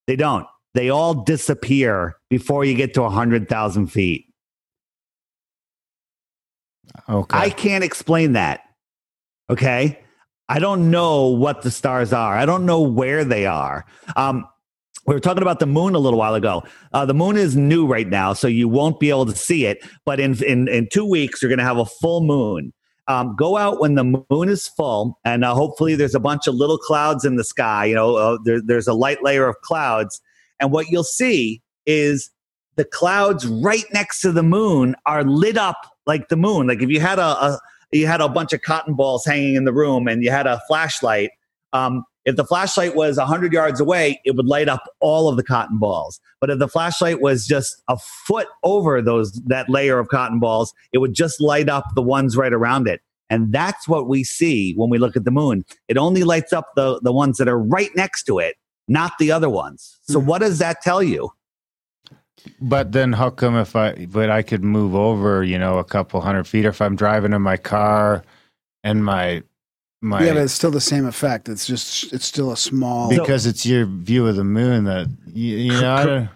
They 0.07 0.17
don't. 0.17 0.47
They 0.75 0.91
all 0.91 1.15
disappear 1.15 2.17
before 2.29 2.67
you 2.67 2.75
get 2.75 2.93
to 2.95 3.03
100,000 3.03 3.87
feet. 3.87 4.27
Okay. 7.09 7.37
I 7.37 7.51
can't 7.51 7.83
explain 7.85 8.33
that. 8.35 8.61
Okay. 9.49 9.99
I 10.49 10.59
don't 10.59 10.91
know 10.91 11.27
what 11.27 11.63
the 11.63 11.71
stars 11.71 12.13
are. 12.13 12.37
I 12.37 12.47
don't 12.47 12.67
know 12.67 12.81
where 12.81 13.25
they 13.25 13.47
are. 13.47 13.85
Um, 14.15 14.47
we 15.07 15.15
were 15.15 15.21
talking 15.21 15.43
about 15.43 15.61
the 15.61 15.67
moon 15.67 15.95
a 15.95 15.99
little 15.99 16.19
while 16.19 16.35
ago. 16.35 16.65
Uh, 16.93 17.07
the 17.07 17.15
moon 17.15 17.37
is 17.37 17.57
new 17.57 17.87
right 17.87 18.09
now, 18.09 18.33
so 18.33 18.49
you 18.49 18.69
won't 18.69 18.99
be 18.99 19.11
able 19.11 19.27
to 19.27 19.37
see 19.37 19.67
it. 19.67 19.85
But 20.05 20.19
in 20.19 20.43
in, 20.45 20.69
in 20.69 20.89
two 20.91 21.05
weeks, 21.05 21.43
you're 21.43 21.49
going 21.49 21.59
to 21.59 21.65
have 21.65 21.79
a 21.79 21.87
full 21.87 22.23
moon. 22.23 22.73
Um, 23.09 23.37
go 23.37 23.57
out 23.57 23.81
when 23.81 23.95
the 23.95 24.25
moon 24.31 24.49
is 24.49 24.67
full, 24.67 25.19
and 25.25 25.45
uh, 25.45 25.55
hopefully 25.55 25.95
there's 25.95 26.17
a 26.17 26.21
bunch 26.21 26.49
of 26.49 26.57
little 26.57 26.79
clouds 26.79 27.25
in 27.25 27.37
the 27.37 27.45
sky. 27.45 27.85
You 27.85 27.95
know, 27.95 28.17
uh, 28.17 28.39
there, 28.45 28.61
there's 28.61 28.89
a 28.89 28.95
light 28.95 29.23
layer 29.23 29.47
of 29.47 29.61
clouds, 29.63 30.21
and 30.59 30.73
what 30.73 30.89
you'll 30.89 31.05
see 31.05 31.63
is 31.87 32.31
the 32.75 32.85
clouds 32.85 33.47
right 33.47 33.85
next 33.93 34.21
to 34.23 34.33
the 34.33 34.43
moon 34.43 34.97
are 35.07 35.23
lit 35.23 35.57
up 35.57 35.77
like 36.07 36.29
the 36.29 36.37
moon. 36.37 36.67
Like 36.67 36.83
if 36.83 36.91
you 36.91 37.01
had 37.01 37.21
a, 37.21 37.23
a 37.23 37.61
you 37.93 38.07
had 38.07 38.21
a 38.21 38.29
bunch 38.29 38.53
of 38.53 38.63
cotton 38.63 38.95
balls 38.95 39.25
hanging 39.25 39.55
in 39.55 39.65
the 39.65 39.73
room, 39.73 40.09
and 40.09 40.23
you 40.23 40.31
had 40.31 40.47
a 40.47 40.61
flashlight. 40.69 41.31
Um, 41.73 42.05
if 42.25 42.35
the 42.35 42.45
flashlight 42.45 42.97
was 42.97 43.19
100 43.19 43.53
yards 43.53 43.81
away, 43.81 44.21
it 44.25 44.35
would 44.35 44.47
light 44.47 44.69
up 44.69 44.83
all 44.99 45.29
of 45.29 45.37
the 45.37 45.45
cotton 45.45 45.79
balls. 45.79 46.21
But 46.41 46.51
if 46.51 46.59
the 46.59 46.69
flashlight 46.69 47.21
was 47.21 47.47
just 47.47 47.83
a 47.89 47.97
foot 47.97 48.49
over 48.65 49.01
those 49.01 49.33
that 49.47 49.71
layer 49.71 50.01
of 50.01 50.09
cotton 50.09 50.41
balls, 50.41 50.75
it 50.93 50.99
would 50.99 51.15
just 51.15 51.41
light 51.41 51.69
up 51.69 51.85
the 51.95 52.03
ones 52.03 52.37
right 52.37 52.53
around 52.53 52.89
it. 52.89 53.01
And 53.31 53.53
that's 53.53 53.89
what 53.89 54.09
we 54.09 54.25
see 54.25 54.75
when 54.75 54.91
we 54.91 54.99
look 54.99 55.17
at 55.17 55.25
the 55.25 55.31
moon. 55.31 55.65
It 55.89 55.97
only 55.97 56.25
lights 56.25 56.53
up 56.53 56.75
the, 56.75 57.01
the 57.01 57.13
ones 57.13 57.39
that 57.39 57.49
are 57.49 57.59
right 57.59 57.91
next 57.95 58.25
to 58.25 58.39
it, 58.39 58.57
not 58.89 59.13
the 59.19 59.31
other 59.31 59.51
ones. 59.51 59.99
So 60.03 60.19
what 60.19 60.41
does 60.41 60.59
that 60.59 60.83
tell 60.83 61.03
you? 61.03 61.31
But 62.61 62.93
then 62.93 63.13
how 63.13 63.31
come 63.31 63.57
if 63.57 63.75
I 63.77 64.07
but 64.07 64.31
I 64.31 64.43
could 64.43 64.63
move 64.65 64.95
over, 64.95 65.43
you 65.45 65.59
know, 65.59 65.79
a 65.79 65.85
couple 65.85 66.21
hundred 66.21 66.45
feet 66.47 66.65
or 66.67 66.71
if 66.71 66.81
I'm 66.81 66.97
driving 66.97 67.33
in 67.33 67.43
my 67.43 67.57
car 67.57 68.23
and 68.85 69.05
my 69.05 69.43
my 70.03 70.25
yeah, 70.25 70.35
but 70.35 70.43
it's 70.43 70.53
still 70.53 70.71
the 70.71 70.81
same 70.81 71.07
effect. 71.07 71.49
It's 71.49 71.67
just 71.67 72.13
it's 72.13 72.25
still 72.27 72.53
a 72.53 72.57
small. 72.57 73.09
because 73.09 73.47
it's 73.47 73.65
your 73.67 73.87
view 73.87 74.27
of 74.27 74.37
the 74.37 74.45
moon 74.45 74.85
that 74.85 75.09
you, 75.27 75.57
you 75.57 75.81
know 75.81 75.95
I 75.95 76.29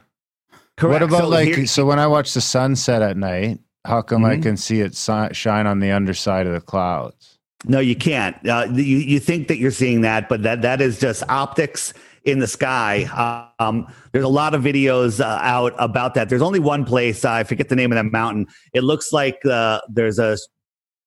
Correct. 0.77 0.93
What 0.95 1.03
about 1.03 1.21
So 1.23 1.29
like 1.29 1.49
here- 1.55 1.67
so 1.67 1.85
when 1.85 1.99
I 1.99 2.07
watch 2.07 2.33
the 2.33 2.41
sunset 2.41 3.03
at 3.03 3.17
night, 3.17 3.61
how 3.85 4.01
come 4.01 4.25
I 4.25 4.37
Mhm. 4.37 4.43
can 4.43 4.57
see 4.57 4.81
it 4.81 4.95
si- 4.97 5.33
shine 5.35 5.67
on 5.67 5.81
the 5.81 5.91
underside 5.91 6.47
of 6.47 6.55
the 6.55 6.61
clouds? 6.63 7.37
No, 7.67 7.81
you 7.81 7.95
can't. 7.95 8.35
Uh, 8.49 8.67
you 8.73 8.97
you 8.97 9.21
think 9.21 9.49
that 9.49 9.59
you're 9.59 9.71
seeing 9.71 10.01
that, 10.01 10.31
but 10.31 10.43
that 10.45 10.63
that 10.63 10.81
is 10.81 10.99
just 10.99 11.23
optics 11.29 11.93
in 12.25 12.39
the 12.39 12.47
sky. 12.47 13.53
Um, 13.59 13.87
there's 14.13 14.25
a 14.25 14.29
lot 14.29 14.55
of 14.55 14.63
videos 14.63 15.21
uh, 15.21 15.39
out 15.43 15.75
about 15.79 16.15
that. 16.15 16.29
There's 16.29 16.43
only 16.43 16.61
one 16.61 16.85
place. 16.85 17.25
Uh, 17.25 17.33
I 17.33 17.45
forget 17.45 17.69
the 17.69 17.77
name 17.77 17.93
of 17.93 17.97
that 17.97 18.11
mountain. 18.11 18.47
It 18.73 18.85
looks 18.85 19.13
like 19.13 19.45
uh, 19.47 19.81
there's 19.89 20.19
a 20.19 20.37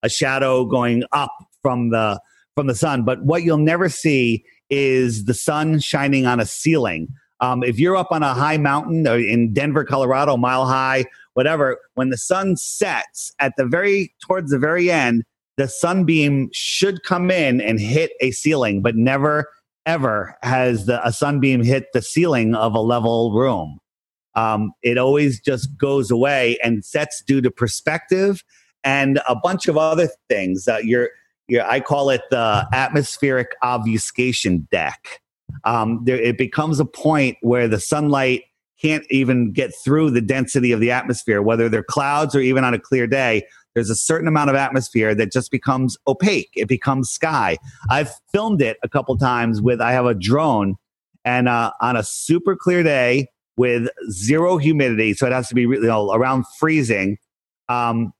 a 0.04 0.10
shadow 0.10 0.66
going 0.66 1.04
up 1.14 1.32
from 1.62 1.90
the 1.90 2.20
from 2.56 2.68
the 2.68 2.76
sun, 2.76 3.04
but 3.04 3.24
what 3.24 3.44
you'll 3.44 3.58
never 3.58 3.90
see 3.90 4.44
is 4.70 5.26
the 5.26 5.34
sun 5.34 5.80
shining 5.80 6.26
on 6.26 6.40
a 6.40 6.46
ceiling. 6.46 7.08
Um, 7.40 7.64
if 7.64 7.80
you're 7.80 7.96
up 7.96 8.12
on 8.12 8.22
a 8.22 8.34
high 8.34 8.58
mountain 8.58 9.08
uh, 9.08 9.16
in 9.16 9.54
Denver, 9.54 9.84
Colorado, 9.84 10.38
mile 10.38 10.66
high, 10.66 11.06
whatever, 11.34 11.80
when 11.96 12.10
the 12.10 12.18
sun 12.18 12.56
sets 12.56 13.34
at 13.40 13.54
the 13.58 13.66
very 13.66 14.14
towards 14.22 14.52
the 14.52 14.60
very 14.60 14.92
end, 14.92 15.24
the 15.58 15.68
sunbeam 15.68 16.50
should 16.54 17.04
come 17.04 17.32
in 17.32 17.60
and 17.60 17.80
hit 17.80 18.12
a 18.22 18.32
ceiling, 18.32 18.82
but 18.82 18.96
never 18.96 19.50
ever 19.86 20.38
has 20.44 20.86
the, 20.86 21.06
a 21.06 21.12
sunbeam 21.12 21.64
hit 21.64 21.88
the 21.94 22.02
ceiling 22.02 22.56
of 22.56 22.74
a 22.74 22.80
level 22.80 23.32
room. 23.34 23.80
Um, 24.36 24.72
it 24.82 24.98
always 24.98 25.40
just 25.40 25.78
goes 25.78 26.10
away 26.10 26.58
and 26.64 26.84
sets 26.84 27.22
due 27.22 27.42
to 27.42 27.52
perspective 27.52 28.44
and 28.84 29.20
a 29.28 29.36
bunch 29.36 29.68
of 29.68 29.78
other 29.78 30.10
things. 30.30 30.68
Uh, 30.68 30.80
you're, 30.84 31.10
you're, 31.48 31.66
I 31.66 31.80
call 31.80 32.10
it 32.10 32.22
the 32.32 32.68
atmospheric 32.74 33.50
obfuscation 33.62 34.68
deck. 34.72 35.22
Um, 35.66 36.02
there, 36.04 36.20
it 36.20 36.38
becomes 36.38 36.80
a 36.80 36.86
point 36.86 37.38
where 37.42 37.68
the 37.68 37.80
sunlight 37.80 38.44
can't 38.82 39.06
even 39.10 39.52
get 39.52 39.72
through 39.84 40.12
the 40.12 40.22
density 40.22 40.72
of 40.72 40.80
the 40.80 40.92
atmosphere, 40.92 41.42
whether 41.42 41.70
they're 41.70 41.84
clouds 41.84 42.36
or 42.36 42.42
even 42.42 42.64
on 42.64 42.74
a 42.74 42.80
clear 42.80 43.08
day 43.08 43.44
there's 43.74 43.90
a 43.90 43.96
certain 43.96 44.28
amount 44.28 44.50
of 44.50 44.56
atmosphere 44.56 45.16
that 45.16 45.32
just 45.32 45.52
becomes 45.52 45.98
opaque. 46.08 46.52
It 46.56 46.68
becomes 46.68 47.10
sky. 47.10 47.58
I've 47.90 48.12
filmed 48.32 48.62
it 48.62 48.78
a 48.84 48.90
couple 48.90 49.18
times 49.18 49.62
with, 49.62 49.82
I 49.82 49.92
have 49.92 50.06
a 50.06 50.14
drone 50.14 50.76
and 51.26 51.48
uh, 51.48 51.72
on 51.82 51.96
a 51.96 52.04
super 52.04 52.56
clear 52.56 52.84
day 52.84 53.28
with 53.58 53.88
zero 54.10 54.58
humidity. 54.58 55.14
So 55.14 55.26
it 55.26 55.34
has 55.34 55.48
to 55.50 55.56
be 55.56 55.62
you 55.62 55.80
know, 55.82 56.12
around 56.12 56.46
freezing, 56.60 57.18
um, 57.70 58.14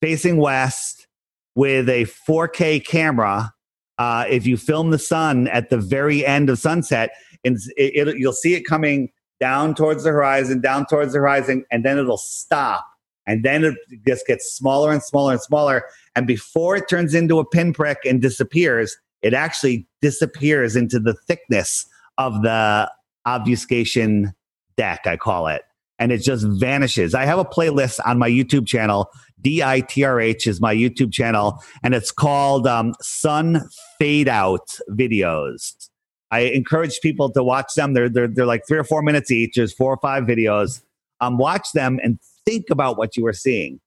facing 0.00 0.36
west 0.36 1.06
with 1.54 1.88
a 1.88 2.04
4K 2.28 2.84
camera. 2.84 3.52
Uh, 3.98 4.24
if 4.28 4.46
you 4.46 4.56
film 4.56 4.90
the 4.90 4.98
sun 4.98 5.48
at 5.48 5.70
the 5.70 5.76
very 5.76 6.24
end 6.24 6.48
of 6.48 6.58
sunset, 6.58 7.10
and 7.44 7.58
it, 7.76 8.08
it, 8.08 8.16
you'll 8.18 8.32
see 8.32 8.54
it 8.54 8.62
coming 8.62 9.10
down 9.40 9.74
towards 9.74 10.04
the 10.04 10.10
horizon, 10.10 10.60
down 10.60 10.86
towards 10.86 11.12
the 11.12 11.18
horizon, 11.18 11.64
and 11.70 11.84
then 11.84 11.98
it'll 11.98 12.18
stop 12.18 12.86
and 13.30 13.44
then 13.44 13.62
it 13.62 13.76
just 14.04 14.26
gets 14.26 14.52
smaller 14.52 14.90
and 14.90 15.00
smaller 15.00 15.32
and 15.32 15.40
smaller. 15.40 15.84
And 16.16 16.26
before 16.26 16.74
it 16.74 16.88
turns 16.88 17.14
into 17.14 17.38
a 17.38 17.44
pinprick 17.44 17.98
and 18.04 18.20
disappears, 18.20 18.96
it 19.22 19.34
actually 19.34 19.86
disappears 20.02 20.74
into 20.74 20.98
the 20.98 21.14
thickness 21.14 21.86
of 22.18 22.42
the 22.42 22.90
obfuscation 23.26 24.34
deck, 24.76 25.06
I 25.06 25.16
call 25.16 25.46
it. 25.46 25.62
And 26.00 26.10
it 26.10 26.18
just 26.18 26.44
vanishes. 26.44 27.14
I 27.14 27.24
have 27.24 27.38
a 27.38 27.44
playlist 27.44 28.00
on 28.04 28.18
my 28.18 28.28
YouTube 28.28 28.66
channel. 28.66 29.08
DITRH 29.42 30.48
is 30.48 30.60
my 30.60 30.74
YouTube 30.74 31.12
channel, 31.12 31.62
and 31.84 31.94
it's 31.94 32.10
called 32.10 32.66
um, 32.66 32.94
Sun 33.00 33.60
Fade 34.00 34.28
Out 34.28 34.76
Videos. 34.90 35.88
I 36.32 36.40
encourage 36.40 37.00
people 37.00 37.30
to 37.30 37.44
watch 37.44 37.74
them. 37.76 37.94
They're, 37.94 38.08
they're, 38.08 38.26
they're 38.26 38.46
like 38.46 38.66
three 38.66 38.78
or 38.78 38.84
four 38.84 39.02
minutes 39.02 39.30
each. 39.30 39.54
There's 39.54 39.72
four 39.72 39.92
or 39.92 39.98
five 39.98 40.24
videos. 40.24 40.82
Um, 41.20 41.38
watch 41.38 41.72
them 41.72 42.00
and 42.02 42.18
think 42.46 42.66
about 42.70 42.96
what 42.96 43.16
you 43.16 43.26
are 43.26 43.32
seeing. 43.32 43.80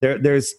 There, 0.00 0.18
there's 0.18 0.54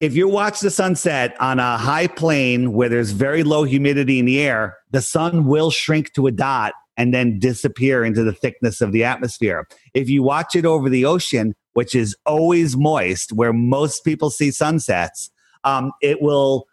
if 0.00 0.14
you 0.14 0.28
watch 0.28 0.60
the 0.60 0.70
sunset 0.70 1.34
on 1.40 1.58
a 1.58 1.78
high 1.78 2.08
plane 2.08 2.72
where 2.72 2.88
there's 2.88 3.12
very 3.12 3.42
low 3.42 3.64
humidity 3.64 4.18
in 4.18 4.26
the 4.26 4.40
air, 4.40 4.76
the 4.90 5.00
sun 5.00 5.46
will 5.46 5.70
shrink 5.70 6.12
to 6.14 6.26
a 6.26 6.32
dot 6.32 6.74
and 6.96 7.14
then 7.14 7.38
disappear 7.38 8.04
into 8.04 8.22
the 8.22 8.32
thickness 8.32 8.80
of 8.80 8.92
the 8.92 9.04
atmosphere. 9.04 9.66
If 9.94 10.08
you 10.08 10.22
watch 10.22 10.54
it 10.54 10.66
over 10.66 10.88
the 10.88 11.04
ocean, 11.04 11.54
which 11.72 11.94
is 11.94 12.14
always 12.26 12.76
moist, 12.76 13.32
where 13.32 13.52
most 13.52 14.04
people 14.04 14.30
see 14.30 14.50
sunsets, 14.50 15.30
um, 15.64 15.92
it 16.02 16.20
will 16.20 16.66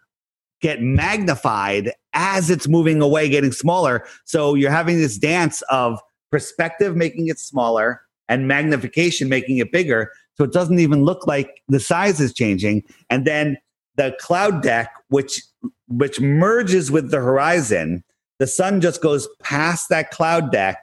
get 0.60 0.80
magnified 0.80 1.92
as 2.12 2.50
it's 2.50 2.68
moving 2.68 3.00
away, 3.02 3.28
getting 3.28 3.52
smaller. 3.52 4.04
So 4.24 4.54
you're 4.54 4.70
having 4.70 4.98
this 4.98 5.18
dance 5.18 5.62
of 5.70 5.98
perspective 6.30 6.96
making 6.96 7.28
it 7.28 7.38
smaller 7.38 8.02
and 8.32 8.48
magnification 8.48 9.28
making 9.28 9.58
it 9.58 9.70
bigger. 9.70 10.10
So 10.38 10.44
it 10.44 10.52
doesn't 10.52 10.78
even 10.78 11.04
look 11.04 11.26
like 11.26 11.60
the 11.68 11.78
size 11.78 12.18
is 12.18 12.32
changing. 12.32 12.82
And 13.10 13.26
then 13.26 13.58
the 13.96 14.16
cloud 14.18 14.62
deck, 14.62 14.90
which 15.08 15.42
which 15.88 16.18
merges 16.18 16.90
with 16.90 17.10
the 17.10 17.18
horizon, 17.18 18.02
the 18.38 18.46
sun 18.46 18.80
just 18.80 19.02
goes 19.02 19.28
past 19.42 19.90
that 19.90 20.10
cloud 20.10 20.50
deck 20.50 20.82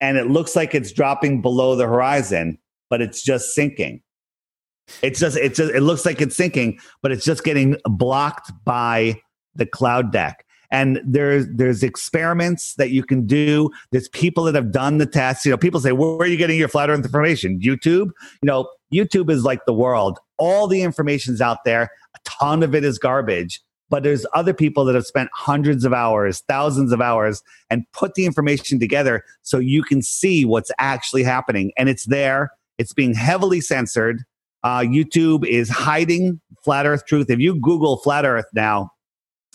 and 0.00 0.18
it 0.18 0.26
looks 0.26 0.56
like 0.56 0.74
it's 0.74 0.90
dropping 0.90 1.40
below 1.40 1.76
the 1.76 1.86
horizon, 1.86 2.58
but 2.90 3.00
it's 3.00 3.22
just 3.22 3.54
sinking. 3.54 4.02
It's 5.00 5.20
just 5.20 5.36
it's 5.36 5.56
just 5.56 5.72
it 5.72 5.82
looks 5.82 6.04
like 6.04 6.20
it's 6.20 6.34
sinking, 6.34 6.80
but 7.02 7.12
it's 7.12 7.24
just 7.24 7.44
getting 7.44 7.76
blocked 7.84 8.50
by 8.64 9.20
the 9.54 9.64
cloud 9.64 10.10
deck 10.10 10.43
and 10.74 11.00
there's 11.04 11.46
there's 11.54 11.84
experiments 11.84 12.74
that 12.74 12.90
you 12.90 13.04
can 13.04 13.28
do. 13.28 13.70
There's 13.92 14.08
people 14.08 14.42
that 14.44 14.56
have 14.56 14.72
done 14.72 14.98
the 14.98 15.06
tests 15.06 15.46
you 15.46 15.52
know 15.52 15.56
people 15.56 15.78
say 15.78 15.92
where 15.92 16.16
are 16.16 16.26
you 16.26 16.36
getting 16.36 16.58
your 16.58 16.68
flat 16.68 16.90
earth 16.90 17.04
information? 17.04 17.60
Youtube? 17.60 18.10
You 18.42 18.46
know 18.46 18.68
youtube 18.92 19.30
is 19.30 19.44
like 19.44 19.64
the 19.66 19.72
world. 19.72 20.18
All 20.36 20.66
the 20.66 20.82
information's 20.82 21.40
out 21.40 21.58
there. 21.64 21.84
A 22.16 22.18
ton 22.24 22.64
of 22.64 22.74
it 22.74 22.84
is 22.84 22.98
garbage. 22.98 23.60
But 23.88 24.02
there's 24.02 24.26
other 24.34 24.52
people 24.52 24.84
that 24.86 24.96
have 24.96 25.06
spent 25.06 25.30
hundreds 25.32 25.84
of 25.84 25.92
hours 25.92 26.42
thousands 26.48 26.90
of 26.90 27.00
hours 27.00 27.40
and 27.70 27.84
put 27.92 28.14
the 28.14 28.26
information 28.26 28.80
together 28.80 29.22
so 29.42 29.58
you 29.58 29.84
can 29.84 30.02
see 30.02 30.44
what's 30.44 30.72
actually 30.80 31.22
happening. 31.22 31.70
And 31.78 31.88
it's 31.88 32.06
there. 32.06 32.50
It's 32.78 32.92
being 32.92 33.14
heavily 33.14 33.60
censored. 33.60 34.24
Uh, 34.64 34.80
youtube 34.80 35.46
is 35.46 35.68
hiding 35.68 36.40
flat 36.64 36.84
earth 36.84 37.04
truth. 37.06 37.30
If 37.30 37.38
you 37.38 37.60
google 37.60 37.98
flat 37.98 38.24
earth 38.24 38.46
now 38.54 38.90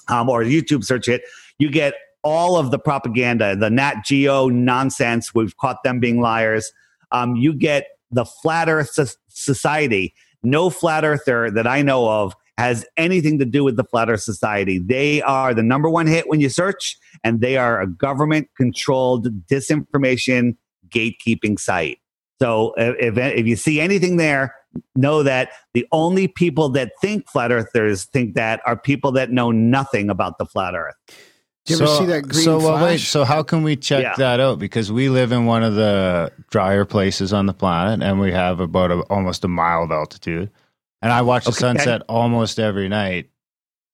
um, 0.09 0.29
or 0.29 0.43
YouTube 0.43 0.83
search 0.83 1.07
it, 1.07 1.21
you 1.57 1.69
get 1.69 1.93
all 2.23 2.57
of 2.57 2.71
the 2.71 2.79
propaganda, 2.79 3.55
the 3.55 3.69
Nat 3.69 4.05
Geo 4.05 4.49
nonsense. 4.49 5.33
We've 5.33 5.55
caught 5.57 5.83
them 5.83 5.99
being 5.99 6.19
liars. 6.19 6.71
Um, 7.11 7.35
you 7.35 7.53
get 7.53 7.87
the 8.11 8.25
Flat 8.25 8.69
Earth 8.69 8.91
so- 8.91 9.05
Society. 9.27 10.13
No 10.43 10.69
flat 10.69 11.03
earther 11.03 11.51
that 11.51 11.67
I 11.67 11.81
know 11.81 12.09
of 12.09 12.33
has 12.57 12.85
anything 12.97 13.39
to 13.39 13.45
do 13.45 13.63
with 13.63 13.77
the 13.77 13.83
Flat 13.83 14.09
Earth 14.09 14.21
Society. 14.21 14.79
They 14.79 15.21
are 15.21 15.53
the 15.53 15.63
number 15.63 15.89
one 15.89 16.07
hit 16.07 16.27
when 16.27 16.41
you 16.41 16.49
search, 16.49 16.97
and 17.23 17.41
they 17.41 17.57
are 17.57 17.81
a 17.81 17.87
government 17.87 18.49
controlled 18.57 19.27
disinformation 19.47 20.55
gatekeeping 20.89 21.59
site. 21.59 21.99
So 22.41 22.73
if, 22.77 23.17
if 23.17 23.47
you 23.47 23.55
see 23.55 23.79
anything 23.79 24.17
there, 24.17 24.55
know 24.95 25.23
that 25.23 25.51
the 25.73 25.87
only 25.91 26.27
people 26.27 26.69
that 26.69 26.91
think 27.01 27.27
flat 27.29 27.51
earthers 27.51 28.05
think 28.05 28.35
that 28.35 28.61
are 28.65 28.77
people 28.77 29.11
that 29.13 29.31
know 29.31 29.51
nothing 29.51 30.09
about 30.09 30.37
the 30.37 30.45
flat 30.45 30.75
earth. 30.75 30.95
Do 31.65 31.73
you 31.73 31.79
ever 31.81 31.87
see 31.87 32.05
that 32.05 32.23
green 32.23 32.43
so, 32.43 32.57
well, 32.57 32.77
flash? 32.77 32.83
wait, 32.83 32.99
so 33.01 33.23
how 33.23 33.43
can 33.43 33.61
we 33.63 33.75
check 33.75 34.03
Yeah. 34.03 34.15
that 34.17 34.39
out? 34.39 34.59
Because 34.59 34.91
we 34.91 35.09
live 35.09 35.31
in 35.31 35.45
one 35.45 35.61
of 35.63 35.75
the 35.75 36.31
drier 36.49 36.85
places 36.85 37.31
on 37.33 37.45
the 37.45 37.53
planet, 37.53 38.01
and 38.01 38.19
we 38.19 38.31
have 38.31 38.59
about 38.59 38.91
a, 38.91 38.99
almost 39.03 39.43
a 39.43 39.47
mile 39.47 39.83
of 39.83 39.91
altitude. 39.91 40.49
And 41.01 41.11
I 41.11 41.21
watch 41.21 41.45
the 41.45 41.51
Okay. 41.51 41.59
sunset 41.59 42.01
almost 42.09 42.59
every 42.59 42.89
night. 42.89 43.29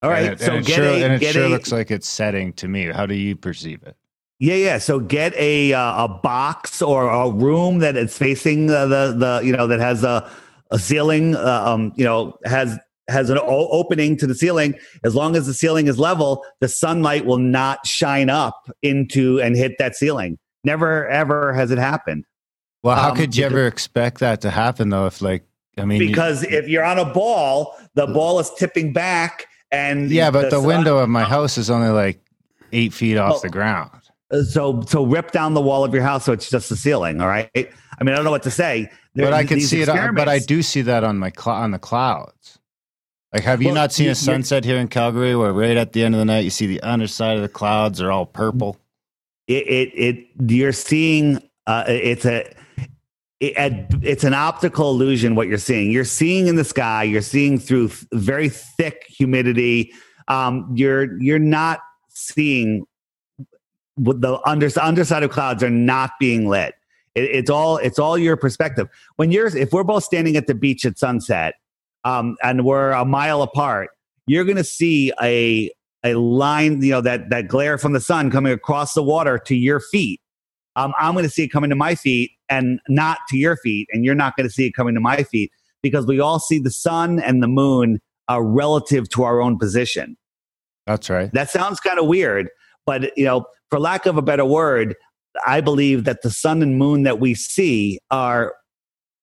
All 0.01 0.09
right, 0.09 0.23
and 0.23 0.33
it, 0.33 0.39
so 0.39 0.51
and 0.51 0.57
it 0.57 0.67
get 0.67 0.75
sure, 0.75 0.85
a, 0.85 1.03
and 1.03 1.13
it 1.13 1.19
get 1.19 1.33
sure 1.33 1.45
a 1.45 1.49
looks 1.49 1.71
like 1.71 1.91
it's 1.91 2.07
setting 2.07 2.53
to 2.53 2.67
me. 2.67 2.85
How 2.85 3.05
do 3.05 3.15
you 3.15 3.35
perceive 3.35 3.81
it? 3.83 3.95
yeah, 4.39 4.55
yeah. 4.55 4.77
So 4.77 4.99
get 4.99 5.33
a 5.35 5.73
uh, 5.73 6.05
a 6.05 6.07
box 6.07 6.81
or 6.81 7.09
a 7.09 7.29
room 7.29 7.79
that 7.79 7.95
it's 7.95 8.17
facing 8.17 8.69
uh, 8.69 8.85
the 8.85 9.15
the 9.17 9.41
you 9.43 9.51
know 9.55 9.67
that 9.67 9.79
has 9.79 10.03
a 10.03 10.29
a 10.75 10.79
ceiling. 10.79 11.35
Uh, 11.35 11.63
um, 11.65 11.93
you 11.95 12.03
know 12.05 12.37
has 12.45 12.77
has 13.07 13.29
an 13.29 13.37
o- 13.37 13.69
opening 13.69 14.17
to 14.17 14.27
the 14.27 14.35
ceiling. 14.35 14.73
As 15.03 15.13
long 15.15 15.35
as 15.35 15.45
the 15.47 15.53
ceiling 15.53 15.87
is 15.87 15.97
level, 15.99 16.43
the 16.59 16.67
sunlight 16.67 17.25
will 17.25 17.37
not 17.37 17.85
shine 17.85 18.29
up 18.29 18.69
into 18.81 19.39
and 19.41 19.55
hit 19.55 19.73
that 19.79 19.95
ceiling. 19.95 20.37
Never 20.63 21.07
ever 21.07 21.53
has 21.53 21.71
it 21.71 21.77
happened. 21.77 22.25
Well, 22.83 22.95
how 22.95 23.11
Um, 23.11 23.17
could 23.17 23.35
you 23.35 23.45
ever 23.45 23.65
expect 23.67 24.19
that 24.19 24.41
to 24.41 24.49
happen, 24.51 24.89
though? 24.89 25.05
If, 25.07 25.21
like, 25.21 25.43
I 25.77 25.85
mean, 25.85 26.01
you- 26.01 26.07
because 26.09 26.43
if 26.43 26.67
you're 26.67 26.83
on 26.83 26.99
a 26.99 27.05
ball, 27.05 27.75
the 27.95 28.07
ball 28.07 28.39
is 28.39 28.51
tipping 28.57 28.93
back, 28.93 29.45
and 29.71 30.09
yeah, 30.11 30.29
but 30.31 30.49
the, 30.51 30.57
sun- 30.57 30.65
window 30.65 30.97
of 30.99 31.09
my 31.09 31.23
house 31.23 31.57
is 31.57 31.69
only 31.69 31.89
like 31.89 32.19
eight 32.71 32.93
feet 32.93 33.17
off 33.17 33.31
Well, 33.31 33.39
the 33.41 33.49
ground. 33.49 33.91
So 34.49 34.81
so 34.87 35.05
rip 35.05 35.31
down 35.31 35.53
the 35.53 35.61
wall 35.61 35.83
of 35.83 35.93
your 35.93 36.03
house 36.03 36.25
so 36.25 36.33
it's 36.33 36.49
just 36.49 36.69
the 36.69 36.75
ceiling. 36.75 37.21
All 37.21 37.27
right. 37.27 37.49
I 37.55 38.03
mean, 38.03 38.09
I 38.13 38.15
don't 38.15 38.25
know 38.25 38.31
what 38.31 38.43
to 38.43 38.51
say. 38.51 38.89
There- 39.13 39.25
But 39.25 39.33
I 39.33 39.45
can 39.45 39.61
see 39.61 39.81
it. 39.81 39.87
But 39.87 40.27
I 40.27 40.39
do 40.39 40.61
see 40.61 40.81
that 40.81 41.03
on 41.03 41.17
my 41.17 41.31
cl- 41.31 41.55
on 41.55 41.71
the 41.71 41.79
clouds. 41.79 42.59
Like, 43.33 43.43
have 43.43 43.61
you 43.61 43.67
Well, 43.69 43.75
not 43.75 43.93
seen 43.93 44.05
you- 44.05 44.11
a 44.11 44.15
sunset 44.15 44.65
here 44.65 44.77
in 44.77 44.87
Calgary, 44.87 45.35
where 45.35 45.53
right 45.53 45.77
at 45.77 45.93
the 45.93 46.03
end 46.03 46.15
of 46.15 46.19
the 46.19 46.25
night 46.25 46.43
you 46.43 46.49
see 46.49 46.65
the 46.67 46.81
underside 46.81 47.35
of 47.35 47.41
the 47.41 47.49
clouds 47.49 48.01
are 48.01 48.11
all 48.11 48.25
purple? 48.25 48.77
It 49.47 49.67
it, 49.67 49.91
it 49.95 50.51
you're 50.51 50.71
seeing. 50.73 51.41
Uh, 51.67 51.83
it's 51.87 52.25
a. 52.25 52.51
It, 53.41 53.53
it's 54.01 54.23
an 54.23 54.33
optical 54.33 54.89
illusion 54.91 55.35
what 55.35 55.49
you're 55.49 55.57
seeing 55.57 55.91
you're 55.91 56.05
seeing 56.05 56.47
in 56.47 56.55
the 56.55 56.63
sky 56.63 57.03
you're 57.03 57.21
seeing 57.21 57.59
through 57.59 57.89
very 58.13 58.47
thick 58.47 59.03
humidity 59.09 59.91
um, 60.29 60.71
you're 60.73 61.19
you're 61.21 61.37
not 61.37 61.81
seeing 62.09 62.85
the 63.97 64.39
under, 64.45 64.69
underside 64.81 65.23
of 65.23 65.31
clouds 65.31 65.63
are 65.63 65.69
not 65.69 66.11
being 66.19 66.47
lit. 66.47 66.75
It, 67.15 67.23
it's 67.23 67.49
all 67.49 67.77
it's 67.77 67.99
all 67.99 68.17
your 68.17 68.37
perspective. 68.37 68.87
When 69.15 69.31
you're 69.31 69.55
if 69.55 69.71
we're 69.71 69.83
both 69.83 70.03
standing 70.03 70.35
at 70.37 70.47
the 70.47 70.55
beach 70.55 70.85
at 70.85 70.97
sunset 70.97 71.55
um, 72.03 72.37
and 72.43 72.65
we're 72.65 72.91
a 72.91 73.05
mile 73.05 73.41
apart 73.41 73.89
you're 74.27 74.43
going 74.43 74.57
to 74.57 74.63
see 74.63 75.11
a 75.21 75.71
a 76.03 76.15
line 76.15 76.81
you 76.81 76.91
know 76.91 77.01
that 77.01 77.29
that 77.29 77.47
glare 77.47 77.77
from 77.77 77.93
the 77.93 78.01
sun 78.01 78.31
coming 78.31 78.53
across 78.53 78.93
the 78.93 79.03
water 79.03 79.37
to 79.37 79.55
your 79.55 79.79
feet. 79.79 80.21
Um, 80.77 80.93
i'm 80.99 81.13
going 81.13 81.23
to 81.23 81.29
see 81.29 81.43
it 81.43 81.49
coming 81.49 81.69
to 81.69 81.75
my 81.75 81.95
feet 81.95 82.31
and 82.49 82.81
not 82.89 83.19
to 83.29 83.37
your 83.37 83.55
feet 83.57 83.87
and 83.93 84.03
you're 84.03 84.15
not 84.15 84.35
going 84.35 84.47
to 84.47 84.53
see 84.53 84.67
it 84.67 84.73
coming 84.73 84.93
to 84.93 84.99
my 84.99 85.23
feet 85.23 85.51
because 85.81 86.05
we 86.05 86.19
all 86.19 86.39
see 86.39 86.59
the 86.59 86.71
sun 86.71 87.19
and 87.19 87.41
the 87.41 87.47
moon 87.47 88.01
uh, 88.29 88.41
relative 88.41 89.07
to 89.09 89.23
our 89.23 89.39
own 89.39 89.57
position. 89.57 90.17
That's 90.85 91.09
right. 91.09 91.31
that 91.33 91.49
sounds 91.49 91.79
kind 91.79 91.97
of 91.97 92.07
weird, 92.07 92.49
but 92.85 93.15
you 93.17 93.25
know, 93.25 93.45
for 93.69 93.79
lack 93.79 94.05
of 94.05 94.17
a 94.17 94.21
better 94.21 94.45
word, 94.45 94.95
I 95.45 95.61
believe 95.61 96.03
that 96.05 96.21
the 96.21 96.31
sun 96.31 96.61
and 96.61 96.77
moon 96.77 97.03
that 97.03 97.19
we 97.19 97.33
see 97.33 97.99
are 98.11 98.53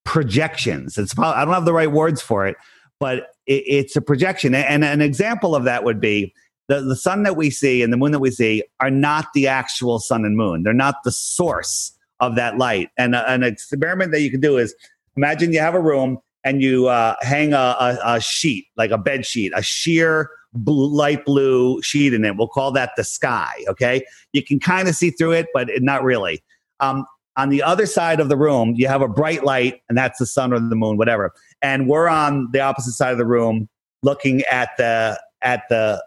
projections. 0.04 0.98
It's 0.98 1.14
probably, 1.14 1.40
I 1.40 1.44
don't 1.44 1.54
have 1.54 1.64
the 1.64 1.72
right 1.72 1.90
words 1.90 2.20
for 2.20 2.46
it, 2.46 2.56
but 3.00 3.28
it, 3.46 3.62
it's 3.66 3.96
a 3.96 4.02
projection. 4.02 4.54
And 4.54 4.84
an 4.84 5.00
example 5.00 5.54
of 5.54 5.64
that 5.64 5.84
would 5.84 6.00
be 6.00 6.34
the, 6.68 6.80
the 6.80 6.96
sun 6.96 7.22
that 7.22 7.36
we 7.36 7.50
see 7.50 7.82
and 7.82 7.92
the 7.92 7.96
moon 7.96 8.12
that 8.12 8.18
we 8.20 8.30
see 8.30 8.64
are 8.80 8.90
not 8.90 9.26
the 9.34 9.46
actual 9.46 9.98
sun 9.98 10.24
and 10.24 10.36
moon. 10.36 10.62
They're 10.62 10.72
not 10.72 10.96
the 11.04 11.12
source 11.12 11.96
of 12.20 12.36
that 12.36 12.58
light. 12.58 12.90
And 12.96 13.14
uh, 13.14 13.24
an 13.26 13.42
experiment 13.42 14.12
that 14.12 14.20
you 14.20 14.30
can 14.30 14.40
do 14.40 14.58
is 14.58 14.74
imagine 15.16 15.52
you 15.52 15.60
have 15.60 15.74
a 15.74 15.80
room 15.80 16.18
and 16.44 16.62
you 16.62 16.88
uh, 16.88 17.16
hang 17.20 17.52
a, 17.52 17.56
a, 17.56 17.98
a 18.04 18.20
sheet, 18.20 18.66
like 18.76 18.90
a 18.90 18.98
bed 18.98 19.24
sheet, 19.24 19.52
a 19.54 19.62
sheer 19.62 20.30
blue, 20.54 20.88
light 20.88 21.24
blue 21.24 21.80
sheet 21.82 22.14
in 22.14 22.24
it. 22.24 22.36
We'll 22.36 22.48
call 22.48 22.72
that 22.72 22.92
the 22.96 23.04
sky. 23.04 23.64
Okay. 23.68 24.04
You 24.32 24.42
can 24.42 24.60
kind 24.60 24.88
of 24.88 24.94
see 24.94 25.10
through 25.10 25.32
it, 25.32 25.46
but 25.54 25.68
not 25.80 26.02
really. 26.02 26.42
Um, 26.80 27.06
on 27.36 27.48
the 27.48 27.62
other 27.62 27.86
side 27.86 28.20
of 28.20 28.28
the 28.28 28.36
room, 28.36 28.74
you 28.76 28.88
have 28.88 29.00
a 29.00 29.08
bright 29.08 29.44
light, 29.44 29.80
and 29.88 29.96
that's 29.96 30.18
the 30.18 30.26
sun 30.26 30.52
or 30.52 30.60
the 30.60 30.76
moon, 30.76 30.98
whatever. 30.98 31.32
And 31.62 31.88
we're 31.88 32.08
on 32.08 32.48
the 32.52 32.60
opposite 32.60 32.92
side 32.92 33.12
of 33.12 33.18
the 33.18 33.26
room, 33.26 33.68
looking 34.02 34.42
at 34.50 34.70
the 34.76 35.18
at 35.40 35.62
the 35.70 36.04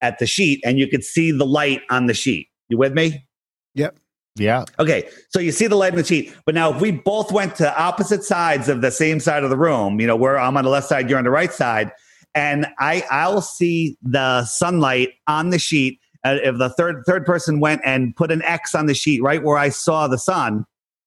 at 0.00 0.18
the 0.18 0.26
sheet, 0.26 0.60
and 0.64 0.78
you 0.78 0.88
could 0.88 1.04
see 1.04 1.30
the 1.30 1.46
light 1.46 1.82
on 1.90 2.06
the 2.06 2.14
sheet. 2.14 2.48
You 2.68 2.78
with 2.78 2.92
me? 2.92 3.24
Yep. 3.74 3.98
Yeah. 4.36 4.64
Okay, 4.78 5.08
so 5.30 5.40
you 5.40 5.52
see 5.52 5.66
the 5.66 5.76
light 5.76 5.92
in 5.92 5.98
the 5.98 6.04
sheet, 6.04 6.32
but 6.44 6.54
now 6.54 6.72
if 6.72 6.80
we 6.80 6.92
both 6.92 7.32
went 7.32 7.56
to 7.56 7.80
opposite 7.80 8.22
sides 8.22 8.68
of 8.68 8.82
the 8.82 8.90
same 8.90 9.18
side 9.18 9.42
of 9.42 9.50
the 9.50 9.56
room, 9.56 10.00
you 10.00 10.06
know, 10.06 10.16
where 10.16 10.38
I'm 10.38 10.56
on 10.56 10.64
the 10.64 10.70
left 10.70 10.88
side, 10.88 11.10
you're 11.10 11.18
on 11.18 11.24
the 11.24 11.30
right 11.30 11.52
side, 11.52 11.90
and 12.38 12.68
I 12.78 13.04
I'll 13.10 13.42
see 13.42 13.98
the 14.00 14.44
sunlight 14.44 15.10
on 15.26 15.50
the 15.50 15.58
sheet. 15.58 15.98
Uh, 16.24 16.36
if 16.42 16.56
the 16.56 16.70
third 16.70 17.02
third 17.04 17.26
person 17.26 17.58
went 17.58 17.80
and 17.84 18.14
put 18.14 18.30
an 18.30 18.42
X 18.42 18.76
on 18.76 18.86
the 18.86 18.94
sheet 18.94 19.20
right 19.22 19.42
where 19.42 19.58
I 19.58 19.70
saw 19.70 20.06
the 20.06 20.18
sun, 20.18 20.64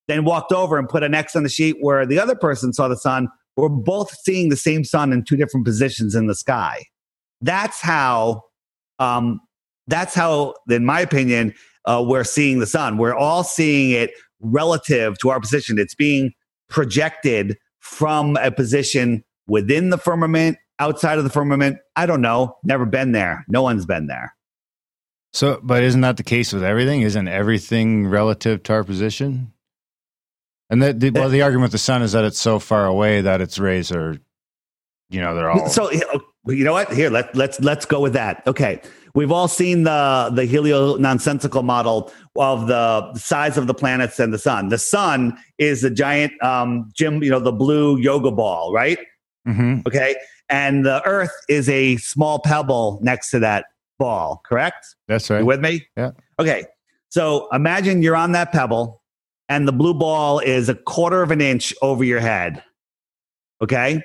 then 0.10 0.26
walked 0.26 0.52
over 0.52 0.78
and 0.78 0.90
put 0.90 1.04
an 1.04 1.14
X 1.14 1.36
on 1.36 1.44
the 1.44 1.50
sheet 1.50 1.78
where 1.80 2.06
the 2.06 2.20
other 2.20 2.36
person 2.36 2.74
saw 2.74 2.90
the 2.90 2.98
sun, 2.98 3.30
we're 3.56 3.70
both 3.70 4.14
seeing 4.24 4.50
the 4.50 4.58
same 4.58 4.84
sun 4.84 5.14
in 5.14 5.24
two 5.24 5.38
different 5.38 5.66
positions 5.66 6.16
in 6.16 6.28
the 6.28 6.36
sky. 6.36 6.84
That's 7.40 7.80
how. 7.80 8.44
Um, 9.00 9.40
that's 9.88 10.14
how, 10.14 10.54
in 10.70 10.86
my 10.86 11.02
opinion, 11.02 11.56
uh, 11.86 12.04
we're 12.06 12.24
seeing 12.24 12.60
the 12.60 12.68
sun. 12.68 12.98
We're 12.98 13.16
all 13.16 13.44
seeing 13.44 13.92
it 13.92 14.12
relative 14.42 15.18
to 15.20 15.30
our 15.30 15.40
position. 15.40 15.80
It's 15.80 15.96
being 15.96 16.34
projected 16.70 17.58
from 17.80 18.38
a 18.38 18.52
position 18.52 19.24
within 19.48 19.90
the 19.90 19.98
firmament, 19.98 20.60
outside 20.82 21.18
of 21.18 21.24
the 21.24 21.30
firmament. 21.30 21.78
I 21.96 22.06
don't 22.06 22.22
know. 22.22 22.58
Never 22.64 22.86
been 22.86 23.12
there. 23.12 23.46
No 23.48 23.62
one's 23.62 23.86
been 23.86 24.08
there. 24.08 24.36
So, 25.32 25.60
but 25.64 25.84
isn't 25.84 26.02
that 26.02 26.18
the 26.18 26.24
case 26.24 26.52
with 26.52 26.64
everything? 26.64 27.04
Isn't 27.04 27.28
everything 27.28 28.08
relative 28.08 28.64
to 28.64 28.74
our 28.74 28.84
position? 28.84 29.54
And 30.70 30.82
the, 30.82 30.94
the, 30.94 31.10
well, 31.12 31.30
the 31.30 31.42
argument 31.44 31.66
with 31.66 31.72
the 31.74 31.78
sun 31.78 32.02
is 32.02 32.14
that 32.14 32.26
it's 32.26 32.40
so 32.40 32.60
far 32.60 32.86
away 32.86 33.22
that 33.22 33.40
its 33.40 33.60
rays 33.60 33.92
are, 33.92 34.18
you 35.10 35.22
know, 35.22 35.36
they're 35.36 35.50
all. 35.50 35.70
So 35.70 35.92
you 36.48 36.64
know 36.64 36.74
what? 36.74 36.92
Here, 36.92 37.10
let, 37.10 37.36
let's 37.36 37.60
let's 37.60 37.86
go 37.86 38.00
with 38.00 38.14
that. 38.14 38.42
Okay, 38.48 38.82
we've 39.14 39.32
all 39.32 39.48
seen 39.48 39.84
the 39.84 40.32
the 40.34 40.46
helio 40.46 40.96
nonsensical 40.96 41.62
model 41.62 42.12
of 42.38 42.68
the 42.68 43.14
size 43.14 43.58
of 43.58 43.68
the 43.68 43.74
planets 43.74 44.20
and 44.20 44.34
the 44.34 44.40
sun. 44.40 44.70
The 44.70 44.78
sun 44.78 45.38
is 45.58 45.82
the 45.82 45.92
giant 45.92 46.42
um, 46.44 46.90
gym, 46.94 47.22
you 47.22 47.30
know, 47.30 47.40
the 47.40 47.52
blue 47.52 47.98
yoga 48.00 48.32
ball, 48.32 48.74
right? 48.74 48.98
Mhm. 49.48 49.86
Okay, 49.86 50.16
and 50.52 50.86
the 50.86 51.02
Earth 51.06 51.32
is 51.50 51.70
a 51.70 51.98
small 51.98 52.40
pebble 52.40 53.00
next 53.02 53.32
to 53.32 53.40
that 53.40 53.66
ball. 53.98 54.42
Correct? 54.46 54.96
That's 55.08 55.30
right. 55.30 55.40
You 55.40 55.46
with 55.46 55.62
me? 55.62 55.88
Yeah. 55.96 56.12
Okay. 56.38 56.66
So 57.10 57.48
imagine 57.54 58.04
you're 58.04 58.16
on 58.16 58.34
that 58.34 58.52
pebble 58.52 59.02
and 59.50 59.68
the 59.68 59.72
blue 59.72 59.94
ball 59.94 60.40
is 60.40 60.70
a 60.70 60.76
quarter 60.76 61.22
of 61.22 61.32
an 61.32 61.42
inch 61.42 61.74
over 61.82 62.04
your 62.04 62.20
head. 62.20 62.64
Okay. 63.62 64.04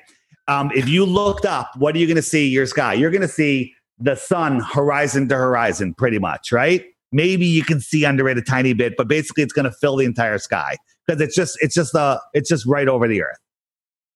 Um, 0.49 0.71
if 0.75 0.89
you 0.89 1.05
looked 1.05 1.45
up, 1.45 1.71
what 1.77 1.95
are 1.95 1.99
you 1.99 2.07
going 2.07 2.17
to 2.17 2.23
see 2.23 2.49
your 2.49 2.67
sky? 2.67 2.95
You're 2.95 3.11
going 3.11 3.23
to 3.23 3.29
see 3.29 3.75
the 3.99 4.15
sun 4.15 4.61
horizon 4.61 5.29
to 5.29 5.37
horizon, 5.37 5.95
pretty 5.95 6.19
much, 6.19 6.53
right? 6.53 6.85
Maybe 7.11 7.47
you 7.47 7.65
can 7.65 7.81
see 7.81 8.05
under 8.05 8.29
it 8.29 8.39
a 8.39 8.43
tiny 8.43 8.73
bit, 8.73 8.95
but 8.97 9.09
basically 9.09 9.43
it's 9.43 9.53
going 9.53 9.65
to 9.65 9.73
fill 9.73 9.97
the 9.97 10.05
entire 10.05 10.39
sky 10.39 10.77
because 11.07 11.21
it's 11.21 11.35
just 11.35 11.57
it's 11.61 11.75
just 11.75 11.93
the 11.93 12.21
it's 12.35 12.49
just 12.49 12.67
right 12.67 12.89
over 12.89 13.09
the 13.09 13.23
earth. 13.23 13.39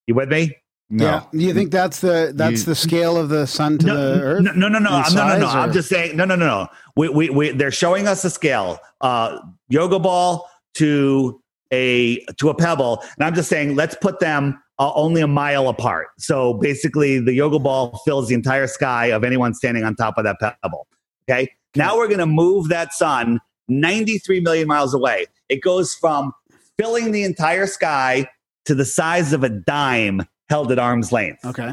You 0.06 0.14
with 0.14 0.28
me? 0.28 0.56
No. 0.90 1.04
Yeah. 1.04 1.22
Do 1.32 1.38
you 1.38 1.54
think 1.54 1.70
that's 1.70 2.00
the 2.00 2.32
that's 2.34 2.60
You- 2.60 2.66
the 2.66 2.74
scale 2.74 3.16
of 3.16 3.28
the 3.28 3.46
sun 3.46 3.78
to 3.78 3.86
no, 3.86 3.96
the 3.96 4.22
earth? 4.22 4.42
No, 4.42 4.52
no, 4.52 4.68
no, 4.68 4.78
no, 4.80 4.96
in 5.06 5.14
no, 5.14 5.26
no, 5.28 5.38
no. 5.38 5.46
size, 5.46 5.54
I'm 5.54 5.72
just 5.72 5.88
saying. 5.88 6.16
No, 6.16 6.24
no, 6.24 6.34
no, 6.34 6.46
no. 6.46 6.68
We, 6.96 7.08
we, 7.08 7.30
we, 7.30 7.50
they're 7.50 7.70
showing 7.70 8.08
us 8.08 8.24
a 8.24 8.30
scale. 8.30 8.78
Uh, 9.00 9.38
yoga 9.68 10.00
ball 10.00 10.50
to 10.74 11.40
a 11.72 12.18
to 12.38 12.48
a 12.50 12.54
pebble, 12.54 13.02
and 13.16 13.24
I'm 13.24 13.34
just 13.34 13.48
saying, 13.48 13.76
let's 13.76 13.94
put 13.94 14.18
them 14.18 14.60
uh, 14.80 14.92
only 14.94 15.20
a 15.20 15.28
mile 15.28 15.68
apart. 15.68 16.08
So 16.18 16.54
basically, 16.54 17.20
the 17.20 17.34
yoga 17.34 17.60
ball 17.60 18.00
fills 18.04 18.28
the 18.28 18.34
entire 18.34 18.66
sky 18.66 19.06
of 19.06 19.22
anyone 19.22 19.54
standing 19.54 19.84
on 19.84 19.94
top 19.94 20.18
of 20.18 20.24
that 20.24 20.38
pebble. 20.40 20.88
Okay. 21.30 21.52
Now 21.76 21.96
we're 21.96 22.08
going 22.08 22.18
to 22.18 22.26
move 22.26 22.68
that 22.70 22.92
sun 22.92 23.38
93 23.68 24.40
million 24.40 24.66
miles 24.66 24.92
away. 24.92 25.26
It 25.48 25.62
goes 25.62 25.94
from 25.94 26.32
filling 26.76 27.12
the 27.12 27.22
entire 27.22 27.68
sky 27.68 28.26
to 28.64 28.74
the 28.74 28.84
size 28.84 29.32
of 29.32 29.44
a 29.44 29.48
dime 29.48 30.22
held 30.50 30.70
at 30.72 30.78
arm's 30.78 31.12
length. 31.12 31.44
Okay. 31.44 31.72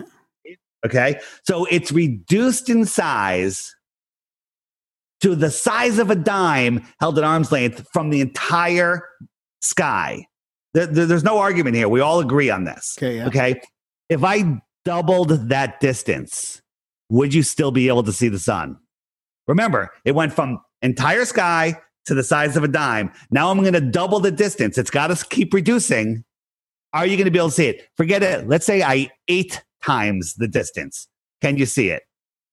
Okay. 0.85 1.19
So 1.43 1.65
it's 1.65 1.91
reduced 1.91 2.69
in 2.69 2.85
size 2.85 3.75
to 5.21 5.35
the 5.35 5.49
size 5.49 5.97
of 5.97 6.11
a 6.11 6.15
dime 6.15 6.85
held 6.99 7.17
at 7.17 7.23
arm's 7.23 7.51
length 7.51 7.85
from 7.91 8.11
the 8.11 8.21
entire 8.21 9.01
sky. 9.61 10.25
There- 10.73 10.85
there- 10.85 11.07
there's 11.07 11.23
no 11.23 11.39
argument 11.39 11.75
here. 11.75 11.89
We 11.89 12.01
all 12.01 12.19
agree 12.19 12.51
on 12.51 12.63
this. 12.65 12.95
Okay. 12.99 13.17
Yeah. 13.17 13.27
Okay. 13.27 13.61
If 14.09 14.23
I 14.23 14.61
doubled 14.85 15.49
that 15.49 15.79
distance, 15.79 16.61
would 17.09 17.33
you 17.33 17.41
still 17.43 17.71
be 17.71 17.87
able 17.87 18.03
to 18.03 18.13
see 18.13 18.29
the 18.29 18.39
sun? 18.39 18.77
Remember, 19.47 19.89
it 20.05 20.13
went 20.13 20.33
from 20.33 20.59
entire 20.83 21.25
sky 21.25 21.75
to 22.05 22.13
the 22.13 22.23
size 22.23 22.55
of 22.55 22.63
a 22.63 22.67
dime. 22.67 23.11
Now 23.31 23.49
I'm 23.49 23.59
going 23.61 23.73
to 23.73 23.81
double 23.81 24.19
the 24.19 24.31
distance. 24.31 24.77
It's 24.77 24.91
got 24.91 25.07
to 25.07 25.25
keep 25.29 25.53
reducing. 25.53 26.23
Are 26.97 27.05
you 27.05 27.15
going 27.15 27.25
to 27.25 27.31
be 27.31 27.37
able 27.37 27.49
to 27.49 27.53
see 27.53 27.67
it? 27.67 27.87
Forget 27.95 28.23
it. 28.23 28.47
Let's 28.47 28.65
say 28.65 28.81
I 28.81 29.11
eight 29.27 29.63
times 29.83 30.33
the 30.33 30.47
distance. 30.47 31.07
Can 31.41 31.55
you 31.55 31.67
see 31.67 31.89
it? 31.89 32.01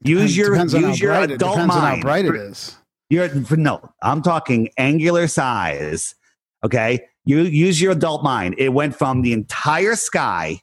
Use 0.02 0.36
your 0.36 0.54
use 0.54 1.00
your 1.00 1.12
bright 1.12 1.30
it, 1.30 1.36
adult 1.36 1.54
depends 1.54 1.74
on 1.74 1.82
mind. 1.82 1.96
how 1.96 2.02
bright 2.02 2.26
it 2.26 2.34
is. 2.34 2.76
You're 3.08 3.30
for, 3.30 3.56
no, 3.56 3.80
I'm 4.02 4.20
talking 4.20 4.68
angular 4.76 5.28
size. 5.28 6.14
Okay. 6.62 7.00
You 7.24 7.40
use 7.40 7.80
your 7.80 7.92
adult 7.92 8.22
mind. 8.22 8.54
It 8.58 8.74
went 8.74 8.94
from 8.94 9.22
the 9.22 9.32
entire 9.32 9.96
sky 9.96 10.60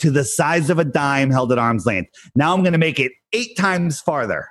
to 0.00 0.10
the 0.10 0.24
size 0.24 0.68
of 0.68 0.80
a 0.80 0.84
dime 0.84 1.30
held 1.30 1.52
at 1.52 1.58
arm's 1.58 1.86
length. 1.86 2.10
Now 2.34 2.52
I'm 2.52 2.62
going 2.62 2.72
to 2.72 2.78
make 2.78 2.98
it 2.98 3.12
eight 3.32 3.56
times 3.56 4.00
farther. 4.00 4.48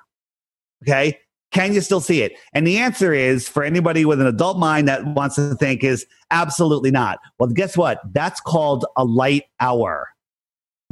Okay. 0.83 1.19
Can 1.57 1.73
you 1.73 1.81
still 1.81 2.01
see 2.01 2.21
it? 2.21 2.33
And 2.53 2.67
the 2.67 2.77
answer 2.77 3.15
is 3.15 3.49
for 3.49 3.63
anybody 3.63 4.05
with 4.05 4.21
an 4.21 4.27
adult 4.27 4.59
mind 4.59 4.87
that 4.87 5.03
wants 5.07 5.37
to 5.37 5.55
think 5.55 5.83
is 5.83 6.05
absolutely 6.29 6.91
not. 6.91 7.17
Well, 7.39 7.49
guess 7.49 7.75
what? 7.75 7.99
That's 8.13 8.39
called 8.39 8.85
a 8.95 9.03
light 9.03 9.45
hour. 9.59 10.09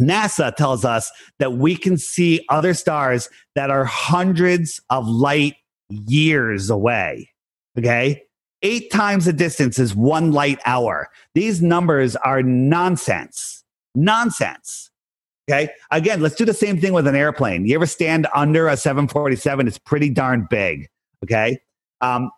NASA 0.02 0.56
tells 0.56 0.84
us 0.84 1.12
that 1.38 1.54
we 1.54 1.76
can 1.76 2.00
see 2.00 2.44
other 2.50 2.74
stars 2.74 3.30
that 3.54 3.70
are 3.70 3.86
hundreds 3.86 4.82
of 4.90 5.08
light 5.08 5.54
years 5.92 6.72
away. 6.72 7.30
Okay. 7.78 8.24
Eight 8.64 8.90
times 8.90 9.26
the 9.26 9.34
distance 9.34 9.78
is 9.78 9.94
one 9.94 10.32
light 10.32 10.58
hour. 10.66 11.10
These 11.36 11.62
numbers 11.62 12.16
are 12.16 12.42
nonsense. 12.42 13.64
Nonsense. 13.94 14.90
Okay. 15.50 15.70
Again, 15.92 16.22
let's 16.22 16.36
do 16.36 16.46
the 16.46 16.54
same 16.54 16.80
thing 16.82 16.94
with 16.94 17.06
an 17.08 17.16
airplane. 17.16 17.66
You 17.66 17.76
ever 17.76 17.86
stand 17.86 18.28
under 18.34 18.68
a 18.68 18.76
747? 18.76 19.68
It's 19.68 19.78
pretty 19.78 20.10
darn 20.10 20.48
big. 20.50 20.88
Okay. 21.24 21.60
Um, 22.02 22.32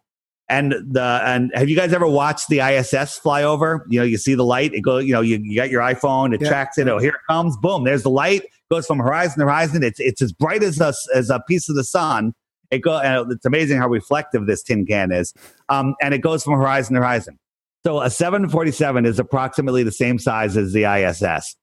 and 0.50 0.72
the 0.72 1.22
and 1.26 1.52
have 1.56 1.68
you 1.70 1.76
guys 1.76 1.92
ever 1.92 2.08
watched 2.08 2.48
the 2.48 2.60
ISS 2.62 3.18
fly 3.18 3.44
over? 3.44 3.86
You 3.90 4.00
know, 4.00 4.06
you 4.06 4.18
see 4.18 4.34
the 4.34 4.46
light. 4.46 4.74
It 4.74 4.82
goes. 4.82 5.04
You 5.06 5.14
know, 5.14 5.22
you, 5.22 5.38
you 5.44 5.56
got 5.58 5.70
your 5.70 5.82
iPhone. 5.82 6.34
It 6.34 6.42
Yeah. 6.42 6.50
tracks 6.50 6.78
it. 6.78 6.88
Oh, 6.88 7.00
here 7.00 7.10
it 7.12 7.20
comes. 7.30 7.58
Boom. 7.58 7.84
There's 7.84 8.04
the 8.04 8.10
light. 8.10 8.44
Goes 8.72 8.86
from 8.86 9.00
horizon 9.00 9.40
to 9.40 9.46
horizon. 9.46 9.84
It's 9.84 10.00
it's 10.00 10.22
as 10.22 10.32
bright 10.32 10.64
as 10.64 10.80
a 10.80 10.94
as 11.14 11.30
a 11.30 11.42
piece 11.48 11.68
of 11.70 11.76
the 11.76 11.84
sun. 11.84 12.34
It 12.72 12.80
go. 12.80 13.00
It's 13.30 13.46
amazing 13.46 13.78
how 13.78 13.88
reflective 13.90 14.46
this 14.46 14.64
tin 14.64 14.86
can 14.86 15.12
is. 15.12 15.34
Um, 15.70 15.96
and 16.02 16.14
it 16.14 16.20
goes 16.20 16.44
from 16.44 16.54
horizon 16.54 16.96
to 16.96 17.02
horizon. 17.02 17.38
So 17.86 18.02
a 18.02 18.10
747 18.10 19.06
is 19.06 19.20
approximately 19.20 19.84
the 19.84 19.92
same 19.92 20.18
size 20.20 20.56
as 20.58 20.74
the 20.74 20.84
ISS. 20.86 21.56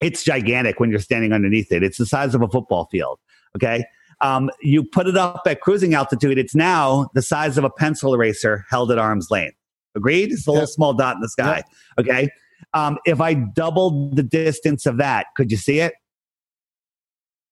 It's 0.00 0.22
gigantic 0.24 0.78
when 0.80 0.90
you're 0.90 1.00
standing 1.00 1.32
underneath 1.32 1.72
it. 1.72 1.82
It's 1.82 1.98
the 1.98 2.06
size 2.06 2.34
of 2.34 2.42
a 2.42 2.48
football 2.48 2.86
field. 2.90 3.18
Okay. 3.56 3.84
Um, 4.20 4.50
you 4.62 4.84
put 4.84 5.06
it 5.06 5.16
up 5.16 5.42
at 5.46 5.60
cruising 5.60 5.94
altitude. 5.94 6.38
It's 6.38 6.54
now 6.54 7.08
the 7.14 7.22
size 7.22 7.56
of 7.58 7.64
a 7.64 7.70
pencil 7.70 8.14
eraser 8.14 8.64
held 8.70 8.90
at 8.92 8.98
arm's 8.98 9.30
length. 9.30 9.56
Agreed? 9.96 10.32
It's 10.32 10.46
a 10.46 10.50
little 10.50 10.62
Yep. 10.62 10.68
small 10.70 10.92
dot 10.94 11.16
in 11.16 11.20
the 11.22 11.28
sky. 11.28 11.62
Okay. 11.98 12.28
Um, 12.74 12.98
if 13.06 13.20
I 13.20 13.34
doubled 13.34 14.16
the 14.16 14.22
distance 14.22 14.86
of 14.86 14.98
that, 14.98 15.26
could 15.36 15.50
you 15.50 15.56
see 15.56 15.80
it? 15.80 15.94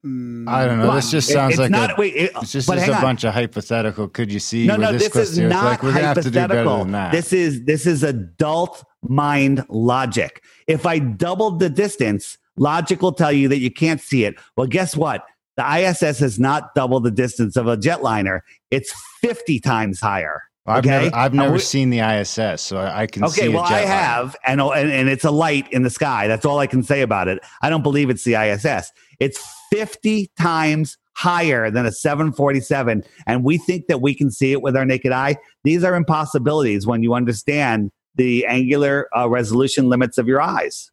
Mm, 0.05 0.49
I 0.49 0.67
don't 0.67 0.79
know. 0.79 0.95
This 0.95 1.07
on. 1.07 1.11
just 1.11 1.31
It- 1.31 1.33
sounds 1.33 1.53
it's 1.55 1.61
like 1.61 1.71
not, 1.71 1.93
a, 1.93 1.95
wait, 1.97 2.15
it- 2.15 2.33
it's 2.41 2.53
just, 2.53 2.69
just 2.69 2.89
a 2.89 2.95
on. 2.95 3.01
bunch 3.03 3.25
of 3.25 3.35
hypothetical. 3.35 4.09
Could 4.09 4.31
you 4.33 4.39
see? 4.39 4.67
No, 4.67 4.77
no, 4.77 4.93
this, 4.93 5.09
this 5.09 5.31
is 5.31 5.39
not 5.39 5.65
like 5.65 5.83
we're 5.83 5.93
gonna 5.93 6.07
have 6.07 6.17
to 6.17 6.23
do 6.23 6.31
better 6.31 6.55
hypothetical. 6.55 6.79
than 6.85 6.93
that. 6.93 7.13
This 7.13 7.33
is 7.33 7.65
this 7.65 7.87
is 7.87 8.03
adult 8.03 8.85
mind 9.09 9.65
logic. 9.69 10.43
If 10.67 10.87
I 10.87 10.99
doubled 10.99 11.61
the 11.61 11.71
distance, 11.71 12.39
logic 12.57 13.03
will 13.03 13.13
tell 13.13 13.33
you 13.33 13.49
that 13.49 13.59
you 13.59 13.71
can't 13.71 14.01
see 14.01 14.25
it. 14.25 14.37
Well, 14.57 14.67
guess 14.67 14.97
what? 14.97 15.25
The 15.57 15.65
ISS 15.65 16.19
has 16.19 16.39
not 16.39 16.75
doubled 16.75 17.05
the 17.05 17.11
distance 17.11 17.57
of 17.57 17.67
a 17.67 17.77
jetliner. 17.77 18.41
It's 18.71 18.93
50 19.23 19.61
times 19.61 20.01
higher. 20.01 20.43
I've 20.67 20.85
okay? 20.85 21.05
never, 21.05 21.17
I've 21.17 21.35
never 21.35 21.53
we- 21.55 21.59
seen 21.61 21.91
the 21.91 22.01
ISS, 22.01 22.61
so 22.61 22.79
I 22.79 23.07
can 23.07 23.29
see. 23.29 23.43
It. 23.43 23.45
Okay, 23.45 23.55
well, 23.55 23.63
I 23.63 23.81
have, 23.81 24.35
and, 24.47 24.61
and 24.61 24.91
and 24.91 25.09
it's 25.09 25.25
a 25.25 25.31
light 25.31 25.73
in 25.73 25.83
the 25.83 25.91
sky. 25.91 26.27
That's 26.27 26.45
all 26.45 26.59
I 26.59 26.67
can 26.67 26.83
say 26.83 27.03
about 27.03 27.29
it. 27.29 27.39
I 27.63 27.71
don't 27.71 27.83
believe 27.83 28.11
it's 28.11 28.25
the 28.25 28.35
ISS. 28.35 28.93
It's 29.21 29.41
50 29.71 30.31
times 30.39 30.99
higher 31.13 31.71
than 31.71 31.87
a 31.87 31.93
747, 31.93 33.05
and 33.27 33.45
we 33.45 33.59
think 33.59 33.87
that 33.87 34.01
we 34.01 34.13
can 34.13 34.31
see 34.31 34.51
it 34.53 34.61
with 34.61 34.77
our 34.77 34.85
naked 34.85 35.13
eye. 35.13 35.37
These 35.63 35.85
are 35.85 35.95
impossibilities 35.95 36.85
when 36.85 37.03
you 37.03 37.15
understand 37.15 37.93
the 38.17 38.47
angular 38.47 39.09
uh, 39.17 39.29
resolution 39.29 39.89
limits 39.89 40.19
of 40.19 40.27
your 40.27 40.41
eyes. 40.41 40.91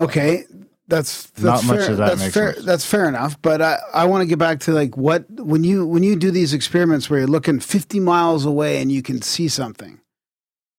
Okay, 0.00 0.44
that's, 0.88 1.26
that's 1.30 1.42
Not 1.42 1.64
much 1.64 1.80
fair, 1.84 1.90
of 1.92 1.96
that 1.98 2.06
that's 2.08 2.20
makes 2.20 2.34
fair. 2.34 2.52
sense. 2.54 2.66
That's 2.66 2.84
fair 2.86 3.08
enough. 3.08 3.40
But 3.40 3.62
I, 3.62 3.78
I 3.94 4.04
want 4.06 4.22
to 4.22 4.26
get 4.26 4.38
back 4.38 4.60
to 4.60 4.72
like 4.72 4.96
what 4.96 5.24
when 5.30 5.64
you 5.64 5.86
when 5.86 6.02
you 6.02 6.16
do 6.16 6.30
these 6.30 6.52
experiments 6.52 7.08
where 7.08 7.20
you're 7.20 7.28
looking 7.28 7.60
50 7.60 8.00
miles 8.00 8.44
away 8.44 8.80
and 8.82 8.92
you 8.92 9.02
can 9.02 9.22
see 9.22 9.48
something, 9.48 10.00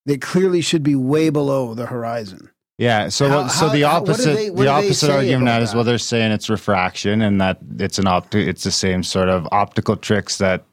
they 0.05 0.17
clearly 0.17 0.61
should 0.61 0.83
be 0.83 0.95
way 0.95 1.29
below 1.29 1.73
the 1.73 1.87
horizon. 1.87 2.49
Yeah. 2.77 3.09
So 3.09 3.27
How- 3.27 3.47
so 3.47 3.67
how- 3.67 3.73
the 3.73 3.81
how- 3.81 3.97
opposite 3.97 4.35
they- 4.35 4.49
the 4.49 4.67
opposite 4.67 5.09
argument 5.09 5.43
about 5.43 5.51
that 5.59 5.61
is 5.63 5.73
well 5.75 5.83
they're 5.83 5.97
saying 5.97 6.31
it's 6.31 6.47
refraction 6.49 7.21
and 7.23 7.41
that 7.41 7.57
it's 7.79 7.97
an 7.97 8.05
opti- 8.05 8.47
it's 8.47 8.63
the 8.63 8.71
same 8.71 9.01
sort 9.03 9.29
of 9.29 9.47
optical 9.51 9.97
tricks 9.97 10.37
that 10.37 10.63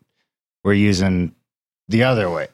we're 0.65 0.75
using 0.75 1.35
the 1.89 2.03
other 2.05 2.31
way. 2.31 2.49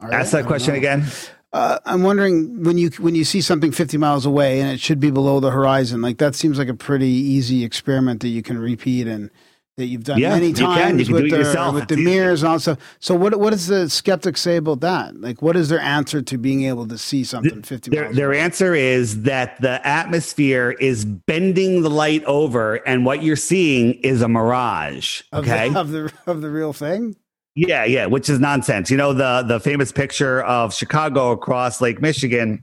Ask 0.00 0.32
that 0.32 0.46
question 0.46 0.74
know. 0.74 0.78
again. 0.78 1.04
Uh, 1.52 1.78
I'm 1.86 2.02
wondering 2.02 2.62
when 2.62 2.76
you 2.76 2.90
when 2.98 3.14
you 3.14 3.24
see 3.24 3.40
something 3.40 3.72
50 3.72 3.96
miles 3.96 4.26
away 4.26 4.60
and 4.60 4.70
it 4.70 4.80
should 4.80 5.00
be 5.00 5.10
below 5.10 5.40
the 5.40 5.50
horizon, 5.50 6.02
like 6.02 6.18
that 6.18 6.34
seems 6.34 6.58
like 6.58 6.68
a 6.68 6.74
pretty 6.74 7.06
easy 7.08 7.64
experiment 7.64 8.20
that 8.20 8.28
you 8.28 8.42
can 8.42 8.58
repeat 8.58 9.06
and 9.06 9.30
that 9.78 9.86
you've 9.86 10.04
done 10.04 10.18
Yeah, 10.18 10.30
many 10.34 10.48
you 10.48 10.54
times 10.54 11.08
You 11.08 11.14
can 11.14 11.14
with 11.14 11.30
the 11.30 11.70
with 11.72 11.88
the 11.88 11.96
mirrors 11.96 12.42
and 12.42 12.50
all 12.52 12.58
stuff. 12.58 12.78
So 13.00 13.14
what 13.14 13.38
what 13.40 13.50
does 13.50 13.66
the 13.66 13.88
skeptic 13.88 14.36
say 14.36 14.56
about 14.56 14.80
that? 14.80 15.18
Like 15.18 15.40
what 15.40 15.56
is 15.56 15.70
their 15.70 15.80
answer 15.80 16.20
to 16.20 16.36
being 16.36 16.64
able 16.64 16.86
to 16.88 16.98
see 16.98 17.24
something 17.24 17.62
50 17.62 17.90
Their, 17.92 18.04
miles? 18.04 18.16
their 18.16 18.28
away? 18.28 18.40
answer 18.40 18.74
is 18.74 19.22
that 19.22 19.58
the 19.62 19.84
atmosphere 19.86 20.72
is 20.72 21.06
bending 21.06 21.80
the 21.82 21.90
light 21.90 22.24
over, 22.24 22.74
and 22.86 23.06
what 23.06 23.22
you're 23.22 23.36
seeing 23.36 23.94
is 24.02 24.20
a 24.20 24.28
mirage. 24.28 25.22
of 25.32 25.46
the- 25.46 25.50
Okay. 25.54 25.74
of 25.74 25.90
the 25.92 26.12
of 26.26 26.42
the 26.42 26.50
real 26.50 26.72
thing. 26.74 27.16
Yeah, 27.58 27.84
yeah, 27.84 28.06
which 28.06 28.28
is 28.28 28.38
nonsense. 28.38 28.88
You 28.88 28.96
know 28.96 29.12
the 29.12 29.42
the 29.42 29.58
famous 29.58 29.90
picture 29.90 30.42
of 30.44 30.72
Chicago 30.72 31.32
across 31.32 31.80
Lake 31.80 32.00
Michigan. 32.00 32.62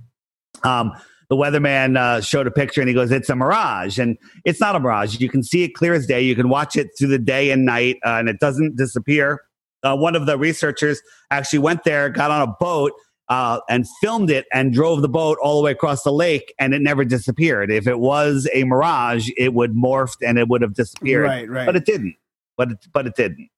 Um, 0.63 0.93
the 1.29 1.35
weatherman 1.35 1.97
uh, 1.97 2.21
showed 2.21 2.47
a 2.47 2.51
picture 2.51 2.79
and 2.79 2.87
he 2.87 2.93
goes, 2.93 3.11
"It's 3.11 3.29
a 3.29 3.35
mirage," 3.35 3.99
and 3.99 4.17
it's 4.45 4.61
not 4.61 4.73
a 4.73 4.79
mirage. 4.79 5.19
You 5.19 5.27
can 5.27 5.43
see 5.43 5.63
it 5.63 5.73
clear 5.73 5.93
as 5.93 6.07
day. 6.07 6.21
You 6.21 6.33
can 6.33 6.47
watch 6.47 6.77
it 6.77 6.91
through 6.97 7.09
the 7.09 7.19
day 7.19 7.51
and 7.51 7.65
night, 7.65 7.97
uh, 8.05 8.11
and 8.11 8.29
it 8.29 8.39
doesn't 8.39 8.77
disappear. 8.77 9.41
Uh, 9.83 9.97
one 9.97 10.15
of 10.15 10.27
the 10.27 10.37
researchers 10.37 11.01
actually 11.29 11.59
went 11.59 11.83
there, 11.83 12.07
got 12.07 12.31
on 12.31 12.41
a 12.47 12.55
boat, 12.57 12.93
uh, 13.27 13.59
and 13.69 13.85
filmed 14.01 14.29
it, 14.29 14.45
and 14.53 14.71
drove 14.71 15.01
the 15.01 15.09
boat 15.09 15.37
all 15.41 15.57
the 15.57 15.65
way 15.65 15.71
across 15.71 16.03
the 16.03 16.13
lake, 16.13 16.53
and 16.57 16.73
it 16.73 16.81
never 16.81 17.03
disappeared. 17.03 17.69
If 17.69 17.85
it 17.85 17.99
was 17.99 18.47
a 18.53 18.63
mirage, 18.63 19.29
it 19.35 19.53
would 19.53 19.73
morphed 19.73 20.25
and 20.25 20.39
it 20.39 20.47
would 20.47 20.61
have 20.61 20.73
disappeared. 20.73 21.25
Right, 21.25 21.49
right. 21.49 21.65
But 21.65 21.75
it 21.75 21.83
didn't. 21.83 22.15
But 22.55 22.71
it, 22.71 22.77
but 22.93 23.07
it 23.07 23.15
didn't. 23.17 23.49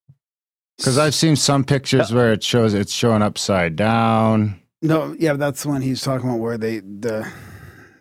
Because 0.77 0.97
I've 0.97 1.15
seen 1.15 1.35
some 1.35 1.63
pictures 1.63 2.13
where 2.13 2.31
it 2.31 2.43
shows 2.43 2.73
it's 2.73 2.93
showing 2.93 3.21
upside 3.21 3.75
down. 3.75 4.59
no, 4.81 5.15
yeah, 5.19 5.33
that's 5.33 5.63
the 5.63 5.69
one 5.69 5.81
he's 5.81 6.01
talking 6.01 6.29
about 6.29 6.39
where 6.39 6.57
they 6.57 6.79
the 6.79 7.27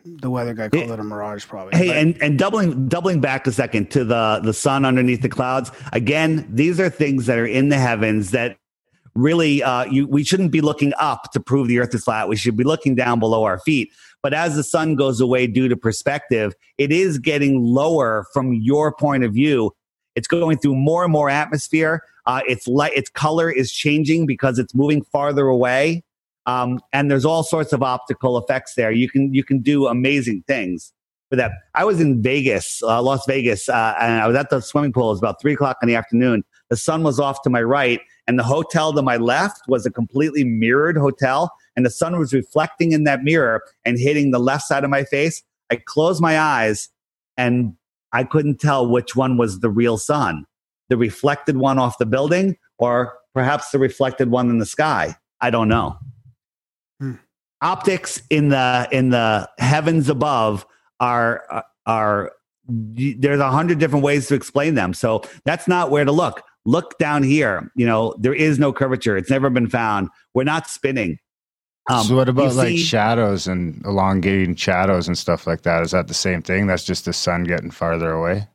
the 0.04 0.30
weather 0.30 0.54
guy 0.54 0.68
called 0.68 0.90
it 0.90 1.00
a 1.00 1.02
mirage 1.02 1.46
probably. 1.46 1.76
Hey, 1.76 1.88
But- 1.88 1.96
and, 1.96 2.22
and 2.22 2.38
doubling 2.38 2.86
doubling 2.88 3.20
back 3.20 3.46
a 3.46 3.52
second 3.52 3.90
to 3.92 4.04
the 4.04 4.40
the 4.42 4.52
sun 4.52 4.84
underneath 4.84 5.22
the 5.22 5.28
clouds. 5.28 5.70
Again, 5.92 6.46
these 6.50 6.78
are 6.78 6.90
things 6.90 7.26
that 7.26 7.38
are 7.38 7.46
in 7.46 7.70
the 7.70 7.78
heavens 7.78 8.30
that 8.32 8.58
really 9.14 9.62
uh, 9.62 9.84
you 9.86 10.06
we 10.06 10.22
shouldn't 10.22 10.52
be 10.52 10.60
looking 10.60 10.92
up 10.98 11.32
to 11.32 11.40
prove 11.40 11.68
the 11.68 11.78
Earth 11.80 11.94
is 11.94 12.04
flat. 12.04 12.28
We 12.28 12.36
should 12.36 12.56
be 12.56 12.64
looking 12.64 12.94
down 12.94 13.18
below 13.18 13.44
our 13.44 13.58
feet. 13.58 13.90
But 14.22 14.34
as 14.34 14.54
the 14.56 14.64
sun 14.64 14.96
goes 14.96 15.20
away 15.20 15.46
due 15.46 15.68
to 15.68 15.76
perspective, 15.76 16.54
it 16.78 16.92
is 16.92 17.18
getting 17.18 17.62
lower 17.64 18.26
from 18.32 18.52
your 18.54 18.92
point 18.92 19.24
of 19.24 19.32
view. 19.32 19.72
It's 20.16 20.26
going 20.26 20.58
through 20.58 20.74
more 20.74 21.04
and 21.04 21.12
more 21.12 21.30
atmosphere. 21.30 22.02
Uh, 22.26 22.40
its 22.48 22.66
light, 22.66 22.92
its 22.96 23.08
color 23.08 23.50
is 23.50 23.70
changing 23.70 24.26
because 24.26 24.58
it's 24.58 24.74
moving 24.74 25.04
farther 25.04 25.46
away. 25.46 26.02
Um, 26.46 26.80
and 26.92 27.10
there's 27.10 27.24
all 27.24 27.44
sorts 27.44 27.72
of 27.72 27.82
optical 27.82 28.38
effects 28.38 28.74
there. 28.74 28.90
You 28.90 29.08
can 29.08 29.32
you 29.32 29.44
can 29.44 29.60
do 29.60 29.86
amazing 29.86 30.42
things. 30.48 30.92
for 31.28 31.36
that. 31.36 31.52
I 31.74 31.84
was 31.84 32.00
in 32.00 32.22
Vegas, 32.22 32.82
uh, 32.82 33.02
Las 33.02 33.24
Vegas, 33.26 33.68
uh, 33.68 33.94
and 34.00 34.22
I 34.22 34.26
was 34.26 34.36
at 34.36 34.50
the 34.50 34.60
swimming 34.60 34.92
pool. 34.92 35.08
It 35.08 35.14
was 35.14 35.18
about 35.18 35.40
three 35.40 35.54
o'clock 35.54 35.78
in 35.82 35.88
the 35.88 35.94
afternoon. 35.96 36.44
The 36.70 36.76
sun 36.76 37.02
was 37.02 37.20
off 37.20 37.42
to 37.42 37.50
my 37.50 37.62
right, 37.62 38.00
and 38.26 38.38
the 38.38 38.44
hotel 38.44 38.92
to 38.92 39.02
my 39.02 39.16
left 39.16 39.62
was 39.68 39.86
a 39.86 39.90
completely 39.90 40.44
mirrored 40.44 40.96
hotel, 40.96 41.52
and 41.76 41.84
the 41.84 41.90
sun 41.90 42.18
was 42.18 42.32
reflecting 42.32 42.92
in 42.92 43.04
that 43.04 43.22
mirror 43.22 43.62
and 43.84 43.98
hitting 43.98 44.30
the 44.30 44.38
left 44.38 44.64
side 44.64 44.84
of 44.84 44.90
my 44.90 45.04
face. 45.04 45.42
I 45.70 45.76
closed 45.76 46.20
my 46.22 46.38
eyes, 46.38 46.88
and 47.36 47.74
I 48.16 48.24
couldn't 48.24 48.60
tell 48.60 48.88
which 48.88 49.14
one 49.14 49.36
was 49.36 49.60
the 49.60 49.68
real 49.70 49.98
sun 49.98 50.46
the 50.88 50.96
reflected 50.96 51.56
one 51.56 51.78
off 51.78 51.98
the 51.98 52.06
building 52.06 52.56
or 52.78 53.14
perhaps 53.34 53.70
the 53.70 53.78
reflected 53.78 54.30
one 54.30 54.48
in 54.48 54.58
the 54.58 54.66
sky. 54.66 55.14
I 55.40 55.50
don't 55.50 55.68
know. 55.68 55.98
Hmm. 57.00 57.14
Optics 57.60 58.22
in 58.30 58.50
the 58.50 58.88
in 58.92 59.10
the 59.10 59.48
heavens 59.58 60.08
above 60.08 60.66
are 61.00 61.64
are 61.86 62.32
there's 62.68 63.40
a 63.40 63.50
hundred 63.50 63.78
different 63.78 64.04
ways 64.04 64.28
to 64.28 64.34
explain 64.34 64.74
them. 64.74 64.94
So 64.94 65.22
that's 65.44 65.68
not 65.68 65.90
where 65.90 66.04
to 66.04 66.12
look. 66.12 66.42
Look 66.64 66.98
down 66.98 67.22
here. 67.22 67.70
You 67.76 67.86
know, 67.86 68.14
there 68.18 68.34
is 68.34 68.58
no 68.58 68.72
curvature. 68.72 69.16
It's 69.16 69.30
never 69.30 69.50
been 69.50 69.68
found. 69.68 70.08
We're 70.34 70.44
not 70.44 70.68
spinning. 70.68 71.18
Um, 71.88 72.04
so 72.04 72.16
what 72.16 72.28
about 72.28 72.54
like 72.54 72.68
see- 72.68 72.78
shadows 72.78 73.46
and 73.46 73.84
elongating 73.84 74.56
shadows 74.56 75.06
and 75.06 75.16
stuff 75.16 75.46
like 75.46 75.62
that? 75.62 75.82
Is 75.82 75.92
that 75.92 76.08
the 76.08 76.14
same 76.14 76.42
thing? 76.42 76.66
That's 76.66 76.84
just 76.84 77.04
the 77.04 77.12
sun 77.12 77.44
getting 77.44 77.70
farther 77.70 78.10
away. 78.10 78.48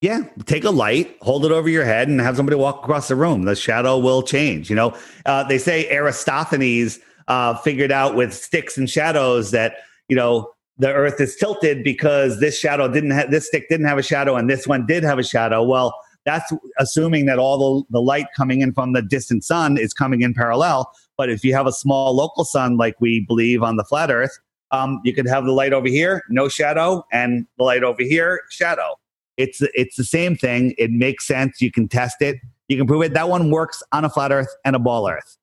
Yeah, 0.00 0.22
take 0.46 0.64
a 0.64 0.70
light, 0.70 1.16
hold 1.20 1.44
it 1.44 1.52
over 1.52 1.68
your 1.68 1.84
head, 1.84 2.08
and 2.08 2.20
have 2.20 2.36
somebody 2.36 2.56
walk 2.56 2.82
across 2.82 3.06
the 3.06 3.14
room. 3.14 3.44
The 3.44 3.54
shadow 3.54 3.98
will 3.98 4.22
change. 4.22 4.68
You 4.68 4.74
know, 4.74 4.96
uh, 5.26 5.44
they 5.44 5.58
say 5.58 5.88
Aristophanes 5.90 6.98
uh, 7.28 7.54
figured 7.58 7.92
out 7.92 8.16
with 8.16 8.34
sticks 8.34 8.76
and 8.76 8.90
shadows 8.90 9.52
that 9.52 9.76
you 10.08 10.16
know 10.16 10.50
the 10.78 10.92
Earth 10.92 11.20
is 11.20 11.36
tilted 11.36 11.84
because 11.84 12.40
this 12.40 12.58
shadow 12.58 12.88
didn't 12.88 13.12
have 13.12 13.30
this 13.30 13.46
stick 13.46 13.68
didn't 13.68 13.86
have 13.86 13.98
a 13.98 14.02
shadow 14.02 14.34
and 14.34 14.50
this 14.50 14.66
one 14.66 14.86
did 14.86 15.04
have 15.04 15.18
a 15.18 15.22
shadow. 15.22 15.62
Well, 15.62 15.94
that's 16.24 16.52
assuming 16.78 17.26
that 17.26 17.38
all 17.38 17.84
the, 17.84 17.98
the 17.98 18.00
light 18.00 18.26
coming 18.36 18.60
in 18.60 18.72
from 18.72 18.92
the 18.92 19.02
distant 19.02 19.44
sun 19.44 19.76
is 19.76 19.92
coming 19.92 20.22
in 20.22 20.34
parallel. 20.34 20.92
But 21.22 21.30
if 21.30 21.44
you 21.44 21.54
have 21.54 21.68
a 21.68 21.72
small 21.72 22.16
local 22.16 22.44
sun, 22.44 22.76
like 22.76 23.00
we 23.00 23.24
believe 23.28 23.62
on 23.62 23.76
the 23.76 23.84
flat 23.84 24.10
Earth, 24.10 24.36
um, 24.72 25.00
you 25.04 25.14
could 25.14 25.28
have 25.28 25.44
the 25.44 25.52
light 25.52 25.72
over 25.72 25.86
here, 25.86 26.24
no 26.28 26.48
shadow, 26.48 27.06
and 27.12 27.46
the 27.58 27.62
light 27.62 27.84
over 27.84 28.02
here, 28.02 28.40
shadow. 28.50 28.96
It's 29.36 29.62
it's 29.72 29.94
the 29.94 30.02
same 30.02 30.34
thing. 30.34 30.74
It 30.78 30.90
makes 30.90 31.24
sense. 31.24 31.60
You 31.60 31.70
can 31.70 31.86
test 31.86 32.16
it. 32.22 32.38
You 32.66 32.76
can 32.76 32.88
prove 32.88 33.02
it. 33.02 33.14
That 33.14 33.28
one 33.28 33.52
works 33.52 33.84
on 33.92 34.04
a 34.04 34.10
flat 34.10 34.32
Earth 34.32 34.52
and 34.64 34.74
a 34.74 34.80
ball 34.80 35.08
Earth. 35.08 35.36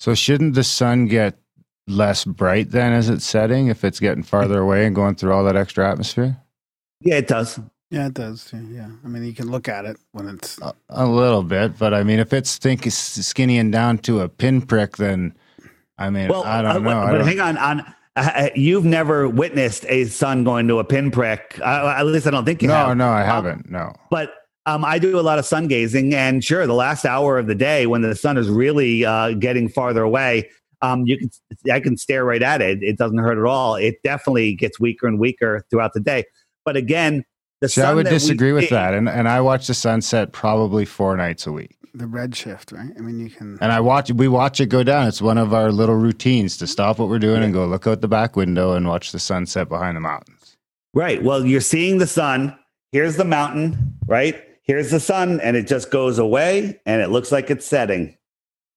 So 0.00 0.14
shouldn't 0.14 0.54
the 0.54 0.64
sun 0.64 1.08
get 1.08 1.36
less 1.86 2.24
bright 2.24 2.70
then 2.70 2.94
as 2.94 3.10
it's 3.10 3.26
setting 3.26 3.66
if 3.66 3.84
it's 3.84 4.00
getting 4.00 4.22
farther 4.22 4.60
away 4.62 4.86
and 4.86 4.94
going 4.94 5.14
through 5.14 5.34
all 5.34 5.44
that 5.44 5.56
extra 5.56 5.90
atmosphere? 5.90 6.38
Yeah, 7.02 7.16
it 7.16 7.28
does. 7.28 7.60
Yeah, 7.90 8.06
it 8.06 8.14
does. 8.14 8.50
Yeah, 8.52 8.60
Yeah. 8.70 8.88
I 9.04 9.08
mean, 9.08 9.24
you 9.24 9.32
can 9.34 9.50
look 9.50 9.68
at 9.68 9.84
it 9.84 9.96
when 10.12 10.28
it's. 10.28 10.60
A, 10.60 10.74
a 10.90 11.06
little 11.06 11.42
bit, 11.42 11.78
but 11.78 11.94
I 11.94 12.02
mean, 12.02 12.18
if 12.18 12.32
it's 12.32 12.56
think 12.58 12.86
is 12.86 12.94
skinnying 12.94 13.70
down 13.70 13.98
to 13.98 14.20
a 14.20 14.28
pinprick, 14.28 14.96
then 14.96 15.34
I 15.98 16.10
mean, 16.10 16.28
Well, 16.28 16.44
I 16.44 16.62
don't 16.62 16.76
uh, 16.86 16.90
know. 16.90 17.00
I 17.00 17.10
But 17.12 17.18
don't- 17.18 17.26
hang 17.28 17.40
on. 17.40 17.58
On 17.58 17.94
uh, 18.16 18.48
you've 18.54 18.84
never 18.84 19.28
witnessed 19.28 19.84
a 19.88 20.04
sun 20.04 20.44
going 20.44 20.68
to 20.68 20.78
a 20.78 20.84
pinprick. 20.84 21.58
Uh, 21.60 21.94
at 21.96 22.06
least 22.06 22.26
I 22.28 22.30
don't 22.30 22.44
think 22.44 22.62
you 22.62 22.68
no, 22.68 22.74
have. 22.74 22.88
no, 22.96 23.06
no, 23.06 23.10
I 23.10 23.22
haven't. 23.24 23.68
No. 23.68 23.92
But 24.08 24.32
um, 24.66 24.84
I 24.84 25.00
do 25.00 25.18
a 25.18 25.22
lot 25.22 25.38
of 25.40 25.44
sun 25.44 25.66
gazing, 25.66 26.14
and 26.14 26.42
sure, 26.42 26.64
the 26.66 26.74
last 26.74 27.04
hour 27.04 27.38
of 27.38 27.48
the 27.48 27.56
day 27.56 27.86
when 27.86 28.02
the 28.02 28.14
sun 28.14 28.38
is 28.38 28.48
really 28.48 29.04
uh, 29.04 29.32
getting 29.32 29.68
farther 29.68 30.02
away, 30.02 30.48
um, 30.80 31.04
you 31.06 31.18
can 31.18 31.28
I 31.72 31.80
can 31.80 31.96
stare 31.96 32.24
right 32.24 32.42
at 32.42 32.62
it. 32.62 32.82
It 32.82 32.98
doesn't 32.98 33.18
hurt 33.18 33.36
at 33.38 33.44
all. 33.44 33.74
It 33.74 33.96
definitely 34.04 34.54
gets 34.54 34.78
weaker 34.80 35.06
and 35.08 35.18
weaker 35.18 35.64
throughout 35.68 35.92
the 35.92 36.00
day. 36.00 36.24
But 36.64 36.76
again, 36.76 37.24
the 37.60 37.68
See, 37.68 37.80
sun 37.80 37.90
I 37.90 37.94
would 37.94 38.06
disagree 38.06 38.52
with 38.52 38.64
see- 38.64 38.74
that, 38.74 38.94
and 38.94 39.08
and 39.08 39.28
I 39.28 39.40
watch 39.40 39.66
the 39.66 39.74
sunset 39.74 40.32
probably 40.32 40.84
four 40.84 41.16
nights 41.16 41.46
a 41.46 41.52
week, 41.52 41.76
The 41.94 42.06
red 42.06 42.34
shift, 42.36 42.72
right? 42.72 42.90
I 42.96 43.00
mean, 43.00 43.18
you 43.20 43.30
can. 43.30 43.58
and 43.60 43.72
I 43.72 43.80
watch 43.80 44.10
we 44.12 44.28
watch 44.28 44.60
it 44.60 44.66
go 44.66 44.82
down. 44.82 45.06
It's 45.08 45.22
one 45.22 45.38
of 45.38 45.54
our 45.54 45.70
little 45.72 45.94
routines 45.96 46.56
to 46.58 46.66
stop 46.66 46.98
what 46.98 47.08
we're 47.08 47.18
doing 47.18 47.42
and 47.42 47.52
go 47.52 47.66
look 47.66 47.86
out 47.86 48.00
the 48.00 48.08
back 48.08 48.36
window 48.36 48.72
and 48.72 48.86
watch 48.88 49.12
the 49.12 49.18
sunset 49.18 49.68
behind 49.68 49.96
the 49.96 50.00
mountains. 50.00 50.56
Right. 50.92 51.22
Well, 51.22 51.44
you're 51.44 51.60
seeing 51.60 51.98
the 51.98 52.06
sun. 52.06 52.56
Here's 52.92 53.16
the 53.16 53.24
mountain, 53.24 53.94
right? 54.06 54.40
Here's 54.62 54.90
the 54.90 55.00
sun, 55.00 55.40
and 55.40 55.56
it 55.56 55.66
just 55.66 55.90
goes 55.90 56.18
away, 56.18 56.80
and 56.86 57.02
it 57.02 57.10
looks 57.10 57.32
like 57.32 57.50
it's 57.50 57.66
setting. 57.66 58.16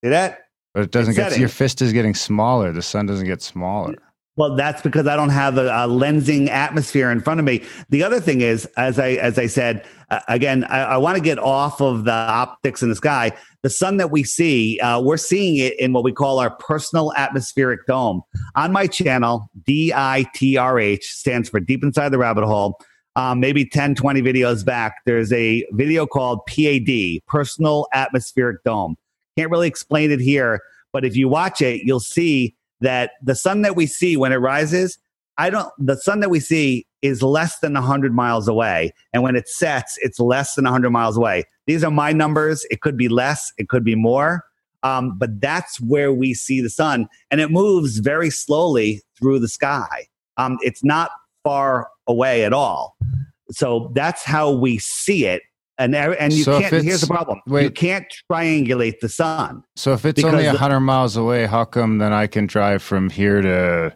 See 0.03 0.09
that? 0.09 0.39
But 0.73 0.83
it 0.83 0.91
doesn't 0.91 1.11
It's 1.11 1.17
get 1.17 1.23
setting. 1.29 1.39
your 1.39 1.49
fist 1.49 1.81
is 1.81 1.93
getting 1.93 2.13
smaller. 2.15 2.71
The 2.73 2.81
sun 2.81 3.05
doesn't 3.05 3.25
get 3.27 3.41
smaller. 3.41 3.95
Well, 4.37 4.55
that's 4.55 4.83
because 4.83 5.07
I 5.07 5.15
don't 5.15 5.29
have 5.29 5.57
a, 5.57 5.65
a 5.65 5.87
lensing 5.87 6.47
atmosphere 6.47 7.11
in 7.11 7.21
front 7.21 7.39
of 7.39 7.45
me. 7.45 7.63
The 7.89 8.03
other 8.03 8.19
thing 8.21 8.41
is, 8.41 8.65
as 8.77 8.99
I 8.99 9.09
as 9.13 9.39
I 9.39 9.47
said 9.47 9.85
uh, 10.09 10.19
again, 10.27 10.63
I, 10.65 10.81
I 10.83 10.97
want 10.97 11.17
to 11.17 11.23
get 11.23 11.39
off 11.39 11.81
of 11.81 12.05
the 12.05 12.13
optics 12.13 12.83
in 12.83 12.89
the 12.89 12.95
sky. 12.95 13.31
The 13.63 13.69
sun 13.69 13.97
that 13.97 14.11
we 14.11 14.23
see, 14.23 14.79
uh, 14.79 15.01
we're 15.01 15.17
seeing 15.17 15.57
it 15.57 15.77
in 15.79 15.91
what 15.91 16.03
we 16.03 16.13
call 16.13 16.39
our 16.39 16.51
personal 16.51 17.13
atmospheric 17.17 17.85
dome. 17.87 18.21
On 18.55 18.71
my 18.71 18.85
channel, 18.87 19.49
DITRH 19.67 21.03
stands 21.03 21.49
for 21.49 21.59
Deep 21.59 21.83
Inside 21.83 22.09
the 22.09 22.19
Rabbit 22.19 22.45
Hole. 22.45 22.79
Um, 23.15 23.39
maybe 23.39 23.65
10, 23.65 23.95
20 23.95 24.21
videos 24.21 24.63
back, 24.63 24.97
there's 25.07 25.33
a 25.33 25.65
video 25.71 26.05
called 26.05 26.45
PAD, 26.45 27.25
Personal 27.25 27.87
Atmospheric 27.91 28.63
Dome. 28.63 28.95
Can't 29.35 29.49
really 29.49 29.67
explain 29.67 30.11
it 30.11 30.19
here, 30.19 30.61
but 30.93 31.03
if 31.03 31.15
you 31.15 31.27
watch 31.27 31.59
it, 31.59 31.81
you'll 31.83 31.99
see 31.99 32.55
that 32.81 33.11
the 33.21 33.35
sun 33.35 33.61
that 33.63 33.75
we 33.75 33.85
see 33.85 34.17
when 34.17 34.31
it 34.31 34.37
rises, 34.37 34.97
I 35.37 35.49
don't, 35.49 35.69
the 35.77 35.97
sun 35.97 36.19
that 36.21 36.29
we 36.29 36.39
see 36.39 36.85
is 37.01 37.21
less 37.21 37.59
than 37.59 37.73
100 37.73 38.13
miles 38.13 38.47
away. 38.47 38.93
And 39.13 39.23
when 39.23 39.35
it 39.35 39.47
sets, 39.47 39.97
it's 40.01 40.19
less 40.19 40.55
than 40.55 40.65
100 40.65 40.89
miles 40.89 41.17
away. 41.17 41.43
These 41.65 41.83
are 41.83 41.91
my 41.91 42.11
numbers. 42.11 42.65
It 42.69 42.81
could 42.81 42.97
be 42.97 43.07
less, 43.07 43.51
it 43.57 43.69
could 43.69 43.83
be 43.83 43.95
more. 43.95 44.43
Um, 44.83 45.17
but 45.17 45.41
that's 45.41 45.81
where 45.81 46.13
we 46.13 46.33
see 46.33 46.61
the 46.61 46.69
sun. 46.69 47.07
And 47.29 47.41
it 47.41 47.51
moves 47.51 47.97
very 47.97 48.29
slowly 48.29 49.01
through 49.17 49.39
the 49.39 49.47
sky. 49.47 50.07
Um, 50.37 50.57
it's 50.61 50.83
not 50.83 51.11
far 51.43 51.89
away 52.07 52.45
at 52.45 52.53
all. 52.53 52.95
So 53.49 53.91
that's 53.95 54.23
how 54.23 54.51
we 54.51 54.77
see 54.77 55.25
it. 55.25 55.41
And, 55.79 55.95
and 55.95 56.33
you 56.33 56.43
So 56.43 56.59
can't, 56.59 56.83
here's 56.83 57.01
the 57.01 57.07
problem 57.07 57.39
you 57.47 57.69
can't 57.69 58.05
triangulate 58.31 58.99
the 58.99 59.09
sun. 59.09 59.63
So 59.75 59.93
if 59.93 60.05
it's 60.05 60.23
only 60.23 60.45
hundred 60.45 60.79
miles 60.81 61.15
away, 61.17 61.45
how 61.45 61.65
come 61.65 61.99
then 61.99 62.13
I 62.13 62.25
can 62.27 62.47
drive 62.47 62.81
from 62.81 63.09
here 63.09 63.41
to, 63.41 63.95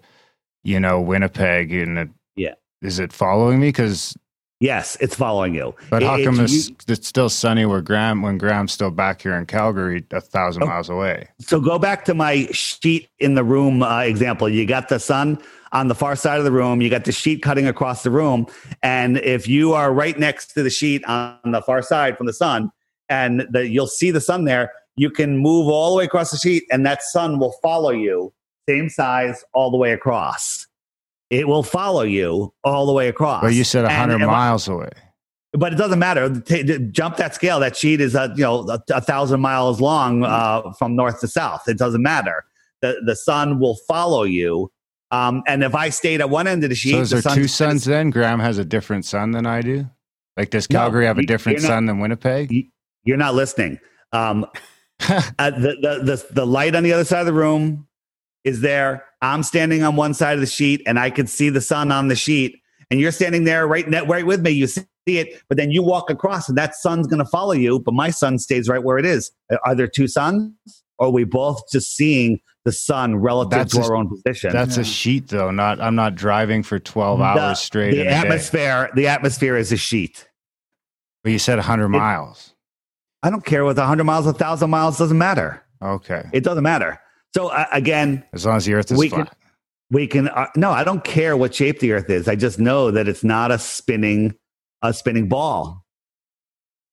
you 0.64 0.80
know, 0.80 1.02
Winnipeg 1.02 1.74
and 1.74 1.98
it, 1.98 2.10
Yeah. 2.36 2.54
is 2.82 3.00
it 3.00 3.12
following 3.12 3.60
me? 3.60 3.70
Because 3.70 4.16
Yes, 4.60 4.96
it's 5.02 5.16
following 5.16 5.56
you. 5.56 5.74
but 5.90 6.04
It- 6.04 6.06
how 6.06 6.16
it's 6.18 6.26
come 6.26 6.36
you- 6.36 6.44
it's, 6.44 6.70
it's 6.88 7.08
still 7.08 7.30
sunny 7.30 7.66
where 7.66 7.82
Graham 7.82 8.22
when 8.22 8.38
Graham's 8.38 8.72
still 8.72 8.92
back 8.92 9.24
here 9.24 9.34
in 9.34 9.48
Calgary, 9.48 10.06
a 10.12 10.22
thousand 10.22 10.62
Oh. 10.62 10.68
miles 10.68 10.88
away? 10.88 11.30
So 11.40 11.60
go 11.60 11.80
back 11.80 12.06
to 12.06 12.14
my 12.14 12.48
sheet 12.52 13.10
in 13.18 13.34
the 13.34 13.44
room 13.44 13.82
uh, 13.82 14.02
example. 14.02 14.48
You 14.48 14.68
got 14.68 14.88
the 14.88 15.00
sun 15.00 15.40
on 15.74 15.88
the 15.88 15.96
far 15.96 16.16
side 16.16 16.38
of 16.40 16.44
the 16.46 16.52
room. 16.52 16.82
You 16.82 16.90
got 16.90 17.06
the 17.06 17.12
sheet 17.12 17.42
cutting 17.42 17.68
across 17.68 18.04
the 18.04 18.12
room. 18.12 18.48
And 18.84 19.18
if 19.18 19.48
you 19.48 19.74
are 19.74 19.94
right 19.94 20.18
next 20.18 20.54
to 20.54 20.64
the 20.64 20.70
sheet 20.70 21.04
on 21.06 21.38
the 21.46 21.62
far 21.62 21.82
side 21.82 22.18
from 22.18 22.28
the 22.28 22.34
sun, 22.34 22.72
and 23.10 23.46
the, 23.52 23.68
you'll 23.68 23.88
see 23.88 24.12
the 24.12 24.22
sun 24.22 24.46
there, 24.46 24.72
you 24.96 25.10
can 25.10 25.38
move 25.38 25.68
all 25.68 25.92
the 25.92 25.98
way 25.98 26.06
across 26.06 26.32
the 26.32 26.38
sheet, 26.38 26.64
and 26.72 26.86
that 26.86 27.02
sun 27.04 27.40
will 27.40 27.54
follow 27.64 27.90
you, 27.92 28.34
same 28.68 28.90
size, 28.90 29.44
all 29.54 29.72
the 29.72 29.78
way 29.78 29.92
across. 29.94 30.68
It 31.30 31.48
will 31.48 31.64
follow 31.64 32.02
you 32.04 32.54
all 32.64 32.86
the 32.86 32.92
way 32.94 33.08
across. 33.08 33.42
But 33.42 33.54
you 33.54 33.64
said 33.64 33.86
And 33.86 33.94
hundred 33.94 34.22
if 34.22 34.28
I- 34.28 34.32
miles 34.32 34.68
away. 34.68 34.90
but 35.54 35.72
it 35.72 35.78
doesn't 35.78 36.00
matter. 36.00 36.30
Jump 36.92 37.16
that 37.18 37.34
scale. 37.34 37.60
That 37.62 37.78
sheet 37.78 38.02
is 38.02 38.16
a 38.16 38.34
you 38.36 38.44
know 38.44 38.68
a, 38.70 38.82
a 38.94 39.00
thousand 39.02 39.40
miles 39.40 39.80
long 39.80 40.24
uh, 40.24 40.74
from 40.74 40.96
north 40.98 41.22
to 41.22 41.28
south. 41.30 41.70
It 41.70 41.78
doesn't 41.78 42.02
matter. 42.02 42.44
The 42.82 43.02
the 43.06 43.16
sun 43.16 43.60
will 43.60 43.78
follow 43.88 44.24
you. 44.24 44.72
Um, 45.12 45.44
and 45.48 45.64
if 45.64 45.76
I 45.76 45.90
stayed 45.90 46.22
at 46.22 46.30
one 46.30 46.48
end 46.48 46.64
of 46.64 46.70
the 46.70 46.76
sheet, 46.76 46.92
So 46.94 47.00
is 47.02 47.10
the 47.10 47.16
there 47.18 47.22
sun's 47.48 47.56
two 47.56 47.66
gonna- 47.66 47.80
then? 47.98 48.10
Graham 48.12 48.40
has 48.40 48.58
a 48.58 48.66
different 48.66 49.06
sun 49.06 49.32
than 49.32 49.46
I 49.46 49.62
do. 49.62 49.90
Like 50.38 50.50
does 50.50 50.70
No, 50.70 50.80
Calgary 50.80 51.06
have 51.06 51.18
a 51.18 51.24
different 51.24 51.62
not- 51.62 51.68
sun 51.68 51.86
than 51.86 52.00
Winnipeg? 52.00 52.52
You're 53.04 53.18
not 53.18 53.36
listening. 53.36 53.80
Um, 54.14 54.46
uh, 55.10 55.50
the, 55.52 55.76
the 55.82 56.00
the 56.04 56.26
the 56.32 56.46
light 56.46 56.76
on 56.76 56.84
the 56.84 56.94
other 56.94 57.04
side 57.04 57.22
of 57.22 57.26
the 57.26 57.34
room 57.34 57.88
is 58.44 58.62
there. 58.62 59.04
I'm 59.22 59.44
standing 59.44 59.84
on 59.84 59.96
one 59.96 60.14
side 60.14 60.34
of 60.36 60.40
the 60.40 60.46
sheet, 60.48 60.82
and 60.88 60.98
I 61.00 61.10
can 61.10 61.28
see 61.28 61.50
the 61.50 61.62
sun 61.62 61.92
on 61.92 62.08
the 62.08 62.16
sheet. 62.16 62.56
And 62.90 63.00
you're 63.00 63.12
standing 63.12 63.44
there 63.44 63.68
right 63.68 63.88
net 63.90 64.08
right 64.08 64.26
with 64.26 64.42
me. 64.42 64.52
You 64.52 64.68
see 64.68 64.86
it, 65.08 65.42
but 65.50 65.58
then 65.58 65.72
you 65.72 65.82
walk 65.84 66.10
across, 66.10 66.48
and 66.48 66.58
that 66.58 66.76
sun's 66.76 67.08
going 67.08 67.20
to 67.24 67.26
follow 67.30 67.54
you. 67.54 67.80
But 67.80 67.94
my 67.94 68.10
sun 68.12 68.38
stays 68.40 68.70
right 68.70 68.84
where 68.84 68.98
it 68.98 69.06
is. 69.06 69.32
Are 69.66 69.76
there 69.76 69.88
two 69.88 70.08
suns, 70.08 70.54
or 71.00 71.08
are 71.08 71.12
we 71.12 71.24
both 71.24 71.62
just 71.72 71.96
seeing 71.96 72.40
the 72.66 72.72
sun 72.72 73.16
relative 73.16 73.52
That's 73.52 73.74
to 73.76 73.82
a- 73.82 73.86
our 73.86 73.96
own 73.96 74.10
position? 74.10 74.52
That's 74.54 74.76
Yeah. 74.78 74.82
a 74.82 74.86
sheet 74.86 75.28
though. 75.30 75.52
Not 75.52 75.80
I'm 75.82 75.96
not 75.96 76.16
driving 76.16 76.64
for 76.64 76.80
twelve 76.80 77.20
The- 77.20 77.26
hours 77.26 77.60
straight. 77.60 77.92
The 77.92 78.02
in 78.02 78.08
a 78.08 78.10
day. 78.12 78.16
atmosphere, 78.16 78.90
the 78.96 79.08
atmosphere 79.08 79.58
is 79.58 79.72
a 79.72 79.78
sheet. 79.78 80.28
But 81.24 81.32
you 81.32 81.40
said 81.40 81.60
hundred 81.60 81.86
It- 81.86 81.90
miles. 82.00 82.54
I 83.24 83.30
don't 83.30 83.46
care 83.46 83.64
whether 83.64 83.84
100 83.84 84.04
miles, 84.04 84.26
1,000 84.26 84.72
miles 84.72 84.98
doesn't 84.98 85.18
matter. 85.18 85.62
Okay. 85.80 86.24
It 86.34 86.44
doesn't 86.44 86.64
matter. 86.64 87.00
So 87.36 87.50
uh, 87.50 87.66
again, 87.72 88.24
As 88.34 88.48
long 88.48 88.58
as 88.58 88.66
the 88.66 88.74
Earth 88.74 88.92
is 88.92 88.98
We 88.98 89.10
flat. 89.10 89.28
can- 89.28 89.36
we 89.92 90.08
can 90.08 90.30
uh, 90.30 90.48
no 90.56 90.72
i 90.72 90.86
don't 90.86 91.04
care 91.04 91.36
what 91.36 91.54
shape 91.54 91.80
the 91.80 91.92
earth 91.92 92.10
is 92.10 92.30
i 92.30 92.34
just 92.36 92.58
know 92.60 92.92
that 92.92 93.10
it's 93.10 93.26
not 93.26 93.52
a 93.52 93.60
spinning 93.60 94.34
a 94.82 94.94
spinning 94.94 95.28
ball 95.28 95.81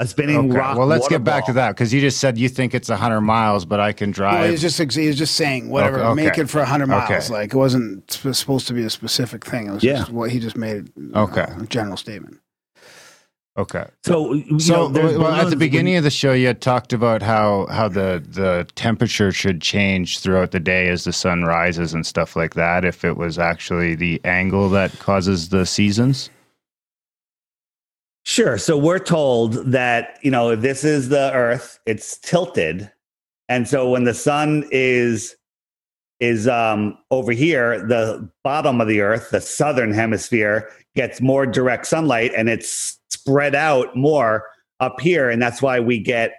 a 0.00 0.06
spinning 0.06 0.36
Okay. 0.50 0.56
rock 0.58 0.78
Well, 0.78 0.86
let's 0.86 1.02
water 1.02 1.16
get 1.16 1.24
back 1.24 1.46
to 1.46 1.52
that 1.54 1.70
because 1.70 1.92
you 1.92 2.00
just 2.00 2.18
said 2.20 2.38
you 2.38 2.48
think 2.48 2.74
it's 2.74 2.88
100 2.88 3.20
miles, 3.20 3.64
but 3.64 3.80
I 3.80 3.92
can 3.92 4.08
Well, 4.10 4.12
drive. 4.30 4.50
he's 4.50 4.60
just 4.60 4.78
he's 4.94 5.18
just 5.18 5.34
saying 5.34 5.68
whatever, 5.70 6.00
Okay, 6.00 6.14
make 6.24 6.38
it 6.38 6.48
for 6.48 6.64
hundred 6.64 6.86
miles. 6.86 7.10
Okay. 7.10 7.32
Like 7.32 7.52
it 7.52 7.56
wasn't 7.56 8.08
supposed 8.10 8.68
to 8.68 8.74
be 8.74 8.84
a 8.84 8.90
specific 8.90 9.44
thing. 9.44 9.66
It 9.66 9.72
was 9.72 9.82
Yeah. 9.84 9.98
just 9.98 10.12
what 10.12 10.30
he 10.30 10.38
just 10.38 10.56
made. 10.56 10.90
Okay. 11.16 11.46
know, 11.56 11.62
a 11.64 11.66
general 11.66 11.96
statement. 11.96 12.38
okay. 13.58 13.86
so 14.04 14.34
you 14.34 14.60
So 14.60 14.86
know, 14.86 15.00
well, 15.18 15.26
at 15.26 15.38
the 15.38 15.42
balloons- 15.46 15.54
beginning 15.56 15.96
of 15.96 16.04
the 16.04 16.10
show, 16.10 16.32
you 16.32 16.46
had 16.46 16.60
talked 16.60 16.92
about 16.92 17.20
how 17.22 17.66
how 17.68 17.88
the 17.88 18.22
the 18.24 18.68
temperature 18.76 19.32
should 19.32 19.60
change 19.60 20.20
throughout 20.20 20.52
the 20.52 20.60
day 20.60 20.88
as 20.90 21.02
the 21.02 21.12
sun 21.12 21.42
rises 21.42 21.92
and 21.92 22.06
stuff 22.06 22.36
like 22.36 22.54
that. 22.54 22.84
If 22.84 23.04
it 23.04 23.16
was 23.16 23.36
actually 23.36 23.96
the 23.96 24.20
angle 24.24 24.68
that 24.70 24.96
causes 25.00 25.48
the 25.48 25.66
seasons. 25.66 26.30
Sure. 28.24 28.58
So 28.58 28.76
we're 28.76 28.98
told 28.98 29.54
that, 29.72 30.18
you 30.22 30.30
know, 30.30 30.54
this 30.54 30.84
is 30.84 31.08
the 31.08 31.32
earth, 31.32 31.78
it's 31.86 32.18
tilted. 32.18 32.90
And 33.48 33.66
so 33.66 33.88
when 33.88 34.04
the 34.04 34.14
sun 34.14 34.68
is 34.70 35.34
is 36.20 36.48
um 36.48 36.98
over 37.10 37.32
here, 37.32 37.86
the 37.86 38.28
bottom 38.44 38.80
of 38.80 38.88
the 38.88 39.00
earth, 39.00 39.30
the 39.30 39.40
southern 39.40 39.92
hemisphere 39.94 40.68
gets 40.94 41.20
more 41.20 41.46
direct 41.46 41.86
sunlight 41.86 42.32
and 42.36 42.48
it's 42.48 42.98
spread 43.08 43.54
out 43.54 43.96
more 43.96 44.44
up 44.80 45.00
here 45.00 45.30
and 45.30 45.40
that's 45.40 45.62
why 45.62 45.80
we 45.80 45.98
get 45.98 46.32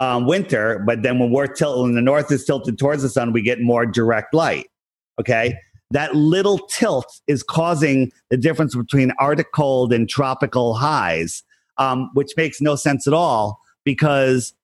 um, 0.00 0.26
winter, 0.26 0.82
but 0.86 1.02
then 1.02 1.18
when 1.18 1.30
we're 1.30 1.46
tilted, 1.46 1.82
when 1.82 1.94
the 1.94 2.02
north 2.02 2.30
is 2.32 2.44
tilted 2.44 2.78
towards 2.78 3.02
the 3.02 3.08
sun, 3.08 3.32
we 3.32 3.42
get 3.42 3.60
more 3.60 3.86
direct 3.86 4.34
light. 4.34 4.66
Okay. 5.20 5.54
That 5.94 6.16
little 6.16 6.58
tilt 6.58 7.20
is 7.28 7.44
causing 7.44 8.12
the 8.28 8.36
difference 8.36 8.74
between 8.74 9.12
Arctic 9.18 9.52
cold 9.52 9.92
and 9.92 10.08
tropical 10.08 10.74
highs, 10.74 11.44
um, 11.78 12.10
which 12.14 12.32
makes 12.36 12.60
no 12.60 12.74
sense 12.74 13.06
at 13.06 13.14
all 13.14 13.60
because 13.84 14.54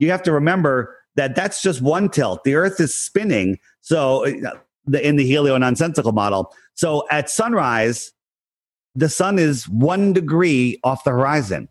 you 0.00 0.10
have 0.10 0.22
to 0.24 0.32
remember 0.32 0.96
that 1.14 1.36
that's 1.36 1.62
just 1.62 1.80
one 1.80 2.08
tilt. 2.08 2.42
The 2.42 2.56
Earth 2.56 2.80
is 2.80 2.92
spinning. 2.92 3.58
So, 3.82 4.26
uh, 4.26 4.58
the, 4.84 5.06
in 5.06 5.14
the 5.14 5.24
helio 5.24 5.56
nonsensical 5.56 6.10
model. 6.10 6.52
So, 6.74 7.06
at 7.08 7.30
sunrise, 7.30 8.12
the 8.96 9.08
sun 9.08 9.38
is 9.38 9.68
one 9.68 10.12
degree 10.12 10.80
off 10.82 11.04
the 11.04 11.12
horizon. 11.12 11.68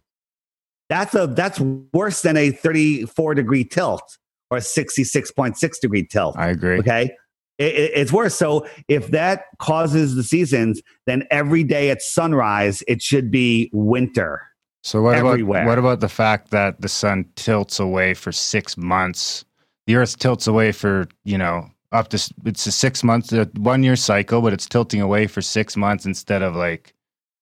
That's 0.88 1.14
a 1.14 1.28
that's 1.28 1.60
worse 1.60 2.22
than 2.22 2.38
a 2.38 2.52
34 2.52 3.36
degree 3.36 3.66
tilt 3.66 4.18
or 4.50 4.58
a 4.58 4.62
66.6 4.62 5.80
degree 5.82 6.06
tilt. 6.06 6.38
I 6.38 6.48
agree. 6.48 6.78
Okay. 6.80 7.12
It, 7.58 7.74
it- 7.76 7.92
it's 7.96 8.12
worse. 8.12 8.36
So 8.36 8.66
if 8.88 9.08
that 9.12 9.46
causes 9.60 10.16
the 10.16 10.24
seasons, 10.24 10.82
then 11.06 11.26
every 11.32 11.64
day 11.64 11.90
at 11.90 12.02
sunrise, 12.02 12.84
it 12.88 13.02
should 13.02 13.30
be 13.32 13.70
winter. 13.74 14.42
So 14.84 15.02
what 15.02 15.16
Everywhere. 15.16 15.62
about 15.62 15.70
what 15.70 15.80
about 15.80 16.00
the 16.02 16.10
fact 16.10 16.52
that 16.52 16.82
the 16.82 16.90
sun 16.90 17.26
tilts 17.36 17.80
away 17.80 18.14
for 18.14 18.32
six 18.32 18.76
months? 18.76 19.46
The 19.88 19.96
Earth 19.96 20.18
tilts 20.18 20.46
away 20.48 20.72
for 20.74 21.08
you 21.24 21.38
know 21.38 21.70
up 21.94 22.10
to 22.10 22.34
it's 22.46 22.66
a 22.66 22.72
six 22.72 23.04
months 23.04 23.32
a 23.32 23.46
one 23.56 23.84
year 23.84 23.96
cycle, 23.96 24.42
but 24.42 24.52
it's 24.52 24.68
tilting 24.68 25.00
away 25.00 25.28
for 25.28 25.42
six 25.42 25.78
months 25.78 26.06
instead 26.06 26.42
of 26.42 26.56
like 26.56 26.94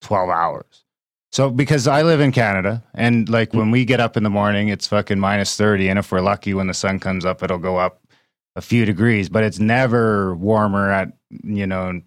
twelve 0.02 0.30
hours. 0.30 0.84
So 1.32 1.50
because 1.50 1.88
I 1.88 2.02
live 2.02 2.20
in 2.20 2.32
Canada, 2.34 2.84
and 2.94 3.28
like 3.30 3.54
when 3.54 3.72
we 3.72 3.86
get 3.86 4.00
up 4.02 4.18
in 4.18 4.24
the 4.24 4.30
morning, 4.30 4.68
it's 4.68 4.86
fucking 4.86 5.18
minus 5.20 5.56
thirty, 5.56 5.88
and 5.88 5.98
if 5.98 6.12
we're 6.12 6.22
lucky, 6.22 6.54
when 6.54 6.68
the 6.68 6.74
sun 6.74 7.00
comes 7.00 7.26
up, 7.26 7.42
it'll 7.42 7.58
go 7.58 7.78
up 7.78 8.01
a 8.56 8.62
few 8.62 8.86
degrees, 8.86 9.30
but 9.30 9.44
it's 9.44 9.60
never 9.60 10.36
warmer 10.36 10.92
at 10.92 11.10
you 11.44 11.68
know. 11.68 12.02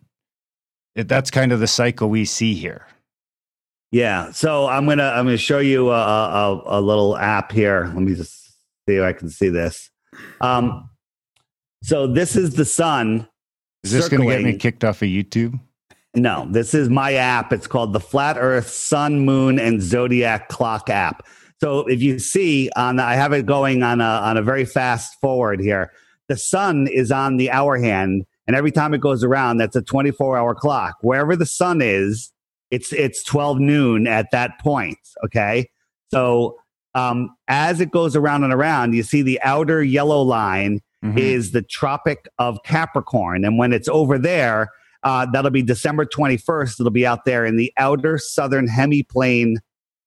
It, 0.94 1.08
that's 1.08 1.30
kind 1.30 1.52
of 1.52 1.58
the 1.58 1.66
cycle 1.66 2.08
we 2.08 2.24
see 2.24 2.54
here. 2.54 2.86
Yeah. 3.90 4.30
So 4.30 4.66
I'm 4.66 4.86
gonna 4.86 5.08
I'm 5.08 5.24
gonna 5.24 5.36
show 5.36 5.58
you 5.58 5.90
a, 5.90 6.00
a, 6.00 6.62
a 6.78 6.80
little 6.80 7.16
app 7.16 7.52
here. 7.52 7.86
Let 7.86 8.02
me 8.02 8.14
just 8.14 8.44
see 8.88 8.96
if 8.96 9.02
I 9.02 9.12
can 9.12 9.28
see 9.28 9.48
this. 9.48 9.90
Um, 10.40 10.88
so 11.82 12.06
this 12.06 12.36
is 12.36 12.54
the 12.54 12.64
sun. 12.64 13.28
Is 13.82 13.92
this 13.92 14.08
going 14.08 14.22
to 14.22 14.28
get 14.28 14.42
me 14.42 14.56
kicked 14.56 14.82
off 14.82 15.02
of 15.02 15.08
YouTube? 15.08 15.60
No, 16.14 16.46
this 16.48 16.72
is 16.72 16.88
my 16.88 17.14
app. 17.14 17.52
It's 17.52 17.66
called 17.66 17.92
the 17.92 18.00
Flat 18.00 18.36
Earth 18.38 18.68
Sun, 18.68 19.20
Moon, 19.20 19.58
and 19.58 19.82
Zodiac 19.82 20.48
Clock 20.48 20.88
app. 20.88 21.26
So 21.60 21.80
if 21.80 22.00
you 22.00 22.18
see 22.18 22.70
on, 22.76 22.96
the, 22.96 23.02
I 23.02 23.14
have 23.14 23.32
it 23.32 23.44
going 23.46 23.82
on 23.82 24.00
a 24.00 24.04
on 24.04 24.36
a 24.36 24.42
very 24.42 24.64
fast 24.64 25.20
forward 25.20 25.60
here. 25.60 25.92
The 26.28 26.36
sun 26.36 26.86
is 26.86 27.10
on 27.12 27.36
the 27.36 27.50
hour 27.50 27.76
hand, 27.78 28.24
and 28.46 28.56
every 28.56 28.70
time 28.72 28.94
it 28.94 29.00
goes 29.00 29.22
around, 29.24 29.58
that's 29.58 29.76
a 29.76 29.82
24 29.82 30.36
hour 30.38 30.54
clock. 30.54 30.96
Wherever 31.02 31.36
the 31.36 31.46
sun 31.46 31.80
is, 31.82 32.32
it's 32.70 32.92
it's 32.92 33.22
12 33.24 33.58
noon 33.60 34.06
at 34.06 34.30
that 34.32 34.58
point. 34.60 34.98
Okay, 35.24 35.68
so 36.10 36.56
um, 36.94 37.34
as 37.48 37.80
it 37.80 37.90
goes 37.90 38.14
around 38.16 38.44
and 38.44 38.52
around, 38.52 38.94
you 38.94 39.02
see 39.02 39.20
the 39.22 39.40
outer 39.42 39.82
yellow 39.82 40.22
line 40.22 40.80
Mhm. 41.04 41.18
is 41.18 41.50
the 41.50 41.60
Tropic 41.60 42.28
of 42.38 42.58
Capricorn. 42.64 43.44
And 43.44 43.58
when 43.58 43.72
it's 43.74 43.88
over 43.88 44.16
there, 44.16 44.70
uh, 45.02 45.26
that'll 45.30 45.50
be 45.50 45.60
December 45.60 46.06
21st. 46.06 46.80
It'll 46.80 46.90
be 46.90 47.06
out 47.06 47.26
there 47.26 47.44
in 47.44 47.56
the 47.56 47.70
outer 47.76 48.16
southern 48.16 48.66
hemiplane 48.68 49.56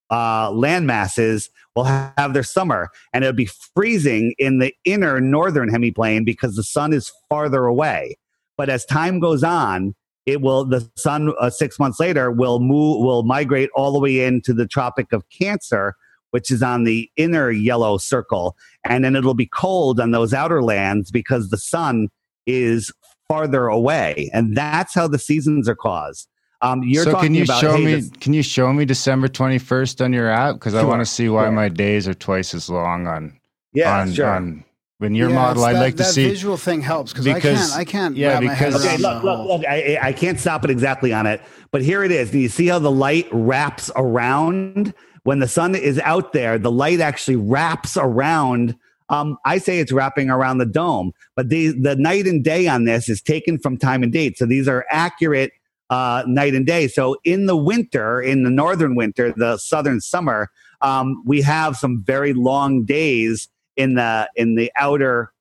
uh, 0.10 0.50
land 0.52 0.88
masses 0.88 1.50
will 1.78 1.86
have 1.86 2.34
their 2.34 2.44
summer. 2.44 2.90
And 3.14 3.24
it'll 3.24 3.36
be 3.36 3.50
freezing 3.76 4.34
in 4.38 4.60
the 4.60 4.74
inner 4.84 5.22
northern 5.22 5.70
hemiplane 5.70 6.26
because 6.26 6.56
the 6.56 6.64
sun 6.64 6.92
is 6.92 7.12
farther 7.30 7.66
away. 7.66 8.18
But 8.58 8.70
as 8.70 8.84
time 8.86 9.20
goes 9.20 9.44
on, 9.44 9.96
it 10.26 10.42
will 10.42 10.66
the 10.66 10.90
sun 10.96 11.34
uh, 11.40 11.50
six 11.50 11.80
months 11.80 12.00
later 12.00 12.32
will 12.32 12.60
move 12.60 13.00
will 13.00 13.24
migrate 13.24 13.70
all 13.76 13.94
the 13.94 14.00
way 14.00 14.26
into 14.26 14.54
the 14.54 14.68
tropic 14.68 15.14
of 15.14 15.28
cancer 15.30 15.96
which 16.32 16.52
is 16.52 16.62
on 16.62 16.84
the 16.84 17.10
inner 17.16 17.50
yellow 17.50 17.98
circle 17.98 18.58
and 18.84 19.06
then 19.06 19.16
it'll 19.16 19.34
be 19.34 19.48
cold 19.48 20.02
on 20.02 20.12
those 20.12 20.34
outer 20.34 20.62
lands 20.62 21.10
because 21.10 21.50
the 21.50 21.58
sun 21.58 22.10
is 22.46 22.92
farther 23.30 23.68
away 23.68 24.30
and 24.34 24.56
that's 24.58 24.94
how 24.94 25.08
the 25.08 25.18
seasons 25.18 25.70
are 25.70 25.76
caused 25.76 26.28
um, 26.62 26.82
you're 26.84 27.04
so 27.04 27.12
talking 27.12 27.28
can 27.28 27.36
you 27.36 27.44
about 27.44 27.62
show 27.62 27.76
hey, 27.78 27.86
me 27.86 27.96
this- 27.96 28.10
can 28.20 28.34
you 28.34 28.42
show 28.44 28.72
me 28.74 28.86
December 28.86 29.28
21st 29.28 30.04
on 30.04 30.14
your 30.14 30.30
app 30.30 30.56
because 30.56 30.74
I 30.74 30.84
want 30.84 31.02
to 31.02 31.06
see 31.06 31.30
why 31.30 31.44
sure. 31.46 31.52
my 31.52 31.70
days 31.70 32.08
are 32.08 32.14
twice 32.14 32.54
as 32.54 32.70
long 32.70 33.08
on 33.08 33.40
yeah 33.74 34.00
on, 34.00 34.12
sure 34.14 34.28
on 34.28 34.64
when 35.00 35.14
your 35.14 35.30
Yeah, 35.30 35.36
model 35.36 35.64
I'd 35.66 35.76
that, 35.76 35.80
like 35.82 35.94
to 35.98 36.04
that 36.04 36.14
see 36.14 36.28
visual 36.28 36.58
thing 36.58 36.82
helps 36.82 37.14
because 37.14 37.28
I 37.28 37.40
can't 37.40 37.72
I 37.74 37.86
can't 37.86 38.16
yeah, 38.16 38.30
wrap 38.34 38.44
my 38.44 38.54
head 38.54 38.68
because- 38.74 38.86
Okay, 38.86 38.98
look, 38.98 39.24
look, 39.24 39.48
look. 39.48 39.66
I, 39.68 40.00
I 40.02 40.12
can't 40.14 40.40
stop 40.40 40.64
it 40.64 40.72
exactly 40.72 41.14
on 41.14 41.28
it, 41.28 41.40
but 41.72 41.84
here 41.84 42.04
it 42.04 42.12
is. 42.12 42.32
Do 42.32 42.40
you 42.40 42.50
see 42.50 42.66
how 42.68 42.80
the 42.80 42.92
light 42.92 43.28
wraps 43.32 43.92
around? 43.96 44.94
When 45.24 45.40
the 45.40 45.48
sun 45.48 45.76
is 45.76 46.00
out 46.00 46.32
there, 46.34 46.58
the 46.58 46.72
light 46.72 47.00
actually 47.02 47.36
wraps 47.36 47.98
around. 47.98 48.76
Um, 49.10 49.38
I 49.46 49.58
say 49.58 49.80
it's 49.80 49.92
wrapping 49.92 50.30
around 50.30 50.58
the 50.60 50.66
dome, 50.66 51.12
but 51.36 51.50
the, 51.50 51.74
the 51.80 51.96
night 51.98 52.26
and 52.28 52.44
day 52.44 52.68
on 52.68 52.86
this 52.86 53.08
is 53.10 53.22
taken 53.22 53.60
from 53.60 53.78
time 53.78 54.04
and 54.04 54.12
date. 54.12 54.38
So 54.38 54.46
these 54.46 54.68
are 54.70 54.86
accurate 54.90 55.52
uh, 55.90 56.24
night 56.28 56.54
and 56.56 56.66
day. 56.66 56.88
So 56.88 57.16
in 57.24 57.46
the 57.46 57.56
winter, 57.58 58.22
in 58.22 58.44
the 58.44 58.50
northern 58.50 58.96
winter, 58.96 59.32
the 59.36 59.58
southern 59.58 60.02
summer, 60.02 60.50
um, 60.82 61.24
we 61.26 61.42
have 61.42 61.78
some 61.78 62.04
very 62.04 62.34
long 62.34 62.84
days 62.86 63.50
in 63.76 63.94
the 63.96 64.30
in 64.36 64.56
the 64.56 64.72
outer 64.76 65.32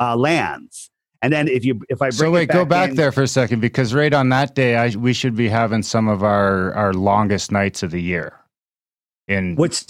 uh, 0.00 0.16
lands. 0.16 0.90
And 1.22 1.32
then 1.32 1.46
if 1.46 1.64
you 1.64 1.80
if 1.88 2.02
I 2.02 2.06
bring 2.06 2.12
so 2.12 2.26
it 2.26 2.30
wait 2.30 2.48
go 2.48 2.64
back 2.64 2.90
in- 2.90 2.96
there 2.96 3.12
for 3.12 3.22
a 3.22 3.28
second 3.28 3.60
because 3.60 3.94
right 3.94 4.12
on 4.12 4.30
that 4.30 4.54
day 4.56 4.76
I 4.76 4.88
we 4.96 5.12
should 5.12 5.36
be 5.36 5.48
having 5.48 5.82
some 5.84 6.08
of 6.08 6.22
our 6.24 6.74
our 6.74 6.92
longest 6.92 7.52
nights 7.52 7.82
of 7.84 7.92
the 7.92 8.02
year 8.02 8.32
in 9.28 9.54
Which 9.54 9.84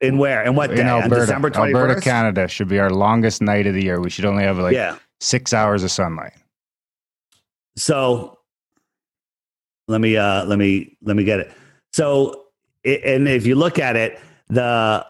in 0.00 0.16
where 0.16 0.42
and 0.42 0.56
what 0.56 0.70
day? 0.70 0.80
in 0.80 0.86
Alberta 0.86 1.20
December 1.26 1.50
twenty 1.50 1.74
Alberta. 1.74 2.00
Canada 2.00 2.48
should 2.48 2.68
be 2.68 2.78
our 2.78 2.88
longest 2.88 3.42
night 3.42 3.66
of 3.66 3.74
the 3.74 3.82
year 3.84 4.00
we 4.00 4.08
should 4.08 4.24
only 4.24 4.44
have 4.44 4.56
like 4.56 4.72
yeah. 4.74 4.96
6 5.20 5.52
hours 5.52 5.84
of 5.84 5.90
sunlight 5.90 6.32
So 7.76 8.38
let 9.92 10.00
me 10.00 10.16
uh 10.16 10.44
let 10.46 10.58
me 10.58 10.96
let 11.02 11.14
me 11.16 11.22
get 11.24 11.38
it. 11.40 11.52
So 11.92 12.46
and 12.84 13.28
if 13.28 13.46
you 13.46 13.54
look 13.54 13.78
at 13.78 13.94
it, 13.94 14.18
the 14.48 15.06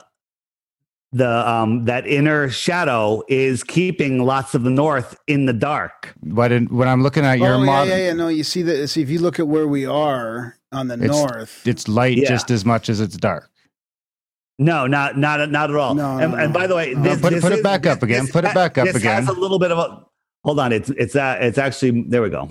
the 1.12 1.48
um 1.48 1.84
that 1.86 2.06
inner 2.06 2.48
shadow 2.50 3.22
is 3.28 3.62
keeping 3.64 4.24
lots 4.24 4.54
of 4.54 4.62
the 4.62 4.70
north 4.70 5.16
in 5.26 5.46
the 5.46 5.52
dark. 5.52 6.14
but 6.22 6.52
in, 6.52 6.66
when 6.66 6.88
I'm 6.88 7.02
looking 7.02 7.24
at 7.24 7.38
your 7.38 7.54
oh, 7.54 7.58
yeah, 7.58 7.64
model 7.64 7.88
yeah, 7.88 8.06
yeah. 8.08 8.12
No, 8.14 8.28
you 8.28 8.44
see 8.44 8.62
that. 8.62 8.88
See, 8.88 9.02
if 9.02 9.10
you 9.10 9.18
look 9.20 9.38
at 9.38 9.46
where 9.48 9.66
we 9.68 9.84
are 9.86 10.56
on 10.72 10.88
the 10.88 10.94
It's- 10.94 11.10
north, 11.10 11.66
it's 11.66 11.86
light 11.88 12.16
Yeah. 12.18 12.28
just 12.28 12.50
as 12.50 12.64
much 12.64 12.88
as 12.88 13.00
it's 13.00 13.16
dark 13.16 13.50
No, 14.58 14.86
not 14.86 15.16
not 15.18 15.50
not 15.50 15.68
at 15.70 15.76
all. 15.76 15.94
No, 15.94 16.18
and, 16.18 16.32
no, 16.32 16.38
and 16.38 16.52
no. 16.52 16.58
by 16.58 16.66
the 16.66 16.74
way, 16.76 16.94
No, 16.94 17.02
this, 17.02 17.20
put 17.20 17.32
it- 17.32 17.36
this 17.36 17.44
put 17.44 17.52
it 17.52 17.58
is- 17.58 17.62
back 17.62 17.86
up 17.86 18.02
again. 18.02 18.22
this 18.24 18.32
Put 18.32 18.44
it 18.44 18.54
back 18.54 18.78
up 18.78 18.86
this 18.86 18.96
again. 18.96 19.16
has 19.22 19.28
a 19.28 19.38
little 19.38 19.58
bit 19.58 19.70
of 19.70 19.78
a. 19.78 20.04
Hold 20.44 20.58
on, 20.60 20.72
it's 20.72 20.90
it's 20.90 21.14
uh, 21.14 21.36
it's 21.40 21.58
actually 21.58 22.02
there 22.08 22.22
we 22.22 22.30
go. 22.30 22.48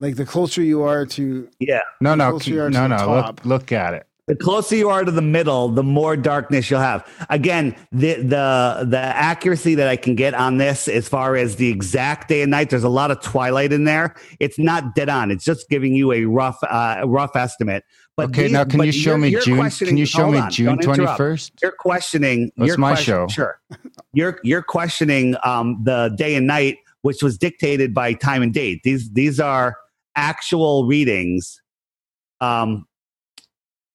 Like 0.00 0.16
the 0.16 0.24
closer 0.26 0.62
you 0.62 0.82
are 0.82 1.06
to 1.06 1.48
Yeah, 1.60 1.80
no 2.00 2.14
no 2.14 2.30
Closer 2.30 2.44
keep- 2.44 2.54
you 2.54 2.62
are 2.62 2.70
to 2.70 2.88
no 2.88 2.88
the 2.88 3.06
no 3.06 3.14
look 3.26 3.44
look 3.44 3.72
at 3.72 3.94
it 3.94 4.06
the 4.26 4.34
closer 4.34 4.74
you 4.74 4.88
are 4.88 5.04
to 5.04 5.10
the 5.10 5.20
middle, 5.20 5.68
the 5.68 5.82
more 5.82 6.16
darkness 6.16 6.70
you'll 6.70 6.80
have. 6.80 7.06
Again, 7.28 7.76
the 7.92 8.14
the 8.22 8.86
the 8.88 8.96
accuracy 8.98 9.74
that 9.74 9.86
I 9.86 9.96
can 9.96 10.14
get 10.14 10.32
on 10.32 10.56
this, 10.56 10.88
as 10.88 11.06
far 11.06 11.36
as 11.36 11.56
the 11.56 11.68
exact 11.68 12.28
day 12.28 12.40
and 12.40 12.50
night, 12.50 12.70
there's 12.70 12.84
a 12.84 12.88
lot 12.88 13.10
of 13.10 13.20
twilight 13.20 13.70
in 13.70 13.84
there. 13.84 14.14
It's 14.40 14.58
not 14.58 14.94
dead 14.94 15.10
on. 15.10 15.30
It's 15.30 15.44
just 15.44 15.68
giving 15.68 15.92
you 15.94 16.10
a 16.12 16.24
rough 16.24 16.56
uh, 16.62 17.02
rough 17.04 17.36
estimate. 17.36 17.84
But 18.16 18.30
Okay, 18.30 18.44
these- 18.44 18.52
now 18.52 18.64
can 18.64 18.82
you 18.82 18.92
show 18.92 19.10
you're- 19.10 19.20
me 19.20 19.28
you're 19.28 19.42
June? 19.42 19.68
Can 19.70 19.98
you 19.98 20.06
show 20.06 20.30
me 20.30 20.38
on, 20.38 20.50
June 20.50 20.78
don't 20.78 20.98
interrupt. 20.98 21.52
You're 21.60 21.72
questioning. 21.78 22.50
That's 22.56 22.68
you're 22.68 22.78
my 22.78 22.92
question- 22.92 23.28
show. 23.28 23.28
Sure. 23.28 23.60
You're 24.14 24.40
you're 24.42 24.62
questioning 24.62 25.36
um, 25.44 25.82
the 25.84 26.14
day 26.16 26.34
and 26.34 26.46
night, 26.46 26.78
which 27.02 27.22
was 27.22 27.36
dictated 27.36 27.92
by 27.92 28.14
time 28.14 28.40
and 28.40 28.54
date. 28.54 28.84
These 28.84 29.10
these 29.12 29.38
are 29.38 29.76
actual 30.16 30.86
readings. 30.86 31.60
Um, 32.40 32.86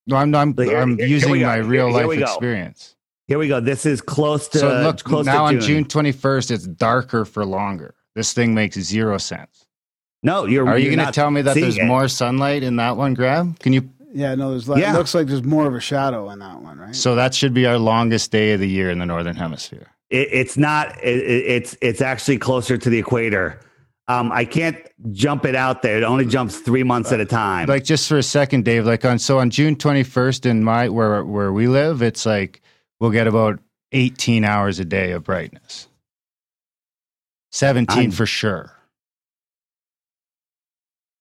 No, 0.06 0.16
I'm 0.16 0.34
I'm, 0.34 0.54
here- 0.56 0.78
I'm 0.78 0.96
here- 0.96 1.06
here 1.06 1.06
using 1.06 1.30
we 1.30 1.42
my 1.44 1.56
real 1.56 1.86
here 1.88 1.96
life 1.98 2.06
we 2.08 2.22
experience. 2.22 2.96
here 3.26 3.38
we 3.38 3.48
go. 3.48 3.60
This 3.60 3.86
is 3.86 4.00
close 4.00 4.48
to 4.48 4.58
so 4.58 4.68
look, 4.82 5.02
close 5.04 5.26
now 5.26 5.48
to 5.50 5.56
on 5.56 5.60
June 5.60 5.84
twenty 5.84 6.12
first, 6.12 6.50
it's 6.50 6.66
darker 6.66 7.24
for 7.24 7.44
longer. 7.44 7.94
This 8.14 8.32
thing 8.32 8.54
makes 8.54 8.76
zero 8.78 9.18
sense. 9.18 9.66
No, 10.22 10.44
you're. 10.46 10.68
Are 10.68 10.78
you 10.78 10.94
going 10.94 11.06
to 11.06 11.12
tell 11.12 11.30
me 11.30 11.40
that 11.42 11.54
there's 11.54 11.78
it. 11.78 11.84
more 11.84 12.08
sunlight 12.08 12.62
in 12.62 12.76
that 12.76 12.96
one, 12.96 13.14
Grab? 13.14 13.58
Can 13.60 13.72
you? 13.72 13.88
Yeah, 14.12 14.34
no, 14.34 14.50
there's 14.50 14.68
like, 14.68 14.80
Yeah. 14.82 14.92
it 14.92 14.98
looks 14.98 15.14
like 15.14 15.28
there's 15.28 15.44
more 15.44 15.66
of 15.66 15.74
a 15.74 15.80
shadow 15.80 16.28
in 16.30 16.40
that 16.40 16.60
one, 16.60 16.78
right? 16.78 16.94
So 16.96 17.14
that 17.14 17.32
should 17.32 17.54
be 17.54 17.64
our 17.66 17.78
longest 17.78 18.32
day 18.32 18.52
of 18.52 18.58
the 18.60 18.68
year 18.68 18.90
in 18.90 18.98
the 18.98 19.06
northern 19.06 19.36
hemisphere. 19.36 19.86
It, 20.10 20.28
it's 20.32 20.56
not. 20.58 20.88
It, 21.02 21.18
it- 21.18 21.44
it's 21.46 21.76
it's 21.80 22.00
actually 22.00 22.38
closer 22.38 22.76
to 22.76 22.90
the 22.90 22.98
equator. 22.98 23.60
Um, 24.10 24.32
I 24.32 24.44
can't 24.44 24.76
jump 25.12 25.44
it 25.44 25.54
out 25.54 25.82
there. 25.82 25.96
It 25.98 26.02
only 26.02 26.26
jumps 26.26 26.58
three 26.58 26.82
months 26.82 27.12
at 27.12 27.20
a 27.20 27.24
time. 27.24 27.68
Like 27.68 27.84
just 27.84 28.08
for 28.08 28.18
a 28.18 28.22
second, 28.22 28.64
Dave. 28.64 28.84
Like 28.84 29.04
on 29.04 29.18
so 29.18 29.38
on 29.38 29.50
June 29.50 29.76
twenty 29.76 30.02
first 30.02 30.46
in 30.46 30.64
my 30.64 30.88
where 30.88 31.24
where 31.24 31.52
we 31.52 31.68
live, 31.68 32.02
it's 32.02 32.26
like 32.26 32.60
we'll 32.98 33.10
get 33.12 33.26
about 33.28 33.60
eighteen 33.92 34.44
hours 34.44 34.80
a 34.80 34.84
day 34.84 35.12
of 35.12 35.22
brightness. 35.24 35.86
Seventeen 37.52 37.98
I'm- 37.98 38.10
for 38.10 38.26
sure. 38.26 38.72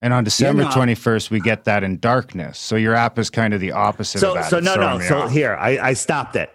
And 0.01 0.13
on 0.13 0.23
December 0.23 0.63
no. 0.63 0.71
twenty 0.71 0.95
first, 0.95 1.29
we 1.29 1.41
get 1.41 1.65
that 1.65 1.83
in 1.83 1.99
darkness. 1.99 2.57
So 2.57 2.75
your 2.77 2.95
app 2.95 3.19
is 3.19 3.29
kind 3.29 3.53
of 3.53 3.59
the 3.59 3.73
opposite 3.73 4.19
so 4.19 4.29
of 4.29 4.35
that. 4.35 4.49
so 4.49 4.57
It's 4.57 4.65
no 4.65 4.75
no. 4.75 4.99
So 4.99 5.23
off. 5.23 5.31
here 5.31 5.55
I, 5.59 5.77
I 5.89 5.93
stopped 5.93 6.37
it 6.37 6.49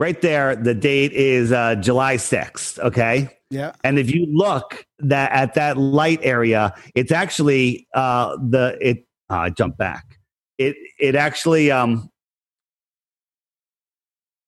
right 0.00 0.20
there. 0.20 0.56
The 0.56 0.74
date 0.74 1.12
is 1.12 1.52
uh, 1.52 1.76
July 1.76 2.16
sixth. 2.16 2.78
Okay. 2.80 3.38
yeah. 3.50 3.72
And 3.84 3.98
if 4.00 4.12
you 4.12 4.26
look 4.26 4.84
that 5.00 5.30
at 5.32 5.54
that 5.54 5.76
light 5.76 6.20
area, 6.22 6.74
it's 6.94 7.12
actually 7.12 7.86
uh, 7.94 8.36
the 8.36 8.76
it. 8.80 9.04
Uh, 9.30 9.34
I 9.36 9.50
jump 9.50 9.76
back. 9.76 10.18
It 10.58 10.74
it 10.98 11.14
actually 11.14 11.70
um 11.70 12.10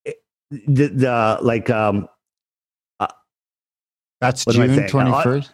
it, 0.05 0.17
the, 0.51 0.89
the 0.89 1.39
like 1.43 1.71
um 1.71 2.09
That's 4.21 4.45
what 4.47 4.57
am 4.57 4.63
I 4.63 4.67
June 4.67 4.89
twenty 4.89 5.23
first. 5.23 5.53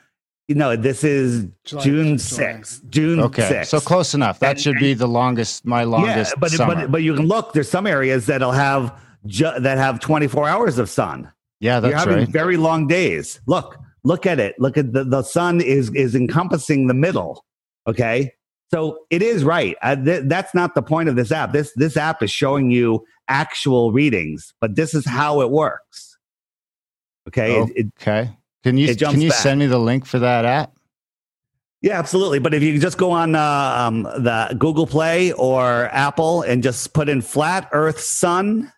you 0.48 0.54
know 0.54 0.74
this 0.76 1.04
is 1.04 1.46
July- 1.64 1.82
June 1.84 2.18
sixth. 2.18 2.82
June 2.88 3.20
Okay, 3.20 3.48
sixth. 3.48 3.70
so 3.70 3.80
close 3.80 4.14
enough. 4.14 4.38
That 4.40 4.50
And- 4.52 4.60
should 4.60 4.76
be 4.78 4.94
the 4.94 5.06
longest, 5.08 5.64
my 5.66 5.84
longest 5.84 6.32
yeah, 6.34 6.40
but, 6.40 6.50
summer. 6.50 6.74
but 6.74 6.90
but 6.92 7.02
you 7.02 7.14
can 7.14 7.26
look. 7.26 7.52
There's 7.52 7.68
some 7.70 7.86
areas 7.86 8.26
that'll 8.26 8.52
have 8.52 8.98
ju- 9.26 9.58
that 9.60 9.78
have 9.78 10.00
24 10.00 10.48
hours 10.48 10.78
of 10.78 10.88
sun. 10.88 11.30
yeah, 11.60 11.80
that's 11.80 11.90
You're 11.90 11.98
having 11.98 12.16
right. 12.18 12.28
very 12.28 12.56
long 12.56 12.86
days. 12.86 13.40
Look, 13.46 13.76
look 14.06 14.24
at 14.24 14.38
it. 14.38 14.54
Look 14.58 14.78
at 14.78 14.92
the 14.92 15.04
the 15.04 15.22
sun 15.22 15.60
is 15.60 15.90
is 15.94 16.14
encompassing 16.14 16.86
the 16.86 16.94
middle. 16.94 17.44
Okay, 17.86 18.32
so 18.70 19.00
it 19.10 19.22
is 19.22 19.44
right. 19.44 19.76
Uh, 19.82 19.96
th- 19.96 20.22
that's 20.26 20.54
not 20.54 20.74
the 20.74 20.82
point 20.82 21.08
of 21.08 21.16
this 21.16 21.32
app. 21.32 21.52
This 21.52 21.72
this 21.76 21.96
app 21.96 22.22
is 22.22 22.30
showing 22.30 22.70
you 22.70 23.04
actual 23.28 23.92
readings, 23.92 24.54
but 24.60 24.76
this 24.76 24.94
is 24.94 25.04
how 25.04 25.40
it 25.40 25.50
works. 25.50 26.16
Okay, 27.28 27.60
It- 27.60 27.72
it- 27.76 27.86
Okay, 28.00 28.30
can 28.62 28.78
you 28.78 28.94
can 28.94 29.20
you 29.20 29.30
back. 29.30 29.38
send 29.38 29.58
me 29.58 29.66
the 29.66 29.78
link 29.78 30.06
for 30.06 30.18
that 30.20 30.44
app? 30.44 30.72
Yeah, 31.82 31.98
absolutely. 31.98 32.38
But 32.38 32.54
if 32.54 32.62
you 32.62 32.78
just 32.80 32.98
go 32.98 33.10
on 33.10 33.34
uh, 33.34 33.40
um, 33.78 34.04
the 34.04 34.56
Google 34.58 34.86
Play 34.86 35.32
or 35.32 35.88
Apple 35.92 36.42
and 36.42 36.62
just 36.62 36.94
put 36.94 37.08
in 37.08 37.20
flat 37.20 37.68
Earth 37.72 38.00
sun, 38.00 38.72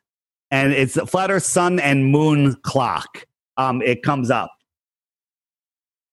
and 0.51 0.73
it's 0.73 0.95
flat 1.09 1.31
Earth 1.31 1.45
sun 1.45 1.79
and 1.81 2.07
moon 2.07 2.57
clock, 2.63 3.25
um, 3.57 3.81
it 3.83 4.03
comes 4.03 4.31
up. 4.31 4.51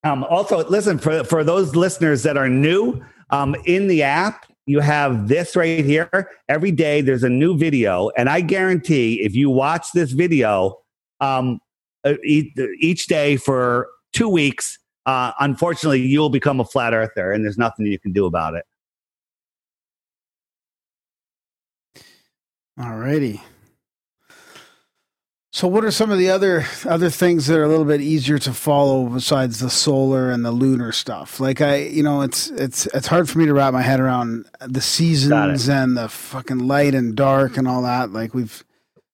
Um, 0.06 0.24
also, 0.26 0.64
listen 0.70 1.00
for 1.00 1.24
for 1.24 1.44
those 1.44 1.76
listeners 1.76 2.22
that 2.24 2.38
are 2.38 2.48
new 2.48 3.04
um, 3.32 3.56
in 3.66 3.88
the 3.88 4.04
app. 4.04 4.46
You 4.68 4.80
have 4.80 5.28
this 5.28 5.56
right 5.56 5.84
here. 5.84 6.30
Every 6.48 6.72
day 6.72 7.02
there's 7.02 7.24
a 7.24 7.30
new 7.30 7.58
video, 7.58 8.12
and 8.16 8.30
I 8.30 8.42
guarantee 8.42 9.22
if 9.24 9.34
you 9.34 9.50
watch 9.50 9.88
this 9.94 10.12
video 10.12 10.78
um, 11.22 11.60
uh, 12.04 12.14
each, 12.24 13.08
day 13.08 13.36
for 13.38 13.90
two 14.14 14.30
weeks, 14.30 14.78
uh, 15.08 15.32
unfortunately, 15.40 16.02
you'll 16.02 16.30
become 16.30 16.60
a 16.60 16.66
flat 16.66 16.94
earther, 16.94 17.32
and 17.32 17.44
there's 17.44 17.58
nothing 17.58 17.88
you 17.88 17.98
can 17.98 18.14
do 18.14 18.28
about 18.28 18.54
it. 18.54 18.66
All 22.80 22.96
righty. 22.96 23.42
So, 25.56 25.70
what 25.70 25.86
are 25.86 25.92
some 25.92 26.12
of 26.12 26.18
the 26.18 26.30
other 26.30 26.66
other 26.84 27.10
things 27.10 27.48
that 27.48 27.58
are 27.58 27.64
a 27.64 27.70
little 27.70 27.86
bit 27.86 28.02
easier 28.02 28.38
to 28.40 28.52
follow 28.52 29.06
besides 29.06 29.62
the 29.62 29.70
solar 29.70 30.30
and 30.30 30.44
the 30.44 30.52
lunar 30.52 30.92
stuff? 30.92 31.40
Like 31.40 31.62
I, 31.62 31.78
you 31.78 32.04
know, 32.04 32.24
it's 32.24 32.50
it's 32.50 32.88
it's 32.88 33.08
hard 33.08 33.30
for 33.30 33.40
me 33.40 33.46
to 33.46 33.54
wrap 33.54 33.72
my 33.72 33.82
head 33.82 34.02
around 34.02 34.50
the 34.60 34.82
seasons 34.82 35.70
and 35.70 35.96
the 35.96 36.10
fucking 36.10 36.58
light 36.58 36.94
and 36.94 37.16
dark 37.16 37.56
and 37.56 37.70
all 37.70 37.84
that. 37.84 38.12
Like 38.12 38.34
we've 38.34 38.66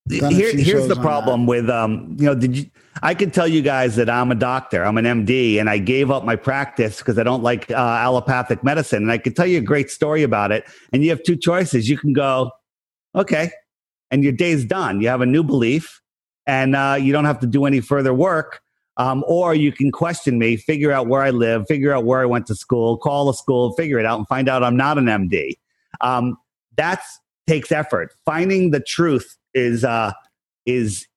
Here, 0.10 0.58
here's 0.58 0.88
the 0.88 0.96
problem 0.96 1.46
with 1.46 1.70
um, 1.70 2.18
you 2.20 2.26
know, 2.26 2.34
did 2.34 2.58
you? 2.58 2.66
I 3.04 3.14
can 3.14 3.30
tell 3.30 3.48
you 3.48 3.62
guys 3.62 3.96
that 3.98 4.10
I'm 4.10 4.32
a 4.32 4.36
doctor. 4.36 4.84
I'm 4.84 4.98
an 4.98 5.06
MD, 5.06 5.60
and 5.60 5.70
I 5.70 5.78
gave 5.78 6.10
up 6.10 6.26
my 6.26 6.36
practice 6.36 6.98
because 6.98 7.20
I 7.20 7.24
don't 7.24 7.44
like 7.44 7.70
uh, 7.70 7.76
allopathic 7.76 8.64
medicine. 8.64 9.04
And 9.04 9.12
I 9.12 9.20
could 9.20 9.36
tell 9.36 9.46
you 9.46 9.60
a 9.60 9.62
great 9.62 9.92
story 9.92 10.24
about 10.24 10.52
it. 10.52 10.64
And 10.92 11.04
you 11.04 11.12
have 11.12 11.22
two 11.22 11.36
choices. 11.36 11.88
You 11.88 12.00
can 12.00 12.14
go, 12.14 12.50
okay, 13.14 13.52
and 14.10 14.24
your 14.24 14.34
day's 14.34 14.66
done. 14.66 15.02
You 15.02 15.08
have 15.10 15.22
a 15.22 15.28
new 15.28 15.44
belief, 15.44 16.01
and 16.48 16.76
uh, 16.76 16.98
you 17.00 17.12
don't 17.12 17.26
have 17.26 17.40
to 17.40 17.48
do 17.48 17.66
any 17.66 17.80
further 17.80 18.14
work. 18.14 18.62
Um, 18.98 19.24
or 19.26 19.56
you 19.56 19.72
can 19.72 19.92
question 19.92 20.38
me, 20.38 20.58
figure 20.58 20.92
out 20.92 21.08
where 21.08 21.22
I 21.22 21.30
live, 21.30 21.66
figure 21.68 21.94
out 21.94 22.04
where 22.04 22.22
I 22.22 22.26
went 22.26 22.46
to 22.48 22.56
school, 22.56 22.98
call 22.98 23.26
the 23.26 23.34
school, 23.34 23.74
figure 23.74 23.98
it 24.00 24.06
out, 24.06 24.20
and 24.20 24.28
find 24.28 24.50
out 24.50 24.64
I'm 24.64 24.76
not 24.76 24.98
an 24.98 25.06
MD. 25.06 25.58
Um, 26.02 26.38
that 26.76 27.02
takes 27.48 27.72
effort. 27.72 28.14
Finding 28.26 28.72
the 28.72 28.82
truth 28.82 29.38
is 29.54 29.84
uh, 29.84 30.12
is 30.66 31.08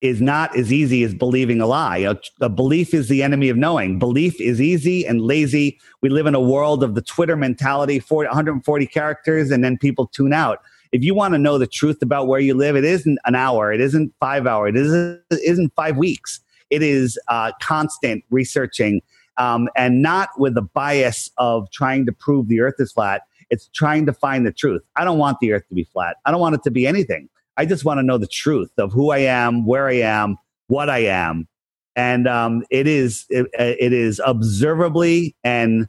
is 0.00 0.20
not 0.20 0.54
as 0.54 0.70
easy 0.70 1.02
as 1.02 1.14
believing 1.14 1.62
a 1.62 1.66
lie. 1.66 1.98
A, 1.98 2.14
a 2.42 2.50
belief 2.50 2.92
is 2.92 3.08
the 3.08 3.22
enemy 3.22 3.48
of 3.48 3.56
knowing. 3.56 3.98
Belief 3.98 4.38
is 4.38 4.60
easy 4.60 5.06
and 5.06 5.22
lazy. 5.22 5.80
We 6.02 6.10
live 6.10 6.26
in 6.26 6.34
a 6.34 6.40
world 6.40 6.84
of 6.84 6.94
the 6.94 7.00
Twitter 7.00 7.36
mentality, 7.36 8.00
40, 8.00 8.28
140 8.28 8.86
characters, 8.86 9.50
and 9.50 9.64
then 9.64 9.78
people 9.78 10.06
tune 10.06 10.34
out. 10.34 10.58
If 10.94 11.02
you 11.02 11.12
want 11.12 11.34
to 11.34 11.38
know 11.38 11.58
the 11.58 11.66
truth 11.66 12.00
about 12.02 12.28
where 12.28 12.38
you 12.38 12.54
live, 12.54 12.76
it 12.76 12.84
isn't 12.84 13.18
an 13.24 13.34
hour, 13.34 13.72
it 13.72 13.80
isn't 13.80 14.14
five 14.20 14.46
hours, 14.46 14.68
it 14.70 14.76
isn't, 14.76 15.20
it 15.32 15.40
isn't 15.42 15.74
five 15.74 15.96
weeks. 15.96 16.38
It 16.70 16.84
is 16.84 17.18
uh, 17.26 17.50
constant 17.60 18.22
researching 18.30 19.02
um, 19.36 19.68
and 19.76 20.02
not 20.02 20.28
with 20.38 20.54
the 20.54 20.62
bias 20.62 21.32
of 21.36 21.68
trying 21.72 22.06
to 22.06 22.12
prove 22.12 22.46
the 22.46 22.60
earth 22.60 22.76
is 22.78 22.92
flat. 22.92 23.22
It's 23.50 23.68
trying 23.74 24.06
to 24.06 24.12
find 24.12 24.46
the 24.46 24.52
truth. 24.52 24.82
I 24.94 25.02
don't 25.02 25.18
want 25.18 25.40
the 25.40 25.52
earth 25.52 25.66
to 25.68 25.74
be 25.74 25.82
flat. 25.82 26.18
I 26.26 26.30
don't 26.30 26.40
want 26.40 26.54
it 26.54 26.62
to 26.62 26.70
be 26.70 26.86
anything. 26.86 27.28
I 27.56 27.66
just 27.66 27.84
want 27.84 27.98
to 27.98 28.04
know 28.04 28.16
the 28.16 28.28
truth 28.28 28.70
of 28.78 28.92
who 28.92 29.10
I 29.10 29.18
am, 29.18 29.66
where 29.66 29.88
I 29.88 29.94
am, 29.94 30.36
what 30.68 30.88
I 30.88 30.98
am, 30.98 31.48
and 31.96 32.28
um, 32.28 32.64
it 32.70 32.86
is 32.86 33.26
it, 33.30 33.46
it 33.52 33.92
is 33.92 34.20
observably 34.24 35.34
and 35.42 35.88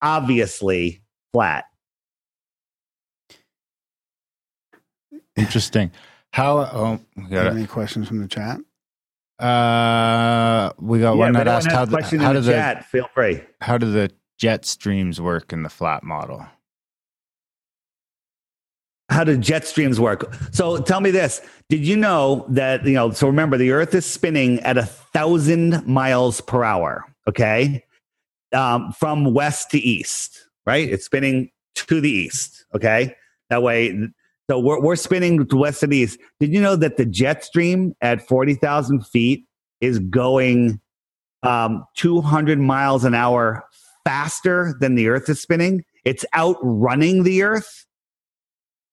obviously 0.00 1.02
flat. 1.32 1.64
Interesting. 5.38 5.90
How? 6.32 6.58
Oh, 6.58 7.00
we 7.16 7.24
got 7.24 7.46
Any 7.48 7.66
questions 7.66 8.08
from 8.08 8.20
the 8.20 8.28
chat? 8.28 8.58
Uh, 9.38 10.72
we 10.80 10.98
got 11.00 11.12
Yeah, 11.12 11.18
one 11.18 11.32
that 11.34 11.46
asked 11.46 11.70
how 11.70 11.84
a 11.84 11.86
the, 11.86 11.92
question 11.96 12.18
how 12.20 12.32
do 12.32 12.40
the 12.40 12.46
the 12.46 12.52
chat, 12.52 12.84
feel 12.86 13.08
free. 13.14 13.40
how 13.60 13.78
do 13.78 13.90
the 13.90 14.10
jet 14.36 14.64
streams 14.64 15.20
work 15.20 15.52
in 15.52 15.62
the 15.62 15.68
flat 15.68 16.02
model? 16.02 16.44
How 19.10 19.24
do 19.24 19.36
jet 19.38 19.66
streams 19.66 19.98
work? 20.00 20.34
So 20.52 20.78
tell 20.82 21.00
me 21.00 21.10
this: 21.10 21.40
Did 21.70 21.86
you 21.86 21.96
know 21.96 22.44
that 22.50 22.84
you 22.84 22.92
know? 22.94 23.10
So 23.12 23.26
remember, 23.26 23.56
the 23.56 23.70
Earth 23.70 23.94
is 23.94 24.04
spinning 24.04 24.60
at 24.60 24.76
a 24.76 24.84
thousand 24.84 25.86
miles 25.86 26.40
per 26.42 26.62
hour. 26.64 27.04
Okay, 27.26 27.84
um, 28.52 28.92
from 28.92 29.32
west 29.32 29.70
to 29.70 29.78
east. 29.78 30.46
Right? 30.66 30.88
It's 30.90 31.06
spinning 31.06 31.50
to 31.76 32.00
the 32.02 32.10
east. 32.10 32.66
Okay, 32.74 33.14
that 33.50 33.62
way. 33.62 34.08
So 34.50 34.58
we're 34.58 34.80
we're 34.80 34.96
spinning 34.96 35.46
west 35.52 35.82
the 35.82 35.96
east. 35.96 36.18
Did 36.40 36.52
you 36.54 36.60
know 36.60 36.76
that 36.76 36.96
the 36.96 37.04
jet 37.04 37.44
stream 37.44 37.94
at 38.00 38.26
forty 38.26 38.54
thousand 38.54 39.06
feet 39.06 39.44
is 39.80 39.98
going 39.98 40.80
um, 41.42 41.84
two 41.96 42.20
hundred 42.20 42.58
miles 42.58 43.04
an 43.04 43.14
hour 43.14 43.64
faster 44.04 44.74
than 44.80 44.94
the 44.94 45.08
Earth 45.08 45.28
is 45.28 45.40
spinning? 45.40 45.84
It's 46.04 46.24
outrunning 46.34 47.24
the 47.24 47.42
Earth. 47.42 47.84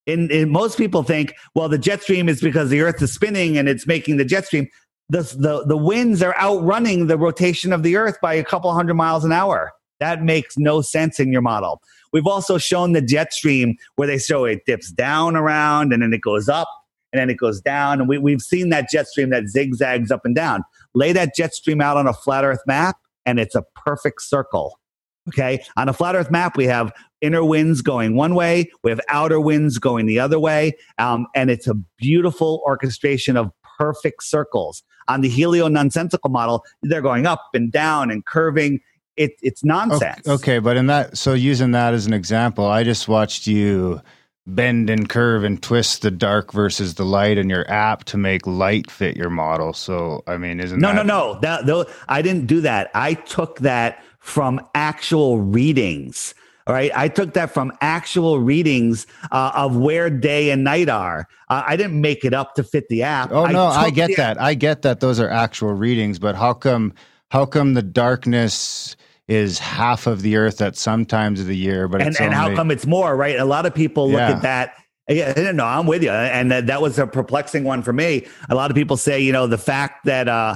And, 0.07 0.29
in 0.29 0.51
most 0.51 0.77
people 0.77 1.01
think, 1.01 1.33
well, 1.55 1.67
the 1.67 1.79
jet 1.79 2.03
stream 2.03 2.29
is 2.29 2.39
because 2.39 2.69
the 2.69 2.81
Earth 2.81 3.01
is 3.01 3.11
spinning 3.11 3.57
and 3.57 3.67
it's 3.67 3.87
making 3.87 4.17
the 4.17 4.25
jet 4.25 4.45
stream. 4.45 4.67
The, 5.09 5.21
the, 5.21 5.65
the 5.65 5.77
winds 5.77 6.21
are 6.21 6.35
outrunning 6.37 7.07
the 7.07 7.17
rotation 7.17 7.73
of 7.73 7.81
the 7.81 7.95
Earth 7.95 8.17
by 8.21 8.33
a 8.35 8.43
couple 8.43 8.71
hundred 8.71 8.95
miles 8.95 9.23
an 9.25 9.31
hour. 9.31 9.71
That 9.99 10.21
makes 10.21 10.57
no 10.57 10.81
sense 10.81 11.19
in 11.19 11.31
your 11.31 11.41
model. 11.41 11.81
We've 12.15 12.27
also 12.27 12.57
shown 12.57 12.93
the 12.93 13.01
jet 13.01 13.33
stream 13.33 13.75
where 13.97 14.07
they 14.07 14.17
show 14.17 14.45
it 14.45 14.65
dips 14.65 14.89
down 14.89 15.35
around 15.35 15.91
and 15.91 16.01
then 16.01 16.13
it 16.13 16.21
goes 16.21 16.47
up 16.47 16.69
and 17.11 17.19
then 17.19 17.29
it 17.29 17.35
goes 17.35 17.59
down. 17.59 17.99
And 17.99 18.07
we, 18.07 18.17
we've 18.17 18.39
seen 18.39 18.69
that 18.69 18.89
jet 18.89 19.09
stream 19.09 19.31
that 19.31 19.49
zigzags 19.49 20.11
up 20.11 20.21
and 20.23 20.33
down. 20.33 20.63
Lay 20.93 21.11
that 21.11 21.35
jet 21.35 21.53
stream 21.53 21.81
out 21.81 21.97
on 21.97 22.07
a 22.07 22.13
flat 22.13 22.45
Earth 22.45 22.61
map 22.65 22.95
and 23.25 23.37
it's 23.37 23.53
a 23.53 23.65
perfect 23.75 24.21
circle. 24.21 24.79
Okay. 25.27 25.61
On 25.75 25.89
a 25.89 25.93
flat 25.93 26.15
Earth 26.15 26.31
map, 26.31 26.55
we 26.55 26.63
have 26.63 26.93
inner 27.19 27.43
winds 27.43 27.81
going 27.81 28.15
one 28.15 28.33
way, 28.33 28.71
we 28.81 28.91
have 28.91 29.01
outer 29.09 29.41
winds 29.41 29.77
going 29.77 30.05
the 30.05 30.17
other 30.17 30.39
way. 30.39 30.71
Um, 30.97 31.27
and 31.35 31.51
it's 31.51 31.67
a 31.67 31.73
beautiful 31.97 32.63
orchestration 32.65 33.35
of 33.35 33.51
perfect 33.77 34.23
circles. 34.23 34.83
On 35.09 35.19
the 35.19 35.27
helio 35.27 35.67
nonsensical 35.67 36.29
model, 36.29 36.63
they're 36.81 37.01
going 37.01 37.25
up 37.25 37.43
and 37.53 37.73
down 37.73 38.09
and 38.09 38.25
curving. 38.25 38.79
It, 39.17 39.37
it's 39.41 39.63
nonsense. 39.63 40.27
Okay, 40.27 40.31
okay, 40.31 40.59
but 40.59 40.77
in 40.77 40.87
that, 40.87 41.17
so 41.17 41.33
using 41.33 41.71
that 41.71 41.93
as 41.93 42.05
an 42.05 42.13
example, 42.13 42.65
I 42.65 42.83
just 42.83 43.07
watched 43.07 43.47
you 43.47 44.01
bend 44.47 44.89
and 44.89 45.09
curve 45.09 45.43
and 45.43 45.61
twist 45.61 46.01
the 46.01 46.11
dark 46.11 46.51
versus 46.51 46.95
the 46.95 47.05
light 47.05 47.37
in 47.37 47.49
your 47.49 47.69
app 47.71 48.03
to 48.05 48.17
make 48.17 48.45
light 48.45 48.91
fit 48.91 49.17
your 49.17 49.29
model. 49.29 49.73
So, 49.73 50.23
I 50.27 50.37
mean, 50.37 50.59
isn't 50.59 50.79
No, 50.79 50.89
that, 50.93 51.05
no, 51.05 51.33
no. 51.33 51.39
That, 51.39 51.65
though, 51.65 51.85
I 52.07 52.21
didn't 52.21 52.45
do 52.45 52.61
that. 52.61 52.91
I 52.93 53.13
took 53.15 53.59
that 53.59 54.03
from 54.19 54.59
actual 54.75 55.39
readings. 55.39 56.35
All 56.67 56.73
right. 56.73 56.91
I 56.95 57.07
took 57.07 57.33
that 57.35 57.51
from 57.51 57.71
actual 57.81 58.39
readings 58.39 59.05
uh, 59.31 59.51
of 59.55 59.77
where 59.77 60.09
day 60.09 60.49
and 60.49 60.63
night 60.63 60.89
are. 60.89 61.27
Uh, 61.47 61.63
I 61.65 61.75
didn't 61.75 62.01
make 62.01 62.25
it 62.25 62.33
up 62.33 62.55
to 62.55 62.63
fit 62.63 62.89
the 62.89 63.03
app. 63.03 63.31
Oh 63.31 63.45
no, 63.45 63.67
I, 63.67 63.85
took 63.85 63.95
get 63.95 64.07
the- 64.07 64.15
that. 64.15 64.41
I 64.41 64.55
get 64.55 64.81
that 64.81 64.99
those 64.99 65.19
are 65.19 65.29
actual 65.29 65.73
readings, 65.73 66.17
but 66.17 66.35
how 66.35 66.53
come 66.53 66.93
how 67.29 67.45
come 67.45 67.75
the 67.75 67.83
darkness 67.83 68.95
is 69.27 69.57
half 69.59 70.07
of 70.07 70.21
the 70.21 70.35
earth 70.37 70.61
at 70.61 70.75
some 70.75 71.05
times 71.05 71.39
of 71.39 71.47
the 71.47 71.57
year, 71.57 71.87
but 71.87 72.01
And, 72.01 72.11
it's 72.11 72.19
and 72.19 72.33
how 72.33 72.53
come 72.55 72.69
it's 72.69 72.85
more, 72.85 73.15
right? 73.15 73.39
A 73.39 73.45
lot 73.45 73.65
of 73.65 73.73
people 73.73 74.09
look 74.09 74.19
Yeah. 74.19 74.31
at 74.31 74.41
that. 74.43 74.73
Yeah, 75.07 75.51
no, 75.51 75.65
I'm 75.65 75.85
with 75.85 76.03
you. 76.03 76.09
And 76.11 76.51
that, 76.51 76.67
that 76.67 76.81
was 76.81 76.97
a 76.97 77.05
perplexing 77.07 77.63
one 77.63 77.83
for 77.83 77.93
me. 77.93 78.25
A 78.49 78.55
lot 78.55 78.71
of 78.71 78.75
people 78.75 78.97
say, 78.97 79.19
you 79.19 79.31
know, 79.31 79.47
the 79.47 79.57
fact 79.57 80.05
that, 80.05 80.27
uh, 80.27 80.55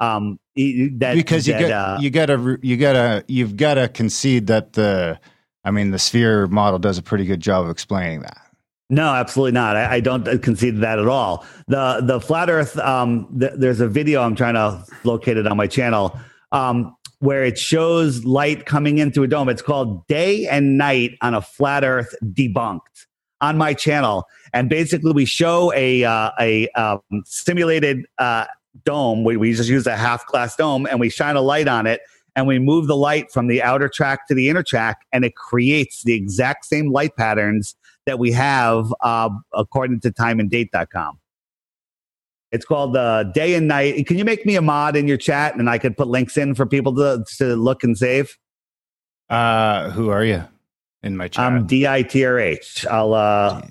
um, 0.00 0.38
that 0.56 1.12
because 1.14 1.46
you 1.46 1.54
that, 1.54 1.60
get 1.60 1.70
uh, 1.70 1.98
you 2.00 2.10
gotta 2.10 2.58
you 2.62 2.76
gotta 2.76 3.24
you've 3.28 3.56
gotta 3.56 3.88
concede 3.88 4.46
that 4.48 4.72
the 4.72 5.18
I 5.64 5.70
mean 5.70 5.90
the 5.90 5.98
sphere 5.98 6.46
model 6.46 6.78
does 6.78 6.98
a 6.98 7.02
pretty 7.02 7.24
good 7.24 7.40
job 7.40 7.64
of 7.64 7.70
explaining 7.70 8.20
that. 8.20 8.38
No, 8.88 9.14
absolutely 9.14 9.52
not. 9.52 9.76
I, 9.76 9.94
I 9.96 10.00
don't 10.00 10.42
concede 10.42 10.78
that 10.78 10.98
at 10.98 11.06
all. 11.06 11.46
The 11.68 12.00
the 12.02 12.20
flat 12.20 12.50
Earth. 12.50 12.78
Um, 12.78 13.28
th- 13.38 13.52
there's 13.56 13.80
a 13.80 13.88
video 13.88 14.22
I'm 14.22 14.34
trying 14.34 14.54
to 14.54 14.84
locate 15.04 15.36
it 15.36 15.46
on 15.46 15.56
my 15.56 15.66
channel 15.66 16.18
um, 16.52 16.96
where 17.20 17.44
it 17.44 17.58
shows 17.58 18.24
light 18.24 18.66
coming 18.66 18.98
in 18.98 19.12
through 19.12 19.24
a 19.24 19.28
dome. 19.28 19.48
It's 19.48 19.62
called 19.62 20.06
"Day 20.08 20.46
and 20.46 20.76
Night 20.76 21.16
on 21.22 21.34
a 21.34 21.40
Flat 21.40 21.84
Earth 21.84 22.14
Debunked" 22.24 23.06
on 23.40 23.56
my 23.56 23.72
channel, 23.72 24.26
and 24.52 24.68
basically 24.68 25.12
we 25.12 25.24
show 25.24 25.72
a 25.74 26.04
uh, 26.04 26.30
a 26.38 26.68
um, 26.70 27.00
simulated 27.24 28.06
uh, 28.18 28.46
dome. 28.84 29.24
We, 29.24 29.36
we 29.36 29.52
just 29.52 29.68
use 29.68 29.86
a 29.86 29.96
half 29.96 30.26
glass 30.26 30.56
dome 30.56 30.86
and 30.86 31.00
we 31.00 31.10
shine 31.10 31.36
a 31.36 31.40
light 31.40 31.68
on 31.68 31.86
it. 31.86 32.00
And 32.36 32.46
we 32.46 32.58
move 32.58 32.86
the 32.86 32.96
light 32.96 33.30
from 33.32 33.48
the 33.48 33.60
outer 33.60 33.88
track 33.88 34.28
to 34.28 34.34
the 34.34 34.48
inner 34.48 34.62
track, 34.62 35.04
and 35.12 35.24
it 35.24 35.34
creates 35.34 36.04
the 36.04 36.14
exact 36.14 36.64
same 36.64 36.92
light 36.92 37.16
patterns 37.16 37.74
that 38.06 38.20
we 38.20 38.30
have 38.30 38.94
uh, 39.02 39.30
according 39.52 40.00
to 40.00 40.12
timeanddate.com. 40.12 41.18
It's 42.52 42.64
called 42.64 42.96
uh, 42.96 43.24
Day 43.24 43.54
and 43.54 43.68
Night. 43.68 44.06
Can 44.06 44.18
you 44.18 44.24
make 44.24 44.44
me 44.44 44.56
a 44.56 44.62
mod 44.62 44.96
in 44.96 45.06
your 45.06 45.16
chat 45.16 45.54
and 45.56 45.70
I 45.70 45.78
could 45.78 45.96
put 45.96 46.08
links 46.08 46.36
in 46.36 46.54
for 46.54 46.66
people 46.66 46.94
to, 46.96 47.24
to 47.38 47.56
look 47.56 47.84
and 47.84 47.96
save? 47.96 48.36
Uh, 49.28 49.90
who 49.90 50.10
are 50.10 50.24
you 50.24 50.44
in 51.02 51.16
my 51.16 51.28
chat? 51.28 51.44
I'm 51.44 51.66
DITRH. 51.66 52.86
I'll, 52.88 53.14
uh, 53.14 53.62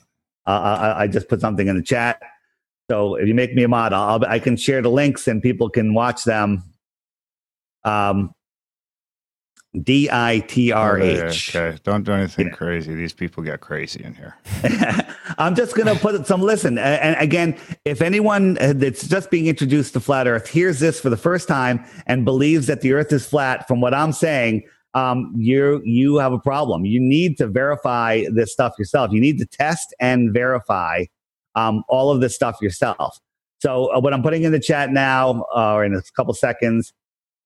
I, 0.45 0.55
I, 0.55 1.01
I 1.01 1.07
just 1.07 1.27
put 1.27 1.41
something 1.41 1.67
in 1.67 1.75
the 1.75 1.83
chat. 1.83 2.21
So 2.89 3.15
if 3.15 3.27
you 3.27 3.35
make 3.35 3.53
me 3.53 3.63
a 3.63 3.67
mod, 3.67 3.91
I'll, 3.91 4.23
I 4.25 4.39
can 4.39 4.55
share 4.55 4.81
the 4.81 4.89
links 4.89 5.27
and 5.27 5.43
people 5.43 5.69
can 5.69 5.93
watch 5.93 6.23
them. 6.23 6.63
Um, 7.83 8.31
D 9.83 10.09
I 10.11 10.39
T 10.47 10.71
R 10.71 10.99
H. 10.99 11.55
Okay, 11.55 11.77
don't 11.83 12.03
do 12.03 12.11
anything 12.11 12.47
Yeah. 12.47 12.53
crazy. 12.53 12.95
These 12.95 13.13
people 13.13 13.43
get 13.43 13.59
crazy 13.61 14.03
in 14.03 14.15
here. 14.15 14.35
I'm 15.37 15.53
just 15.55 15.75
going 15.75 15.87
to 15.87 15.95
put 15.95 16.25
some 16.25 16.41
listen. 16.41 16.79
And 16.79 17.15
again, 17.19 17.55
if 17.85 18.01
anyone 18.01 18.57
uh, 18.59 18.73
that's 18.75 19.07
just 19.07 19.29
being 19.29 19.45
introduced 19.45 19.93
to 19.93 19.99
flat 19.99 20.27
Earth 20.27 20.49
hears 20.49 20.79
this 20.79 20.99
for 20.99 21.11
the 21.11 21.17
first 21.17 21.47
time 21.47 21.85
and 22.07 22.25
believes 22.25 22.65
that 22.65 22.81
the 22.81 22.93
Earth 22.93 23.13
is 23.13 23.27
flat, 23.27 23.67
from 23.67 23.79
what 23.79 23.93
I'm 23.93 24.11
saying, 24.11 24.63
um, 24.95 25.31
you 25.37 25.83
you 25.85 26.17
have 26.17 26.33
a 26.33 26.39
problem. 26.39 26.83
You 26.85 26.99
need 26.99 27.37
to 27.37 27.47
verify 27.47 28.23
this 28.33 28.51
stuff 28.51 28.73
yourself. 28.79 29.11
You 29.11 29.21
need 29.21 29.37
to 29.37 29.45
test 29.45 29.93
and 29.99 30.33
verify 30.33 31.05
um, 31.53 31.83
all 31.89 32.09
of 32.11 32.21
this 32.21 32.33
stuff 32.33 32.57
yourself. 32.59 33.19
So 33.59 33.93
uh, 33.93 33.99
what 33.99 34.13
I'm 34.15 34.23
putting 34.23 34.43
in 34.43 34.51
the 34.51 34.59
chat 34.59 34.89
now, 34.91 35.45
uh, 35.55 35.73
or 35.73 35.85
in 35.85 35.93
a 35.93 36.01
couple 36.15 36.33
seconds, 36.33 36.91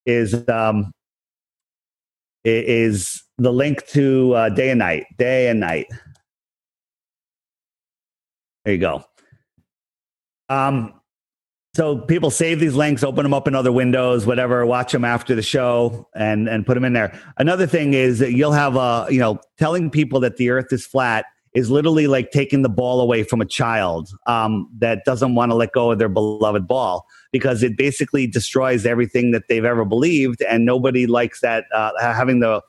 is 0.06 0.48
um, 0.48 0.94
is 2.44 3.24
the 3.38 3.52
link 3.52 3.86
to 3.88 4.34
uh, 4.34 4.50
day 4.50 4.70
and 4.70 4.80
night, 4.80 5.06
day 5.18 5.50
and 5.50 5.60
night. 5.60 5.88
There 8.66 8.74
you 8.74 8.80
go. 8.80 9.04
Um, 10.50 10.94
so 11.76 11.98
people 11.98 12.30
save 12.30 12.60
these 12.60 12.76
links, 12.76 13.04
open 13.04 13.24
them 13.24 13.34
up 13.34 13.48
in 13.48 13.56
other 13.56 13.72
windows, 13.72 14.28
whatever, 14.28 14.64
watch 14.66 14.92
them 14.92 15.04
after 15.04 15.34
the 15.34 15.42
show 15.42 16.08
and, 16.16 16.48
and 16.48 16.66
put 16.66 16.76
them 16.76 16.86
in 16.86 16.94
there. 16.94 17.20
Another 17.38 17.66
thing 17.66 17.96
is 17.96 18.20
that 18.20 18.34
you'll 18.34 18.52
have 18.52 18.76
a, 18.76 19.08
you 19.10 19.20
know, 19.20 19.40
telling 19.58 19.90
people 19.90 20.20
that 20.20 20.38
the 20.38 20.52
earth 20.52 20.72
is 20.72 20.86
flat 20.86 21.26
is 21.56 21.72
literally 21.72 22.06
like 22.08 22.32
taking 22.32 22.62
the 22.62 22.70
ball 22.70 23.02
away 23.02 23.24
from 23.24 23.42
a 23.42 23.46
child 23.46 24.10
um, 24.28 24.70
that 24.78 25.04
doesn't 25.06 25.34
want 25.34 25.52
to 25.52 25.56
let 25.56 25.72
go 25.72 25.92
of 25.92 25.98
their 25.98 26.10
beloved 26.10 26.68
ball 26.68 27.06
because 27.34 27.62
it 27.64 27.76
basically 27.76 28.26
destroys 28.26 28.86
everything 28.86 29.32
that 29.32 29.44
they've 29.50 29.66
ever 29.66 29.84
believed. 29.84 30.42
And 30.44 30.66
nobody 30.66 31.06
likes 31.06 31.42
that, 31.42 31.66
uh, 31.76 31.92
having 32.00 32.40
the, 32.40 32.62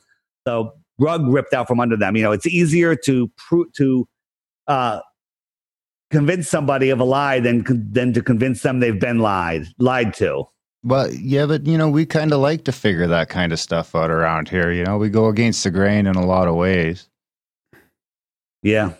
the 0.44 0.68
rug 0.98 1.28
ripped 1.28 1.54
out 1.54 1.68
from 1.68 1.78
under 1.78 1.96
them. 1.96 2.16
You 2.16 2.24
know, 2.24 2.32
it's 2.32 2.46
easier 2.46 2.96
to 3.04 3.30
prove, 3.36 3.72
to, 3.74 4.08
uh, 4.66 5.00
convince 6.10 6.48
somebody 6.48 6.90
of 6.90 7.00
a 7.00 7.04
lie 7.04 7.40
than 7.40 7.64
than 7.90 8.12
to 8.12 8.22
convince 8.22 8.62
them 8.62 8.78
they've 8.78 9.00
been 9.00 9.18
lied 9.18 9.66
lied 9.78 10.14
to. 10.14 10.44
Well, 10.84 11.10
yeah, 11.12 11.46
but 11.46 11.66
you 11.66 11.76
know, 11.76 11.88
we 11.88 12.06
kind 12.06 12.32
of 12.32 12.38
like 12.38 12.64
to 12.64 12.72
figure 12.72 13.08
that 13.08 13.30
kind 13.30 13.52
of 13.52 13.58
stuff 13.58 13.96
out 13.96 14.10
around 14.10 14.48
here. 14.48 14.70
You 14.70 14.84
know, 14.84 14.96
we 14.96 15.08
go 15.08 15.26
against 15.26 15.64
the 15.64 15.72
grain 15.72 16.06
in 16.06 16.14
a 16.14 16.24
lot 16.24 16.46
of 16.46 16.54
ways. 16.54 17.08
Yeah. 18.62 18.92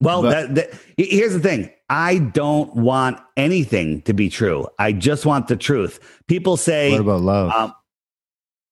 Well, 0.00 0.22
But- 0.22 0.30
that, 0.30 0.54
that, 0.54 0.80
here's 0.96 1.34
the 1.34 1.40
thing. 1.40 1.70
I 1.88 2.18
don't 2.18 2.74
want 2.74 3.20
anything 3.36 4.02
to 4.02 4.14
be 4.14 4.28
true. 4.28 4.66
I 4.78 4.92
just 4.92 5.26
want 5.26 5.48
the 5.48 5.56
truth. 5.56 6.00
People 6.28 6.56
say, 6.56 6.92
What 6.92 7.00
about 7.00 7.20
love? 7.20 7.52
um, 7.52 7.74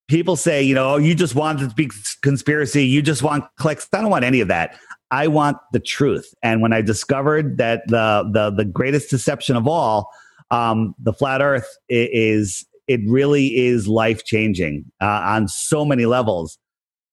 people 0.08 0.36
say, 0.36 0.62
you 0.62 0.74
know, 0.74 0.94
oh, 0.94 0.96
you 0.96 1.14
just 1.14 1.34
want 1.34 1.60
it 1.60 1.68
to 1.68 1.74
be 1.74 1.90
conspiracy. 2.22 2.84
You 2.84 3.02
just 3.02 3.22
want 3.22 3.44
clicks. 3.56 3.88
I 3.92 4.00
don't 4.00 4.10
want 4.10 4.24
any 4.24 4.40
of 4.40 4.48
that. 4.48 4.78
I 5.10 5.26
want 5.26 5.58
the 5.72 5.80
truth. 5.80 6.34
And 6.42 6.62
when 6.62 6.72
I 6.72 6.80
discovered 6.80 7.58
that 7.58 7.82
the 7.88 8.28
the 8.32 8.50
the 8.50 8.64
greatest 8.64 9.10
deception 9.10 9.56
of 9.56 9.66
all, 9.68 10.08
um, 10.50 10.94
the 10.98 11.12
flat 11.12 11.42
Earth 11.42 11.68
is 11.88 12.64
it 12.88 13.00
really 13.06 13.56
is 13.56 13.88
life 13.88 14.24
changing 14.24 14.84
uh, 15.00 15.06
on 15.24 15.48
so 15.48 15.84
many 15.84 16.06
levels. 16.06 16.58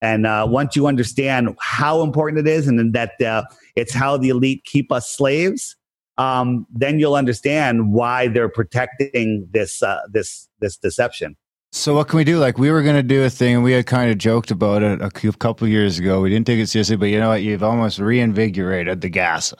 And 0.02 0.26
uh, 0.26 0.48
once 0.50 0.78
you 0.78 0.88
understand 0.88 1.56
how 1.60 2.02
important 2.04 2.48
it 2.48 2.52
is, 2.52 2.68
and 2.68 2.94
that 2.94 3.22
uh, 3.22 3.44
it's 3.76 3.94
how 3.94 4.16
the 4.16 4.30
elite 4.30 4.64
keep 4.64 4.94
us 4.94 5.10
slaves, 5.10 5.76
um, 6.20 6.68
then 6.70 7.00
you'll 7.00 7.16
understand 7.16 7.94
why 7.94 8.28
they're 8.28 8.50
protecting 8.50 9.48
this 9.52 9.82
uh, 9.82 10.02
this 10.12 10.48
this 10.60 10.78
deception. 10.78 11.36
So 11.72 11.96
what 11.96 12.08
can 12.10 12.18
we 12.18 12.24
do? 12.24 12.40
Like 12.40 12.58
we 12.58 12.72
were 12.72 12.84
going 12.84 12.98
to 12.98 13.04
do 13.04 13.24
a 13.24 13.30
thing, 13.30 13.56
and 13.56 13.64
we 13.64 13.72
had 13.72 13.86
kind 13.86 14.12
of 14.12 14.18
joked 14.18 14.52
about 14.52 14.84
it 14.84 15.02
a 15.02 15.10
cou- 15.10 15.32
couple 15.32 15.68
years 15.68 15.98
ago. 15.98 16.20
We 16.20 16.30
didn't 16.30 16.46
take 16.46 16.60
it 16.60 16.68
seriously, 16.68 16.98
but 16.98 17.06
you 17.06 17.20
know 17.20 17.30
what? 17.30 17.42
You've 17.42 17.64
almost 17.64 18.00
reinvigorated 18.00 19.02
the 19.02 19.10
gas. 19.10 19.54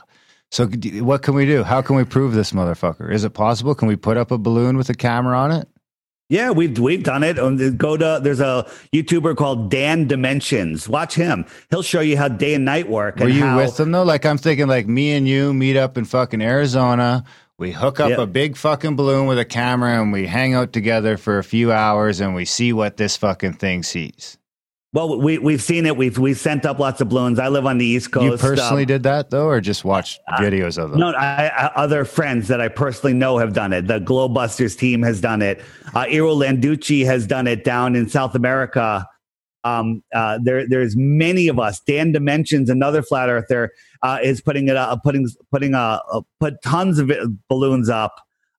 So 0.52 0.68
what 0.68 1.22
can 1.22 1.36
we 1.36 1.46
do? 1.46 1.64
How 1.64 1.82
can 1.82 1.96
we 1.96 2.04
prove 2.04 2.34
this 2.34 2.52
motherfucker? 2.52 3.12
Is 3.14 3.24
it 3.24 3.30
possible? 3.32 3.74
Can 3.76 3.88
we 3.88 3.96
put 3.96 4.18
up 4.18 4.32
a 4.32 4.38
balloon 4.38 4.76
with 4.76 4.90
a 4.90 4.96
camera 4.96 5.38
on 5.38 5.52
it? 5.52 5.68
Yeah, 6.30 6.52
we've 6.52 6.78
we've 6.78 7.04
done 7.04 7.24
it. 7.24 7.40
Um, 7.40 7.76
Go 7.76 7.98
to 7.98 8.20
there's 8.24 8.40
a 8.40 8.68
YouTuber 8.94 9.36
called 9.36 9.72
Dan 9.72 10.08
Dimensions. 10.08 10.88
Watch 10.88 11.16
him. 11.16 11.46
He'll 11.72 11.82
show 11.82 12.02
you 12.02 12.18
how 12.18 12.28
day 12.28 12.54
and 12.54 12.64
night 12.66 12.88
work. 12.88 13.18
Were 13.18 13.28
you 13.28 13.42
how, 13.44 13.58
with 13.58 13.78
them 13.78 13.92
though? 13.92 14.04
Like 14.04 14.26
I'm 14.26 14.38
thinking, 14.38 14.68
like 14.68 14.88
me 14.88 15.14
and 15.14 15.28
you 15.28 15.54
meet 15.54 15.76
up 15.76 15.98
in 15.98 16.06
fucking 16.06 16.42
Arizona. 16.42 17.24
We 17.58 17.72
hook 17.72 18.00
up 18.00 18.12
Yeah. 18.12 18.22
a 18.22 18.26
big 18.26 18.56
fucking 18.56 18.96
balloon 18.96 19.28
with 19.28 19.38
a 19.38 19.44
camera, 19.44 20.02
and 20.02 20.14
we 20.14 20.28
hang 20.28 20.54
out 20.54 20.72
together 20.72 21.18
for 21.18 21.40
a 21.40 21.44
few 21.44 21.74
hours, 21.74 22.22
and 22.22 22.34
we 22.34 22.46
see 22.46 22.72
what 22.72 22.96
this 22.96 23.18
fucking 23.18 23.54
thing 23.54 23.84
sees. 23.84 24.38
Well, 24.92 25.20
we 25.20 25.38
we've 25.38 25.62
seen 25.62 25.86
it. 25.86 25.98
We've 25.98 26.18
we've 26.18 26.38
sent 26.38 26.66
up 26.66 26.80
lots 26.80 27.00
of 27.00 27.10
balloons. 27.10 27.38
I 27.38 27.48
live 27.48 27.68
on 27.68 27.78
the 27.78 27.86
East 27.86 28.12
Coast. 28.12 28.24
You 28.26 28.38
personally 28.38 28.84
um, 28.84 28.88
did 28.88 29.04
that 29.04 29.30
though, 29.30 29.46
or 29.46 29.62
just 29.62 29.86
watched 29.86 30.20
videos 30.40 30.84
of 30.84 30.90
them? 30.90 31.00
No, 31.00 31.12
I, 31.12 31.48
I, 31.48 31.66
other 31.76 32.06
friends 32.06 32.48
that 32.48 32.60
I 32.60 32.70
personally 32.70 33.14
know 33.14 33.38
have 33.38 33.54
done 33.54 33.72
it. 33.72 33.86
The 33.86 34.00
Globebusters 34.00 34.76
team 34.76 35.04
has 35.04 35.22
done 35.22 35.44
it. 35.44 35.62
Uh, 35.94 36.08
Iro 36.10 36.34
Landucci 36.34 37.06
has 37.06 37.28
done 37.28 37.46
it 37.46 37.64
down 37.64 37.96
in 37.96 38.10
South 38.10 38.34
America. 38.34 39.08
Um, 39.64 40.02
uh, 40.12 40.40
there, 40.42 40.68
there's 40.68 40.96
many 40.98 41.50
of 41.50 41.60
us. 41.60 41.80
Dan 41.82 42.12
Dimensions, 42.12 42.68
another 42.68 43.04
flat 43.04 43.30
earther, 43.30 43.72
uh, 44.02 44.18
is 44.24 44.42
putting 44.42 44.70
it 44.70 44.76
up, 44.76 45.04
putting 45.04 45.28
putting 45.52 45.76
uh, 45.76 46.00
uh, 46.12 46.22
put 46.40 46.64
tons 46.64 46.98
of 46.98 47.12
it, 47.12 47.28
balloons 47.48 47.90
up. 47.90 48.16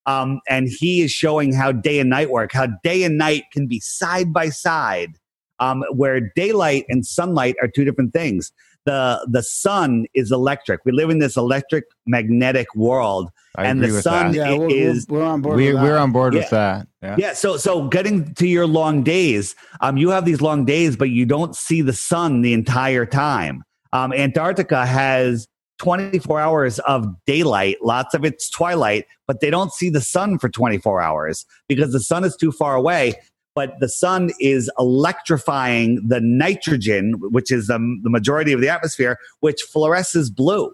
Um, 0.06 0.40
and 0.48 0.68
he 0.68 1.02
is 1.02 1.10
showing 1.10 1.52
how 1.52 1.72
day 1.72 1.98
and 1.98 2.08
night 2.08 2.30
work, 2.30 2.52
how 2.52 2.68
day 2.84 3.02
and 3.02 3.18
night 3.18 3.44
can 3.52 3.66
be 3.66 3.80
side 3.80 4.32
by 4.32 4.48
side 4.48 5.16
um, 5.60 5.84
where 5.92 6.20
daylight 6.34 6.84
and 6.88 7.06
sunlight 7.06 7.54
are 7.62 7.68
two 7.68 7.84
different 7.84 8.12
things. 8.12 8.52
The 8.86 9.26
the 9.30 9.42
sun 9.42 10.06
is 10.14 10.32
electric. 10.32 10.80
We 10.86 10.92
live 10.92 11.10
in 11.10 11.18
this 11.18 11.36
electric 11.36 11.84
magnetic 12.06 12.74
world, 12.74 13.30
I 13.56 13.66
and 13.66 13.78
agree 13.78 13.88
the 13.90 13.94
with 13.96 14.02
sun 14.04 14.32
that. 14.32 14.36
Yeah, 14.36 14.56
we're, 14.56 14.70
is 14.70 15.06
we're, 15.08 15.18
we're 15.20 15.24
on 15.26 15.42
board. 15.42 15.56
We, 15.56 15.72
with 15.72 15.82
we're 15.82 15.92
that. 15.94 15.98
on 16.00 16.12
board 16.12 16.34
Yeah. 16.34 16.40
with 16.40 16.50
that. 16.50 16.88
Yeah. 17.02 17.16
yeah. 17.18 17.32
So 17.34 17.58
so 17.58 17.88
getting 17.88 18.32
to 18.34 18.48
your 18.48 18.66
long 18.66 19.02
days, 19.02 19.54
um, 19.82 19.98
you 19.98 20.08
have 20.10 20.24
these 20.24 20.40
long 20.40 20.64
days, 20.64 20.96
but 20.96 21.10
you 21.10 21.26
don't 21.26 21.54
see 21.54 21.82
the 21.82 21.92
sun 21.92 22.40
the 22.40 22.54
entire 22.54 23.04
time. 23.04 23.62
Um, 23.92 24.12
Antarctica 24.14 24.86
has 24.86 25.46
24 25.78 26.40
hours 26.40 26.78
of 26.80 27.06
daylight, 27.26 27.76
lots 27.82 28.14
of 28.14 28.24
it's 28.24 28.48
twilight, 28.50 29.06
but 29.26 29.40
they 29.40 29.50
don't 29.50 29.72
see 29.72 29.90
the 29.90 30.00
sun 30.00 30.38
for 30.38 30.48
24 30.48 31.00
hours 31.00 31.44
because 31.68 31.92
the 31.92 32.00
sun 32.00 32.22
is 32.24 32.36
too 32.36 32.52
far 32.52 32.74
away. 32.76 33.14
But 33.54 33.74
the 33.80 33.88
sun 33.88 34.30
is 34.38 34.70
electrifying 34.78 36.06
the 36.06 36.20
nitrogen, 36.20 37.14
which 37.20 37.50
is 37.50 37.68
um, 37.68 38.00
the 38.02 38.10
majority 38.10 38.52
of 38.52 38.60
the 38.60 38.68
atmosphere, 38.68 39.18
which 39.40 39.62
fluoresces 39.74 40.34
blue. 40.34 40.72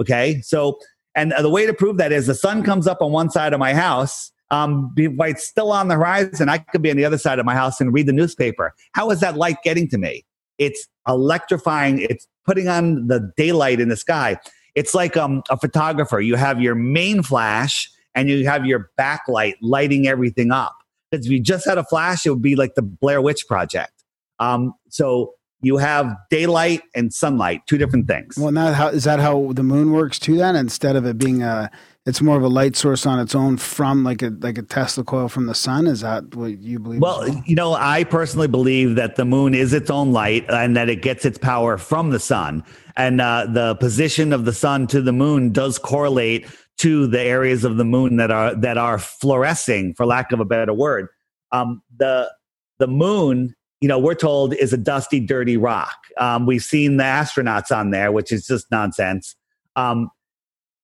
Okay. 0.00 0.40
So, 0.42 0.78
and 1.14 1.32
the 1.38 1.48
way 1.48 1.66
to 1.66 1.74
prove 1.74 1.96
that 1.96 2.12
is 2.12 2.26
the 2.26 2.34
sun 2.34 2.62
comes 2.62 2.86
up 2.86 3.02
on 3.02 3.12
one 3.12 3.30
side 3.30 3.52
of 3.52 3.58
my 3.58 3.74
house. 3.74 4.30
Um, 4.50 4.94
but 4.94 5.30
it's 5.30 5.46
still 5.46 5.72
on 5.72 5.88
the 5.88 5.96
horizon. 5.96 6.48
I 6.48 6.58
could 6.58 6.80
be 6.80 6.90
on 6.90 6.96
the 6.96 7.04
other 7.04 7.18
side 7.18 7.38
of 7.38 7.44
my 7.44 7.54
house 7.54 7.80
and 7.80 7.92
read 7.92 8.06
the 8.06 8.12
newspaper. 8.12 8.74
How 8.92 9.10
is 9.10 9.20
that 9.20 9.36
light 9.36 9.56
getting 9.62 9.88
to 9.88 9.98
me? 9.98 10.24
It's 10.56 10.86
electrifying. 11.06 12.00
It's 12.00 12.26
putting 12.46 12.68
on 12.68 13.08
the 13.08 13.30
daylight 13.36 13.80
in 13.80 13.88
the 13.88 13.96
sky. 13.96 14.38
It's 14.74 14.94
like 14.94 15.16
um, 15.16 15.42
a 15.50 15.58
photographer. 15.58 16.20
You 16.20 16.36
have 16.36 16.62
your 16.62 16.74
main 16.74 17.22
flash 17.22 17.90
and 18.14 18.28
you 18.28 18.46
have 18.46 18.64
your 18.64 18.90
backlight 18.98 19.54
lighting 19.60 20.08
everything 20.08 20.50
up. 20.50 20.77
Because 21.10 21.26
if 21.26 21.32
you 21.32 21.40
just 21.40 21.66
had 21.66 21.78
a 21.78 21.84
flash, 21.84 22.26
it 22.26 22.30
would 22.30 22.42
be 22.42 22.56
like 22.56 22.74
the 22.74 22.82
Blair 22.82 23.22
Witch 23.22 23.46
Project. 23.46 23.92
Um, 24.38 24.74
so 24.88 25.34
you 25.60 25.78
have 25.78 26.16
daylight 26.30 26.82
and 26.94 27.12
sunlight, 27.12 27.62
two 27.66 27.78
different 27.78 28.06
things. 28.06 28.36
Well, 28.36 28.52
now 28.52 28.72
how 28.72 28.88
is 28.88 29.04
that 29.04 29.18
how 29.18 29.52
the 29.52 29.64
moon 29.64 29.92
works 29.92 30.18
too? 30.18 30.36
Then 30.36 30.54
instead 30.54 30.94
of 30.94 31.04
it 31.04 31.18
being 31.18 31.42
a, 31.42 31.70
it's 32.06 32.22
more 32.22 32.36
of 32.36 32.42
a 32.42 32.48
light 32.48 32.76
source 32.76 33.06
on 33.06 33.18
its 33.18 33.34
own 33.34 33.56
from 33.56 34.04
like 34.04 34.22
a 34.22 34.30
like 34.40 34.56
a 34.56 34.62
Tesla 34.62 35.02
coil 35.02 35.28
from 35.28 35.46
the 35.46 35.54
sun. 35.54 35.86
Is 35.86 36.00
that 36.00 36.34
what 36.36 36.58
you 36.58 36.78
believe? 36.78 36.98
as 36.98 37.02
Well, 37.02 37.42
you 37.44 37.56
know, 37.56 37.74
I 37.74 38.04
personally 38.04 38.46
believe 38.46 38.94
that 38.94 39.16
the 39.16 39.24
moon 39.24 39.52
is 39.52 39.72
its 39.72 39.90
own 39.90 40.12
light 40.12 40.44
and 40.48 40.76
that 40.76 40.88
it 40.88 41.02
gets 41.02 41.24
its 41.24 41.38
power 41.38 41.76
from 41.76 42.10
the 42.10 42.20
sun. 42.20 42.62
And 42.96 43.20
uh, 43.20 43.46
the 43.50 43.74
position 43.76 44.32
of 44.32 44.44
the 44.44 44.52
sun 44.52 44.86
to 44.88 45.02
the 45.02 45.12
moon 45.12 45.52
does 45.52 45.78
correlate 45.78 46.46
to 46.78 47.06
the 47.06 47.20
areas 47.20 47.64
of 47.64 47.76
the 47.76 47.84
moon 47.84 48.16
that 48.16 48.30
are 48.30 48.54
that 48.54 48.78
are 48.78 48.98
fluorescing, 48.98 49.94
for 49.94 50.06
lack 50.06 50.32
of 50.32 50.40
a 50.40 50.44
better 50.44 50.72
word. 50.72 51.08
Um, 51.52 51.82
the 51.96 52.32
the 52.78 52.86
moon, 52.86 53.54
you 53.80 53.88
know, 53.88 53.98
we're 53.98 54.14
told 54.14 54.54
is 54.54 54.72
a 54.72 54.76
dusty, 54.76 55.20
dirty 55.20 55.56
rock. 55.56 55.96
Um, 56.18 56.46
we've 56.46 56.62
seen 56.62 56.96
the 56.96 57.04
astronauts 57.04 57.76
on 57.76 57.90
there, 57.90 58.12
which 58.12 58.32
is 58.32 58.46
just 58.46 58.70
nonsense. 58.70 59.34
Um, 59.76 60.10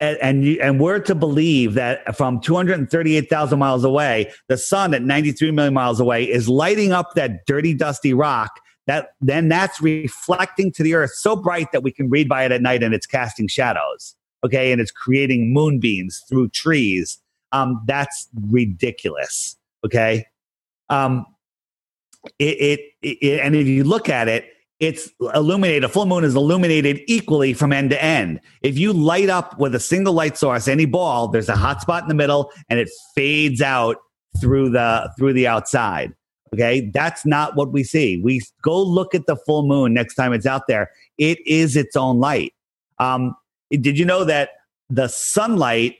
and 0.00 0.18
and, 0.20 0.44
you, 0.44 0.60
and 0.60 0.80
we're 0.80 0.98
to 1.00 1.14
believe 1.14 1.74
that 1.74 2.16
from 2.16 2.40
238,000 2.40 3.58
miles 3.58 3.84
away, 3.84 4.32
the 4.48 4.58
sun 4.58 4.92
at 4.94 5.02
93 5.02 5.52
million 5.52 5.74
miles 5.74 6.00
away 6.00 6.24
is 6.24 6.48
lighting 6.48 6.92
up 6.92 7.14
that 7.14 7.46
dirty, 7.46 7.74
dusty 7.74 8.12
rock. 8.12 8.60
That 8.86 9.10
then 9.20 9.48
that's 9.48 9.80
reflecting 9.80 10.70
to 10.72 10.82
the 10.82 10.94
earth 10.94 11.14
so 11.14 11.36
bright 11.36 11.72
that 11.72 11.82
we 11.82 11.90
can 11.90 12.10
read 12.10 12.28
by 12.28 12.44
it 12.44 12.52
at 12.52 12.60
night, 12.60 12.82
and 12.82 12.92
it's 12.92 13.06
casting 13.06 13.48
shadows. 13.48 14.14
Okay, 14.44 14.72
and 14.72 14.80
it's 14.80 14.90
creating 14.90 15.52
moonbeams 15.52 16.22
through 16.28 16.48
trees. 16.50 17.20
Um, 17.52 17.82
that's 17.86 18.28
ridiculous. 18.50 19.56
Okay, 19.84 20.26
um, 20.90 21.24
it, 22.38 22.80
it, 23.02 23.16
it 23.22 23.40
and 23.40 23.54
if 23.54 23.66
you 23.66 23.84
look 23.84 24.08
at 24.08 24.28
it, 24.28 24.50
it's 24.80 25.10
illuminated. 25.34 25.84
A 25.84 25.88
full 25.88 26.06
moon 26.06 26.24
is 26.24 26.34
illuminated 26.34 27.00
equally 27.06 27.54
from 27.54 27.72
end 27.72 27.90
to 27.90 28.02
end. 28.02 28.40
If 28.62 28.76
you 28.76 28.92
light 28.92 29.30
up 29.30 29.58
with 29.58 29.74
a 29.74 29.80
single 29.80 30.12
light 30.12 30.36
source, 30.36 30.68
any 30.68 30.84
ball, 30.84 31.28
there's 31.28 31.48
a 31.48 31.56
hot 31.56 31.80
spot 31.80 32.02
in 32.02 32.08
the 32.08 32.14
middle, 32.14 32.50
and 32.68 32.78
it 32.78 32.90
fades 33.14 33.62
out 33.62 33.96
through 34.40 34.70
the 34.70 35.10
through 35.18 35.32
the 35.32 35.46
outside. 35.46 36.12
Okay, 36.52 36.90
that's 36.92 37.24
not 37.26 37.56
what 37.56 37.72
we 37.72 37.82
see. 37.82 38.20
We 38.22 38.40
go 38.62 38.80
look 38.80 39.14
at 39.14 39.26
the 39.26 39.36
full 39.36 39.66
moon 39.66 39.92
next 39.92 40.14
time 40.14 40.32
it's 40.32 40.46
out 40.46 40.66
there. 40.68 40.90
It 41.18 41.44
is 41.46 41.76
its 41.76 41.96
own 41.96 42.20
light. 42.20 42.52
Um, 42.98 43.34
did 43.76 43.98
you 43.98 44.04
know 44.04 44.24
that 44.24 44.50
the 44.90 45.08
sunlight 45.08 45.96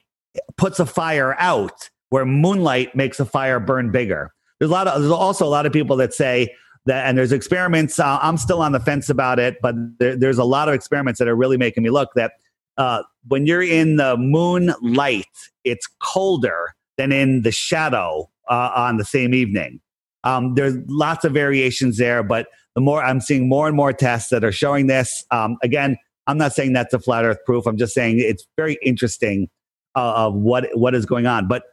puts 0.57 0.81
a 0.81 0.87
fire 0.87 1.35
out, 1.39 1.91
where 2.11 2.25
moonlight 2.25 2.95
makes 2.95 3.21
a 3.21 3.25
fire 3.25 3.61
burn 3.61 3.91
bigger? 3.91 4.33
There's 4.59 4.71
a 4.71 4.75
lot 4.75 4.87
of 4.87 5.01
there's 5.01 5.13
also 5.13 5.47
a 5.47 5.49
lot 5.49 5.67
of 5.67 5.73
people 5.73 5.97
that 5.97 6.15
say 6.15 6.55
that, 6.87 7.07
and 7.07 7.17
there's 7.19 7.33
experiments. 7.33 7.99
Uh, 7.99 8.19
I'm 8.21 8.37
still 8.37 8.63
on 8.63 8.73
the 8.73 8.81
fence 8.81 9.09
about 9.09 9.39
it, 9.39 9.57
but 9.63 9.75
there, 9.99 10.17
there's 10.17 10.39
a 10.39 10.45
lot 10.45 10.69
of 10.69 10.75
experiments 10.75 11.19
that 11.19 11.29
are 11.29 11.37
really 11.37 11.57
making 11.57 11.83
me 11.83 11.91
look 11.91 12.11
that 12.15 12.33
uh, 12.77 13.03
when 13.29 13.47
you're 13.47 13.63
in 13.63 13.97
the 13.97 14.17
moonlight, 14.17 15.27
it's 15.65 15.87
colder 16.01 16.75
than 16.97 17.13
in 17.13 17.43
the 17.43 17.53
shadow 17.53 18.31
uh, 18.49 18.71
on 18.75 18.97
the 18.97 19.05
same 19.05 19.35
evening. 19.35 19.81
Um, 20.25 20.55
there's 20.55 20.75
lots 20.89 21.25
of 21.25 21.33
variations 21.33 21.99
there, 21.99 22.23
but 22.23 22.47
the 22.75 22.81
more 22.81 23.03
I'm 23.03 23.21
seeing 23.21 23.49
more 23.49 23.67
and 23.69 23.77
more 23.77 23.93
tests 23.93 24.31
that 24.31 24.43
are 24.45 24.53
showing 24.53 24.87
this. 24.87 25.25
Um, 25.31 25.57
again, 25.63 25.97
I'm 26.27 26.39
not 26.39 26.53
saying 26.53 26.73
that's 26.73 26.95
a 26.95 26.99
flat 26.99 27.25
Earth 27.25 27.39
proof. 27.45 27.67
I'm 27.67 27.77
just 27.77 27.95
saying 27.95 28.19
it's 28.19 28.47
very 28.57 28.79
interesting 28.83 29.49
uh, 29.95 30.27
of 30.27 30.35
what 30.35 30.69
what 30.75 30.95
is 30.95 31.07
going 31.07 31.27
on. 31.27 31.49
But 31.49 31.65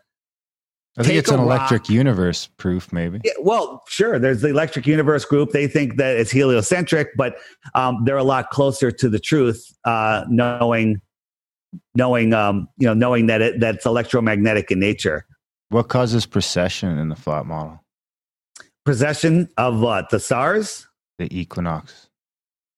I 0.98 1.04
think 1.04 1.16
it's 1.16 1.32
an 1.32 1.38
rock- 1.38 1.46
electric 1.46 1.90
universe 1.90 2.50
proof, 2.58 2.92
maybe. 2.92 3.22
yeah, 3.24 3.32
well, 3.40 3.84
sure. 3.88 4.20
There's 4.20 4.42
the 4.42 4.50
Electric 4.50 4.86
Universe 4.86 5.24
group. 5.24 5.52
They 5.52 5.68
think 5.68 5.96
that 5.98 6.18
it's 6.18 6.32
heliocentric, 6.32 7.16
but 7.16 7.38
um, 7.76 8.04
they're 8.04 8.18
a 8.18 8.24
lot 8.26 8.50
closer 8.50 8.92
to 8.92 9.08
the 9.08 9.20
truth, 9.20 9.66
uh, 9.86 10.26
knowing, 10.28 11.02
knowing, 11.96 12.34
um, 12.34 12.68
you 12.78 12.88
know, 12.88 12.94
knowing 12.94 13.28
that 13.28 13.42
it 13.42 13.60
that's 13.62 13.86
electromagnetic 13.86 14.70
in 14.70 14.80
nature. 14.80 15.26
What 15.70 15.88
causes 15.88 16.26
precession 16.26 16.98
in 16.98 17.08
the 17.08 17.16
flat 17.16 17.46
model? 17.46 17.82
Possession 18.84 19.48
of 19.58 19.80
what 19.80 20.10
the 20.10 20.20
stars? 20.20 20.88
The 21.20 21.30
equinox. 21.32 22.10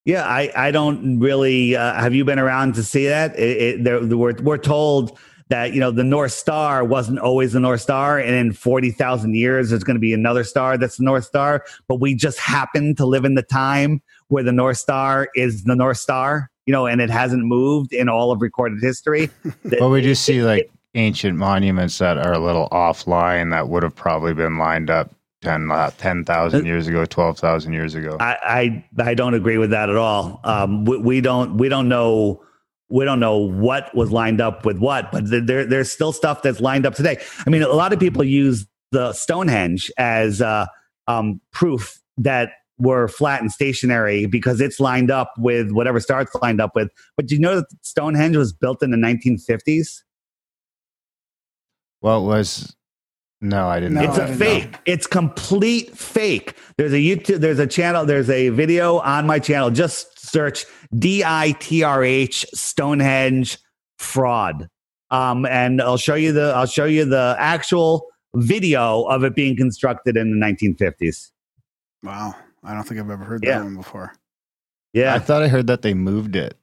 Yeah, 0.06 0.26
I, 0.26 0.52
I 0.56 0.72
don't 0.72 1.20
really. 1.20 1.76
Uh, 1.76 1.94
have 1.94 2.14
you 2.14 2.26
been 2.26 2.40
around 2.40 2.76
to 2.76 2.84
see 2.84 3.08
that? 3.08 3.38
It, 3.40 3.88
it, 3.88 4.10
we're 4.10 4.34
we're 4.42 4.58
told 4.58 5.18
that 5.48 5.74
you 5.74 5.80
know 5.80 5.92
the 5.92 6.04
North 6.04 6.34
Star 6.34 6.84
wasn't 6.84 7.20
always 7.20 7.54
the 7.54 7.62
North 7.62 7.82
Star, 7.82 8.20
and 8.20 8.36
in 8.36 8.52
forty 8.52 8.92
thousand 8.92 9.36
years 9.36 9.70
there's 9.70 9.84
going 9.84 9.96
to 9.96 10.02
be 10.02 10.14
another 10.14 10.44
star 10.44 10.78
that's 10.78 10.98
the 10.98 11.06
North 11.06 11.24
Star. 11.24 11.64
But 11.88 12.02
we 12.02 12.16
just 12.16 12.38
happen 12.38 12.96
to 12.96 13.06
live 13.06 13.24
in 13.24 13.36
the 13.36 13.44
time 13.44 14.02
where 14.28 14.44
the 14.44 14.52
North 14.52 14.78
Star 14.78 15.30
is 15.36 15.64
the 15.64 15.76
North 15.76 15.98
Star, 15.98 16.50
you 16.66 16.74
know, 16.74 16.86
and 16.86 17.00
it 17.00 17.10
hasn't 17.10 17.46
moved 17.46 17.94
in 17.94 18.10
all 18.10 18.32
of 18.32 18.42
recorded 18.42 18.80
history. 18.82 19.30
But 19.80 19.90
we 19.90 20.02
do 20.02 20.16
see 20.16 20.44
like 20.44 20.70
ancient 20.96 21.38
monuments 21.38 21.98
that 22.00 22.18
are 22.18 22.34
a 22.34 22.40
little 22.40 22.68
offline 22.72 23.52
that 23.52 23.70
would 23.70 23.84
have 23.84 23.96
probably 23.96 24.34
been 24.34 24.58
lined 24.58 24.90
up 24.90 25.14
10 25.44 25.72
uh, 25.72 25.92
10,000 25.98 26.66
years 26.66 26.88
ago, 26.88 27.06
12,000 27.06 27.74
years 27.74 27.96
ago. 27.96 28.18
I, 28.20 28.84
I 28.98 29.04
I 29.10 29.14
don't 29.14 29.34
agree 29.34 29.58
with 29.58 29.70
that 29.72 29.90
at 29.90 29.98
all. 29.98 30.40
Um, 30.44 30.86
we, 30.86 30.98
we 30.98 31.22
don't 31.22 31.58
we 31.58 31.70
don't 31.70 31.90
know 31.90 32.42
we 32.90 33.06
don't 33.06 33.20
know 33.20 33.38
what 33.38 33.94
was 33.96 34.12
lined 34.12 34.42
up 34.42 34.66
with 34.66 34.78
what, 34.78 35.12
but 35.12 35.24
there 35.30 35.66
there's 35.66 35.92
still 35.92 36.14
stuff 36.14 36.42
that's 36.42 36.62
lined 36.62 36.86
up 36.86 36.96
today. 36.96 37.22
I 37.46 37.50
mean, 37.50 37.62
a 37.62 37.68
lot 37.68 37.94
of 37.94 38.00
people 38.00 38.24
use 38.24 38.66
the 38.92 39.14
Stonehenge 39.14 39.92
as 39.98 40.42
uh, 40.42 40.68
um, 41.08 41.42
proof 41.52 42.00
that 42.18 42.52
we're 42.78 43.08
flat 43.08 43.42
and 43.42 43.52
stationary 43.52 44.26
because 44.26 44.62
it's 44.62 44.80
lined 44.80 45.12
up 45.12 45.34
with 45.38 45.72
whatever 45.72 46.00
star 46.00 46.22
it's 46.22 46.36
lined 46.36 46.62
up 46.62 46.76
with. 46.76 46.90
But 47.18 47.28
do 47.28 47.36
you 47.36 47.42
know 47.42 47.58
that 47.58 47.66
Stonehenge 47.82 48.36
was 48.36 48.54
built 48.54 48.82
in 48.82 48.92
the 48.92 48.98
1950s? 48.98 50.02
What 52.00 52.24
was 52.24 52.76
No, 53.44 53.68
I 53.68 53.82
didn't 53.82 53.96
No, 53.96 54.04
know. 54.04 54.10
it's 54.10 54.18
I 54.20 54.24
a 54.24 54.28
didn't 54.28 54.40
fake. 54.40 54.76
It's 54.86 55.06
complete 55.06 55.98
fake. 55.98 56.56
There's 56.78 56.94
a 56.94 56.98
YouTube. 56.98 57.40
There's 57.42 57.60
a 57.60 57.68
channel. 57.68 58.06
There's 58.06 58.30
a 58.30 58.48
video 58.50 59.00
on 59.00 59.28
my 59.28 59.38
channel. 59.38 59.70
Just 59.70 60.18
search 60.26 60.66
D 60.98 61.24
I 61.26 61.54
T 61.60 61.84
R 61.84 62.04
H 62.06 62.46
Stonehenge 62.54 63.58
fraud, 63.98 64.70
um, 65.12 65.46
and 65.46 65.82
I'll 65.82 65.98
show 65.98 66.16
you 66.16 66.32
the. 66.32 66.54
I'll 66.56 66.66
show 66.66 66.86
you 66.86 67.04
the 67.04 67.36
actual 67.38 68.08
video 68.36 69.04
of 69.04 69.26
it 69.26 69.36
being 69.36 69.58
constructed 69.58 70.16
in 70.16 70.32
the 70.40 70.44
1950s. 70.46 71.32
Wow. 72.02 72.36
I 72.64 72.74
don't 72.74 72.84
think 72.88 73.00
I've 73.02 73.10
ever 73.10 73.26
heard 73.26 73.44
Yeah. 73.44 73.60
that 73.60 73.66
one 73.66 73.76
before. 73.76 74.14
Yeah, 74.94 75.14
I 75.16 75.20
thought 75.20 75.44
I 75.44 75.50
heard 75.50 75.68
that 75.68 75.82
they 75.82 75.94
moved 75.94 76.36
it. 76.38 76.58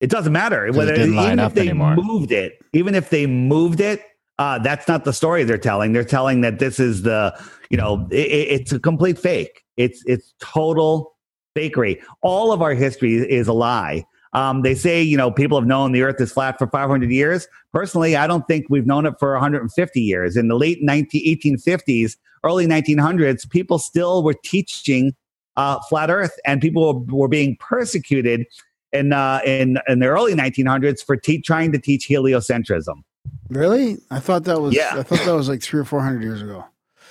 it 0.00 0.10
doesn't 0.10 0.32
matter 0.32 0.66
'Cause 0.66 0.74
it 0.74 0.78
whether 0.78 0.94
didn't 0.94 1.16
line 1.16 1.26
even 1.26 1.38
up 1.40 1.50
if 1.50 1.54
they 1.54 1.60
anymore. 1.68 1.94
moved 1.96 2.30
it. 2.32 2.58
Even 2.72 2.94
if 2.94 3.10
they 3.10 3.26
moved 3.26 3.80
it, 3.80 4.02
uh, 4.38 4.58
that's 4.58 4.86
not 4.88 5.04
the 5.04 5.12
story 5.12 5.44
they're 5.44 5.58
telling. 5.58 5.92
They're 5.92 6.04
telling 6.04 6.40
that 6.42 6.58
this 6.58 6.78
is 6.80 7.02
the 7.02 7.38
you 7.70 7.76
know 7.76 8.06
i 8.12 8.16
i- 8.16 8.48
it's 8.56 8.72
a 8.72 8.78
complete 8.80 9.18
fake. 9.18 9.64
It's 9.76 10.02
it's 10.06 10.34
total 10.40 11.14
fakery. 11.56 12.00
All 12.22 12.52
of 12.52 12.62
our 12.62 12.74
history 12.74 13.14
is 13.16 13.48
a 13.48 13.52
lie. 13.52 14.04
Um, 14.34 14.62
they 14.62 14.74
say 14.74 15.02
you 15.02 15.16
know 15.16 15.30
people 15.30 15.58
have 15.58 15.66
known 15.66 15.92
the 15.92 16.02
Earth 16.02 16.20
is 16.20 16.32
flat 16.32 16.58
for 16.58 16.66
500 16.68 17.10
years. 17.10 17.48
Personally, 17.72 18.16
I 18.16 18.26
don't 18.26 18.46
think 18.46 18.66
we've 18.68 18.86
known 18.86 19.06
it 19.06 19.14
for 19.18 19.32
150 19.32 20.00
years. 20.00 20.36
In 20.36 20.48
the 20.48 20.54
late 20.56 20.82
19, 20.82 21.36
1850s, 21.36 22.16
early 22.44 22.66
1900s, 22.66 23.48
people 23.50 23.78
still 23.78 24.22
were 24.22 24.34
teaching 24.44 25.14
uh, 25.56 25.80
flat 25.88 26.10
Earth, 26.10 26.38
and 26.46 26.60
people 26.60 26.94
were, 27.06 27.16
were 27.16 27.28
being 27.28 27.56
persecuted 27.58 28.46
in 28.92 29.12
uh, 29.12 29.40
in 29.44 29.78
in 29.88 29.98
the 29.98 30.06
early 30.06 30.34
1900s 30.34 31.04
for 31.04 31.16
te- 31.16 31.40
trying 31.40 31.72
to 31.72 31.78
teach 31.78 32.08
heliocentrism. 32.08 33.02
Really? 33.48 33.98
I 34.10 34.20
thought 34.20 34.44
that 34.44 34.60
was. 34.60 34.74
Yeah. 34.74 34.94
I 34.96 35.02
thought 35.02 35.24
that 35.24 35.34
was 35.34 35.48
like 35.48 35.62
three 35.62 35.80
or 35.80 35.84
four 35.84 36.00
hundred 36.00 36.22
years 36.22 36.42
ago. 36.42 36.64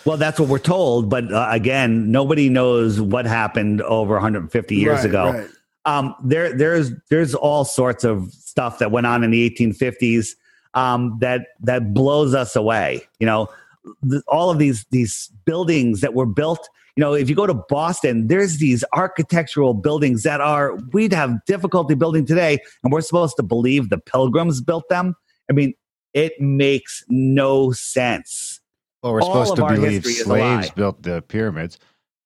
Well, 0.05 0.17
that's 0.17 0.39
what 0.39 0.47
we're 0.47 0.59
told, 0.59 1.09
but 1.09 1.31
uh, 1.33 1.47
again, 1.51 2.11
nobody 2.11 2.47
knows 2.49 3.01
what 3.01 3.25
happened 3.25 3.81
over 3.81 4.13
150 4.13 4.75
years 4.75 4.97
Right, 4.99 5.05
ago. 5.05 5.31
right. 5.33 5.49
Um, 5.83 6.15
there, 6.23 6.55
there's, 6.55 6.91
there's 7.09 7.33
all 7.35 7.65
sorts 7.65 8.05
of 8.05 8.31
stuff 8.31 8.79
that 8.79 8.91
went 8.91 9.05
on 9.05 9.23
in 9.25 9.31
the 9.31 9.49
1850s 9.49 10.29
um, 10.75 11.17
that 11.19 11.47
that 11.61 11.93
blows 11.93 12.33
us 12.33 12.55
away. 12.55 13.01
You 13.19 13.25
know, 13.25 13.49
th- 14.09 14.21
all 14.27 14.49
of 14.49 14.59
these 14.59 14.85
these 14.91 15.29
buildings 15.45 16.01
that 16.01 16.13
were 16.13 16.25
built. 16.27 16.69
You 16.95 17.01
know, 17.01 17.13
if 17.13 17.29
you 17.29 17.35
go 17.35 17.45
to 17.47 17.53
Boston, 17.53 18.27
there's 18.27 18.57
these 18.57 18.83
architectural 18.93 19.73
buildings 19.73 20.23
that 20.23 20.39
are 20.41 20.75
we'd 20.93 21.13
have 21.13 21.43
difficulty 21.45 21.95
building 21.95 22.25
today, 22.25 22.59
and 22.83 22.93
we're 22.93 23.01
supposed 23.01 23.35
to 23.37 23.43
believe 23.43 23.89
the 23.89 23.97
Pilgrims 23.97 24.61
built 24.61 24.87
them. 24.89 25.15
I 25.49 25.53
mean, 25.53 25.73
it 26.17 26.41
makes 26.41 27.03
no 27.09 27.71
sense. 27.71 28.59
Well, 29.03 29.13
we're 29.13 29.21
All 29.21 29.45
supposed 29.45 29.55
to 29.57 29.75
believe 29.75 30.03
history 30.03 30.13
is 30.13 30.21
a 30.21 30.23
slaves 30.23 30.71
built 30.71 31.03
the 31.03 31.21
pyramids. 31.21 31.77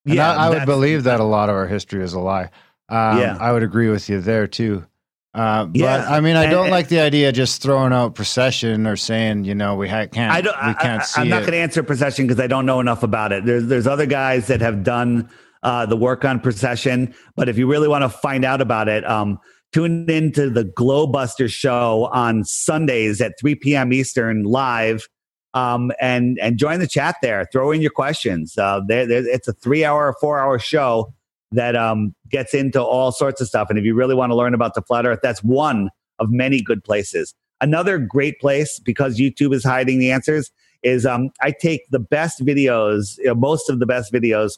And 0.05 0.18
I, 0.19 0.47
I 0.47 0.49
would 0.49 0.65
believe 0.65 1.03
that 1.03 1.19
a 1.19 1.26
lot 1.26 1.49
of 1.49 1.55
our 1.55 1.68
history 1.68 2.01
is 2.01 2.13
a 2.13 2.19
lie. 2.19 2.49
Um, 2.88 3.19
Yeah. 3.19 3.38
I 3.39 3.51
would 3.51 3.63
agree 3.63 3.89
with 3.89 4.09
you 4.09 4.22
there 4.22 4.47
too. 4.47 4.85
Uh, 5.34 5.68
Yeah. 5.73 5.97
But 6.05 6.09
I 6.09 6.22
mean, 6.22 6.38
I 6.38 6.45
don't 6.49 6.65
and- 6.68 6.72
like 6.72 6.88
the 6.88 7.01
idea 7.01 7.30
of 7.30 7.35
just 7.35 7.61
throwing 7.61 7.91
out 7.91 8.15
precession 8.15 8.88
or 8.88 8.95
saying, 8.95 9.43
you 9.43 9.55
know, 9.55 9.76
we 9.76 9.89
ha- 9.89 10.07
can't, 10.07 10.31
I 10.34 10.39
don't. 10.39 10.55
we 10.65 10.73
can't 10.76 11.01
I, 11.01 11.05
see 11.05 11.22
am 11.22 11.30
not 11.30 11.41
going 11.41 11.51
to 11.51 11.57
answer 11.57 11.84
precession 11.84 12.26
because 12.27 12.39
I 12.39 12.47
don't 12.47 12.65
know 12.65 12.80
enough 12.80 13.03
about 13.03 13.34
it. 13.34 13.45
There's 13.45 13.68
there's 13.68 13.88
other 13.88 14.05
guys 14.05 14.47
that 14.47 14.61
have 14.61 14.84
done 14.84 15.30
uh, 15.63 15.85
the 15.85 15.97
work 15.97 16.23
on 16.26 16.39
precession, 16.39 17.13
but 17.35 17.49
if 17.49 17.57
you 17.57 17.68
really 17.68 17.88
want 17.89 18.03
to 18.03 18.09
find 18.09 18.43
out 18.45 18.61
about 18.61 18.88
it, 18.88 19.05
um, 19.05 19.39
tune 19.72 20.10
into 20.10 20.49
the 20.49 20.65
Globebuster 20.65 21.49
show 21.49 22.10
on 22.11 22.43
Sundays 22.43 23.22
at 23.22 23.39
3 23.39 23.56
p.m. 23.56 23.93
Eastern 23.93 24.43
live. 24.43 25.07
Um, 25.53 25.91
and 25.99 26.39
and 26.39 26.57
join 26.57 26.80
the 26.80 26.88
chat 26.88 27.18
there. 27.22 27.45
Throw 27.52 27.72
in 27.72 27.81
your 27.81 27.91
questions. 27.91 28.57
Uh, 28.57 28.80
there, 28.88 29.06
it's 29.10 29.49
a 29.49 29.53
three 29.53 29.84
hour, 29.84 30.07
or 30.07 30.15
four 30.22 30.39
hour 30.39 30.57
show 30.57 31.14
that 31.52 31.76
um, 31.76 32.15
gets 32.30 32.53
into 32.53 32.81
all 32.81 33.11
sorts 33.11 33.41
of 33.41 33.48
stuff. 33.48 33.69
And 33.69 33.77
if 33.77 33.84
you 33.84 33.93
really 33.93 34.15
want 34.15 34.31
to 34.31 34.35
learn 34.35 34.53
about 34.53 34.76
the 34.76 34.81
flat 34.81 35.06
Earth, 35.06 35.19
that's 35.22 35.43
one 35.43 35.89
of 36.19 36.31
many 36.31 36.61
good 36.61 36.85
places. 36.85 37.34
Another 37.60 37.98
great 37.98 38.39
place 38.39 38.80
because 38.80 39.19
YouTube 39.19 39.53
is 39.53 39.64
hiding 39.64 39.99
the 39.99 40.10
answers 40.10 40.52
is 40.84 41.06
um, 41.06 41.30
I 41.41 41.52
take 41.52 41.81
the 41.91 41.99
best 41.99 42.43
videos, 42.43 43.18
you 43.18 43.26
know, 43.26 43.35
most 43.35 43.69
of 43.69 43.80
the 43.80 43.85
best 43.85 44.11
videos, 44.11 44.57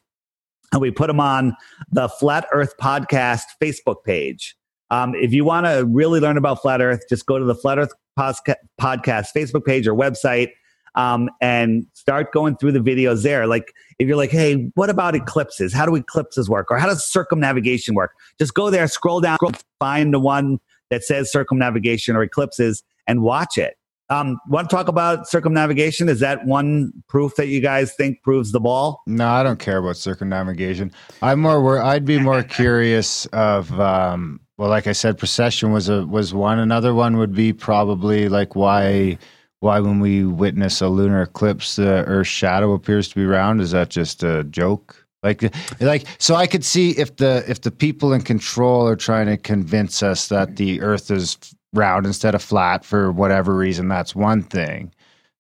and 0.72 0.80
we 0.82 0.92
put 0.92 1.08
them 1.08 1.20
on 1.20 1.56
the 1.92 2.08
Flat 2.08 2.46
Earth 2.52 2.76
Podcast 2.80 3.44
Facebook 3.62 4.04
page. 4.06 4.56
Um, 4.94 5.16
if 5.16 5.34
you 5.34 5.44
want 5.44 5.66
to 5.66 5.88
really 5.90 6.20
learn 6.20 6.38
about 6.38 6.62
Flat 6.62 6.80
Earth, 6.80 7.02
just 7.10 7.26
go 7.26 7.40
to 7.40 7.46
the 7.46 7.56
Flat 7.56 7.80
Earth 7.80 7.92
Posca- 8.18 8.58
Podcast 8.80 9.30
Facebook 9.36 9.66
page 9.66 9.88
or 9.88 9.96
website 9.96 10.52
um, 10.94 11.32
and 11.42 11.88
start 11.94 12.32
going 12.32 12.56
through 12.58 12.74
the 12.74 12.80
videos 12.80 13.24
there. 13.24 13.48
Like, 13.48 13.74
if 13.98 14.08
you're 14.08 14.18
like, 14.18 14.30
hey, 14.30 14.70
what 14.76 14.92
about 14.92 15.16
eclipses? 15.16 15.74
How 15.74 15.88
do 15.88 15.96
eclipses 15.96 16.48
work? 16.48 16.70
Or 16.70 16.78
how 16.78 16.86
does 16.86 17.04
circumnavigation 17.04 17.96
work? 17.96 18.14
Just 18.38 18.54
go 18.54 18.70
there, 18.70 18.88
scroll 18.88 19.20
down, 19.20 19.38
scroll, 19.38 19.54
find 19.80 20.14
the 20.14 20.20
one 20.20 20.60
that 20.92 21.04
says 21.04 21.32
circumnavigation 21.32 22.16
or 22.16 22.22
eclipses 22.22 22.84
and 23.08 23.24
watch 23.24 23.58
it. 23.58 23.80
Um, 24.12 24.38
want 24.48 24.70
to 24.70 24.76
talk 24.76 24.88
about 24.88 25.28
circumnavigation? 25.28 26.08
Is 26.08 26.20
that 26.20 26.46
one 26.46 26.94
proof 27.08 27.36
that 27.38 27.48
you 27.48 27.62
guys 27.62 27.96
think 27.96 28.22
proves 28.22 28.52
the 28.52 28.60
ball? 28.60 29.02
No, 29.08 29.28
I 29.28 29.42
don't 29.42 29.58
care 29.58 29.80
about 29.80 29.98
circumnavigation. 29.98 30.92
I'm 31.24 31.40
more. 31.40 31.82
I'd 31.82 32.06
be 32.06 32.20
more 32.20 32.44
curious 32.60 33.26
of. 33.28 33.80
Um, 33.80 34.40
well, 34.58 34.70
like 34.70 34.88
I 34.88 34.92
said, 34.92 35.18
precession 35.18 35.72
was 35.72 35.90
a 35.90 36.06
was 36.06 36.34
one. 36.34 36.60
Another 36.60 36.94
one 36.94 37.18
would 37.18 37.34
be 37.34 37.54
probably 37.54 38.30
like 38.30 38.56
why 38.56 39.18
why 39.60 39.80
when 39.80 40.00
we 40.00 40.26
witness 40.26 40.82
a 40.82 40.90
lunar 40.90 41.22
eclipse, 41.24 41.78
the 41.78 42.04
Earth's 42.06 42.30
shadow 42.30 42.74
appears 42.74 43.08
to 43.10 43.16
be 43.16 43.26
round. 43.26 43.62
Is 43.62 43.72
that 43.72 43.90
just 43.90 44.24
a 44.24 44.44
joke? 44.44 45.04
Like, 45.24 45.56
like 45.80 46.06
so, 46.20 46.36
I 46.36 46.48
could 46.48 46.66
see 46.66 46.92
if 46.92 47.16
the 47.16 47.44
if 47.48 47.62
the 47.62 47.72
people 47.72 48.14
in 48.14 48.22
control 48.22 48.88
are 48.88 48.98
trying 48.98 49.28
to 49.28 49.38
convince 49.38 50.04
us 50.04 50.28
that 50.28 50.58
the 50.58 50.82
Earth 50.82 51.10
is 51.10 51.38
round 51.74 52.06
instead 52.06 52.36
of 52.36 52.44
flat 52.44 52.84
for 52.86 53.12
whatever 53.12 53.56
reason. 53.56 53.88
That's 53.88 54.14
one 54.14 54.44
thing. 54.44 54.94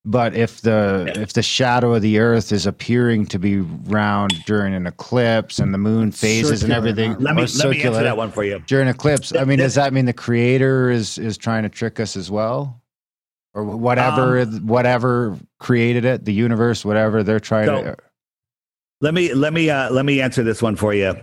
But 0.05 0.35
if 0.35 0.59
the 0.61 1.13
if 1.15 1.31
the 1.31 1.41
shadow 1.41 1.93
of 1.93 2.01
the 2.01 2.19
Earth 2.19 2.51
is 2.51 2.65
appearing 2.65 3.25
to 3.27 3.39
be 3.39 3.59
round 3.61 4.33
during 4.45 4.73
an 4.73 4.85
eclipse 4.85 5.59
and 5.59 5.73
the 5.73 5.77
moon 5.77 6.11
phases 6.11 6.61
and 6.61 6.73
everything, 6.73 7.11
Let 7.19 7.35
me 7.35 7.43
let 7.57 7.69
me 7.69 7.81
answer 7.81 8.03
that 8.03 8.17
one 8.17 8.29
for 8.29 8.43
you. 8.43 8.61
during 8.67 8.89
eclipse, 8.89 9.33
I 9.33 9.45
mean, 9.45 9.59
That- 9.59 9.63
does 9.65 9.75
that 9.75 9.93
mean 9.93 10.03
the 10.05 10.11
Creator 10.13 10.89
is 10.89 11.17
is 11.17 11.37
trying 11.37 11.63
to 11.63 11.69
trick 11.69 12.01
us 12.01 12.17
as 12.17 12.29
well, 12.29 12.81
or 13.53 13.63
whatever 13.63 14.39
Um, 14.39 14.67
whatever 14.67 15.37
created 15.59 16.03
it, 16.03 16.25
the 16.25 16.33
universe, 16.33 16.83
whatever 16.83 17.23
they're 17.23 17.39
trying 17.39 17.67
So- 17.67 17.83
to? 17.83 17.95
Let 18.99 19.13
me 19.13 19.33
let 19.33 19.53
me 19.53 19.69
uh, 19.69 19.89
let 19.89 20.03
me 20.05 20.19
answer 20.19 20.43
this 20.43 20.61
one 20.61 20.75
for 20.75 20.93
you. 20.93 21.15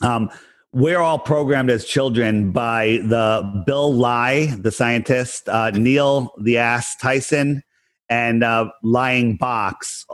Um, 0.00 0.30
we're 0.72 1.00
all 1.00 1.18
programmed 1.18 1.70
as 1.70 1.84
children 1.84 2.52
by 2.52 3.00
the 3.02 3.64
Bill 3.66 3.92
Nye, 3.94 4.54
the 4.60 4.70
scientist, 4.70 5.48
uh, 5.48 5.70
Neil 5.70 6.32
the 6.40 6.58
Ass 6.58 6.94
Tyson, 6.96 7.62
and 8.08 8.44
uh, 8.44 8.70
Lying 8.82 9.36
Box. 9.36 10.06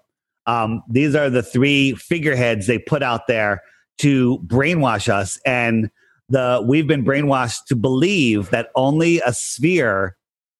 Um, 0.46 0.82
these 0.88 1.14
are 1.14 1.30
the 1.30 1.42
three 1.42 1.94
figureheads 1.94 2.66
they 2.66 2.78
put 2.78 3.02
out 3.02 3.26
there 3.26 3.62
to 3.98 4.38
brainwash 4.46 5.08
us, 5.08 5.38
and 5.46 5.90
the 6.28 6.64
we've 6.66 6.86
been 6.86 7.04
brainwashed 7.04 7.66
to 7.68 7.76
believe 7.76 8.50
that 8.50 8.70
only 8.74 9.20
a 9.20 9.32
sphere 9.32 10.16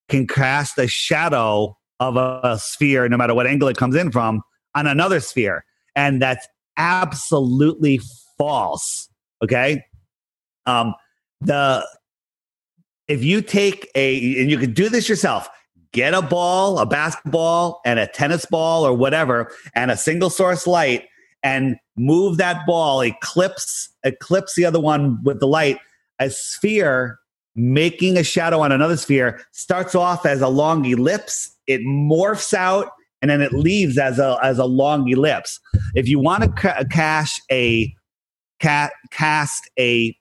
can 0.09 0.27
cast 0.27 0.79
a 0.79 0.87
shadow 0.87 1.77
of 1.99 2.17
a, 2.17 2.41
a 2.45 2.59
sphere, 2.59 3.09
no 3.09 3.17
matter 3.17 3.35
what 3.35 3.47
angle 3.47 3.69
it 3.69 3.77
comes 3.77 3.97
in 3.97 4.11
from, 4.11 4.43
on 4.75 4.87
another 4.87 5.21
sphere. 5.21 5.65
And 5.97 6.21
that's 6.21 6.47
absolutely 6.77 8.01
false 8.37 9.09
okay? 9.43 9.85
Um 10.67 10.95
the 11.41 11.87
if 13.09 13.25
you 13.25 13.43
take 13.43 13.91
a 13.95 14.41
and 14.41 14.51
you 14.51 14.59
can 14.59 14.73
do 14.73 14.89
this 14.89 15.09
yourself 15.09 15.49
get 15.93 16.15
a 16.15 16.23
ball 16.23 16.79
a 16.79 16.87
basketball 16.87 17.81
and 17.85 17.99
a 17.99 18.07
tennis 18.07 18.45
ball 18.47 18.85
or 18.87 18.93
whatever 18.93 19.53
and 19.75 19.91
a 19.91 19.97
single 19.97 20.31
source 20.31 20.67
light 20.67 21.07
and 21.43 21.77
move 21.97 22.37
that 22.37 22.65
ball 22.67 23.01
eclipse 23.03 23.89
eclipse 24.05 24.55
the 24.55 24.65
other 24.65 24.81
one 24.81 25.23
with 25.25 25.41
the 25.41 25.47
light 25.47 25.79
a 26.19 26.31
sphere 26.31 27.19
making 27.55 28.17
a 28.17 28.25
shadow 28.25 28.61
on 28.61 28.73
another 28.73 28.97
sphere 28.97 29.41
starts 29.53 29.95
off 29.95 30.25
as 30.25 30.41
a 30.41 30.49
long 30.49 30.85
ellipse 30.85 31.55
it 31.67 31.81
morphs 31.83 32.55
out 32.55 32.91
and 33.23 33.31
then 33.31 33.41
it 33.41 33.53
leaves 33.53 33.97
as 33.97 34.19
a 34.19 34.37
as 34.43 34.59
a 34.59 34.67
long 34.67 35.09
ellipse. 35.09 35.61
If 35.95 36.09
you 36.09 36.19
want 36.19 36.43
to 36.43 36.51
ca- 36.51 36.85
a 37.51 37.95
ca- 38.61 38.91
cast 39.11 39.71
a 39.79 40.15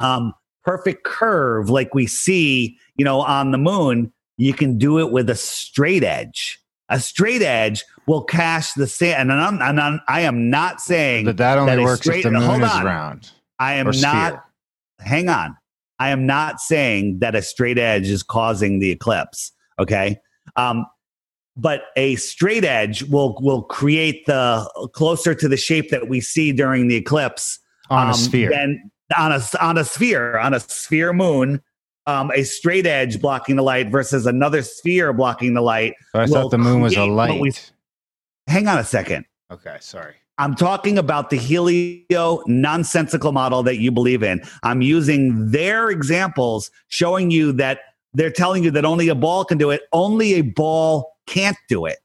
um, 0.00 0.34
perfect 0.64 1.04
curve 1.04 1.70
like 1.70 1.94
we 1.94 2.06
see, 2.06 2.76
you 2.96 3.04
know, 3.04 3.20
on 3.20 3.52
the 3.52 3.58
moon, 3.58 4.12
you 4.36 4.52
can 4.52 4.78
do 4.78 4.98
it 4.98 5.10
with 5.10 5.30
a 5.30 5.34
straight 5.34 6.04
edge. 6.04 6.60
A 6.88 7.00
straight 7.00 7.42
edge 7.42 7.84
will 8.06 8.22
cast 8.22 8.76
the 8.76 8.86
same. 8.86 9.14
And 9.18 9.32
I'm, 9.32 9.60
and 9.62 9.80
I'm, 9.80 10.00
I 10.08 10.20
am 10.20 10.50
not 10.50 10.80
saying 10.80 11.24
But 11.24 11.38
that 11.38 11.58
only 11.58 11.74
a 11.74 11.82
works 11.82 12.00
straight- 12.00 12.24
if 12.26 12.32
the 12.32 12.38
moon 12.38 12.62
is 12.62 12.82
round 12.82 13.30
I 13.58 13.74
am 13.74 13.90
not 14.00 14.44
hang 15.00 15.28
on. 15.28 15.56
I 15.98 16.10
am 16.10 16.26
not 16.26 16.60
saying 16.60 17.20
that 17.20 17.34
a 17.34 17.42
straight 17.42 17.78
edge 17.78 18.08
is 18.08 18.22
causing 18.22 18.80
the 18.80 18.90
eclipse. 18.90 19.52
Okay. 19.78 20.18
Um, 20.56 20.86
but 21.56 21.82
a 21.96 22.16
straight 22.16 22.64
edge 22.64 23.04
will 23.04 23.36
will 23.40 23.62
create 23.62 24.26
the 24.26 24.68
closer 24.92 25.34
to 25.36 25.48
the 25.48 25.56
shape 25.56 25.90
that 25.90 26.08
we 26.08 26.20
see 26.20 26.50
during 26.52 26.88
the 26.88 26.96
eclipse 26.96 27.60
on 27.90 28.06
um, 28.06 28.10
a 28.10 28.14
sphere. 28.14 28.50
than 28.50 28.90
on 29.16 29.30
a 29.32 29.40
on 29.60 29.78
a 29.78 29.84
sphere 29.84 30.36
on 30.38 30.52
a 30.52 30.60
sphere 30.60 31.12
moon. 31.12 31.62
Um, 32.06 32.30
a 32.34 32.42
straight 32.44 32.86
edge 32.86 33.20
blocking 33.20 33.56
the 33.56 33.62
light 33.62 33.90
versus 33.90 34.26
another 34.26 34.60
sphere 34.62 35.12
blocking 35.12 35.54
the 35.54 35.62
light. 35.62 35.94
But 36.12 36.18
I 36.20 36.24
will 36.26 36.32
thought 36.32 36.50
the 36.50 36.58
moon 36.58 36.80
was 36.82 36.96
a 36.96 37.04
light. 37.06 37.40
we- 37.40 37.52
Hang 38.46 38.68
on 38.68 38.78
a 38.78 38.84
second. 38.84 39.24
okay, 39.50 39.78
sorry. 39.80 40.14
I'm 40.36 40.54
talking 40.56 40.98
about 40.98 41.30
the 41.30 41.36
helio 41.38 42.42
nonsensical 42.46 43.30
model 43.32 43.62
that 43.62 43.76
you 43.76 43.90
believe 43.92 44.22
in. 44.22 44.42
I'm 44.64 44.82
using 44.82 45.50
their 45.52 45.90
examples 45.90 46.70
showing 46.88 47.30
you 47.30 47.52
that 47.52 47.78
they're 48.14 48.30
telling 48.32 48.64
you 48.64 48.70
that 48.72 48.84
only 48.84 49.08
a 49.08 49.14
ball 49.14 49.44
can 49.44 49.58
do 49.58 49.70
it. 49.70 49.82
Only 49.92 50.34
a 50.34 50.40
ball 50.42 51.16
can't 51.26 51.56
do 51.68 51.86
it. 51.86 52.00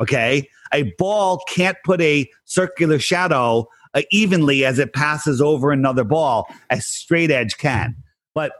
Okay. 0.00 0.48
A 0.74 0.92
ball 0.98 1.42
can't 1.48 1.76
put 1.84 2.00
a 2.00 2.28
circular 2.44 2.98
shadow 2.98 3.68
uh, 3.94 4.02
evenly 4.10 4.64
as 4.64 4.78
it 4.80 4.92
passes 4.92 5.40
over 5.40 5.70
another 5.70 6.04
ball. 6.04 6.46
A 6.70 6.80
straight 6.80 7.30
edge 7.30 7.56
can. 7.56 7.96
But 8.34 8.52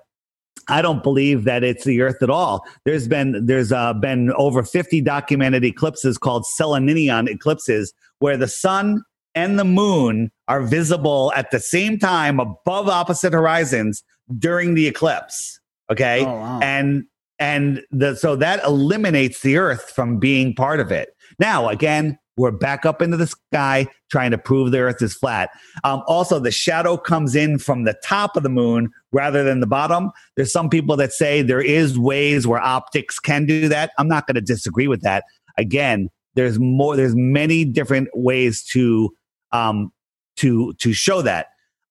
I 0.68 0.82
don't 0.82 1.02
believe 1.02 1.44
that 1.44 1.64
it's 1.64 1.84
the 1.84 2.00
Earth 2.02 2.22
at 2.22 2.30
all. 2.30 2.64
There's 2.84 3.08
been 3.08 3.44
there's 3.46 3.72
uh, 3.72 3.92
been 3.94 4.32
over 4.34 4.62
50 4.62 5.00
documented 5.00 5.64
eclipses 5.64 6.18
called 6.18 6.44
Selenelion 6.58 7.28
eclipses 7.28 7.92
where 8.20 8.36
the 8.36 8.48
sun 8.48 9.02
and 9.34 9.58
the 9.58 9.64
moon 9.64 10.30
are 10.48 10.62
visible 10.62 11.32
at 11.36 11.50
the 11.50 11.60
same 11.60 11.98
time 11.98 12.38
above 12.40 12.88
opposite 12.88 13.32
horizons 13.32 14.02
during 14.38 14.74
the 14.74 14.86
eclipse. 14.86 15.58
Okay, 15.90 16.20
Oh, 16.24 16.34
wow. 16.36 16.60
and 16.62 17.04
and 17.38 17.82
the 17.90 18.14
so 18.14 18.36
that 18.36 18.62
eliminates 18.64 19.40
the 19.42 19.56
Earth 19.56 19.90
from 19.90 20.18
being 20.18 20.54
part 20.54 20.78
of 20.80 20.92
it. 20.92 21.10
Now 21.38 21.68
again. 21.68 22.18
We're 22.40 22.50
back 22.50 22.86
up 22.86 23.02
into 23.02 23.18
the 23.18 23.26
sky 23.26 23.86
trying 24.10 24.30
to 24.30 24.38
prove 24.38 24.70
the 24.70 24.78
earth 24.78 25.02
is 25.02 25.14
flat. 25.14 25.50
Um, 25.84 26.02
also, 26.06 26.38
the 26.38 26.50
shadow 26.50 26.96
comes 26.96 27.36
in 27.36 27.58
from 27.58 27.84
the 27.84 27.94
top 28.02 28.34
of 28.34 28.42
the 28.42 28.48
moon 28.48 28.90
rather 29.12 29.44
than 29.44 29.60
the 29.60 29.66
bottom. 29.66 30.10
There's 30.36 30.50
some 30.50 30.70
people 30.70 30.96
that 30.96 31.12
say 31.12 31.42
there 31.42 31.60
is 31.60 31.98
ways 31.98 32.46
where 32.46 32.60
optics 32.60 33.18
can 33.18 33.44
do 33.44 33.68
that. 33.68 33.92
I'm 33.98 34.08
not 34.08 34.26
going 34.26 34.36
to 34.36 34.40
disagree 34.40 34.88
with 34.88 35.02
that. 35.02 35.24
Again, 35.58 36.08
there's 36.34 36.58
more. 36.58 36.96
There's 36.96 37.14
many 37.14 37.66
different 37.66 38.08
ways 38.14 38.64
to 38.72 39.12
um, 39.52 39.92
to 40.36 40.72
to 40.74 40.94
show 40.94 41.20
that. 41.22 41.48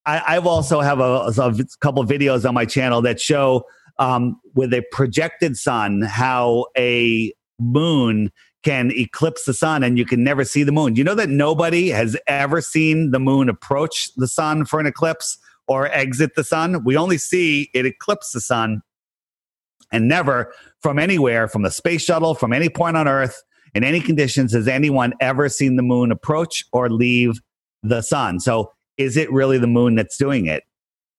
I, 0.07 0.35
I've 0.35 0.47
also 0.47 0.80
have 0.81 0.99
a, 0.99 1.31
a 1.38 1.65
couple 1.80 2.03
videos 2.05 2.47
on 2.47 2.55
my 2.55 2.65
channel 2.65 3.03
that 3.03 3.21
show 3.21 3.65
um, 3.99 4.39
with 4.55 4.73
a 4.73 4.84
projected 4.91 5.57
sun 5.57 6.01
how 6.01 6.65
a 6.76 7.31
moon 7.59 8.31
can 8.64 8.91
eclipse 8.91 9.45
the 9.45 9.53
sun 9.53 9.84
and 9.84 9.98
you 9.98 10.06
can 10.06 10.23
never 10.23 10.44
see 10.44 10.64
the 10.64 10.72
moon. 10.72 10.95
You 10.95 11.03
know 11.03 11.15
that 11.15 11.30
nobody 11.30 11.90
has 11.90 12.18
ever 12.27 12.61
seen 12.61 13.11
the 13.11 13.19
moon 13.19 13.48
approach 13.49 14.10
the 14.18 14.27
sun 14.27 14.65
for 14.65 14.80
an 14.80 14.86
eclipse 14.86 15.38
or 15.68 15.88
exit 15.88 16.36
the 16.36 16.44
sun. 16.44 16.84
We 16.84 16.98
only 16.98 17.18
see 17.18 17.69
it 17.73 17.86
eclipse 17.86 18.31
the 18.31 18.41
sun 18.41 18.81
and 19.91 20.07
never 20.07 20.53
from 20.81 20.99
anywhere, 20.99 21.48
from 21.48 21.61
the 21.61 21.72
space 21.72 22.03
shuttle, 22.03 22.36
from 22.36 22.53
any 22.53 22.69
point 22.69 22.98
on 22.98 23.07
Earth, 23.07 23.41
in 23.73 23.84
any 23.84 24.02
conditions, 24.02 24.53
has 24.53 24.68
anyone 24.68 25.14
ever 25.22 25.48
seen 25.49 25.76
the 25.76 25.84
moon 25.84 26.11
approach 26.11 26.64
or 26.72 26.90
leave 26.90 27.40
the 27.84 28.02
sun. 28.02 28.40
So 28.40 28.72
is 28.98 29.15
it 29.15 29.31
really 29.31 29.57
the 29.57 29.68
moon 29.68 29.95
that's 29.95 30.18
doing 30.18 30.48
it? 30.48 30.64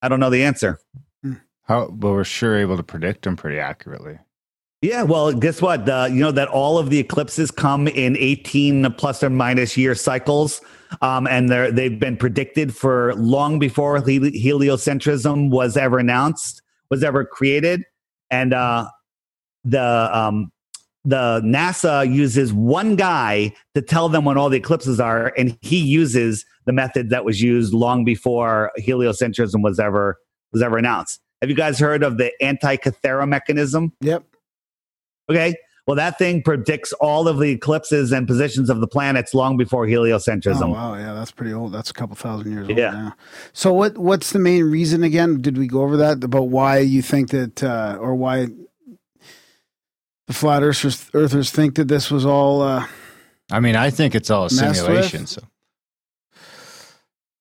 I 0.02 0.08
don't 0.08 0.20
know 0.20 0.30
the 0.30 0.44
answer. 0.44 0.78
Hmm. 1.22 1.34
How, 1.62 1.88
but 1.88 2.10
we're 2.10 2.24
sure 2.24 2.56
able 2.56 2.76
to 2.76 2.82
predict 2.82 3.24
them 3.24 3.36
pretty 3.36 3.58
accurately. 3.58 4.18
Yeah, 4.82 5.02
well, 5.02 5.32
guess 5.32 5.60
what? 5.60 5.80
You 6.10 6.20
know 6.20 6.32
that 6.32 6.48
all 6.48 6.78
of 6.78 6.88
the 6.88 6.98
eclipses 6.98 7.50
come 7.50 7.86
in 7.86 8.16
18 8.16 8.92
plus 8.94 9.22
or 9.22 9.28
minus 9.28 9.76
year 9.76 9.94
cycles. 9.94 10.62
Um, 11.02 11.26
and 11.26 11.48
they're, 11.48 11.70
they've 11.70 11.98
been 11.98 12.16
predicted 12.16 12.74
for 12.74 13.14
long 13.14 13.58
before 13.58 13.98
heli- 13.98 14.32
heliocentrism 14.32 15.50
was 15.50 15.76
ever 15.76 15.98
announced, 15.98 16.62
was 16.88 17.04
ever 17.04 17.24
created. 17.24 17.84
And 18.30 18.52
uh, 18.52 18.88
the, 19.64 20.10
um, 20.16 20.50
the 21.04 21.40
NASA 21.44 22.10
uses 22.12 22.52
one 22.52 22.96
guy 22.96 23.54
to 23.74 23.82
tell 23.82 24.08
them 24.08 24.24
when 24.24 24.36
all 24.36 24.48
the 24.48 24.58
eclipses 24.58 25.00
are, 25.00 25.32
and 25.36 25.56
he 25.60 25.78
uses 25.78 26.44
the 26.66 26.72
method 26.72 27.10
that 27.10 27.24
was 27.24 27.40
used 27.40 27.72
long 27.72 28.04
before 28.04 28.70
heliocentrism 28.78 29.62
was 29.62 29.80
ever 29.80 30.18
was 30.52 30.62
ever 30.62 30.76
announced. 30.76 31.20
Have 31.40 31.48
you 31.48 31.56
guys 31.56 31.78
heard 31.78 32.02
of 32.02 32.18
the 32.18 32.32
Antikythera 32.42 33.26
mechanism? 33.26 33.92
Yep. 34.00 34.24
Okay. 35.30 35.54
Well, 35.86 35.96
that 35.96 36.18
thing 36.18 36.42
predicts 36.42 36.92
all 36.94 37.26
of 37.26 37.38
the 37.38 37.50
eclipses 37.50 38.12
and 38.12 38.26
positions 38.26 38.70
of 38.70 38.80
the 38.80 38.86
planets 38.86 39.34
long 39.34 39.56
before 39.56 39.86
heliocentrism. 39.86 40.62
Oh 40.62 40.70
wow, 40.70 40.94
yeah, 40.94 41.14
that's 41.14 41.32
pretty 41.32 41.52
old. 41.52 41.72
That's 41.72 41.90
a 41.90 41.94
couple 41.94 42.14
thousand 42.14 42.52
years 42.52 42.68
old. 42.68 42.78
Yeah. 42.78 42.90
now. 42.90 43.16
So 43.52 43.72
what 43.72 43.98
what's 43.98 44.30
the 44.30 44.38
main 44.38 44.64
reason 44.64 45.02
again? 45.02 45.40
Did 45.40 45.58
we 45.58 45.66
go 45.66 45.82
over 45.82 45.96
that 45.96 46.22
about 46.22 46.48
why 46.48 46.78
you 46.78 47.02
think 47.02 47.30
that, 47.30 47.64
uh, 47.64 47.96
or 47.98 48.14
why 48.14 48.46
the 50.26 50.32
flat 50.32 50.62
earthers, 50.62 51.10
earthers 51.12 51.50
think 51.50 51.74
that 51.74 51.88
this 51.88 52.10
was 52.10 52.24
all 52.24 52.62
uh, 52.62 52.86
I 53.50 53.60
mean, 53.60 53.74
I 53.74 53.90
think 53.90 54.14
it's 54.14 54.30
all 54.30 54.42
a 54.42 54.44
Messed 54.44 54.60
with? 54.62 54.76
simulation. 54.76 55.26
So 55.26 55.42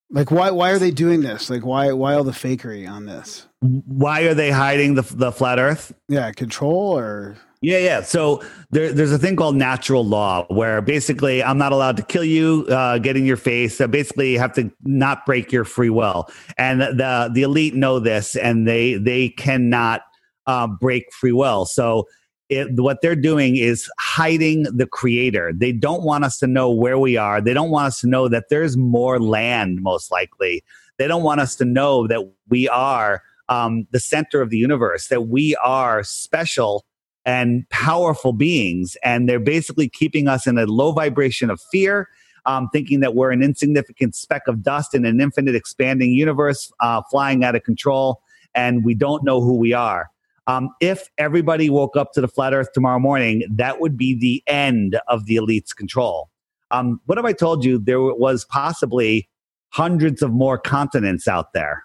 like 0.09 0.31
why 0.31 0.51
why 0.51 0.71
are 0.71 0.79
they 0.79 0.91
doing 0.91 1.21
this? 1.21 1.49
Like 1.49 1.65
why 1.65 1.91
why 1.91 2.15
all 2.15 2.23
the 2.23 2.31
fakery 2.31 2.89
on 2.89 3.05
this? 3.05 3.45
Why 3.59 4.21
are 4.21 4.33
they 4.33 4.49
hiding 4.49 4.95
the, 4.95 5.03
the 5.03 5.31
flat 5.31 5.59
Earth? 5.59 5.93
Yeah, 6.07 6.31
control 6.31 6.97
or 6.97 7.37
Yeah, 7.61 7.79
yeah. 7.79 8.01
So 8.03 8.41
there, 8.71 8.93
there's 8.93 9.11
a 9.11 9.17
thing 9.17 9.35
called 9.35 9.57
natural 9.57 10.05
law 10.05 10.45
where 10.47 10.81
basically 10.81 11.43
I'm 11.43 11.57
not 11.57 11.73
allowed 11.73 11.97
to 11.97 12.03
kill 12.03 12.23
you, 12.23 12.65
uh, 12.69 12.99
get 12.99 13.17
in 13.17 13.25
your 13.25 13.35
face. 13.35 13.77
So 13.77 13.85
basically, 13.85 14.31
you 14.31 14.39
have 14.39 14.53
to 14.53 14.71
not 14.83 15.25
break 15.25 15.51
your 15.51 15.65
free 15.65 15.89
will. 15.89 16.29
And 16.57 16.79
the 16.81 17.29
the 17.33 17.41
elite 17.41 17.75
know 17.75 17.99
this, 17.99 18.37
and 18.37 18.65
they 18.65 18.93
they 18.93 19.29
cannot 19.29 20.03
uh, 20.47 20.67
break 20.67 21.11
free 21.11 21.33
will. 21.33 21.65
So 21.65 22.07
it, 22.47 22.79
what 22.79 23.01
they're 23.01 23.15
doing 23.15 23.57
is 23.57 23.91
hiding 23.99 24.63
the 24.63 24.87
creator. 24.87 25.51
They 25.53 25.73
don't 25.73 26.03
want 26.03 26.23
us 26.23 26.39
to 26.39 26.47
know 26.47 26.71
where 26.71 26.97
we 26.97 27.17
are. 27.17 27.41
They 27.41 27.53
don't 27.53 27.71
want 27.71 27.87
us 27.87 27.99
to 27.99 28.07
know 28.07 28.29
that 28.29 28.45
there's 28.49 28.77
more 28.77 29.19
land, 29.19 29.81
most 29.81 30.11
likely. 30.11 30.63
They 30.97 31.07
don't 31.07 31.23
want 31.23 31.41
us 31.41 31.55
to 31.57 31.65
know 31.65 32.07
that 32.07 32.21
we 32.47 32.69
are 32.69 33.21
um, 33.49 33.85
the 33.91 33.99
center 33.99 34.41
of 34.41 34.49
the 34.49 34.57
universe, 34.57 35.07
that 35.09 35.27
we 35.27 35.55
are 35.57 36.03
special 36.03 36.85
and 37.25 37.67
powerful 37.69 38.33
beings. 38.33 38.97
And 39.03 39.27
they're 39.27 39.39
basically 39.39 39.89
keeping 39.89 40.27
us 40.27 40.47
in 40.47 40.57
a 40.57 40.65
low 40.65 40.91
vibration 40.91 41.49
of 41.49 41.61
fear, 41.71 42.07
um, 42.45 42.69
thinking 42.71 42.99
that 43.01 43.15
we're 43.15 43.31
an 43.31 43.43
insignificant 43.43 44.15
speck 44.15 44.43
of 44.47 44.63
dust 44.63 44.95
in 44.95 45.05
an 45.05 45.19
infinite 45.19 45.55
expanding 45.55 46.11
universe 46.11 46.71
uh, 46.79 47.01
flying 47.09 47.43
out 47.43 47.55
of 47.55 47.63
control, 47.63 48.21
and 48.55 48.83
we 48.83 48.95
don't 48.95 49.23
know 49.23 49.41
who 49.41 49.55
we 49.55 49.73
are. 49.73 50.09
Um, 50.47 50.69
if 50.81 51.09
everybody 51.17 51.69
woke 51.69 51.95
up 51.95 52.13
to 52.13 52.21
the 52.21 52.27
flat 52.27 52.53
earth 52.53 52.73
tomorrow 52.73 52.99
morning, 52.99 53.43
that 53.51 53.79
would 53.79 53.95
be 53.97 54.15
the 54.15 54.41
end 54.47 54.99
of 55.07 55.25
the 55.25 55.35
elite's 55.35 55.73
control. 55.73 56.29
Um, 56.71 56.99
what 57.05 57.17
have 57.17 57.25
I 57.25 57.33
told 57.33 57.63
you? 57.63 57.77
There 57.77 58.01
was 58.01 58.45
possibly 58.45 59.29
hundreds 59.69 60.23
of 60.23 60.31
more 60.31 60.57
continents 60.57 61.27
out 61.27 61.53
there 61.53 61.83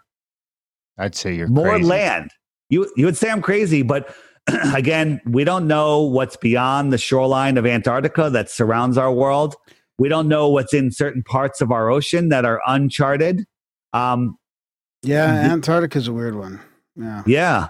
I'd 0.98 1.14
say 1.14 1.34
you're 1.34 1.48
more 1.48 1.70
crazy. 1.70 1.84
land. 1.84 2.30
You 2.70 2.90
you 2.96 3.04
would 3.04 3.16
say 3.16 3.30
I'm 3.30 3.42
crazy, 3.42 3.82
but 3.82 4.14
again, 4.74 5.20
we 5.26 5.44
don't 5.44 5.66
know 5.66 6.02
what's 6.02 6.36
beyond 6.36 6.92
the 6.92 6.98
shoreline 6.98 7.56
of 7.56 7.66
Antarctica 7.66 8.30
that 8.30 8.50
surrounds 8.50 8.98
our 8.98 9.12
world. 9.12 9.54
We 9.98 10.08
don't 10.08 10.28
know 10.28 10.48
what's 10.48 10.74
in 10.74 10.90
certain 10.90 11.22
parts 11.22 11.60
of 11.60 11.70
our 11.70 11.90
ocean 11.90 12.28
that 12.30 12.44
are 12.44 12.60
uncharted. 12.66 13.46
Um, 13.92 14.36
yeah, 15.02 15.52
Antarctica's 15.52 16.08
a 16.08 16.12
weird 16.12 16.34
one. 16.34 16.60
Yeah. 16.96 17.22
yeah, 17.26 17.68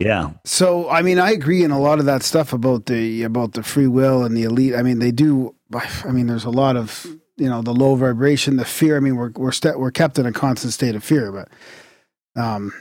yeah, 0.00 0.30
So 0.46 0.88
I 0.88 1.02
mean, 1.02 1.18
I 1.18 1.30
agree 1.30 1.62
in 1.62 1.70
a 1.70 1.78
lot 1.78 1.98
of 1.98 2.06
that 2.06 2.22
stuff 2.22 2.54
about 2.54 2.86
the 2.86 3.22
about 3.22 3.52
the 3.52 3.62
free 3.62 3.86
will 3.86 4.24
and 4.24 4.34
the 4.34 4.44
elite. 4.44 4.74
I 4.74 4.82
mean, 4.82 4.98
they 4.98 5.12
do. 5.12 5.54
I 5.74 6.10
mean, 6.10 6.26
there's 6.26 6.46
a 6.46 6.50
lot 6.50 6.76
of 6.76 7.06
you 7.36 7.48
know 7.48 7.60
the 7.60 7.74
low 7.74 7.94
vibration, 7.96 8.56
the 8.56 8.64
fear. 8.64 8.96
I 8.96 9.00
mean, 9.00 9.16
we're 9.16 9.30
we're 9.36 9.52
st- 9.52 9.78
we're 9.78 9.90
kept 9.90 10.18
in 10.18 10.24
a 10.24 10.32
constant 10.32 10.72
state 10.72 10.94
of 10.94 11.04
fear, 11.04 11.30
but 11.30 11.48
um, 12.42 12.72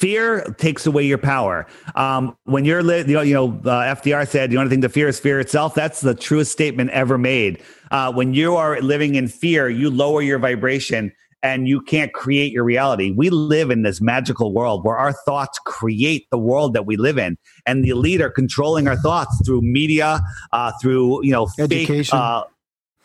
fear 0.00 0.42
takes 0.58 0.86
away 0.86 1.04
your 1.04 1.18
power. 1.18 1.66
Um, 1.94 2.36
when 2.44 2.64
you're, 2.64 2.82
li- 2.82 3.04
you 3.06 3.14
know, 3.14 3.20
you 3.20 3.34
know 3.34 3.48
uh, 3.70 3.94
FDR 3.94 4.26
said 4.26 4.50
the 4.50 4.56
only 4.56 4.70
thing 4.70 4.80
to 4.80 4.88
fear 4.88 5.08
is 5.08 5.20
fear 5.20 5.38
itself. 5.38 5.74
That's 5.74 6.00
the 6.00 6.14
truest 6.14 6.50
statement 6.50 6.90
ever 6.90 7.18
made. 7.18 7.62
Uh, 7.90 8.10
when 8.12 8.32
you 8.32 8.56
are 8.56 8.80
living 8.80 9.14
in 9.14 9.28
fear, 9.28 9.68
you 9.68 9.90
lower 9.90 10.22
your 10.22 10.38
vibration 10.38 11.12
and 11.42 11.68
you 11.68 11.80
can't 11.80 12.12
create 12.12 12.52
your 12.52 12.64
reality. 12.64 13.12
We 13.12 13.30
live 13.30 13.70
in 13.70 13.82
this 13.82 14.00
magical 14.00 14.52
world 14.52 14.84
where 14.84 14.96
our 14.96 15.12
thoughts 15.12 15.58
create 15.64 16.26
the 16.30 16.38
world 16.38 16.74
that 16.74 16.86
we 16.86 16.96
live 16.96 17.18
in, 17.18 17.38
and 17.66 17.82
the 17.84 17.90
elite 17.90 18.20
are 18.20 18.30
controlling 18.30 18.88
our 18.88 18.96
thoughts 18.96 19.40
through 19.44 19.62
media, 19.62 20.20
uh, 20.52 20.72
through 20.82 21.24
you 21.24 21.32
know, 21.32 21.46
fake, 21.46 21.72
Education. 21.72 22.18
uh, 22.18 22.42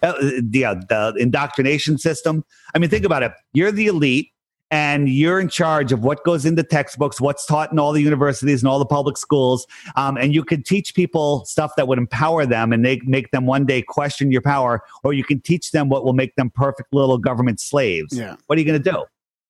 uh, 0.04 0.14
yeah, 0.52 0.74
the 0.74 1.16
indoctrination 1.18 1.98
system. 1.98 2.44
I 2.74 2.80
mean, 2.80 2.90
think 2.90 3.06
about 3.06 3.24
it. 3.24 3.32
You're 3.54 3.72
the 3.72 3.88
elite 3.88 4.32
and 4.72 5.08
you're 5.10 5.40
in 5.40 5.48
charge 5.50 5.92
of 5.92 6.04
what 6.04 6.24
goes 6.24 6.46
into 6.46 6.64
textbooks, 6.64 7.22
what's 7.22 7.46
taught 7.46 7.72
in 7.72 7.80
all 7.80 7.92
the 7.92 8.02
universities 8.02 8.62
and 8.64 8.68
all 8.70 8.80
the 8.80 8.86
public 8.86 9.18
schools. 9.18 9.68
Um, 9.96 10.18
and 10.18 10.34
you 10.34 10.44
can 10.44 10.64
teach 10.64 10.96
people 10.96 11.46
stuff 11.46 11.72
that 11.78 11.88
would 11.88 11.98
empower 11.98 12.46
them 12.46 12.74
and 12.74 12.84
they 12.84 13.00
make 13.06 13.32
them 13.32 13.46
one 13.46 13.66
day 13.66 13.82
question 13.82 14.32
your 14.32 14.42
power, 14.42 14.82
or 15.04 15.14
you 15.14 15.24
can 15.24 15.40
teach 15.42 15.72
them 15.72 15.90
what 15.90 16.04
will 16.04 16.14
make 16.14 16.36
them 16.36 16.50
perfect 16.50 16.94
little 16.94 17.18
government 17.18 17.60
slaves. 17.60 18.18
yeah, 18.18 18.36
What 18.48 18.58
are 18.58 18.62
you 18.62 18.66
going 18.68 18.82
to 18.82 18.92
do? 18.92 19.04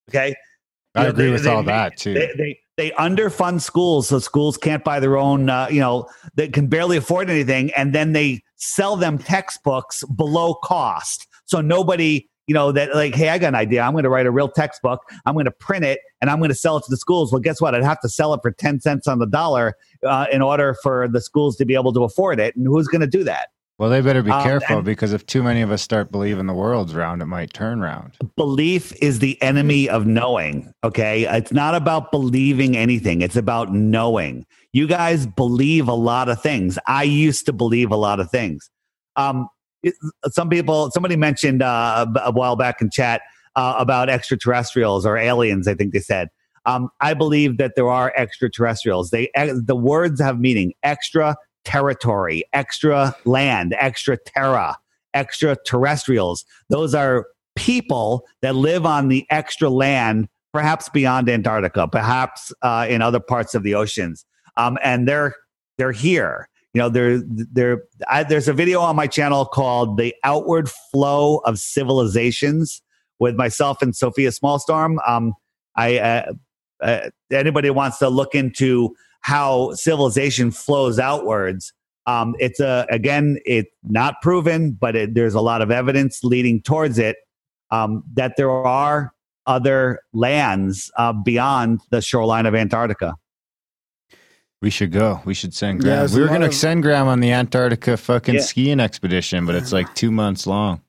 Okay. 0.10 0.36
I 0.96 1.00
You 1.00 1.04
know, 1.06 1.10
agree 1.12 1.26
they- 1.26 1.32
with 1.32 1.44
they 1.44 1.50
all 1.50 1.58
make- 1.64 1.68
that 1.68 1.98
too. 1.98 2.14
They, 2.14 2.32
they, 2.38 2.60
they 2.78 2.92
underfund 2.92 3.62
schools 3.62 4.10
so 4.10 4.20
schools 4.20 4.58
can't 4.58 4.84
buy 4.84 5.00
their 5.00 5.18
own 5.18 5.50
uh, 5.50 5.68
you 5.72 5.80
know 5.80 6.10
they 6.36 6.50
can 6.50 6.68
barely 6.68 6.98
afford 6.98 7.30
anything 7.30 7.72
and 7.78 7.96
then 7.96 8.12
they 8.12 8.44
sell 8.58 8.98
them 8.98 9.18
textbooks 9.18 10.04
below 10.18 10.56
cost 10.56 11.26
so 11.46 11.62
nobody 11.62 12.28
you 12.48 12.54
know 12.54 12.72
that 12.72 12.94
like 12.96 13.16
hey 13.16 13.30
i 13.30 13.38
got 13.38 13.48
an 13.50 13.56
idea 13.56 13.82
i'm 13.82 13.92
going 13.94 14.04
to 14.04 14.10
write 14.10 14.26
a 14.26 14.32
real 14.32 14.48
textbook 14.50 15.02
i'm 15.26 15.34
going 15.34 15.46
to 15.46 15.52
print 15.52 15.84
it 15.84 16.00
and 16.22 16.30
i'm 16.30 16.38
going 16.40 16.50
to 16.50 16.56
sell 16.56 16.78
it 16.78 16.82
to 16.84 16.90
the 16.92 16.98
schools 16.98 17.32
well 17.32 17.42
guess 17.42 17.60
what 17.62 17.74
i'd 17.74 17.84
have 17.84 18.00
to 18.00 18.10
sell 18.10 18.34
it 18.34 18.40
for 18.44 18.52
10 18.52 18.80
cents 18.82 19.08
on 19.08 19.20
the 19.20 19.26
dollar 19.28 19.76
uh, 20.06 20.26
in 20.32 20.42
order 20.42 20.76
for 20.84 21.08
the 21.08 21.22
schools 21.22 21.56
to 21.56 21.66
be 21.66 21.74
able 21.74 21.92
to 21.94 22.04
afford 22.04 22.40
it 22.40 22.56
and 22.56 22.66
who's 22.68 22.88
going 22.88 23.02
to 23.02 23.08
do 23.08 23.24
that 23.24 23.48
Well, 23.78 23.90
they 23.90 24.00
better 24.02 24.22
be 24.24 24.32
Um, 24.32 24.44
careful 24.44 24.78
and- 24.78 24.86
because 24.86 25.12
if 25.12 25.26
too 25.26 25.44
many 25.44 25.62
of 25.62 25.70
us 25.72 25.82
start 25.82 26.12
believing 26.12 26.46
the 26.48 26.54
world's 26.54 26.96
round, 26.96 27.22
it 27.22 27.26
might 27.26 27.52
turn 27.54 27.82
round. 27.82 28.14
belief 28.38 28.94
is 29.02 29.20
the 29.20 29.42
enemy 29.42 29.90
of 29.90 30.06
knowing. 30.06 30.72
Okay. 30.84 31.26
It's 31.26 31.52
not 31.52 31.76
about 31.76 32.10
believing 32.12 32.78
anything, 32.78 33.22
it's 33.22 33.36
about 33.36 33.74
knowing. 33.74 34.46
You 34.72 34.88
guys 34.88 35.26
believe 35.26 35.88
a 35.90 35.94
lot 35.94 36.30
of 36.30 36.42
things. 36.42 36.78
I 36.88 37.04
used 37.04 37.46
to 37.48 37.54
believe 37.54 37.92
a 37.92 37.98
lot 37.98 38.20
of 38.22 38.30
things. 38.32 38.70
Um, 39.18 39.48
some 40.30 40.50
people, 40.50 40.92
somebody 40.92 41.16
mentioned 41.16 41.62
uh, 41.62 42.06
a 42.24 42.32
while 42.32 42.56
back 42.56 42.82
in 42.82 42.90
chat 42.90 43.22
uh, 43.56 43.76
about 43.78 44.10
extraterrestrials 44.10 45.06
or 45.06 45.18
aliens, 45.18 45.68
I 45.68 45.74
think 45.74 45.94
they 45.94 46.00
said. 46.00 46.30
Um, 46.66 46.90
I 47.00 47.14
believe 47.14 47.58
that 47.58 47.74
there 47.76 47.90
are 47.90 48.12
extraterrestrials. 48.18 49.12
They 49.12 49.30
the 49.36 49.76
words 49.76 50.20
have 50.20 50.40
meaning. 50.40 50.74
Extra 50.84 51.36
territory, 51.64 52.44
extra 52.54 53.16
land, 53.26 53.76
extra 53.80 54.18
terra, 54.18 54.78
extraterrestrials. 55.14 56.46
Those 56.70 56.96
are 56.96 57.28
people 57.56 58.26
that 58.42 58.56
live 58.56 58.86
on 58.86 59.10
the 59.10 59.26
extra 59.30 59.70
land, 59.70 60.28
perhaps 60.54 60.90
beyond 60.90 61.30
Antarctica, 61.30 61.88
perhaps 61.88 62.52
uh, 62.62 62.88
in 62.90 63.02
other 63.02 63.20
parts 63.20 63.54
of 63.54 63.64
the 63.64 63.76
oceans, 63.76 64.26
um, 64.58 64.78
and 64.84 65.08
they're 65.08 65.36
they're 65.78 65.92
here. 65.92 66.50
You 66.76 66.82
know, 66.82 66.90
there 66.90 67.22
there 67.26 67.84
I, 68.10 68.24
there's 68.24 68.50
a 68.50 68.54
video 68.54 68.82
on 68.82 68.98
my 68.98 69.08
channel 69.08 69.46
called 69.46 69.98
"The 69.98 70.14
Outward 70.26 70.70
Flow 70.92 71.38
of 71.46 71.58
Civilizations" 71.58 72.82
with 73.18 73.36
myself 73.36 73.82
and 73.82 73.96
Sophia 73.96 74.30
Smallstorm. 74.30 74.98
Um, 75.08 75.36
I 75.78 75.98
uh, 76.00 76.34
uh, 76.82 77.10
anybody 77.32 77.70
wants 77.70 77.98
to 78.00 78.10
look 78.10 78.36
into 78.36 78.94
how 79.22 79.72
civilization 79.72 80.52
flows 80.52 81.00
outwards. 81.00 81.72
Um, 82.08 82.36
it's 82.40 82.60
a 82.60 82.86
again, 82.90 83.38
it's 83.46 83.72
not 83.84 84.22
proven, 84.22 84.72
but 84.72 84.98
it, 84.98 85.16
there's 85.16 85.34
a 85.34 85.40
lot 85.40 85.62
of 85.62 85.72
evidence 85.72 86.26
leading 86.26 86.62
towards 86.62 87.00
it 87.00 87.16
um, 87.72 88.04
that 88.16 88.34
there 88.36 88.52
are 88.52 89.14
other 89.48 90.00
lands 90.12 90.92
uh, 90.98 91.14
beyond 91.14 91.80
the 91.90 92.02
shoreline 92.02 92.46
of 92.46 92.54
Antarctica. 92.54 93.16
We 94.66 94.72
should 94.72 94.92
go. 94.92 95.22
We 95.26 95.36
should 95.36 95.54
send 95.54 95.78
Yeah, 95.78 95.82
Graham. 95.84 95.98
there's 96.00 96.16
we 96.16 96.22
a 96.22 96.24
were 96.24 96.28
going 96.30 96.42
to 96.42 96.48
of- 96.48 96.56
send 96.56 96.82
Graham 96.82 97.08
on 97.08 97.20
the 97.20 97.32
Antarctica 97.32 97.98
fucking 97.98 98.34
Yeah. 98.34 98.42
skiing 98.42 98.80
expedition, 98.80 99.46
but 99.46 99.54
it's 99.54 99.72
like 99.72 99.94
two 99.94 100.10
months 100.10 100.48
long. 100.48 100.82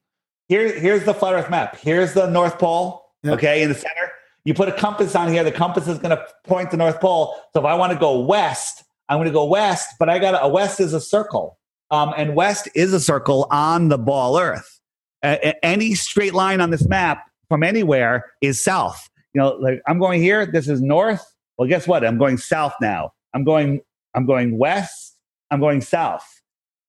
Here, 0.48 0.72
here's 0.80 1.04
the 1.04 1.12
flat 1.12 1.34
Earth 1.34 1.50
map. 1.50 1.76
Here's 1.76 2.14
the 2.14 2.26
North 2.26 2.58
Pole. 2.58 3.04
Yeah. 3.22 3.32
Okay, 3.32 3.62
in 3.62 3.68
the 3.68 3.74
center. 3.74 4.12
You 4.46 4.54
put 4.54 4.70
a 4.70 4.72
compass 4.72 5.14
on 5.14 5.30
here. 5.30 5.44
The 5.44 5.52
compass 5.52 5.86
is 5.88 5.98
going 5.98 6.16
to 6.16 6.24
point 6.44 6.70
to 6.70 6.78
North 6.78 7.02
Pole. 7.02 7.34
So 7.52 7.60
if 7.60 7.66
I 7.66 7.74
want 7.74 7.92
to 7.92 7.98
go 7.98 8.18
west, 8.20 8.82
I'm 9.10 9.18
going 9.18 9.26
to 9.26 9.30
go 9.30 9.44
west. 9.44 9.90
But 9.98 10.08
I 10.08 10.18
got 10.20 10.42
a 10.42 10.48
west 10.48 10.80
is 10.80 10.94
a 10.94 11.00
circle, 11.00 11.58
um, 11.90 12.14
and 12.16 12.34
west 12.34 12.70
is 12.74 12.94
a 12.94 13.00
circle 13.00 13.46
on 13.50 13.88
the 13.90 13.98
ball 13.98 14.38
Earth. 14.40 14.80
A- 15.22 15.48
a- 15.48 15.62
any 15.66 15.94
straight 15.94 16.32
line 16.32 16.62
on 16.62 16.70
this 16.70 16.88
map 16.88 17.24
from 17.50 17.62
anywhere 17.62 18.24
is 18.40 18.64
south. 18.64 19.06
You 19.34 19.42
know, 19.42 19.48
like 19.60 19.82
I'm 19.86 19.98
going 19.98 20.22
here. 20.22 20.46
This 20.46 20.66
is 20.66 20.80
north. 20.80 21.22
Well, 21.58 21.68
guess 21.68 21.86
what? 21.86 22.06
I'm 22.06 22.16
going 22.16 22.38
south 22.38 22.72
now. 22.80 23.12
I'm 23.36 23.44
going. 23.44 23.80
I'm 24.14 24.26
going 24.26 24.58
west. 24.58 25.18
I'm 25.50 25.60
going 25.60 25.80
south 25.82 26.26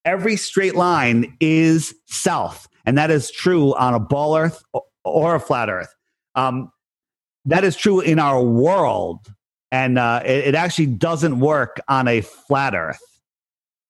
every 0.08 0.38
straight 0.38 0.76
line 0.76 1.36
is 1.42 1.94
south, 2.06 2.68
and 2.86 2.98
that 2.98 3.12
is 3.12 3.30
true 3.30 3.76
on 3.76 3.94
a 3.94 4.00
ball 4.00 4.36
Earth 4.36 4.64
or 5.04 5.36
a 5.36 5.40
flat 5.40 5.70
Earth. 5.70 5.94
Um, 6.34 6.72
that 7.46 7.64
is 7.64 7.76
true 7.76 8.00
in 8.00 8.18
our 8.18 8.42
world, 8.42 9.28
and 9.72 10.00
uh, 10.00 10.24
it, 10.26 10.48
it 10.48 10.56
actually 10.56 10.88
doesn't 10.88 11.40
work 11.40 11.80
on 11.90 12.08
a 12.08 12.22
flat 12.22 12.74
Earth. 12.74 13.02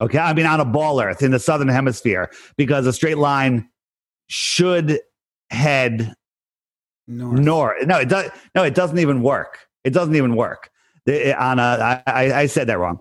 Okay, 0.02 0.18
I 0.18 0.34
mean 0.34 0.46
on 0.48 0.60
a 0.60 0.66
ball 0.66 1.00
Earth 1.00 1.22
in 1.22 1.32
the 1.32 1.40
southern 1.40 1.70
hemisphere 1.70 2.32
because 2.58 2.86
a 2.88 2.94
straight 2.94 3.20
line 3.20 3.70
should 4.28 5.00
head 5.52 6.14
North. 7.08 7.40
north. 7.40 7.88
No, 7.88 7.98
it 7.98 8.10
does. 8.10 8.30
No, 8.56 8.64
it 8.64 8.76
doesn't 8.76 9.00
even 9.00 9.22
work. 9.22 9.60
It 9.84 9.92
doesn't 9.92 10.16
even 10.16 10.36
work. 10.36 10.72
On 11.08 11.60
a, 11.60 11.62
I, 11.62 12.04
I- 12.08 12.34
I 12.42 12.46
said 12.48 12.68
that 12.68 12.80
wrong. 12.80 13.00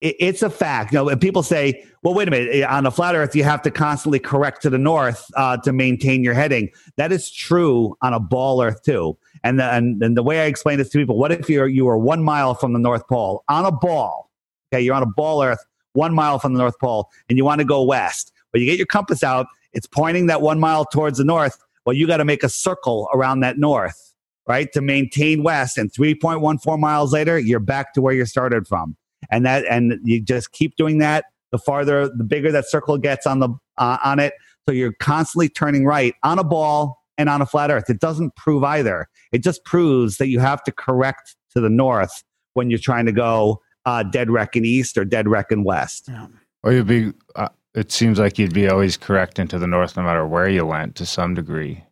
It, 0.00 0.16
it's 0.20 0.42
a 0.42 0.50
fact. 0.50 0.92
You 0.92 1.04
know, 1.04 1.16
people 1.16 1.42
say, 1.42 1.84
"Well, 2.02 2.12
wait 2.14 2.28
a 2.28 2.30
minute. 2.30 2.50
eh, 2.54 2.66
On 2.66 2.84
a 2.84 2.90
flat 2.90 3.14
Earth, 3.14 3.34
you 3.34 3.44
have 3.44 3.62
to 3.62 3.70
constantly 3.70 4.18
correct 4.18 4.60
to 4.62 4.70
the 4.70 4.78
north 4.78 5.24
uh, 5.36 5.56
to 5.58 5.72
maintain 5.72 6.22
your 6.22 6.34
heading." 6.34 6.70
That 6.96 7.12
is 7.12 7.30
true 7.30 7.96
on 8.02 8.12
a 8.12 8.20
ball 8.20 8.62
Earth 8.62 8.82
too. 8.82 9.16
And 9.44 9.58
the, 9.60 9.64
and, 9.72 10.02
and 10.02 10.16
the 10.16 10.22
way 10.22 10.40
I 10.42 10.44
explain 10.46 10.78
this 10.78 10.90
to 10.90 10.98
people: 10.98 11.18
What 11.18 11.32
if 11.32 11.48
you're 11.48 11.68
you 11.68 11.88
are 11.88 11.96
one 11.98 12.22
mile 12.22 12.54
from 12.54 12.72
the 12.72 12.78
North 12.78 13.06
Pole 13.08 13.42
on 13.48 13.64
a 13.64 13.72
ball? 13.72 14.30
Okay, 14.72 14.82
you're 14.82 14.94
on 14.94 15.02
a 15.02 15.06
ball 15.06 15.42
Earth, 15.42 15.64
one 15.94 16.12
mile 16.14 16.38
from 16.38 16.52
the 16.52 16.58
North 16.58 16.78
Pole, 16.78 17.08
and 17.28 17.38
you 17.38 17.44
want 17.44 17.60
to 17.60 17.64
go 17.64 17.82
west. 17.82 18.32
But 18.52 18.60
you 18.60 18.66
get 18.66 18.76
your 18.78 18.86
compass 18.86 19.22
out; 19.22 19.46
it's 19.72 19.86
pointing 19.86 20.26
that 20.26 20.42
one 20.42 20.58
mile 20.58 20.84
towards 20.84 21.16
the 21.18 21.24
north. 21.24 21.56
Well, 21.86 21.94
you 21.94 22.06
got 22.06 22.16
to 22.18 22.24
make 22.24 22.42
a 22.42 22.48
circle 22.50 23.08
around 23.14 23.40
that 23.40 23.56
north, 23.58 24.05
right, 24.46 24.72
to 24.72 24.80
maintain 24.80 25.42
west. 25.42 25.78
And 25.78 25.92
3.14 25.92 26.78
miles 26.78 27.12
later, 27.12 27.38
you're 27.38 27.60
back 27.60 27.92
to 27.94 28.00
where 28.00 28.14
you 28.14 28.24
started 28.26 28.66
from. 28.66 28.96
And 29.30 29.44
that, 29.44 29.64
and 29.68 29.98
you 30.04 30.20
just 30.20 30.52
keep 30.52 30.76
doing 30.76 30.98
that. 30.98 31.26
The 31.52 31.58
farther, 31.58 32.08
the 32.08 32.24
bigger 32.24 32.52
that 32.52 32.68
circle 32.68 32.98
gets 32.98 33.26
on 33.26 33.38
the 33.38 33.48
uh, 33.78 33.98
on 34.04 34.18
it. 34.18 34.34
So 34.68 34.72
you're 34.72 34.94
constantly 34.94 35.48
turning 35.48 35.84
right 35.84 36.14
on 36.22 36.38
a 36.38 36.44
ball 36.44 36.98
and 37.18 37.28
on 37.28 37.40
a 37.40 37.46
flat 37.46 37.70
Earth. 37.70 37.88
It 37.88 38.00
doesn't 38.00 38.34
prove 38.36 38.64
either. 38.64 39.08
It 39.32 39.42
just 39.42 39.64
proves 39.64 40.18
that 40.18 40.28
you 40.28 40.40
have 40.40 40.62
to 40.64 40.72
correct 40.72 41.36
to 41.52 41.60
the 41.60 41.70
north 41.70 42.22
when 42.54 42.70
you're 42.70 42.78
trying 42.78 43.06
to 43.06 43.12
go 43.12 43.62
uh, 43.84 44.02
dead 44.02 44.30
reckon 44.30 44.64
east 44.64 44.98
or 44.98 45.04
dead 45.04 45.28
reckon 45.28 45.64
west. 45.64 46.06
Yeah. 46.08 46.26
Or 46.62 46.72
you'd 46.72 46.86
be, 46.86 47.12
uh, 47.36 47.48
it 47.74 47.92
seems 47.92 48.18
like 48.18 48.38
you'd 48.38 48.54
be 48.54 48.68
always 48.68 48.96
correct 48.96 49.38
into 49.38 49.58
the 49.58 49.66
north 49.66 49.96
no 49.96 50.02
matter 50.02 50.26
where 50.26 50.48
you 50.48 50.66
went 50.66 50.96
to 50.96 51.06
some 51.06 51.34
degree. 51.34 51.84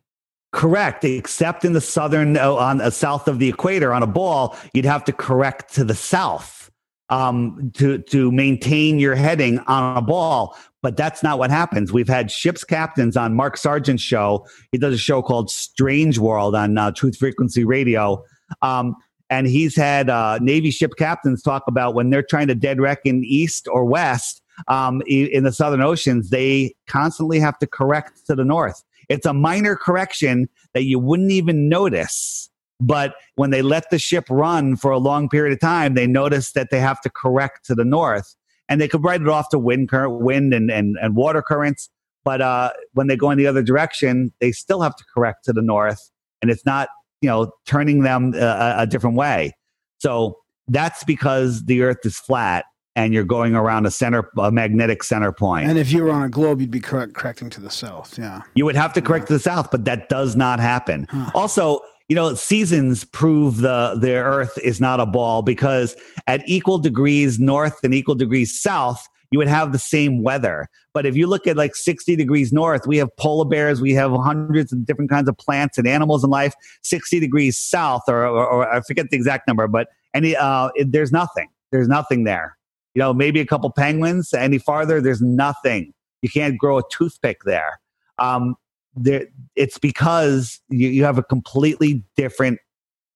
Correct, 0.55 1.03
except 1.03 1.65
in 1.65 1.73
the 1.73 1.81
southern, 1.81 2.37
uh, 2.37 2.53
on 2.53 2.79
uh, 2.79 2.89
south 2.89 3.27
of 3.27 3.39
the 3.39 3.49
equator, 3.49 3.93
on 3.93 4.01
a 4.01 4.07
ball, 4.07 4.55
you'd 4.73 4.85
have 4.85 5.03
to 5.03 5.11
correct 5.11 5.73
to 5.73 5.83
the 5.83 5.93
south 5.93 6.71
um, 7.09 7.73
to 7.75 7.97
to 7.97 8.31
maintain 8.31 8.97
your 8.97 9.15
heading 9.15 9.59
on 9.67 9.97
a 9.97 10.01
ball. 10.01 10.55
But 10.81 10.95
that's 10.95 11.21
not 11.21 11.39
what 11.39 11.51
happens. 11.51 11.91
We've 11.91 12.07
had 12.07 12.31
ships 12.31 12.63
captains 12.63 13.17
on 13.17 13.33
Mark 13.33 13.57
Sargent's 13.57 14.01
show. 14.01 14.47
He 14.71 14.77
does 14.77 14.93
a 14.93 14.97
show 14.97 15.21
called 15.21 15.51
Strange 15.51 16.19
World 16.19 16.55
on 16.55 16.77
uh, 16.77 16.91
Truth 16.91 17.17
Frequency 17.17 17.65
Radio. 17.65 18.23
Um, 18.61 18.95
and 19.29 19.47
he's 19.47 19.75
had 19.75 20.09
uh, 20.09 20.39
Navy 20.41 20.71
ship 20.71 20.93
captains 20.97 21.41
talk 21.41 21.63
about 21.67 21.95
when 21.95 22.11
they're 22.11 22.23
trying 22.23 22.47
to 22.47 22.55
dead 22.55 22.79
reckon 22.79 23.25
east 23.25 23.67
or 23.69 23.83
west 23.83 24.41
um, 24.69 25.01
in 25.05 25.43
the 25.43 25.51
southern 25.51 25.81
oceans, 25.81 26.29
they 26.29 26.73
constantly 26.87 27.39
have 27.39 27.57
to 27.59 27.67
correct 27.67 28.25
to 28.27 28.35
the 28.35 28.45
north. 28.45 28.81
It's 29.09 29.25
a 29.25 29.33
minor 29.33 29.75
correction 29.75 30.49
that 30.73 30.83
you 30.83 30.99
wouldn't 30.99 31.31
even 31.31 31.69
notice. 31.69 32.49
But 32.79 33.15
when 33.35 33.51
they 33.51 33.61
let 33.61 33.89
the 33.89 33.99
ship 33.99 34.25
run 34.29 34.75
for 34.75 34.91
a 34.91 34.97
long 34.97 35.29
period 35.29 35.53
of 35.53 35.59
time, 35.59 35.93
they 35.93 36.07
notice 36.07 36.51
that 36.53 36.69
they 36.71 36.79
have 36.79 36.99
to 37.01 37.09
correct 37.09 37.65
to 37.65 37.75
the 37.75 37.85
north. 37.85 38.35
And 38.67 38.81
they 38.81 38.87
could 38.87 39.03
write 39.03 39.21
it 39.21 39.29
off 39.29 39.49
to 39.49 39.59
wind 39.59 39.89
current, 39.89 40.21
wind 40.21 40.53
and, 40.53 40.69
and, 40.69 40.97
and 41.01 41.15
water 41.15 41.41
currents. 41.41 41.89
But 42.23 42.41
uh, 42.41 42.71
when 42.93 43.07
they 43.07 43.15
go 43.15 43.29
in 43.29 43.37
the 43.37 43.47
other 43.47 43.61
direction, 43.61 44.33
they 44.39 44.51
still 44.51 44.81
have 44.81 44.95
to 44.95 45.03
correct 45.13 45.45
to 45.45 45.53
the 45.53 45.61
north. 45.61 46.11
And 46.41 46.51
it's 46.51 46.65
not, 46.65 46.89
you 47.21 47.29
know, 47.29 47.51
turning 47.65 48.01
them 48.01 48.33
uh, 48.35 48.75
a, 48.77 48.81
a 48.81 48.87
different 48.87 49.15
way. 49.15 49.53
So 49.99 50.39
that's 50.67 51.03
because 51.03 51.65
the 51.65 51.83
earth 51.83 51.99
is 52.03 52.17
flat 52.17 52.65
and 52.95 53.13
you're 53.13 53.25
going 53.25 53.55
around 53.55 53.85
a 53.85 53.91
center, 53.91 54.29
a 54.37 54.51
magnetic 54.51 55.03
center 55.03 55.31
point. 55.31 55.67
And 55.69 55.77
if 55.77 55.91
you 55.91 56.03
were 56.03 56.11
on 56.11 56.23
a 56.23 56.29
globe, 56.29 56.61
you'd 56.61 56.71
be 56.71 56.79
correct, 56.79 57.13
correcting 57.13 57.49
to 57.51 57.61
the 57.61 57.69
south. 57.69 58.17
Yeah. 58.17 58.41
You 58.55 58.65
would 58.65 58.75
have 58.75 58.93
to 58.93 59.01
correct 59.01 59.27
to 59.27 59.33
the 59.33 59.39
south, 59.39 59.69
but 59.71 59.85
that 59.85 60.09
does 60.09 60.35
not 60.35 60.59
happen. 60.59 61.07
Huh. 61.09 61.31
Also, 61.35 61.81
you 62.07 62.15
know, 62.15 62.35
seasons 62.35 63.03
prove 63.03 63.57
the 63.57 63.97
the 63.99 64.13
Earth 64.13 64.57
is 64.63 64.79
not 64.79 64.99
a 64.99 65.05
ball 65.05 65.41
because 65.41 65.95
at 66.27 66.47
equal 66.47 66.77
degrees 66.77 67.39
north 67.39 67.79
and 67.83 67.93
equal 67.93 68.15
degrees 68.15 68.59
south, 68.59 69.07
you 69.31 69.39
would 69.39 69.47
have 69.47 69.71
the 69.71 69.79
same 69.79 70.21
weather. 70.21 70.69
But 70.93 71.05
if 71.05 71.15
you 71.17 71.27
look 71.27 71.47
at 71.47 71.57
like 71.57 71.75
60 71.75 72.15
degrees 72.15 72.53
north, 72.53 72.87
we 72.87 72.97
have 72.97 73.13
polar 73.17 73.45
bears, 73.45 73.81
we 73.81 73.93
have 73.93 74.11
hundreds 74.11 74.71
of 74.71 74.85
different 74.85 75.09
kinds 75.09 75.27
of 75.27 75.37
plants 75.37 75.77
and 75.77 75.87
animals 75.87 76.23
in 76.23 76.29
life. 76.29 76.53
60 76.83 77.19
degrees 77.19 77.57
south, 77.57 78.03
or, 78.07 78.25
or, 78.25 78.47
or 78.47 78.71
I 78.71 78.81
forget 78.81 79.09
the 79.09 79.17
exact 79.17 79.47
number, 79.47 79.67
but 79.67 79.89
any 80.13 80.35
uh, 80.35 80.69
it, 80.75 80.91
there's 80.91 81.11
nothing. 81.11 81.49
There's 81.71 81.87
nothing 81.87 82.23
there. 82.23 82.55
You 82.95 83.01
know, 83.01 83.13
maybe 83.13 83.39
a 83.39 83.45
couple 83.45 83.69
penguins. 83.71 84.33
Any 84.33 84.57
farther, 84.57 85.01
there's 85.01 85.21
nothing. 85.21 85.93
You 86.21 86.29
can't 86.29 86.57
grow 86.57 86.79
a 86.79 86.83
toothpick 86.91 87.43
there. 87.43 87.79
Um, 88.17 88.55
there 88.95 89.27
it's 89.55 89.77
because 89.77 90.61
you, 90.69 90.87
you 90.87 91.03
have 91.03 91.17
a 91.17 91.23
completely 91.23 92.03
different 92.15 92.59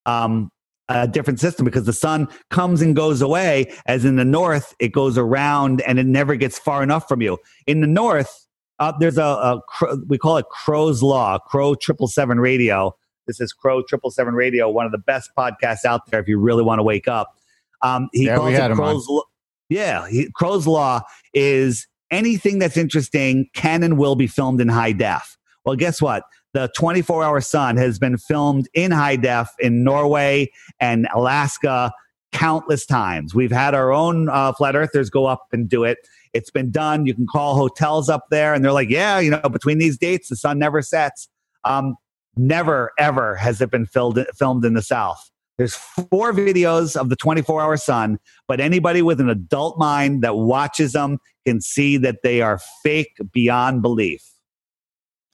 um, 0.06 0.50
a 0.90 1.06
different 1.06 1.40
system 1.40 1.64
because 1.64 1.84
the 1.84 1.92
sun 1.92 2.28
comes 2.50 2.82
and 2.82 2.96
goes 2.96 3.22
away. 3.22 3.72
As 3.86 4.04
in 4.04 4.16
the 4.16 4.24
north, 4.24 4.74
it 4.78 4.88
goes 4.88 5.16
around 5.16 5.80
and 5.82 5.98
it 5.98 6.06
never 6.06 6.34
gets 6.36 6.58
far 6.58 6.82
enough 6.82 7.08
from 7.08 7.22
you. 7.22 7.38
In 7.66 7.80
the 7.80 7.86
north, 7.86 8.46
uh, 8.80 8.92
there's 8.98 9.18
a, 9.18 9.22
a 9.22 9.60
cro- 9.68 10.02
we 10.08 10.18
call 10.18 10.36
it 10.38 10.46
Crow's 10.50 11.02
Law, 11.02 11.38
Crow 11.38 11.74
Triple 11.74 12.08
Seven 12.08 12.40
Radio. 12.40 12.96
This 13.26 13.40
is 13.40 13.52
Crow 13.52 13.82
Triple 13.82 14.10
Seven 14.10 14.34
Radio, 14.34 14.68
one 14.68 14.84
of 14.84 14.92
the 14.92 14.98
best 14.98 15.30
podcasts 15.38 15.84
out 15.84 16.06
there. 16.06 16.20
If 16.20 16.26
you 16.26 16.38
really 16.38 16.64
want 16.64 16.80
to 16.80 16.82
wake 16.82 17.06
up, 17.06 17.36
um, 17.82 18.08
he 18.12 18.26
Yeah, 18.26 18.36
calls 18.36 18.54
it. 18.54 18.72
Crow's 18.72 19.08
Law. 19.08 19.22
Yeah, 19.70 20.06
he, 20.08 20.28
Crow's 20.34 20.66
Law 20.66 21.00
is 21.32 21.86
anything 22.10 22.58
that's 22.58 22.76
interesting 22.76 23.48
can 23.54 23.82
and 23.82 23.96
will 23.96 24.16
be 24.16 24.26
filmed 24.26 24.60
in 24.60 24.68
high 24.68 24.92
def. 24.92 25.38
Well, 25.64 25.76
guess 25.76 26.02
what? 26.02 26.24
The 26.52 26.70
24 26.76 27.22
hour 27.22 27.40
sun 27.40 27.76
has 27.76 27.98
been 27.98 28.18
filmed 28.18 28.68
in 28.74 28.90
high 28.90 29.16
def 29.16 29.48
in 29.60 29.84
Norway 29.84 30.50
and 30.80 31.06
Alaska 31.14 31.92
countless 32.32 32.84
times. 32.84 33.34
We've 33.34 33.52
had 33.52 33.74
our 33.74 33.92
own 33.92 34.28
uh, 34.28 34.52
flat 34.52 34.74
earthers 34.74 35.10
go 35.10 35.26
up 35.26 35.46
and 35.52 35.68
do 35.68 35.84
it. 35.84 35.98
It's 36.32 36.50
been 36.50 36.70
done. 36.70 37.06
You 37.06 37.14
can 37.14 37.26
call 37.26 37.56
hotels 37.56 38.08
up 38.08 38.26
there 38.30 38.54
and 38.54 38.64
they're 38.64 38.72
like, 38.72 38.90
yeah, 38.90 39.18
you 39.18 39.30
know, 39.30 39.48
between 39.48 39.78
these 39.78 39.96
dates, 39.96 40.28
the 40.28 40.36
sun 40.36 40.58
never 40.58 40.82
sets. 40.82 41.28
Um, 41.64 41.96
never, 42.36 42.92
ever 42.98 43.36
has 43.36 43.60
it 43.60 43.70
been 43.70 43.86
filmed, 43.86 44.24
filmed 44.36 44.64
in 44.64 44.74
the 44.74 44.82
South. 44.82 45.30
There's 45.60 45.74
four 45.74 46.32
videos 46.32 46.96
of 46.96 47.10
the 47.10 47.16
24 47.16 47.60
hour 47.60 47.76
sun, 47.76 48.18
but 48.48 48.60
anybody 48.60 49.02
with 49.02 49.20
an 49.20 49.28
adult 49.28 49.78
mind 49.78 50.22
that 50.22 50.36
watches 50.36 50.92
them 50.92 51.18
can 51.46 51.60
see 51.60 51.98
that 51.98 52.22
they 52.22 52.40
are 52.40 52.58
fake 52.82 53.14
beyond 53.30 53.82
belief. 53.82 54.24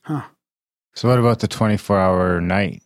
Huh. 0.01 0.23
So 0.95 1.07
what 1.07 1.17
about 1.17 1.39
the 1.39 1.47
24 1.47 1.97
hour 1.97 2.41
night? 2.41 2.83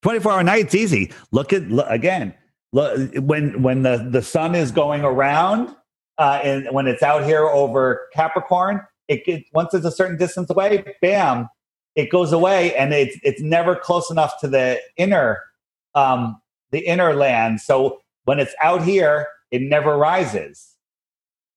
24 0.00 0.32
hour 0.32 0.42
night's 0.42 0.74
easy. 0.74 1.12
Look 1.30 1.52
at 1.52 1.68
look, 1.68 1.84
again. 1.90 2.32
Look, 2.72 3.12
when 3.16 3.62
when 3.62 3.82
the 3.82 4.08
the 4.10 4.22
sun 4.22 4.54
is 4.54 4.70
going 4.70 5.04
around, 5.04 5.76
uh, 6.16 6.40
and 6.42 6.68
when 6.70 6.86
it's 6.86 7.02
out 7.02 7.24
here 7.24 7.48
over 7.48 8.08
Capricorn, 8.14 8.80
it 9.08 9.26
gets, 9.26 9.46
once 9.52 9.74
it's 9.74 9.84
a 9.84 9.92
certain 9.92 10.16
distance 10.16 10.48
away, 10.48 10.84
bam, 11.02 11.50
it 11.96 12.08
goes 12.08 12.32
away, 12.32 12.74
and 12.76 12.94
it's 12.94 13.18
it's 13.22 13.42
never 13.42 13.76
close 13.76 14.10
enough 14.10 14.40
to 14.40 14.48
the 14.48 14.80
inner 14.96 15.42
um, 15.94 16.40
the 16.70 16.80
inner 16.80 17.14
land. 17.14 17.60
So 17.60 18.00
when 18.24 18.38
it's 18.40 18.54
out 18.62 18.82
here, 18.82 19.28
it 19.50 19.62
never 19.62 19.96
rises. 19.96 20.74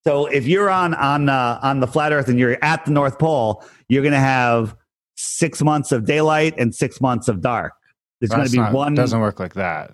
So 0.06 0.26
if 0.28 0.48
you're 0.48 0.70
on 0.70 0.94
on 0.94 1.28
uh, 1.28 1.60
on 1.62 1.80
the 1.80 1.88
flat 1.88 2.14
Earth 2.14 2.30
and 2.30 2.40
you're 2.40 2.58
at 2.64 2.86
the 2.86 2.92
North 2.92 3.20
Pole, 3.20 3.64
you're 3.90 4.04
going 4.04 4.14
to 4.14 4.20
have 4.20 4.76
six 5.16 5.62
months 5.62 5.92
of 5.92 6.06
daylight 6.06 6.54
and 6.58 6.74
six 6.74 7.02
months 7.02 7.28
of 7.28 7.42
dark. 7.42 7.74
There's 8.22 8.30
going 8.30 8.46
to 8.46 8.52
be 8.52 8.58
not- 8.58 8.74
one. 8.74 8.94
Doesn't 8.94 9.20
work 9.20 9.40
like 9.40 9.56
that. 9.56 9.92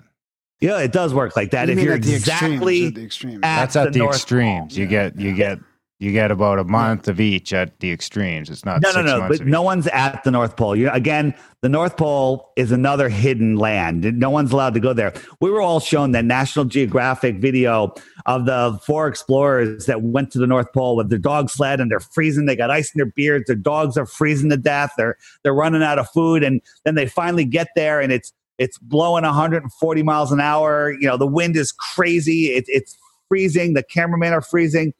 Yeah, 0.59 0.79
it 0.79 0.93
does 0.93 1.13
work 1.13 1.35
like 1.35 1.51
that. 1.51 1.67
You 1.67 1.73
if 1.73 1.83
you're 1.83 1.93
at 1.95 2.03
the 2.03 2.15
exactly 2.15 2.85
extremes, 2.85 2.87
at 2.87 2.95
the 2.95 3.03
extremes. 3.03 3.35
at 3.35 3.41
That's 3.41 3.75
at 3.75 3.93
the, 3.93 3.99
North 3.99 4.15
extremes. 4.15 4.73
Pole. 4.73 4.79
You 4.79 4.87
get 4.87 5.19
you 5.19 5.33
get 5.33 5.59
you 5.99 6.11
get 6.11 6.31
about 6.31 6.59
a 6.59 6.63
month 6.65 7.07
of 7.07 7.21
each 7.21 7.53
at 7.53 7.79
the 7.79 7.91
extremes. 7.91 8.49
It's 8.49 8.65
not 8.65 8.81
no, 8.81 8.91
no, 8.91 9.01
no. 9.01 9.27
But 9.29 9.45
no 9.45 9.61
each. 9.61 9.65
one's 9.65 9.87
at 9.87 10.23
the 10.23 10.31
North 10.31 10.57
Pole. 10.57 10.75
You, 10.75 10.89
again, 10.89 11.33
the 11.61 11.69
North 11.69 11.95
Pole 11.95 12.51
is 12.57 12.71
another 12.73 13.07
hidden 13.07 13.55
land. 13.55 14.03
No 14.19 14.29
one's 14.29 14.51
allowed 14.51 14.73
to 14.73 14.81
go 14.81 14.91
there. 14.91 15.13
We 15.39 15.49
were 15.49 15.61
all 15.61 15.79
shown 15.79 16.11
that 16.11 16.25
National 16.25 16.65
Geographic 16.65 17.37
video 17.37 17.93
of 18.25 18.45
the 18.45 18.77
four 18.85 19.07
explorers 19.07 19.85
that 19.85 20.01
went 20.01 20.31
to 20.31 20.39
the 20.39 20.47
North 20.47 20.73
Pole 20.73 20.97
with 20.97 21.09
their 21.09 21.19
dog 21.19 21.49
sled 21.49 21.79
and 21.79 21.89
they're 21.89 22.01
freezing. 22.01 22.47
They 22.47 22.57
got 22.57 22.69
ice 22.69 22.91
in 22.93 22.99
their 22.99 23.11
beards. 23.15 23.45
Their 23.47 23.55
dogs 23.55 23.95
are 23.97 24.05
freezing 24.05 24.49
to 24.49 24.57
death. 24.57 24.93
They're 24.97 25.17
they're 25.43 25.53
running 25.53 25.83
out 25.83 25.99
of 25.99 26.09
food, 26.09 26.43
and 26.43 26.59
then 26.83 26.95
they 26.95 27.07
finally 27.07 27.45
get 27.45 27.69
there, 27.75 28.01
and 28.01 28.11
it's 28.11 28.33
it's 28.57 28.77
blowing 28.79 29.23
140 29.23 30.03
miles 30.03 30.31
an 30.31 30.41
hour. 30.41 30.91
You 30.91 31.07
know, 31.07 31.17
the 31.17 31.27
wind 31.27 31.55
is 31.55 31.71
crazy. 31.71 32.47
It, 32.47 32.65
it's 32.67 32.97
freezing. 33.29 33.73
The 33.73 33.83
cameramen 33.83 34.33
are 34.33 34.41
freezing 34.41 34.93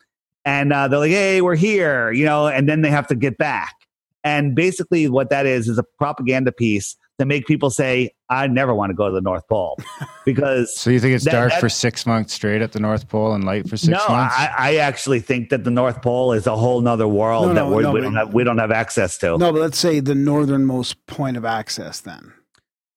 and 0.45 0.73
uh, 0.73 0.87
they're 0.87 0.99
like, 0.99 1.11
"Hey, 1.11 1.41
we're 1.41 1.55
here," 1.55 2.11
you 2.11 2.25
know, 2.25 2.47
and 2.47 2.67
then 2.67 2.81
they 2.81 2.89
have 2.89 3.07
to 3.07 3.15
get 3.15 3.37
back. 3.37 3.75
And 4.23 4.55
basically, 4.55 5.09
what 5.09 5.29
that 5.29 5.45
is 5.45 5.67
is 5.67 5.77
a 5.77 5.83
propaganda 5.83 6.51
piece 6.51 6.95
to 7.19 7.25
make 7.25 7.45
people 7.45 7.69
say, 7.69 8.11
"I 8.29 8.47
never 8.47 8.73
want 8.73 8.89
to 8.89 8.93
go 8.93 9.07
to 9.07 9.13
the 9.13 9.21
North 9.21 9.47
Pole," 9.47 9.77
because 10.25 10.75
So 10.75 10.89
you 10.89 10.99
think 10.99 11.15
it's 11.15 11.25
That- 11.25 11.31
dark 11.31 11.51
that- 11.51 11.59
for 11.59 11.69
six 11.69 12.05
months 12.05 12.33
straight 12.33 12.61
at 12.61 12.71
the 12.71 12.79
North 12.79 13.07
Pole 13.09 13.33
and 13.33 13.43
light 13.43 13.69
for 13.69 13.77
six 13.77 13.89
no, 13.89 14.07
months? 14.07 14.35
I, 14.37 14.53
I 14.57 14.75
actually 14.77 15.19
think 15.19 15.49
that 15.49 15.63
the 15.63 15.71
North 15.71 16.01
Pole 16.01 16.33
is 16.33 16.47
a 16.47 16.55
whole 16.55 16.81
nother 16.81 17.07
world 17.07 17.47
No, 17.47 17.53
that 17.53 17.59
no, 17.61 17.69
we're, 17.69 17.81
no, 17.81 17.91
we 17.91 18.01
don't 18.01 18.15
have 18.15 18.33
we 18.33 18.43
don't 18.43 18.57
have 18.57 18.71
access 18.71 19.17
to. 19.19 19.37
No, 19.37 19.51
but 19.51 19.59
let's 19.61 19.77
say 19.77 19.99
the 19.99 20.15
northernmost 20.15 21.05
point 21.05 21.37
of 21.37 21.45
access 21.45 21.99
then. 21.99 22.33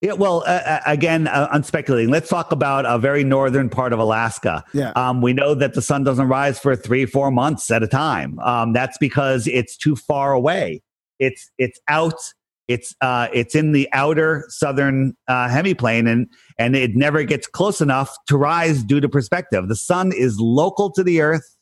Yeah, 0.02 0.12
well, 0.12 0.44
uh, 0.46 0.60
uh, 0.66 0.80
again, 0.86 1.26
uh, 1.26 1.48
I'm 1.50 1.62
speculating. 1.62 2.10
Let's 2.10 2.28
talk 2.28 2.52
about 2.52 2.84
a 2.84 2.98
very 2.98 3.24
northern 3.24 3.70
part 3.70 3.94
of 3.94 3.98
Alaska. 3.98 4.62
Yeah. 4.74 4.90
Um, 4.90 5.22
we 5.22 5.32
know 5.32 5.54
that 5.54 5.72
the 5.72 5.80
sun 5.80 6.04
doesn't 6.04 6.28
rise 6.28 6.58
for 6.58 6.76
three, 6.76 7.06
four 7.06 7.30
months 7.30 7.70
at 7.70 7.82
a 7.82 7.86
time. 7.86 8.38
Um, 8.40 8.74
that's 8.74 8.98
because 8.98 9.46
it's 9.46 9.74
too 9.74 9.96
far 9.96 10.32
away. 10.32 10.82
It's 11.18 11.50
it's 11.56 11.80
out. 11.88 12.20
It's 12.68 12.94
uh, 13.00 13.28
it's 13.32 13.54
in 13.54 13.72
the 13.72 13.88
outer 13.94 14.44
southern 14.48 15.16
uh, 15.28 15.48
hemiplane, 15.48 16.10
and 16.10 16.26
and 16.58 16.76
it 16.76 16.94
never 16.94 17.22
gets 17.22 17.46
close 17.46 17.80
enough 17.80 18.14
to 18.26 18.36
rise 18.36 18.82
due 18.82 19.00
to 19.00 19.08
perspective. 19.08 19.68
The 19.68 19.76
sun 19.76 20.12
is 20.12 20.38
local 20.38 20.90
to 20.92 21.02
the 21.02 21.22
Earth, 21.22 21.56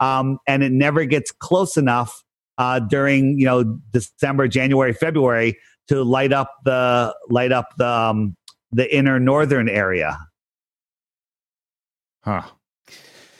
um, 0.00 0.38
and 0.46 0.62
it 0.62 0.72
never 0.72 1.06
gets 1.06 1.32
close 1.32 1.78
enough 1.78 2.22
uh, 2.58 2.78
during 2.80 3.38
you 3.38 3.46
know 3.46 3.78
December, 3.90 4.48
January, 4.48 4.92
February 4.92 5.56
to 5.88 6.02
light 6.04 6.32
up 6.32 6.54
the 6.64 7.14
light 7.28 7.52
up 7.52 7.68
the 7.76 7.86
um, 7.88 8.36
the 8.72 8.94
inner 8.94 9.18
northern 9.20 9.68
area. 9.68 10.18
huh. 12.24 12.42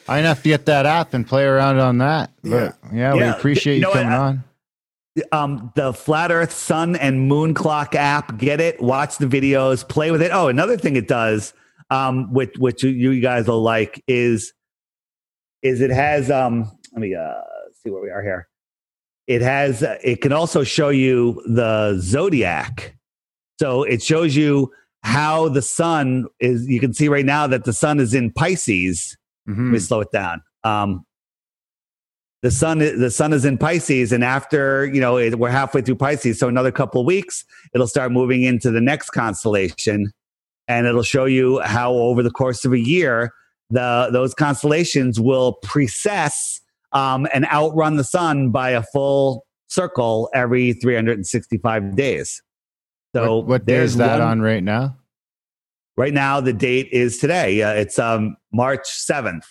I 0.08 0.18
enough 0.18 0.42
to 0.42 0.48
get 0.48 0.66
that 0.66 0.86
app 0.86 1.14
and 1.14 1.24
play 1.26 1.44
around 1.44 1.78
on 1.78 1.98
that. 1.98 2.32
But 2.42 2.76
yeah, 2.92 3.14
we 3.14 3.20
Yeah. 3.20 3.36
appreciate 3.36 3.74
You 3.74 3.76
you, 3.76 3.82
know 3.82 3.90
what? 3.90 3.96
coming 4.02 4.12
I- 4.12 4.18
on. 4.18 4.44
um, 5.32 5.72
the 5.76 5.92
Flat 5.92 6.32
Earth 6.32 6.52
Sun 6.52 6.96
and 6.96 7.28
Moon 7.28 7.54
Clock 7.54 7.94
app. 7.94 8.36
Get 8.38 8.60
it, 8.60 8.80
watch 8.80 9.18
the 9.18 9.26
videos, 9.26 9.86
play 9.88 10.10
with 10.10 10.20
it. 10.22 10.30
Oh, 10.32 10.48
another 10.48 10.76
thing 10.76 10.96
it 10.96 11.06
does, 11.06 11.52
um, 11.90 12.32
which 12.32 12.56
which 12.58 12.82
you, 12.82 12.90
you 12.90 13.20
guys 13.20 13.46
will 13.46 13.62
like, 13.62 14.02
is 14.08 14.52
is 15.62 15.80
it 15.80 15.90
has 15.90 16.28
um. 16.30 16.70
Let 16.92 17.00
me 17.02 17.14
uh, 17.14 17.42
see 17.84 17.90
where 17.90 18.02
we 18.02 18.10
are 18.10 18.22
here. 18.22 18.48
It 19.30 19.42
has. 19.42 19.84
It 20.02 20.22
can 20.22 20.32
also 20.32 20.64
show 20.64 20.88
you 20.88 21.40
the 21.46 21.96
zodiac. 22.00 22.96
So 23.60 23.84
it 23.84 24.02
shows 24.02 24.34
you 24.34 24.72
how 25.04 25.48
the 25.48 25.62
sun 25.62 26.26
is. 26.40 26.66
You 26.66 26.80
can 26.80 26.92
see 26.92 27.06
right 27.06 27.24
now 27.24 27.46
that 27.46 27.62
the 27.64 27.72
sun 27.72 28.00
is 28.00 28.12
in 28.12 28.32
Pisces. 28.32 29.16
Let 29.46 29.56
Mhm. 29.56 29.70
me 29.70 29.78
slow 29.78 30.00
it 30.00 30.10
down. 30.12 30.42
Um, 30.64 31.04
the 32.42 32.50
sun, 32.50 32.78
the 32.78 33.10
sun 33.10 33.32
is 33.32 33.44
in 33.44 33.56
Pisces, 33.56 34.10
and 34.10 34.24
after 34.24 34.86
you 34.86 35.00
know 35.00 35.16
it, 35.16 35.38
we're 35.38 35.50
halfway 35.50 35.82
through 35.82 35.96
Pisces, 35.96 36.40
so 36.40 36.48
another 36.48 36.72
couple 36.72 37.00
of 37.00 37.06
weeks, 37.06 37.44
it'll 37.72 37.86
start 37.86 38.10
moving 38.10 38.42
into 38.42 38.72
the 38.72 38.80
next 38.80 39.10
constellation, 39.10 40.10
and 40.66 40.88
it'll 40.88 41.04
show 41.04 41.26
you 41.26 41.60
how 41.60 41.92
over 41.92 42.22
the 42.24 42.30
course 42.32 42.64
of 42.64 42.72
a 42.72 42.80
year, 42.80 43.32
the 43.70 44.08
those 44.10 44.34
constellations 44.34 45.20
will 45.20 45.58
precess 45.62 46.59
um, 46.92 47.26
and 47.32 47.46
outrun 47.46 47.96
the 47.96 48.04
sun 48.04 48.50
by 48.50 48.70
a 48.70 48.82
full 48.82 49.46
circle 49.68 50.28
every 50.34 50.72
365 50.72 51.96
days. 51.96 52.42
So 53.14 53.38
what, 53.38 53.46
what 53.46 53.66
day 53.66 53.76
is 53.76 53.96
that 53.96 54.18
one- 54.18 54.28
on 54.28 54.40
right 54.40 54.62
now? 54.62 54.96
Right 55.96 56.14
now, 56.14 56.40
the 56.40 56.54
date 56.54 56.88
is 56.92 57.18
today. 57.18 57.62
Uh, 57.62 57.72
it's 57.74 57.98
um, 57.98 58.36
March 58.52 58.88
7th. 58.88 59.44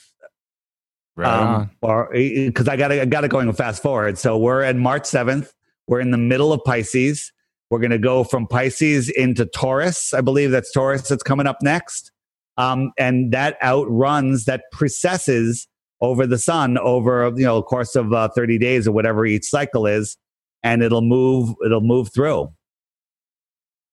Right 1.20 1.57
um, 1.57 1.70
or 1.82 2.10
because 2.14 2.70
I 2.70 2.78
got 2.78 2.94
I 2.94 3.03
got 3.03 3.26
it 3.26 3.28
going 3.28 3.52
fast 3.52 3.84
forward. 3.84 4.18
So 4.18 4.38
we're 4.38 4.61
at 4.61 4.78
March 4.78 5.06
seventh. 5.06 5.53
We're 5.86 5.99
in 5.99 6.11
the 6.11 6.18
middle 6.18 6.53
of 6.53 6.64
Pisces. 6.64 7.34
We're 7.70 7.80
going 7.80 7.91
to 7.91 7.98
go 7.99 8.24
from 8.24 8.48
Pisces 8.48 9.10
into 9.10 9.45
Taurus. 9.45 10.14
I 10.14 10.22
believe 10.22 10.52
that's 10.52 10.72
Taurus 10.72 11.10
that's 11.10 11.22
coming 11.22 11.45
up 11.45 11.57
next, 11.61 12.14
um, 12.56 12.94
and 12.98 13.34
that 13.34 13.57
outruns 13.61 14.45
that 14.45 14.64
precesses 14.72 15.68
over 16.02 16.26
the 16.26 16.38
sun 16.38 16.78
over 16.78 17.32
you 17.36 17.44
know 17.46 17.58
a 17.58 17.64
course 17.64 17.96
of 17.96 18.14
uh, 18.14 18.30
thirty 18.30 18.58
days 18.58 18.88
or 18.88 18.92
whatever 18.92 19.26
each 19.26 19.46
cycle 19.46 19.86
is, 19.88 20.18
and 20.64 20.82
it'll 20.82 21.02
move 21.02 21.54
it'll 21.66 21.82
move 21.82 22.12
through. 22.14 22.52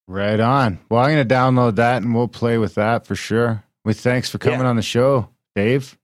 Right 0.08 0.38
on. 0.38 0.78
Well, 0.88 1.00
I'm 1.02 1.12
going 1.14 1.26
to 1.26 1.34
download 1.34 1.76
that 1.76 2.02
and 2.02 2.14
we'll 2.14 2.28
play 2.28 2.58
with 2.58 2.74
that 2.76 3.06
for 3.06 3.16
sure. 3.16 3.64
With 3.84 3.98
thanks 3.98 4.30
for 4.30 4.38
coming 4.38 4.60
Yeah. 4.60 4.66
on 4.68 4.76
the 4.76 4.82
show, 4.82 5.30
Dave. 5.56 5.98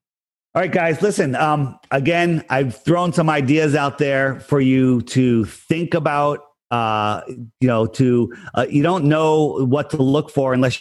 All 0.55 0.61
right, 0.61 0.71
guys, 0.73 1.01
listen. 1.03 1.35
Um, 1.35 1.79
again, 1.91 2.45
I've 2.51 2.77
thrown 2.83 3.13
some 3.13 3.31
ideas 3.31 3.75
out 3.75 3.99
there 3.99 4.41
for 4.41 4.61
you 4.61 5.03
to 5.03 5.45
think 5.45 5.95
about. 5.95 6.41
Uh, 6.71 7.21
you 7.61 7.69
know, 7.69 7.87
to 7.87 8.33
uh, 8.55 8.67
you 8.69 8.83
don't 8.83 9.05
know 9.05 9.63
what 9.67 9.91
to 9.91 9.99
look 10.03 10.31
for 10.31 10.55
unless 10.55 10.81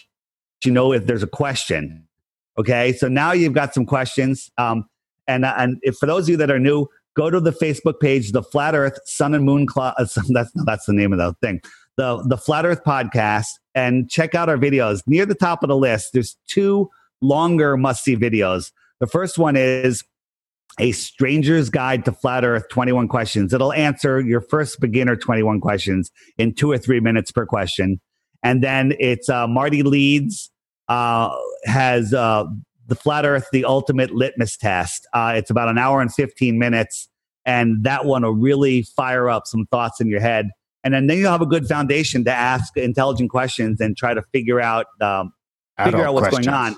you 0.64 0.72
know 0.72 0.92
if 0.92 1.06
there's 1.06 1.22
a 1.22 1.26
question. 1.26 2.06
Okay, 2.58 2.92
so 2.94 3.08
now 3.08 3.32
you've 3.32 3.52
got 3.52 3.74
some 3.74 3.84
questions. 3.86 4.50
Um, 4.58 4.86
and 5.26 5.44
and 5.44 5.78
if 5.82 5.96
for 5.96 6.06
those 6.06 6.24
of 6.24 6.30
you 6.30 6.36
that 6.38 6.50
are 6.50 6.58
new, 6.58 6.86
go 7.14 7.30
to 7.30 7.40
the 7.40 7.52
Facebook 7.52 8.00
page, 8.00 8.32
the 8.32 8.42
Flat 8.42 8.74
Earth 8.74 8.98
Sun 9.04 9.34
and 9.34 9.44
Moon 9.44 9.66
Clock. 9.66 9.94
Uh, 9.98 10.06
that's 10.30 10.50
that's 10.64 10.86
the 10.86 10.92
name 10.92 11.12
of 11.12 11.18
the 11.18 11.34
thing. 11.40 11.60
the 11.96 12.22
the 12.26 12.36
Flat 12.36 12.64
Earth 12.64 12.82
podcast 12.84 13.48
and 13.74 14.10
check 14.10 14.34
out 14.34 14.48
our 14.48 14.58
videos. 14.58 15.02
Near 15.06 15.26
the 15.26 15.34
top 15.34 15.62
of 15.62 15.68
the 15.68 15.76
list, 15.76 16.12
there's 16.12 16.36
two 16.48 16.90
longer 17.20 17.76
must 17.76 18.04
see 18.04 18.16
videos. 18.16 18.72
The 19.00 19.06
first 19.06 19.38
one 19.38 19.56
is 19.56 20.04
a 20.78 20.92
stranger's 20.92 21.68
guide 21.68 22.04
to 22.04 22.12
flat 22.12 22.44
earth 22.44 22.66
21 22.70 23.06
questions 23.06 23.52
it'll 23.52 23.74
answer 23.74 24.20
your 24.20 24.40
first 24.40 24.80
beginner 24.80 25.14
21 25.14 25.60
questions 25.60 26.10
in 26.38 26.54
two 26.54 26.70
or 26.70 26.78
three 26.78 26.98
minutes 26.98 27.30
per 27.30 27.44
question 27.44 28.00
and 28.42 28.62
then 28.62 28.94
it's 28.98 29.28
uh, 29.28 29.46
marty 29.46 29.82
leeds 29.82 30.50
uh, 30.88 31.34
has 31.64 32.12
uh, 32.14 32.44
the 32.86 32.94
flat 32.94 33.24
earth 33.24 33.46
the 33.52 33.64
ultimate 33.64 34.10
litmus 34.12 34.56
test. 34.56 35.06
Uh, 35.12 35.34
it's 35.36 35.50
about 35.50 35.68
an 35.68 35.78
hour 35.78 36.00
and 36.00 36.12
15 36.12 36.58
minutes 36.58 37.08
and 37.44 37.84
that 37.84 38.04
one 38.04 38.22
will 38.22 38.32
really 38.32 38.82
fire 38.82 39.28
up 39.28 39.46
some 39.46 39.66
thoughts 39.66 40.00
in 40.00 40.08
your 40.08 40.20
head. 40.20 40.50
And 40.84 40.94
then, 40.94 41.06
then 41.06 41.18
you'll 41.18 41.30
have 41.30 41.42
a 41.42 41.46
good 41.46 41.66
foundation 41.66 42.24
to 42.24 42.32
ask 42.32 42.76
intelligent 42.76 43.30
questions 43.30 43.80
and 43.80 43.96
try 43.96 44.14
to 44.14 44.22
figure 44.32 44.60
out 44.60 44.86
um, 45.00 45.32
figure 45.82 46.04
out 46.04 46.14
what's 46.14 46.28
questions. 46.28 46.46
going 46.46 46.58
on. 46.58 46.76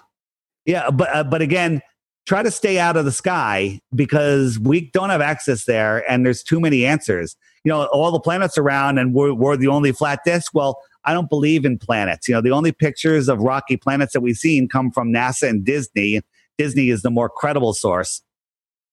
Yeah 0.66 0.90
but 0.90 1.14
uh, 1.14 1.24
but 1.24 1.42
again 1.42 1.80
try 2.26 2.42
to 2.42 2.50
stay 2.50 2.78
out 2.78 2.96
of 2.96 3.04
the 3.04 3.12
sky 3.12 3.80
because 3.94 4.58
we 4.58 4.90
don't 4.92 5.10
have 5.10 5.20
access 5.20 5.64
there 5.64 6.08
and 6.10 6.24
there's 6.24 6.42
too 6.42 6.58
many 6.60 6.86
answers. 6.86 7.36
You 7.64 7.70
know, 7.70 7.84
all 7.86 8.10
the 8.12 8.20
planets 8.20 8.56
around 8.58 8.98
and 8.98 9.12
we're, 9.14 9.34
we're 9.34 9.56
the 9.56 9.68
only 9.68 9.92
flat 9.92 10.20
disk. 10.24 10.52
Well, 10.54 10.80
I 11.04 11.12
don't 11.12 11.28
believe 11.28 11.64
in 11.64 11.78
planets. 11.78 12.28
You 12.28 12.34
know, 12.34 12.40
the 12.40 12.50
only 12.50 12.72
pictures 12.72 13.28
of 13.28 13.40
rocky 13.40 13.76
planets 13.76 14.12
that 14.14 14.20
we've 14.20 14.36
seen 14.36 14.68
come 14.68 14.90
from 14.90 15.12
NASA 15.12 15.48
and 15.48 15.64
Disney. 15.64 16.20
Disney 16.56 16.88
is 16.90 17.02
the 17.02 17.10
more 17.10 17.28
credible 17.28 17.74
source. 17.74 18.22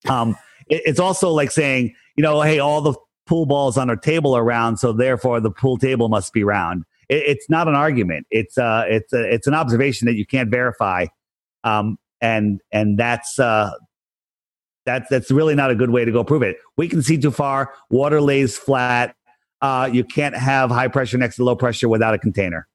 Um, 0.10 0.38
it- 0.70 0.82
it's 0.86 1.00
also 1.00 1.30
like 1.30 1.52
saying, 1.52 1.94
you 2.18 2.24
know, 2.24 2.42
hey, 2.42 2.60
all 2.60 2.82
the 2.82 2.94
pool 3.28 3.46
balls 3.46 3.78
on 3.78 3.90
our 3.90 3.96
table 3.96 4.34
are 4.34 4.44
round, 4.44 4.80
so 4.80 4.92
therefore 4.92 5.40
the 5.40 5.52
pool 5.52 5.78
table 5.78 6.10
must 6.10 6.34
be 6.34 6.44
round. 6.44 6.84
It, 7.08 7.24
it's 7.26 7.50
not 7.50 7.68
an 7.68 7.76
argument. 7.76 8.28
It's 8.30 8.58
uh, 8.58 8.84
it's 8.88 9.14
a, 9.14 9.22
it's 9.34 9.48
an 9.48 9.54
observation 9.54 10.06
that 10.08 10.16
you 10.16 10.26
can't 10.26 10.50
verify. 10.50 11.06
Um, 11.64 11.98
and 12.22 12.62
and 12.72 12.98
that's 12.98 13.40
uh 13.40 13.72
that's 14.86 15.08
that's 15.10 15.30
really 15.32 15.56
not 15.56 15.70
a 15.72 15.76
good 15.76 15.92
way 15.92 16.06
to 16.06 16.12
go 16.12 16.24
prove 16.24 16.42
it. 16.42 16.58
We 16.78 16.88
can 16.88 17.02
see 17.04 17.18
too 17.18 17.32
far. 17.32 17.74
Water 17.90 18.20
lays 18.22 18.58
flat. 18.58 19.16
Uh, 19.62 19.88
you 19.92 20.04
can't 20.04 20.36
have 20.36 20.72
high 20.72 20.88
pressure 20.88 21.18
next 21.20 21.36
to 21.36 21.44
low 21.44 21.56
pressure 21.56 21.88
without 21.88 22.16
a 22.16 22.18
container. 22.18 22.68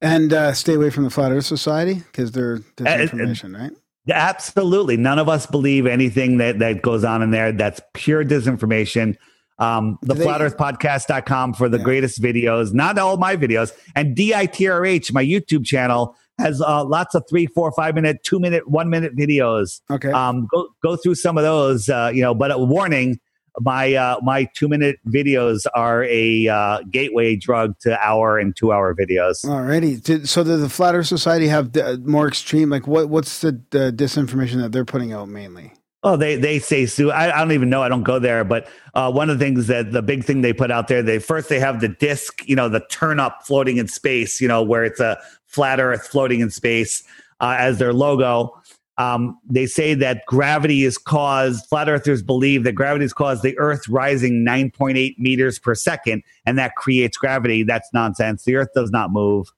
And 0.00 0.32
uh, 0.32 0.52
stay 0.52 0.74
away 0.74 0.90
from 0.90 1.02
the 1.02 1.10
Flat 1.10 1.32
Earth 1.32 1.46
Society 1.46 1.94
because 1.94 2.30
they're 2.30 2.56
Uh, 2.56 2.84
disinformation, 2.84 3.58
right? 3.58 3.72
Absolutely, 4.08 4.96
none 4.96 5.18
of 5.18 5.28
us 5.28 5.46
believe 5.46 5.84
anything 5.86 6.38
that 6.38 6.60
that 6.60 6.82
goes 6.82 7.02
on 7.02 7.22
in 7.22 7.32
there. 7.32 7.50
That's 7.50 7.80
pure 7.94 8.24
disinformation. 8.24 9.16
Um, 9.58 9.98
the 10.02 10.14
they- 10.14 10.24
flatearthpodcast.com 10.24 11.54
for 11.54 11.68
the 11.68 11.78
Yeah. 11.78 11.84
greatest 11.84 12.22
videos, 12.22 12.72
not 12.72 12.96
all 12.98 13.16
my 13.16 13.36
videos. 13.36 13.72
And 13.96 14.16
DITRH, 14.16 15.12
my 15.12 15.24
YouTube 15.24 15.64
channel, 15.66 16.14
has 16.38 16.60
uh, 16.60 16.84
lots 16.84 17.14
of 17.14 17.24
three, 17.28 17.46
four, 17.46 17.72
five 17.72 17.94
minute, 17.94 18.22
two 18.24 18.38
minute, 18.38 18.68
one 18.68 18.88
minute 18.88 19.16
videos. 19.16 19.80
Okay. 19.90 20.10
um, 20.12 20.46
go 20.52 20.68
go 20.82 20.96
through 20.96 21.16
some 21.16 21.36
of 21.36 21.44
those. 21.44 21.88
Uh, 21.88 22.10
you 22.12 22.22
know, 22.22 22.34
but 22.34 22.50
a 22.50 22.58
warning: 22.58 23.18
my 23.60 23.94
uh, 23.94 24.16
my 24.22 24.48
two 24.54 24.68
minute 24.68 24.98
videos 25.06 25.66
are 25.74 26.04
a 26.04 26.48
uh, 26.48 26.80
gateway 26.90 27.36
drug 27.36 27.78
to 27.80 27.98
hour 28.04 28.38
and 28.38 28.56
two 28.56 28.72
hour 28.72 28.94
videos. 28.94 29.44
Alrighty. 29.44 30.02
Did, 30.02 30.28
so 30.28 30.44
does 30.44 30.60
the 30.60 30.68
Flat 30.68 30.94
Earth 30.94 31.06
Society 31.06 31.48
have 31.48 31.72
the, 31.72 32.00
more 32.04 32.28
extreme? 32.28 32.70
Like, 32.70 32.86
what 32.86 33.08
what's 33.08 33.40
the, 33.40 33.60
the 33.70 33.92
disinformation 33.94 34.60
that 34.62 34.72
they're 34.72 34.84
putting 34.84 35.12
out 35.12 35.28
mainly? 35.28 35.72
Oh, 36.04 36.16
they 36.16 36.36
they 36.36 36.60
say 36.60 36.86
Sue. 36.86 37.10
I, 37.10 37.34
I 37.34 37.38
don't 37.40 37.52
even 37.52 37.70
know. 37.70 37.82
I 37.82 37.88
don't 37.88 38.04
go 38.04 38.20
there. 38.20 38.44
But 38.44 38.68
uh, 38.94 39.10
one 39.10 39.30
of 39.30 39.38
the 39.38 39.44
things 39.44 39.66
that 39.66 39.90
the 39.90 40.02
big 40.02 40.24
thing 40.24 40.42
they 40.42 40.52
put 40.52 40.70
out 40.70 40.86
there, 40.86 41.02
they 41.02 41.18
first 41.18 41.48
they 41.48 41.58
have 41.58 41.80
the 41.80 41.88
disc, 41.88 42.48
you 42.48 42.54
know, 42.54 42.68
the 42.68 42.80
turn 42.88 43.18
up 43.18 43.44
floating 43.44 43.78
in 43.78 43.88
space, 43.88 44.40
you 44.40 44.46
know, 44.46 44.62
where 44.62 44.84
it's 44.84 45.00
a 45.00 45.20
flat 45.58 45.80
Earth 45.80 46.06
floating 46.06 46.38
in 46.38 46.50
space 46.50 47.02
uh, 47.40 47.56
as 47.58 47.80
their 47.80 47.92
logo. 47.92 48.62
Um, 48.96 49.36
they 49.44 49.66
say 49.66 49.92
that 49.94 50.24
gravity 50.26 50.84
is 50.84 50.96
caused. 50.96 51.66
Flat 51.66 51.88
Earthers 51.88 52.22
believe 52.22 52.62
that 52.62 52.76
gravity 52.76 53.04
is 53.04 53.12
caused 53.12 53.42
the 53.42 53.58
Earth 53.58 53.88
rising 53.88 54.44
9.8 54.46 55.18
meters 55.18 55.58
per 55.58 55.74
second, 55.74 56.22
and 56.46 56.56
that 56.58 56.76
creates 56.76 57.16
gravity. 57.16 57.64
That's 57.64 57.88
nonsense. 57.92 58.44
The 58.44 58.54
Earth 58.54 58.68
does 58.72 58.92
not 58.92 59.10
move. 59.10 59.48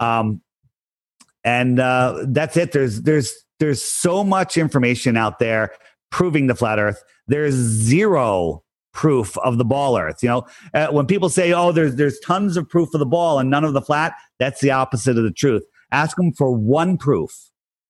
Um, 0.00 0.40
and 1.44 1.78
uh, 1.78 2.24
that's 2.28 2.56
it. 2.56 2.72
There's 2.72 3.02
there's 3.02 3.34
there's 3.60 3.82
so 3.82 4.24
much 4.24 4.56
information 4.56 5.18
out 5.18 5.40
there 5.40 5.72
proving 6.08 6.46
the 6.46 6.54
flat 6.54 6.78
Earth. 6.78 7.04
There's 7.26 7.52
zero 7.52 8.64
proof 8.98 9.38
of 9.38 9.58
the 9.58 9.64
ball 9.64 9.96
Earth. 9.96 10.22
You 10.24 10.28
know, 10.30 10.46
uh, 10.74 10.88
when 10.88 11.06
people 11.06 11.28
say, 11.28 11.52
"Oh, 11.52 11.70
there's 11.70 11.94
there's 11.94 12.18
tons 12.18 12.56
of 12.56 12.68
proof 12.68 12.92
of 12.94 12.98
the 12.98 13.06
ball 13.06 13.38
and 13.38 13.48
none 13.48 13.62
of 13.64 13.72
the 13.72 13.80
flat," 13.80 14.14
that's 14.40 14.60
the 14.60 14.72
opposite 14.72 15.16
of 15.16 15.22
the 15.22 15.30
truth. 15.30 15.62
Ask 15.92 16.16
them 16.16 16.32
for 16.32 16.50
one 16.50 16.96
proof, 16.98 17.30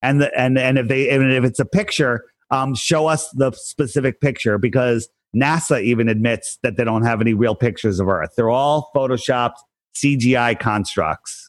and 0.02 0.20
the, 0.20 0.30
and 0.38 0.58
and 0.58 0.76
if 0.76 0.88
they 0.88 1.08
and 1.08 1.32
if 1.32 1.44
it's 1.44 1.58
a 1.58 1.64
picture, 1.64 2.24
um, 2.50 2.74
show 2.74 3.06
us 3.06 3.30
the 3.30 3.52
specific 3.52 4.20
picture 4.20 4.58
because 4.58 5.08
NASA 5.34 5.82
even 5.82 6.10
admits 6.10 6.58
that 6.62 6.76
they 6.76 6.84
don't 6.84 7.04
have 7.04 7.22
any 7.22 7.32
real 7.32 7.54
pictures 7.54 8.00
of 8.00 8.08
Earth. 8.08 8.30
They're 8.36 8.50
all 8.50 8.90
photoshopped 8.94 9.56
CGI 9.96 10.58
constructs. 10.60 11.48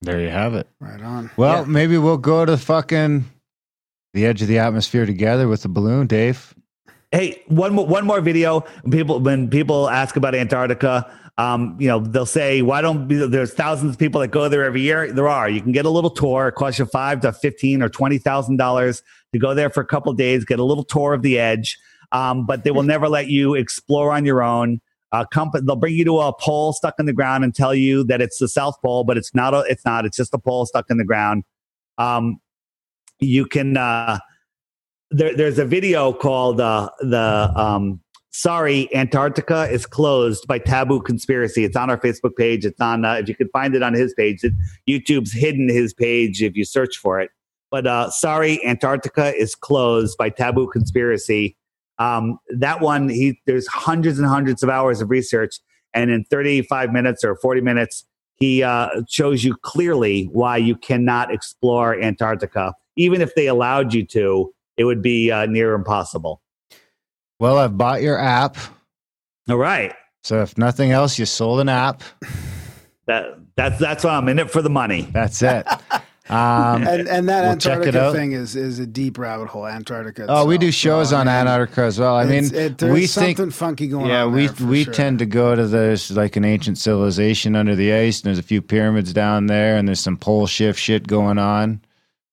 There 0.00 0.20
you 0.20 0.30
have 0.30 0.54
it. 0.54 0.68
Right 0.80 1.00
on. 1.00 1.30
Well, 1.36 1.58
Yeah. 1.60 1.64
maybe 1.68 1.96
we'll 1.98 2.16
go 2.16 2.44
to 2.44 2.56
fucking 2.56 3.24
the 4.14 4.26
edge 4.26 4.42
of 4.42 4.48
the 4.48 4.58
atmosphere 4.58 5.06
together 5.06 5.46
with 5.46 5.62
the 5.62 5.68
balloon, 5.68 6.08
Dave. 6.08 6.52
Hey, 7.12 7.42
one 7.48 7.74
more 7.74 7.86
one 7.86 8.06
more 8.06 8.22
video. 8.22 8.60
When 8.82 8.90
people 8.90 9.20
when 9.20 9.50
people 9.50 9.90
ask 9.90 10.16
about 10.16 10.34
Antarctica, 10.34 11.12
um, 11.36 11.76
you 11.78 11.86
know, 11.86 12.00
they'll 12.00 12.24
say, 12.24 12.62
"Why 12.62 12.80
don't 12.80 13.06
there's 13.06 13.52
thousands 13.52 13.92
of 13.92 13.98
people 13.98 14.22
that 14.22 14.28
go 14.28 14.48
there 14.48 14.64
every 14.64 14.80
year?" 14.80 15.12
There 15.12 15.28
are. 15.28 15.48
You 15.48 15.60
can 15.60 15.72
get 15.72 15.84
a 15.84 15.90
little 15.90 16.08
tour. 16.08 16.48
It 16.48 16.54
costs 16.54 16.78
you 16.78 16.86
five 16.86 17.20
to 17.20 17.32
fifteen 17.34 17.82
or 17.82 17.90
twenty 17.90 18.16
thousand 18.16 18.56
dollars 18.56 19.02
to 19.34 19.38
go 19.38 19.52
there 19.52 19.68
for 19.68 19.82
a 19.82 19.86
couple 19.86 20.10
days, 20.14 20.46
get 20.46 20.58
a 20.58 20.64
little 20.64 20.84
tour 20.84 21.12
of 21.12 21.20
the 21.20 21.38
edge. 21.38 21.78
Um, 22.12 22.46
but 22.46 22.64
they 22.64 22.70
will 22.70 22.82
never 22.82 23.08
let 23.10 23.28
you 23.28 23.54
explore 23.54 24.12
on 24.12 24.24
your 24.24 24.42
own. 24.42 24.80
Uh, 25.12 25.26
comp- 25.26 25.54
they'll 25.66 25.76
bring 25.76 25.94
you 25.94 26.06
to 26.06 26.18
a 26.18 26.32
pole 26.32 26.72
stuck 26.72 26.94
in 26.98 27.04
the 27.04 27.12
ground 27.12 27.44
and 27.44 27.54
tell 27.54 27.74
you 27.74 28.04
that 28.04 28.22
it's 28.22 28.38
the 28.38 28.48
South 28.48 28.80
Pole, 28.80 29.04
but 29.04 29.18
it's 29.18 29.34
not. 29.34 29.52
A, 29.52 29.64
it's 29.68 29.84
not. 29.84 30.06
It's 30.06 30.16
just 30.16 30.32
a 30.32 30.38
pole 30.38 30.64
stuck 30.64 30.86
in 30.88 30.96
the 30.96 31.04
ground. 31.04 31.44
Um, 31.98 32.40
you 33.20 33.44
can. 33.44 33.76
Uh, 33.76 34.18
there, 35.12 35.36
there's 35.36 35.58
a 35.58 35.64
video 35.64 36.12
called 36.12 36.60
uh, 36.60 36.88
the 37.00 37.52
um, 37.54 38.00
"Sorry, 38.30 38.92
Antarctica 38.94 39.68
is 39.70 39.86
closed" 39.86 40.46
by 40.46 40.58
Taboo 40.58 41.00
Conspiracy. 41.00 41.64
It's 41.64 41.76
on 41.76 41.90
our 41.90 41.98
Facebook 41.98 42.36
page. 42.36 42.64
It's 42.64 42.80
on. 42.80 43.04
Uh, 43.04 43.14
if 43.14 43.28
you 43.28 43.34
can 43.34 43.48
find 43.50 43.74
it 43.74 43.82
on 43.82 43.94
his 43.94 44.14
page, 44.14 44.42
it, 44.42 44.54
YouTube's 44.88 45.32
hidden 45.32 45.68
his 45.68 45.94
page 45.94 46.42
if 46.42 46.56
you 46.56 46.64
search 46.64 46.96
for 46.96 47.20
it. 47.20 47.30
But 47.70 47.86
uh, 47.86 48.10
"Sorry, 48.10 48.64
Antarctica 48.64 49.34
is 49.34 49.54
closed" 49.54 50.16
by 50.18 50.30
Taboo 50.30 50.68
Conspiracy. 50.68 51.56
Um, 51.98 52.38
that 52.48 52.80
one, 52.80 53.08
he 53.08 53.40
there's 53.46 53.66
hundreds 53.68 54.18
and 54.18 54.26
hundreds 54.26 54.62
of 54.62 54.70
hours 54.70 55.00
of 55.00 55.10
research, 55.10 55.56
and 55.94 56.10
in 56.10 56.24
35 56.24 56.92
minutes 56.92 57.22
or 57.22 57.36
40 57.36 57.60
minutes, 57.60 58.04
he 58.36 58.62
uh, 58.62 58.88
shows 59.08 59.44
you 59.44 59.54
clearly 59.56 60.24
why 60.32 60.56
you 60.56 60.74
cannot 60.74 61.32
explore 61.32 62.00
Antarctica, 62.00 62.74
even 62.96 63.20
if 63.20 63.34
they 63.34 63.46
allowed 63.46 63.92
you 63.92 64.04
to 64.06 64.52
it 64.76 64.84
would 64.84 65.02
be 65.02 65.30
uh, 65.30 65.46
near 65.46 65.74
impossible. 65.74 66.40
Well, 67.40 67.58
I've 67.58 67.76
bought 67.76 68.02
your 68.02 68.18
app. 68.18 68.56
All 69.50 69.56
right, 69.56 69.92
So 70.22 70.42
if 70.42 70.56
nothing 70.56 70.92
else, 70.92 71.18
you 71.18 71.26
sold 71.26 71.60
an 71.60 71.68
app. 71.68 72.02
that 73.06 73.24
that's 73.56 73.78
that's 73.80 74.04
why 74.04 74.16
I'm 74.16 74.28
in 74.28 74.38
it 74.38 74.50
for 74.50 74.62
the 74.62 74.70
money. 74.70 75.02
That's 75.12 75.42
it. 75.42 75.66
Um, 76.30 76.86
And 76.86 77.08
and 77.08 77.28
that 77.28 77.42
We'll 77.42 77.50
Antarctica 77.50 78.12
thing 78.12 78.30
is 78.32 78.54
is 78.54 78.78
a 78.78 78.86
deep 78.86 79.18
rabbit 79.18 79.48
hole. 79.48 79.66
Antarctica. 79.66 80.26
oh, 80.28 80.46
we 80.46 80.56
do 80.56 80.70
shows 80.70 81.10
So, 81.10 81.16
I 81.16 81.20
on 81.20 81.26
mean, 81.26 81.34
Antarctica 81.34 81.82
as 81.82 81.98
well. 81.98 82.14
I 82.16 82.24
mean, 82.24 82.44
it's- 82.44 82.52
it, 82.52 82.78
there's 82.78 82.92
we 82.92 83.06
something 83.06 83.34
think 83.36 83.52
funky 83.52 83.88
going 83.88 84.06
yeah, 84.08 84.22
on. 84.22 84.32
we 84.32 84.46
there 84.46 84.54
for 84.54 84.64
we 84.66 84.84
sure. 84.84 84.94
tend 84.94 85.18
to 85.18 85.26
go 85.26 85.56
to 85.56 85.66
there's 85.66 86.12
like 86.12 86.36
an 86.36 86.44
ancient 86.44 86.78
civilization 86.78 87.56
under 87.56 87.74
the 87.74 87.92
ice, 87.92 88.20
and 88.20 88.26
there's 88.28 88.38
a 88.38 88.42
few 88.42 88.62
pyramids 88.62 89.12
down 89.12 89.46
there, 89.48 89.76
and 89.76 89.86
there's 89.88 90.00
some 90.00 90.16
pole 90.16 90.46
shift 90.46 90.78
shit 90.78 91.08
going 91.08 91.38
on. 91.38 91.80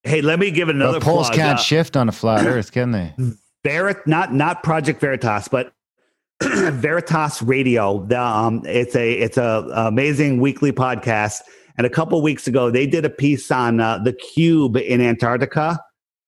Hey, 0.04 0.22
let 0.22 0.40
me 0.40 0.50
give 0.52 0.70
another 0.70 1.00
But 1.00 1.04
poles 1.06 1.28
plug. 1.28 1.38
can't 1.40 1.60
Uh, 1.60 1.62
shift 1.62 1.98
on 1.98 2.08
a 2.10 2.12
flat 2.12 2.46
Earth, 2.46 2.72
can 2.72 2.92
they? 2.92 3.14
Verit, 3.66 3.98
not 4.08 4.34
not 4.34 4.64
Project 4.64 5.02
Veritas, 5.02 5.48
but 5.50 5.74
Veritas 6.42 7.42
Radio. 7.42 8.06
The, 8.06 8.20
um, 8.22 8.62
it's 8.66 8.96
a 8.96 9.12
it's 9.14 9.38
a 9.38 9.68
amazing 9.76 10.40
weekly 10.40 10.72
podcast. 10.72 11.42
And 11.78 11.86
a 11.86 11.90
couple 11.90 12.22
weeks 12.22 12.46
ago, 12.48 12.70
they 12.72 12.86
did 12.88 13.06
a 13.06 13.10
piece 13.10 13.52
on 13.52 13.80
uh, 13.80 14.00
the 14.00 14.12
cube 14.14 14.76
in 14.78 15.00
Antarctica. 15.02 15.80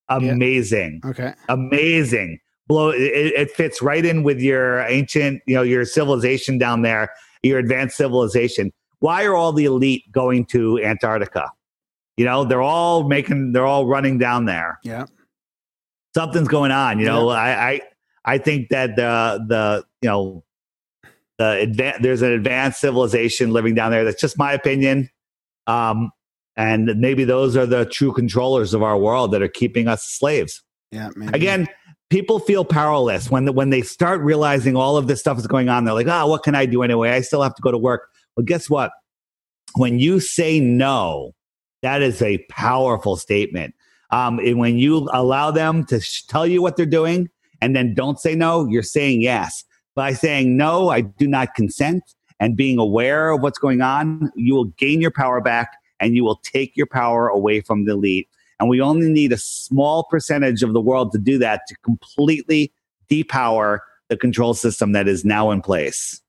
Amazing, 0.09 1.01
Okay. 1.05 1.33
amazing. 1.49 2.39
Blow. 2.67 2.89
It, 2.89 3.33
it 3.35 3.51
fits 3.51 3.81
right 3.81 4.05
in 4.05 4.23
with 4.23 4.39
your 4.39 4.79
ancient, 4.87 5.41
you 5.47 5.55
know, 5.55 5.61
your 5.61 5.85
civilization 5.85 6.57
down 6.57 6.81
there, 6.81 7.11
your 7.43 7.59
advanced 7.59 7.95
civilization. 7.97 8.71
Why 8.99 9.23
are 9.25 9.35
all 9.35 9.51
the 9.53 9.65
elite 9.65 10.03
going 10.11 10.45
to 10.47 10.79
Antarctica? 10.83 11.49
You 12.17 12.25
know, 12.25 12.43
they're 12.43 12.61
all 12.61 13.07
making, 13.07 13.53
they're 13.53 13.65
all 13.65 13.85
running 13.87 14.17
down 14.17 14.45
there 14.45 14.79
Yeah. 14.83 15.05
something's 16.15 16.47
going 16.47 16.71
on. 16.71 16.99
You 16.99 17.05
know, 17.05 17.29
I, 17.29 17.69
I 17.71 17.81
I 18.25 18.37
think 18.37 18.69
that 18.69 18.95
the 18.95 19.43
the 19.47 19.83
you 20.01 20.09
know 20.09 20.43
the 21.39 21.65
adva- 21.67 22.01
there's 22.01 22.21
an 22.21 22.31
advanced 22.31 22.79
civilization 22.81 23.51
living 23.51 23.73
down 23.75 23.91
there. 23.91 24.03
That's 24.03 24.21
just 24.21 24.37
my 24.37 24.53
opinion. 24.53 25.09
Um, 25.67 26.11
and 26.57 26.93
maybe 26.97 27.23
those 27.23 27.55
are 27.55 27.65
the 27.65 27.85
true 27.85 28.11
controllers 28.13 28.73
of 28.73 28.83
our 28.83 28.97
world 28.97 29.31
that 29.31 29.41
are 29.41 29.47
keeping 29.47 29.87
us 29.87 30.03
slaves. 30.03 30.61
Yeah. 30.91 31.09
Maybe. 31.15 31.31
Again, 31.33 31.67
people 32.09 32.39
feel 32.39 32.65
powerless 32.65 33.31
when 33.31 33.45
the, 33.45 33.53
when 33.53 33.69
they 33.69 33.81
start 33.81 34.19
realizing 34.21 34.75
all 34.75 34.97
of 34.97 35.07
this 35.07 35.21
stuff 35.21 35.37
is 35.39 35.47
going 35.47 35.69
on. 35.69 35.85
They're 35.85 35.93
like, 35.93 36.07
"Ah, 36.09 36.27
what 36.27 36.43
can 36.43 36.53
I 36.53 36.65
do 36.65 36.83
anyway? 36.83 37.11
I 37.11 37.21
still 37.21 37.41
have 37.41 37.55
to 37.55 37.61
go 37.61 37.71
to 37.71 37.77
work." 37.77 38.09
Well, 38.35 38.43
guess 38.45 38.69
what? 38.69 38.91
When 39.77 39.97
you 39.97 40.19
say 40.19 40.59
no, 40.59 41.31
that 41.81 42.01
is 42.01 42.21
a 42.21 42.39
powerful 42.49 43.15
statement. 43.15 43.75
Um, 44.11 44.39
and 44.39 44.59
when 44.59 44.77
you 44.77 45.09
allow 45.13 45.51
them 45.51 45.85
to 45.85 45.99
sh- 45.99 46.23
tell 46.23 46.45
you 46.45 46.61
what 46.61 46.77
they're 46.77 46.85
doing 46.85 47.29
and 47.61 47.75
then 47.75 47.93
don't 47.93 48.19
say 48.19 48.35
no, 48.35 48.67
you're 48.67 48.83
saying 48.83 49.21
yes. 49.21 49.63
By 49.95 50.13
saying 50.13 50.57
no, 50.57 50.89
I 50.89 51.01
do 51.01 51.27
not 51.27 51.55
consent 51.55 52.03
and 52.39 52.57
being 52.57 52.77
aware 52.77 53.31
of 53.31 53.41
what's 53.41 53.59
going 53.59 53.81
on, 53.81 54.31
you 54.35 54.55
will 54.55 54.65
gain 54.65 55.01
your 55.01 55.11
power 55.11 55.41
back 55.41 55.77
and 55.99 56.15
you 56.15 56.23
will 56.23 56.37
take 56.43 56.75
your 56.75 56.87
power 56.87 57.27
away 57.27 57.61
from 57.61 57.85
the 57.85 57.91
elite. 57.93 58.27
And 58.59 58.69
we 58.69 58.81
only 58.81 59.09
need 59.09 59.31
a 59.31 59.37
small 59.37 60.03
percentage 60.03 60.63
of 60.63 60.73
the 60.73 60.81
world 60.81 61.11
to 61.13 61.17
do 61.17 61.37
that 61.39 61.61
to 61.67 61.75
completely 61.83 62.73
depower 63.09 63.79
the 64.09 64.17
control 64.17 64.53
system 64.53 64.91
that 64.91 65.07
is 65.07 65.23
now 65.23 65.51
in 65.51 65.61
place. 65.61 66.21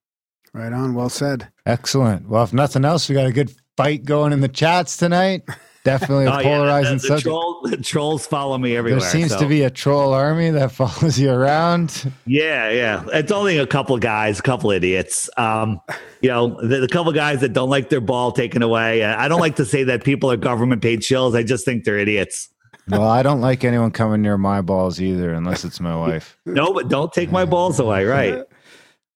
Right 0.52 0.72
on. 0.72 0.94
Well 0.94 1.08
said. 1.08 1.48
Excellent. 1.66 2.28
Well, 2.28 2.44
if 2.44 2.52
nothing 2.52 2.84
else, 2.84 3.08
we 3.08 3.14
got 3.14 3.26
a 3.26 3.32
good 3.32 3.54
fight 3.76 4.04
going 4.04 4.32
in 4.32 4.40
the 4.40 4.48
chats 4.48 4.96
tonight. 4.96 5.42
Definitely 5.84 6.26
a 6.26 6.30
Oh, 6.32 6.32
yeah, 6.32 6.38
the- 6.38 6.44
polarizing 6.44 6.92
the, 6.94 7.00
subject. 7.00 7.22
troll, 7.24 7.60
the 7.64 7.76
trolls 7.78 8.24
follow 8.26 8.56
me 8.56 8.76
everywhere. 8.76 9.00
there 9.00 9.10
seems 9.10 9.32
so- 9.32 9.40
to 9.40 9.48
be 9.48 9.62
a 9.62 9.70
troll 9.70 10.12
army 10.14 10.50
that 10.50 10.70
follows 10.72 11.18
you 11.18 11.30
around. 11.30 12.12
Yeah, 12.24 12.70
yeah. 12.70 13.04
It's 13.12 13.32
only 13.32 13.58
a 13.58 13.66
couple 13.66 13.98
guys, 13.98 14.38
a 14.38 14.42
couple 14.42 14.70
idiots. 14.70 15.28
Um, 15.36 15.80
you 16.20 16.28
know, 16.28 16.60
the, 16.66 16.78
the 16.80 16.88
couple 16.88 17.10
guys 17.12 17.40
that 17.40 17.52
don't 17.52 17.70
like 17.70 17.88
their 17.88 18.00
ball 18.00 18.30
taken 18.30 18.62
away. 18.62 19.02
I 19.04 19.26
don't 19.26 19.40
like 19.40 19.56
to 19.56 19.64
say 19.64 19.82
that 19.84 20.04
people 20.04 20.30
are 20.30 20.36
government 20.36 20.82
paid 20.82 21.00
shills. 21.00 21.36
I 21.36 21.42
just 21.42 21.64
think 21.64 21.82
they're 21.84 21.98
idiots. 21.98 22.48
well, 22.88 23.08
I 23.08 23.22
don't 23.24 23.40
like 23.40 23.64
anyone 23.64 23.90
coming 23.90 24.22
near 24.22 24.38
my 24.38 24.60
balls 24.60 25.00
either, 25.00 25.32
unless 25.32 25.64
it's 25.64 25.80
my 25.80 25.96
wife. 25.96 26.36
No, 26.46 26.72
but 26.72 26.88
don't 26.88 27.12
take 27.12 27.32
my 27.32 27.44
balls 27.44 27.80
away. 27.80 28.04
Right. 28.04 28.40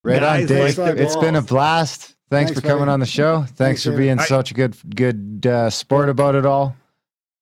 Right 0.03 0.23
on, 0.23 0.41
Guys 0.41 0.49
Dave. 0.49 0.79
like 0.79 0.97
their 0.97 1.05
It's 1.05 1.17
been 1.17 1.37
a 1.37 1.43
blast. 1.43 2.16
Thanks, 2.29 2.51
Thanks, 2.51 2.61
for 2.61 2.67
coming 2.67 2.81
buddy. 2.87 2.91
on 2.91 3.01
the 3.01 3.07
show. 3.07 3.39
Thanks, 3.43 3.53
Thanks, 3.53 3.85
for 3.85 3.97
being 3.97 4.13
All 4.13 4.17
right. 4.17 4.29
such 4.29 4.51
a 4.51 4.55
good 4.55 4.77
good 4.97 5.47
uh, 5.47 5.71
sport 5.71 6.09
about 6.09 6.35
it 6.35 6.45
all. 6.45 6.77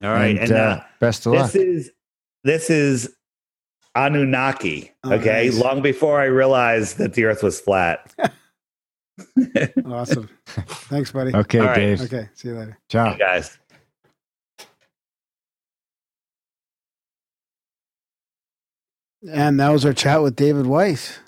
All 0.02 0.10
right. 0.10 0.36
And, 0.36 0.38
And, 0.40 0.52
uh, 0.52 0.56
uh, 0.56 0.84
best 1.00 1.24
of 1.26 1.32
this 1.32 1.40
luck. 1.42 1.54
is 1.56 1.90
this 2.44 2.68
is 2.68 3.14
Anunnaki. 3.94 4.92
Oh, 5.04 5.14
Okay. 5.14 5.46
nice. 5.46 5.58
Long 5.58 5.80
before 5.80 6.20
I 6.20 6.24
realized 6.24 6.98
that 6.98 7.14
the 7.14 7.24
earth 7.24 7.42
was 7.42 7.60
flat. 7.60 8.14
Awesome. 9.86 10.28
Thanks, 10.88 11.12
buddy. 11.12 11.32
Okay, 11.32 11.60
All 11.60 11.66
right. 11.66 11.76
Dave. 11.76 12.00
Okay. 12.00 12.28
See 12.34 12.48
you 12.48 12.54
later. 12.58 12.76
Ciao. 12.88 13.14
guys. 13.16 13.56
And 19.32 19.58
that 19.60 19.70
was 19.70 19.84
our 19.86 19.92
chat 19.92 20.22
with 20.22 20.36
David 20.36 20.66
Weiss. 20.66 21.18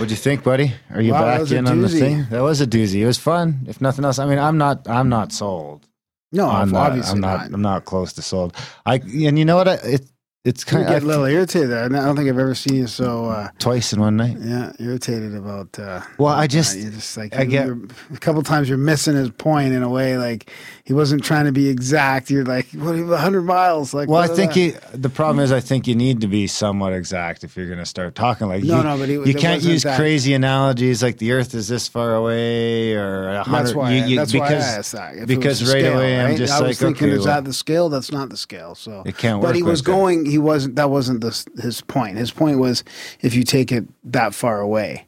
What'd 0.00 0.10
you 0.12 0.16
think, 0.16 0.42
buddy? 0.42 0.72
Are 0.94 1.02
you 1.02 1.12
Wow, 1.12 1.38
back 1.38 1.50
in 1.52 1.66
on 1.66 1.82
the 1.82 1.88
thing? 1.90 2.24
That 2.30 2.40
was 2.40 2.62
a 2.62 2.66
doozy. 2.66 3.00
It 3.00 3.06
was 3.06 3.18
fun. 3.18 3.66
If 3.68 3.82
nothing 3.82 4.06
else, 4.06 4.18
I 4.18 4.24
mean, 4.24 4.38
I'm 4.38 4.56
not. 4.56 4.88
I'm 4.88 5.10
not 5.10 5.30
sold. 5.30 5.86
No, 6.32 6.46
on 6.48 6.70
that. 6.72 6.92
obviously 6.92 7.12
I'm 7.12 7.20
not, 7.20 7.40
not. 7.40 7.52
I'm 7.52 7.60
not 7.60 7.84
close 7.84 8.14
to 8.14 8.22
sold. 8.22 8.56
I 8.86 8.94
and 8.94 9.38
you 9.38 9.44
know 9.44 9.56
what? 9.56 9.68
I, 9.68 9.74
it 9.74 10.10
it's 10.42 10.64
Kind 10.64 10.84
of 10.84 10.88
get 10.88 11.02
a 11.02 11.06
little 11.06 11.26
irritated. 11.26 11.70
I 11.70 11.88
don't 11.88 12.16
think 12.16 12.26
I've 12.30 12.38
ever 12.38 12.54
seen 12.54 12.74
you 12.76 12.86
so 12.86 13.26
uh, 13.26 13.48
twice 13.58 13.92
in 13.92 14.00
one 14.00 14.16
night. 14.16 14.38
yeah 14.40 14.72
irritated 14.78 15.34
about. 15.34 15.78
Uh, 15.78 16.00
Well, 16.16 16.32
I 16.32 16.46
just 16.46 16.78
uh, 16.78 16.90
just 16.90 17.14
like 17.18 17.36
I 17.36 17.44
get- 17.44 17.68
a 17.68 18.18
couple 18.20 18.42
times 18.42 18.66
you're 18.66 18.78
missing 18.78 19.16
his 19.16 19.30
point 19.30 19.74
in 19.74 19.82
a 19.82 19.88
way 19.90 20.16
like 20.16 20.50
he 20.84 20.94
wasn't 20.94 21.22
trying 21.24 21.44
to 21.44 21.52
be 21.52 21.68
exact. 21.68 22.30
You're 22.30 22.46
like 22.46 22.66
what 22.72 22.96
hundred 23.20 23.42
miles 23.42 23.92
like. 23.92 24.08
Well, 24.08 24.22
I 24.22 24.28
think 24.28 24.56
you. 24.56 24.72
The 24.94 25.10
problem 25.10 25.44
is, 25.44 25.52
I 25.52 25.60
think 25.60 25.86
you 25.86 25.94
need 25.94 26.22
to 26.22 26.26
be 26.26 26.46
somewhat 26.46 26.94
exact 26.94 27.44
if 27.44 27.54
you're 27.54 27.66
going 27.66 27.78
to 27.78 27.84
start 27.86 28.14
talking 28.14 28.48
like 28.48 28.64
No, 28.64 28.78
you. 28.78 28.82
no, 28.82 28.96
but 28.98 29.08
he- 29.10 29.14
you 29.30 29.34
can't 29.34 29.62
use 29.62 29.84
crazy 29.84 30.32
analogies 30.32 31.02
like 31.02 31.18
the 31.18 31.32
Earth 31.32 31.54
is 31.54 31.68
this 31.68 31.86
far 31.86 32.14
away 32.14 32.94
or 32.94 33.28
a 33.28 33.44
That's 33.46 33.74
why. 33.74 33.92
you- 33.92 34.04
you- 34.06 34.16
that's 34.16 34.32
because 34.32 34.50
why 34.94 35.00
I 35.00 35.12
asked 35.18 35.26
because 35.28 35.60
was 35.60 35.70
right 35.74 35.82
scale, 35.82 35.98
away 35.98 36.18
I'm 36.18 36.36
just 36.36 36.52
I 36.54 36.60
like, 36.60 36.76
thinking, 36.76 37.08
okay, 37.08 37.12
is 37.16 37.26
well- 37.26 37.34
that 37.36 37.44
the 37.44 37.52
scale? 37.52 37.90
That's 37.90 38.10
not 38.10 38.30
the 38.30 38.38
scale. 38.38 38.74
So 38.74 39.02
It 39.04 39.18
can't 39.18 39.38
work 39.38 39.50
But 39.50 39.56
he 39.56 39.62
was 39.62 39.82
going. 39.82 40.29
He 40.30 40.38
wasn't. 40.38 40.76
That 40.76 40.90
wasn't 40.90 41.20
the, 41.20 41.46
his 41.60 41.80
point. 41.82 42.16
His 42.16 42.30
point 42.30 42.58
was 42.58 42.84
if 43.20 43.34
you 43.34 43.42
take 43.44 43.70
it 43.72 43.84
that 44.04 44.34
far 44.34 44.60
away, 44.60 45.04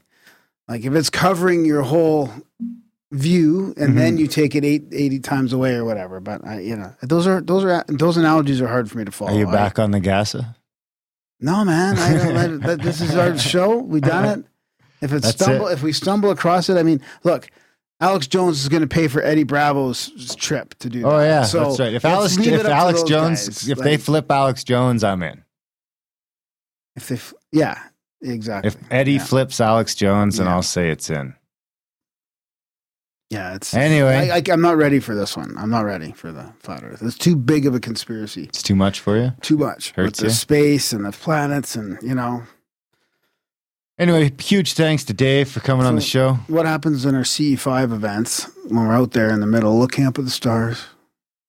like 0.68 0.84
if 0.84 0.92
it's 0.94 1.10
covering 1.10 1.64
your 1.64 1.82
whole 1.82 2.30
view, 3.10 3.74
and 3.76 3.90
Mm-hmm. 3.90 3.96
then 3.98 4.18
you 4.18 4.26
take 4.26 4.54
it 4.54 4.64
eight, 4.64 4.84
80 4.90 5.20
times 5.20 5.52
away 5.52 5.74
or 5.74 5.84
whatever. 5.84 6.18
But 6.20 6.46
I, 6.46 6.60
you 6.60 6.76
know, 6.76 6.94
those 7.02 7.26
are 7.26 7.40
those 7.40 7.64
are 7.64 7.84
those 7.88 8.16
analogies 8.16 8.60
are 8.60 8.68
hard 8.68 8.90
for 8.90 8.98
me 8.98 9.04
to 9.04 9.12
follow. 9.12 9.32
Are 9.32 9.38
you 9.38 9.48
I- 9.48 9.52
back 9.52 9.78
on 9.78 9.90
the 9.90 10.00
Gasa? 10.00 10.54
no, 11.40 11.64
man. 11.64 11.98
I 11.98 12.14
don't. 12.14 12.34
let 12.34 12.50
it- 12.50 12.60
that, 12.62 12.82
this 12.82 13.00
is 13.00 13.16
our 13.16 13.36
show. 13.38 13.78
We 13.78 14.00
done 14.00 14.40
it. 14.40 14.46
If 15.00 15.12
it 15.12 15.24
stumble, 15.24 15.66
it. 15.66 15.72
if 15.72 15.82
we 15.82 15.92
stumble 15.92 16.30
across 16.30 16.68
it, 16.68 16.76
I 16.76 16.82
mean, 16.82 17.00
look. 17.24 17.48
Alex 18.02 18.26
Jones 18.26 18.60
is 18.60 18.68
going 18.68 18.80
to 18.82 18.88
pay 18.88 19.06
for 19.06 19.22
Eddie 19.22 19.44
Bravo's 19.44 20.34
trip 20.34 20.74
to 20.80 20.90
do 20.90 21.06
oh, 21.06 21.10
that. 21.10 21.16
Oh 21.16 21.20
yeah, 21.22 21.42
So 21.44 21.60
that's 21.64 21.78
right. 21.80 21.94
If 21.94 22.04
Alex, 22.04 22.36
if 22.36 22.64
Alex 22.66 23.02
Jones, 23.04 23.48
guys. 23.48 23.68
if 23.68 23.78
they 23.78 23.96
flip 23.96 24.30
Alex 24.30 24.64
Jones, 24.64 25.04
I'm 25.04 25.22
in. 25.22 25.44
if 26.96 27.08
they, 27.08 27.14
f- 27.14 27.32
yeah, 27.52 27.80
exactly. 28.20 28.68
If 28.68 28.76
Eddie 28.90 29.12
yeah. 29.12 29.24
flips 29.24 29.60
Alex 29.60 29.94
Jones, 29.94 30.38
then 30.38 30.46
Yeah. 30.46 30.54
I'll 30.54 30.62
say 30.62 30.90
it's 30.90 31.10
in. 31.10 31.34
yeah, 33.30 33.54
it's 33.54 33.72
Anyway. 33.72 34.30
I, 34.30 34.42
I'm 34.52 34.60
not 34.60 34.76
ready 34.76 34.98
for 34.98 35.14
this 35.14 35.36
one. 35.36 35.54
I'm 35.56 35.70
not 35.70 35.84
ready 35.84 36.10
for 36.10 36.32
the 36.32 36.52
flat 36.58 36.82
Earth. 36.82 37.02
It's 37.02 37.16
too 37.16 37.36
big 37.36 37.66
of 37.66 37.74
a 37.74 37.80
conspiracy. 37.80 38.44
It's 38.44 38.64
too 38.64 38.74
much 38.74 38.98
for 38.98 39.16
you. 39.16 39.32
Too 39.42 39.56
much 39.56 39.92
Hurts 39.92 40.06
with 40.06 40.16
the 40.16 40.24
you? 40.24 40.30
space 40.30 40.92
and 40.92 41.04
the 41.04 41.12
planets 41.12 41.76
and 41.76 41.98
you 42.02 42.14
know 42.16 42.42
Anyway, 44.02 44.32
huge 44.40 44.72
thanks 44.72 45.04
to 45.04 45.12
Dave 45.12 45.48
for 45.48 45.60
coming 45.60 45.86
on 45.86 45.94
the 45.94 46.00
show. 46.00 46.34
what 46.48 46.66
happens 46.66 47.04
in 47.04 47.14
our 47.14 47.22
CE5 47.22 47.92
events 47.92 48.50
when 48.66 48.84
we're 48.88 48.94
out 48.94 49.12
there 49.12 49.30
in 49.30 49.38
the 49.38 49.46
middle 49.46 49.78
looking 49.78 50.04
up 50.04 50.18
at 50.18 50.24
the 50.24 50.30
stars 50.30 50.86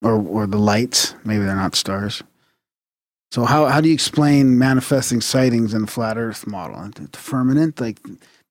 or 0.04 0.22
or 0.22 0.46
the 0.46 0.60
lights. 0.60 1.16
Maybe 1.24 1.44
they're 1.44 1.56
not 1.56 1.76
stars. 1.76 2.22
So 3.32 3.46
how 3.46 3.66
how 3.66 3.82
do 3.82 3.88
you 3.88 3.94
explain 3.96 4.60
manifesting 4.60 5.20
sightings 5.20 5.74
in 5.74 5.82
the 5.82 5.88
flat 5.88 6.16
Earth 6.16 6.46
model? 6.46 6.92
The 6.94 7.18
firmament, 7.18 7.82
like 7.82 8.00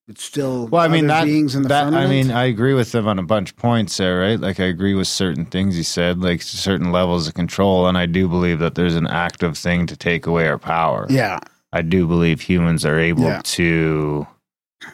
it's 0.09 0.25
still 0.25 0.67
Well, 0.67 0.83
I 0.83 0.89
mean 0.89 1.07
that, 1.07 1.25
beings 1.25 1.55
in 1.55 1.63
the 1.63 1.69
that 1.69 1.95
I 1.95 2.09
mean, 2.09 2.33
I 2.33 2.47
agree 2.47 2.75
with 2.75 2.93
him 2.93 3.07
on 3.07 3.21
a 3.21 3.23
bunch 3.23 3.51
of 3.53 3.57
points 3.57 3.97
there, 3.99 4.19
right? 4.19 4.41
Like 4.41 4.59
I 4.59 4.65
agree 4.65 4.95
with 4.95 5.07
certain 5.07 5.47
things 5.47 5.77
he 5.77 5.85
said, 5.85 6.21
like 6.21 6.43
certain 6.43 6.91
levels 6.91 7.29
of 7.29 7.35
control, 7.35 7.87
and 7.87 7.97
I 7.97 8.07
do 8.07 8.27
believe 8.27 8.59
that 8.59 8.75
there's 8.75 8.97
an 8.97 9.07
active 9.07 9.57
thing 9.57 9.87
to 9.87 9.97
take 9.97 10.27
away 10.27 10.49
our 10.49 10.59
power. 10.59 11.07
yeah, 11.09 11.39
I 11.73 11.83
do 11.83 12.07
believe 12.07 12.41
humans 12.43 12.85
are 12.85 12.99
able 12.99 13.23
Yeah. 13.25 13.41
to, 13.43 14.27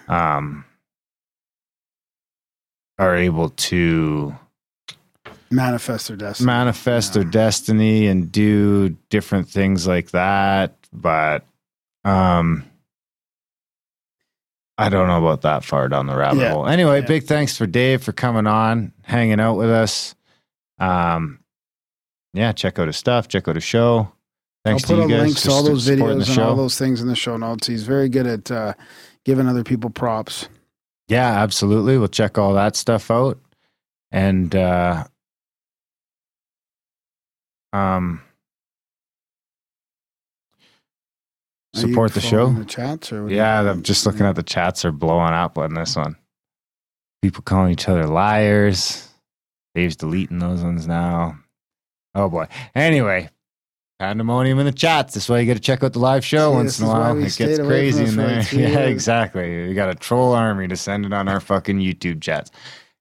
um, 0.08 0.64
are 2.98 3.16
able 3.16 3.50
to 3.50 4.36
manifest 5.50 6.08
their 6.08 6.16
destiny. 6.16 6.46
manifest 6.46 7.10
Yeah. 7.14 7.22
their 7.22 7.30
destiny 7.30 8.06
and 8.06 8.30
do 8.30 8.90
different 9.10 9.48
things 9.48 9.86
like 9.86 10.10
that. 10.10 10.74
But 10.92 11.44
um 12.04 12.64
I 14.76 14.88
don't 14.90 15.08
know 15.08 15.18
about 15.18 15.42
that 15.42 15.64
far 15.64 15.88
down 15.88 16.06
the 16.06 16.16
rabbit 16.16 16.40
Yeah. 16.40 16.52
hole. 16.52 16.66
Anyway, 16.68 17.00
big 17.00 17.24
thanks 17.24 17.56
for 17.56 17.66
Dave 17.66 18.02
for 18.02 18.12
coming 18.12 18.46
on, 18.46 18.92
hanging 19.02 19.40
out 19.40 19.54
with 19.56 19.70
us. 19.70 20.14
Um 20.78 21.40
yeah, 22.34 22.52
check 22.52 22.78
out 22.78 22.86
his 22.88 22.96
stuff, 22.96 23.26
check 23.28 23.48
out 23.48 23.54
his 23.56 23.64
show. 23.64 24.12
Thanks 24.64 24.84
I'll 24.84 24.88
put 24.88 24.96
to 24.96 25.02
all 25.02 25.08
you 25.10 25.16
guys 25.16 25.24
links 25.26 25.42
to 25.42 25.50
all 25.50 25.62
those 25.62 25.88
videos 25.88 26.28
and 26.30 26.38
all 26.40 26.56
those 26.56 26.76
things 26.78 27.00
in 27.00 27.08
the 27.08 27.14
show 27.16 27.36
notes. 27.36 27.66
He's 27.66 27.84
very 27.84 28.08
good 28.08 28.26
at 28.26 28.50
uh, 28.50 28.74
giving 29.24 29.46
other 29.48 29.64
people 29.64 29.88
props. 29.90 30.48
Yeah, 31.08 31.42
absolutely. 31.42 31.96
We'll 31.96 32.08
check 32.08 32.36
all 32.38 32.54
that 32.54 32.76
stuff 32.76 33.10
out. 33.10 33.38
And 34.10 34.54
uh 34.54 35.04
um 37.72 38.20
support 41.74 42.12
the 42.14 42.20
show. 42.20 42.50
The 42.52 42.64
chats, 42.64 43.12
or 43.12 43.22
what 43.22 43.28
do 43.28 43.34
you- 43.34 43.40
Yeah, 43.40 43.70
I'm 43.70 43.82
just 43.82 44.06
looking 44.06 44.26
at 44.26 44.34
the 44.34 44.42
chats 44.42 44.84
are 44.84 44.92
blowing 44.92 45.32
up 45.34 45.58
on 45.58 45.74
this 45.74 45.96
one. 45.96 46.16
People 47.22 47.42
calling 47.42 47.72
each 47.72 47.88
other 47.88 48.06
liars. 48.06 49.08
Dave's 49.74 49.96
deleting 49.96 50.38
those 50.38 50.62
ones 50.62 50.86
now. 50.86 51.38
Oh 52.14 52.28
boy. 52.28 52.46
Anyway, 52.74 53.28
pandemonium 53.98 54.58
in 54.58 54.66
the 54.66 54.72
chats. 54.72 55.14
That's 55.14 55.28
why 55.28 55.40
you 55.40 55.46
got 55.46 55.54
to 55.54 55.60
check 55.60 55.82
out 55.82 55.92
the 55.92 55.98
live 55.98 56.24
show 56.24 56.52
once 56.52 56.78
in 56.78 56.86
a 56.86 56.88
while. 56.88 57.16
It 57.18 57.36
gets 57.36 57.58
crazy 57.58 58.04
in 58.04 58.16
there. 58.16 58.42
yeah, 58.52 58.80
exactly. 58.80 59.68
We 59.68 59.74
got 59.74 59.88
a 59.90 59.94
troll 59.94 60.32
army 60.32 60.68
to 60.68 60.76
send 60.76 61.04
it 61.04 61.12
on 61.12 61.28
our 61.28 61.40
fucking 61.40 61.78
YouTube 61.78 62.20
chats. 62.20 62.50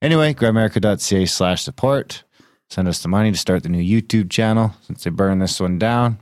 Anyway, 0.02 0.34
grimerica.ca 0.34 1.26
slash 1.26 1.64
support. 1.64 2.24
Send 2.70 2.88
us 2.88 3.02
the 3.02 3.08
money 3.08 3.32
to 3.32 3.38
start 3.38 3.64
the 3.64 3.70
new 3.70 3.82
YouTube 4.02 4.30
channel 4.30 4.74
since 4.82 5.04
they 5.04 5.10
burned 5.10 5.42
this 5.42 5.60
one 5.60 5.78
down. 5.80 6.20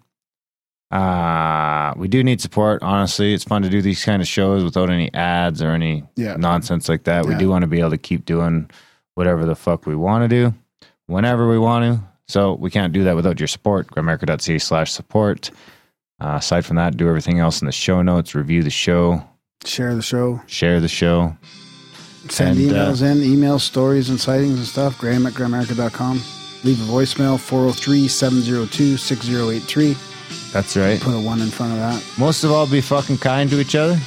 Uh, 0.92 1.94
we 1.98 2.08
do 2.08 2.24
need 2.24 2.40
support. 2.40 2.84
Honestly, 2.84 3.34
it's 3.34 3.44
fun 3.44 3.64
to 3.64 3.70
do 3.70 3.82
these 3.82 4.06
kind 4.06 4.22
of 4.22 4.28
shows 4.28 4.64
without 4.64 4.90
any 4.90 5.12
ads 5.14 5.62
or 5.62 5.72
any 5.72 6.04
Yeah. 6.16 6.36
nonsense 6.38 6.88
like 6.88 7.06
that. 7.06 7.26
We 7.26 7.36
do 7.36 7.50
want 7.50 7.64
to 7.64 7.68
be 7.68 7.80
able 7.80 7.90
to 7.92 7.98
keep 7.98 8.26
doing 8.26 8.70
whatever 9.16 9.46
the 9.46 9.56
fuck 9.56 9.86
we 9.88 9.96
want 9.96 10.24
to 10.24 10.28
do, 10.28 10.54
whenever 11.08 11.50
we 11.50 11.58
want 11.58 11.86
to. 12.00 12.04
So 12.28 12.54
we 12.56 12.72
can't 12.72 12.94
do 12.94 13.04
that 13.04 13.16
without 13.16 13.40
your 13.40 13.48
support. 13.48 13.88
Grimerica.ca 13.88 14.58
slash 14.60 14.92
support. 14.92 15.52
Uh, 16.20 16.36
aside 16.40 16.66
from 16.66 16.78
that, 16.78 16.98
do 16.98 17.08
everything 17.08 17.40
else 17.40 17.62
in 17.62 17.66
the 17.66 17.72
show 17.72 18.02
notes. 18.02 18.34
Review 18.34 18.64
the 18.64 18.70
show. 18.70 19.24
Share 19.66 19.96
the 19.96 20.02
show. 20.02 20.42
Share 20.48 20.80
the 20.80 20.88
show. 20.88 21.36
Send 22.30 22.58
And, 22.60 22.72
uh, 22.72 22.76
emails 22.92 23.02
in, 23.04 23.22
email 23.24 23.60
stories 23.60 24.10
and 24.10 24.20
sightings 24.20 24.58
and 24.58 24.66
stuff. 24.66 24.98
Graham 24.98 25.26
at 25.28 25.34
grimerica.com. 25.34 26.22
Leave 26.64 26.82
a 26.82 26.92
voicemail 26.92 27.40
403 27.40 28.08
702 28.08 28.98
6083. 28.98 29.96
That's 30.52 30.76
right. 30.76 31.00
Put 31.00 31.14
a 31.14 31.20
one 31.20 31.42
in 31.42 31.50
front 31.50 31.74
of 31.74 31.80
that. 31.80 32.04
Most 32.18 32.44
of 32.44 32.52
all, 32.52 32.66
be 32.66 32.82
fucking 32.82 33.18
kind 33.20 33.50
to 33.52 33.60
each 33.60 33.76
other. 33.76 33.98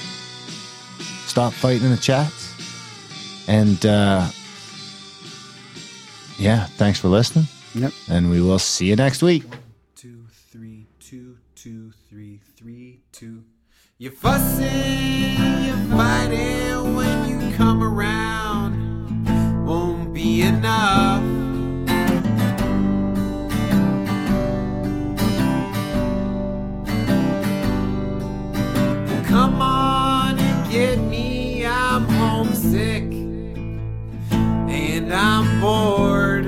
Stop 1.27 1.53
fighting 1.53 1.85
in 1.85 1.91
the 1.91 1.97
chats. 1.97 2.55
And 3.47 3.85
uh, 3.87 4.27
yeah, 6.39 6.65
thanks 6.67 6.99
for 6.99 7.09
listening. 7.09 7.47
Yep. 7.75 7.93
And 8.11 8.31
we 8.31 8.41
will 8.41 8.59
see 8.59 8.87
you 8.87 8.97
next 8.97 9.23
week. 9.23 9.45
two, 9.95 10.25
three, 10.51 10.87
two, 11.01 11.37
two, 11.55 11.93
three, 12.09 12.41
three, 12.57 13.01
two. 13.13 13.45
You're 13.99 14.13
fussing, 14.13 14.65
you're 15.65 15.97
fighting 15.97 16.95
when 16.95 17.29
you 17.29 17.57
come 17.57 17.83
around. 17.83 19.67
Won't 19.67 20.15
be 20.15 20.43
enough. 20.43 21.23
Well, 29.07 29.25
come 29.25 29.61
on 29.61 30.39
and 30.39 30.71
get 30.71 30.99
me. 30.99 31.67
I'm 31.67 32.05
homesick 32.05 33.05
and 34.33 35.13
I'm 35.13 35.61
bored. 35.61 36.47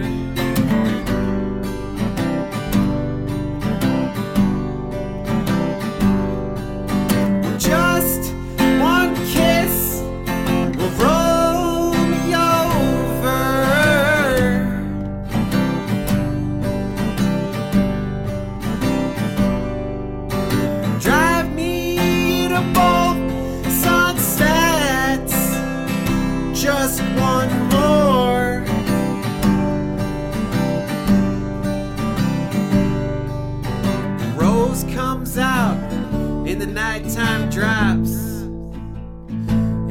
Drops 37.61 38.13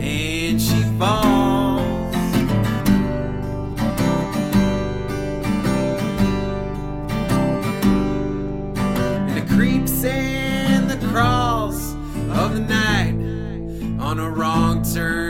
and 0.01 0.59
she 0.59 0.81
falls. 0.97 2.15
And 9.27 9.37
the 9.37 9.55
creeps 9.55 10.03
and 10.03 10.89
the 10.89 10.97
crawls 11.09 11.93
of 12.31 12.55
the 12.55 12.61
night 12.61 13.13
on 14.01 14.19
a 14.19 14.27
wrong 14.27 14.81
turn 14.81 15.28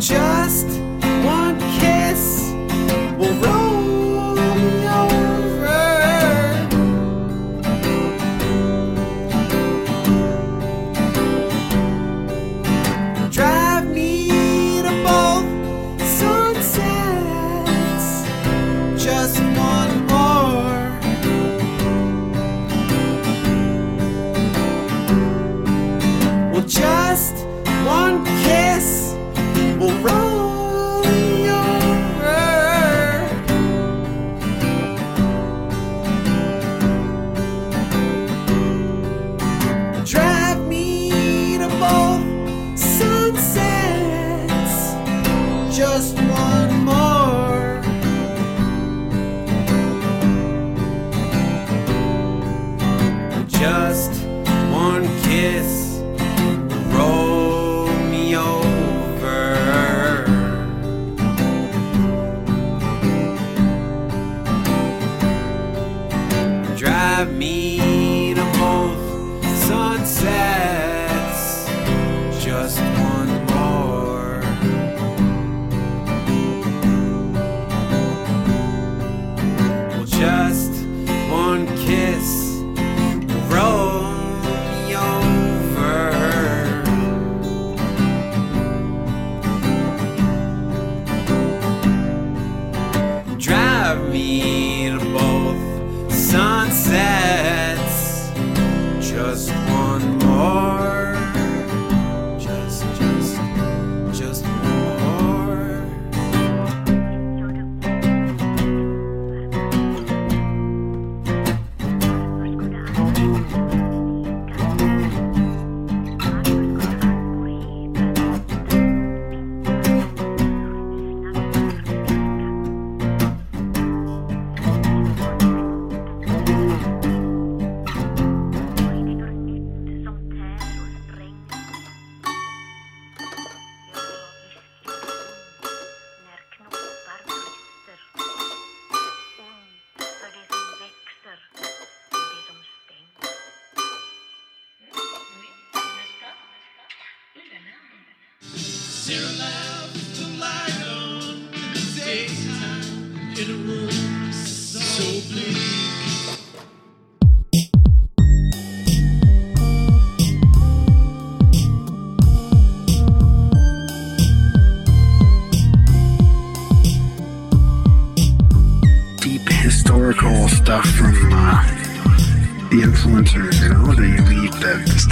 just 0.00 0.77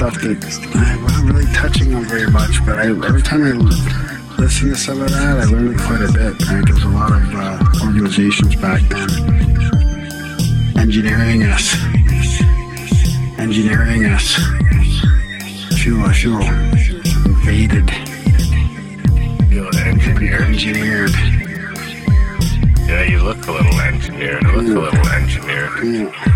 I'm 0.07 1.03
not 1.03 1.35
really 1.35 1.53
touching 1.53 1.93
on 1.93 2.05
very 2.05 2.31
much, 2.31 2.65
but 2.65 2.79
I, 2.79 2.91
every 2.91 3.23
time 3.23 3.43
I 3.43 3.51
listen 4.41 4.69
to 4.69 4.77
some 4.77 5.03
of 5.03 5.11
that, 5.11 5.39
I 5.41 5.45
learn 5.47 5.77
quite 5.77 6.01
a 6.01 6.13
bit. 6.13 6.47
Right? 6.47 6.65
There's 6.65 6.85
a 6.85 6.89
lot 6.89 7.11
of 7.11 7.35
uh, 7.35 7.85
organizations 7.85 8.55
back 8.55 8.83
then 8.83 9.09
engineering 10.79 11.43
us, 11.43 11.75
engineering 13.41 14.05
us. 14.05 14.39
I 14.39 15.77
feel, 15.77 16.01
I 16.03 16.13
feel 16.13 16.41
invaded, 17.27 17.91
Feel 19.51 19.67
engineered. 20.41 21.11
Yeah, 22.87 23.03
you 23.03 23.25
look 23.25 23.45
a 23.49 23.51
little 23.51 23.81
engineered. 23.81 24.45
Look 24.45 24.55
a 24.55 24.81
little 24.81 25.09
engineered. 25.09 25.85
Yeah. 25.85 26.36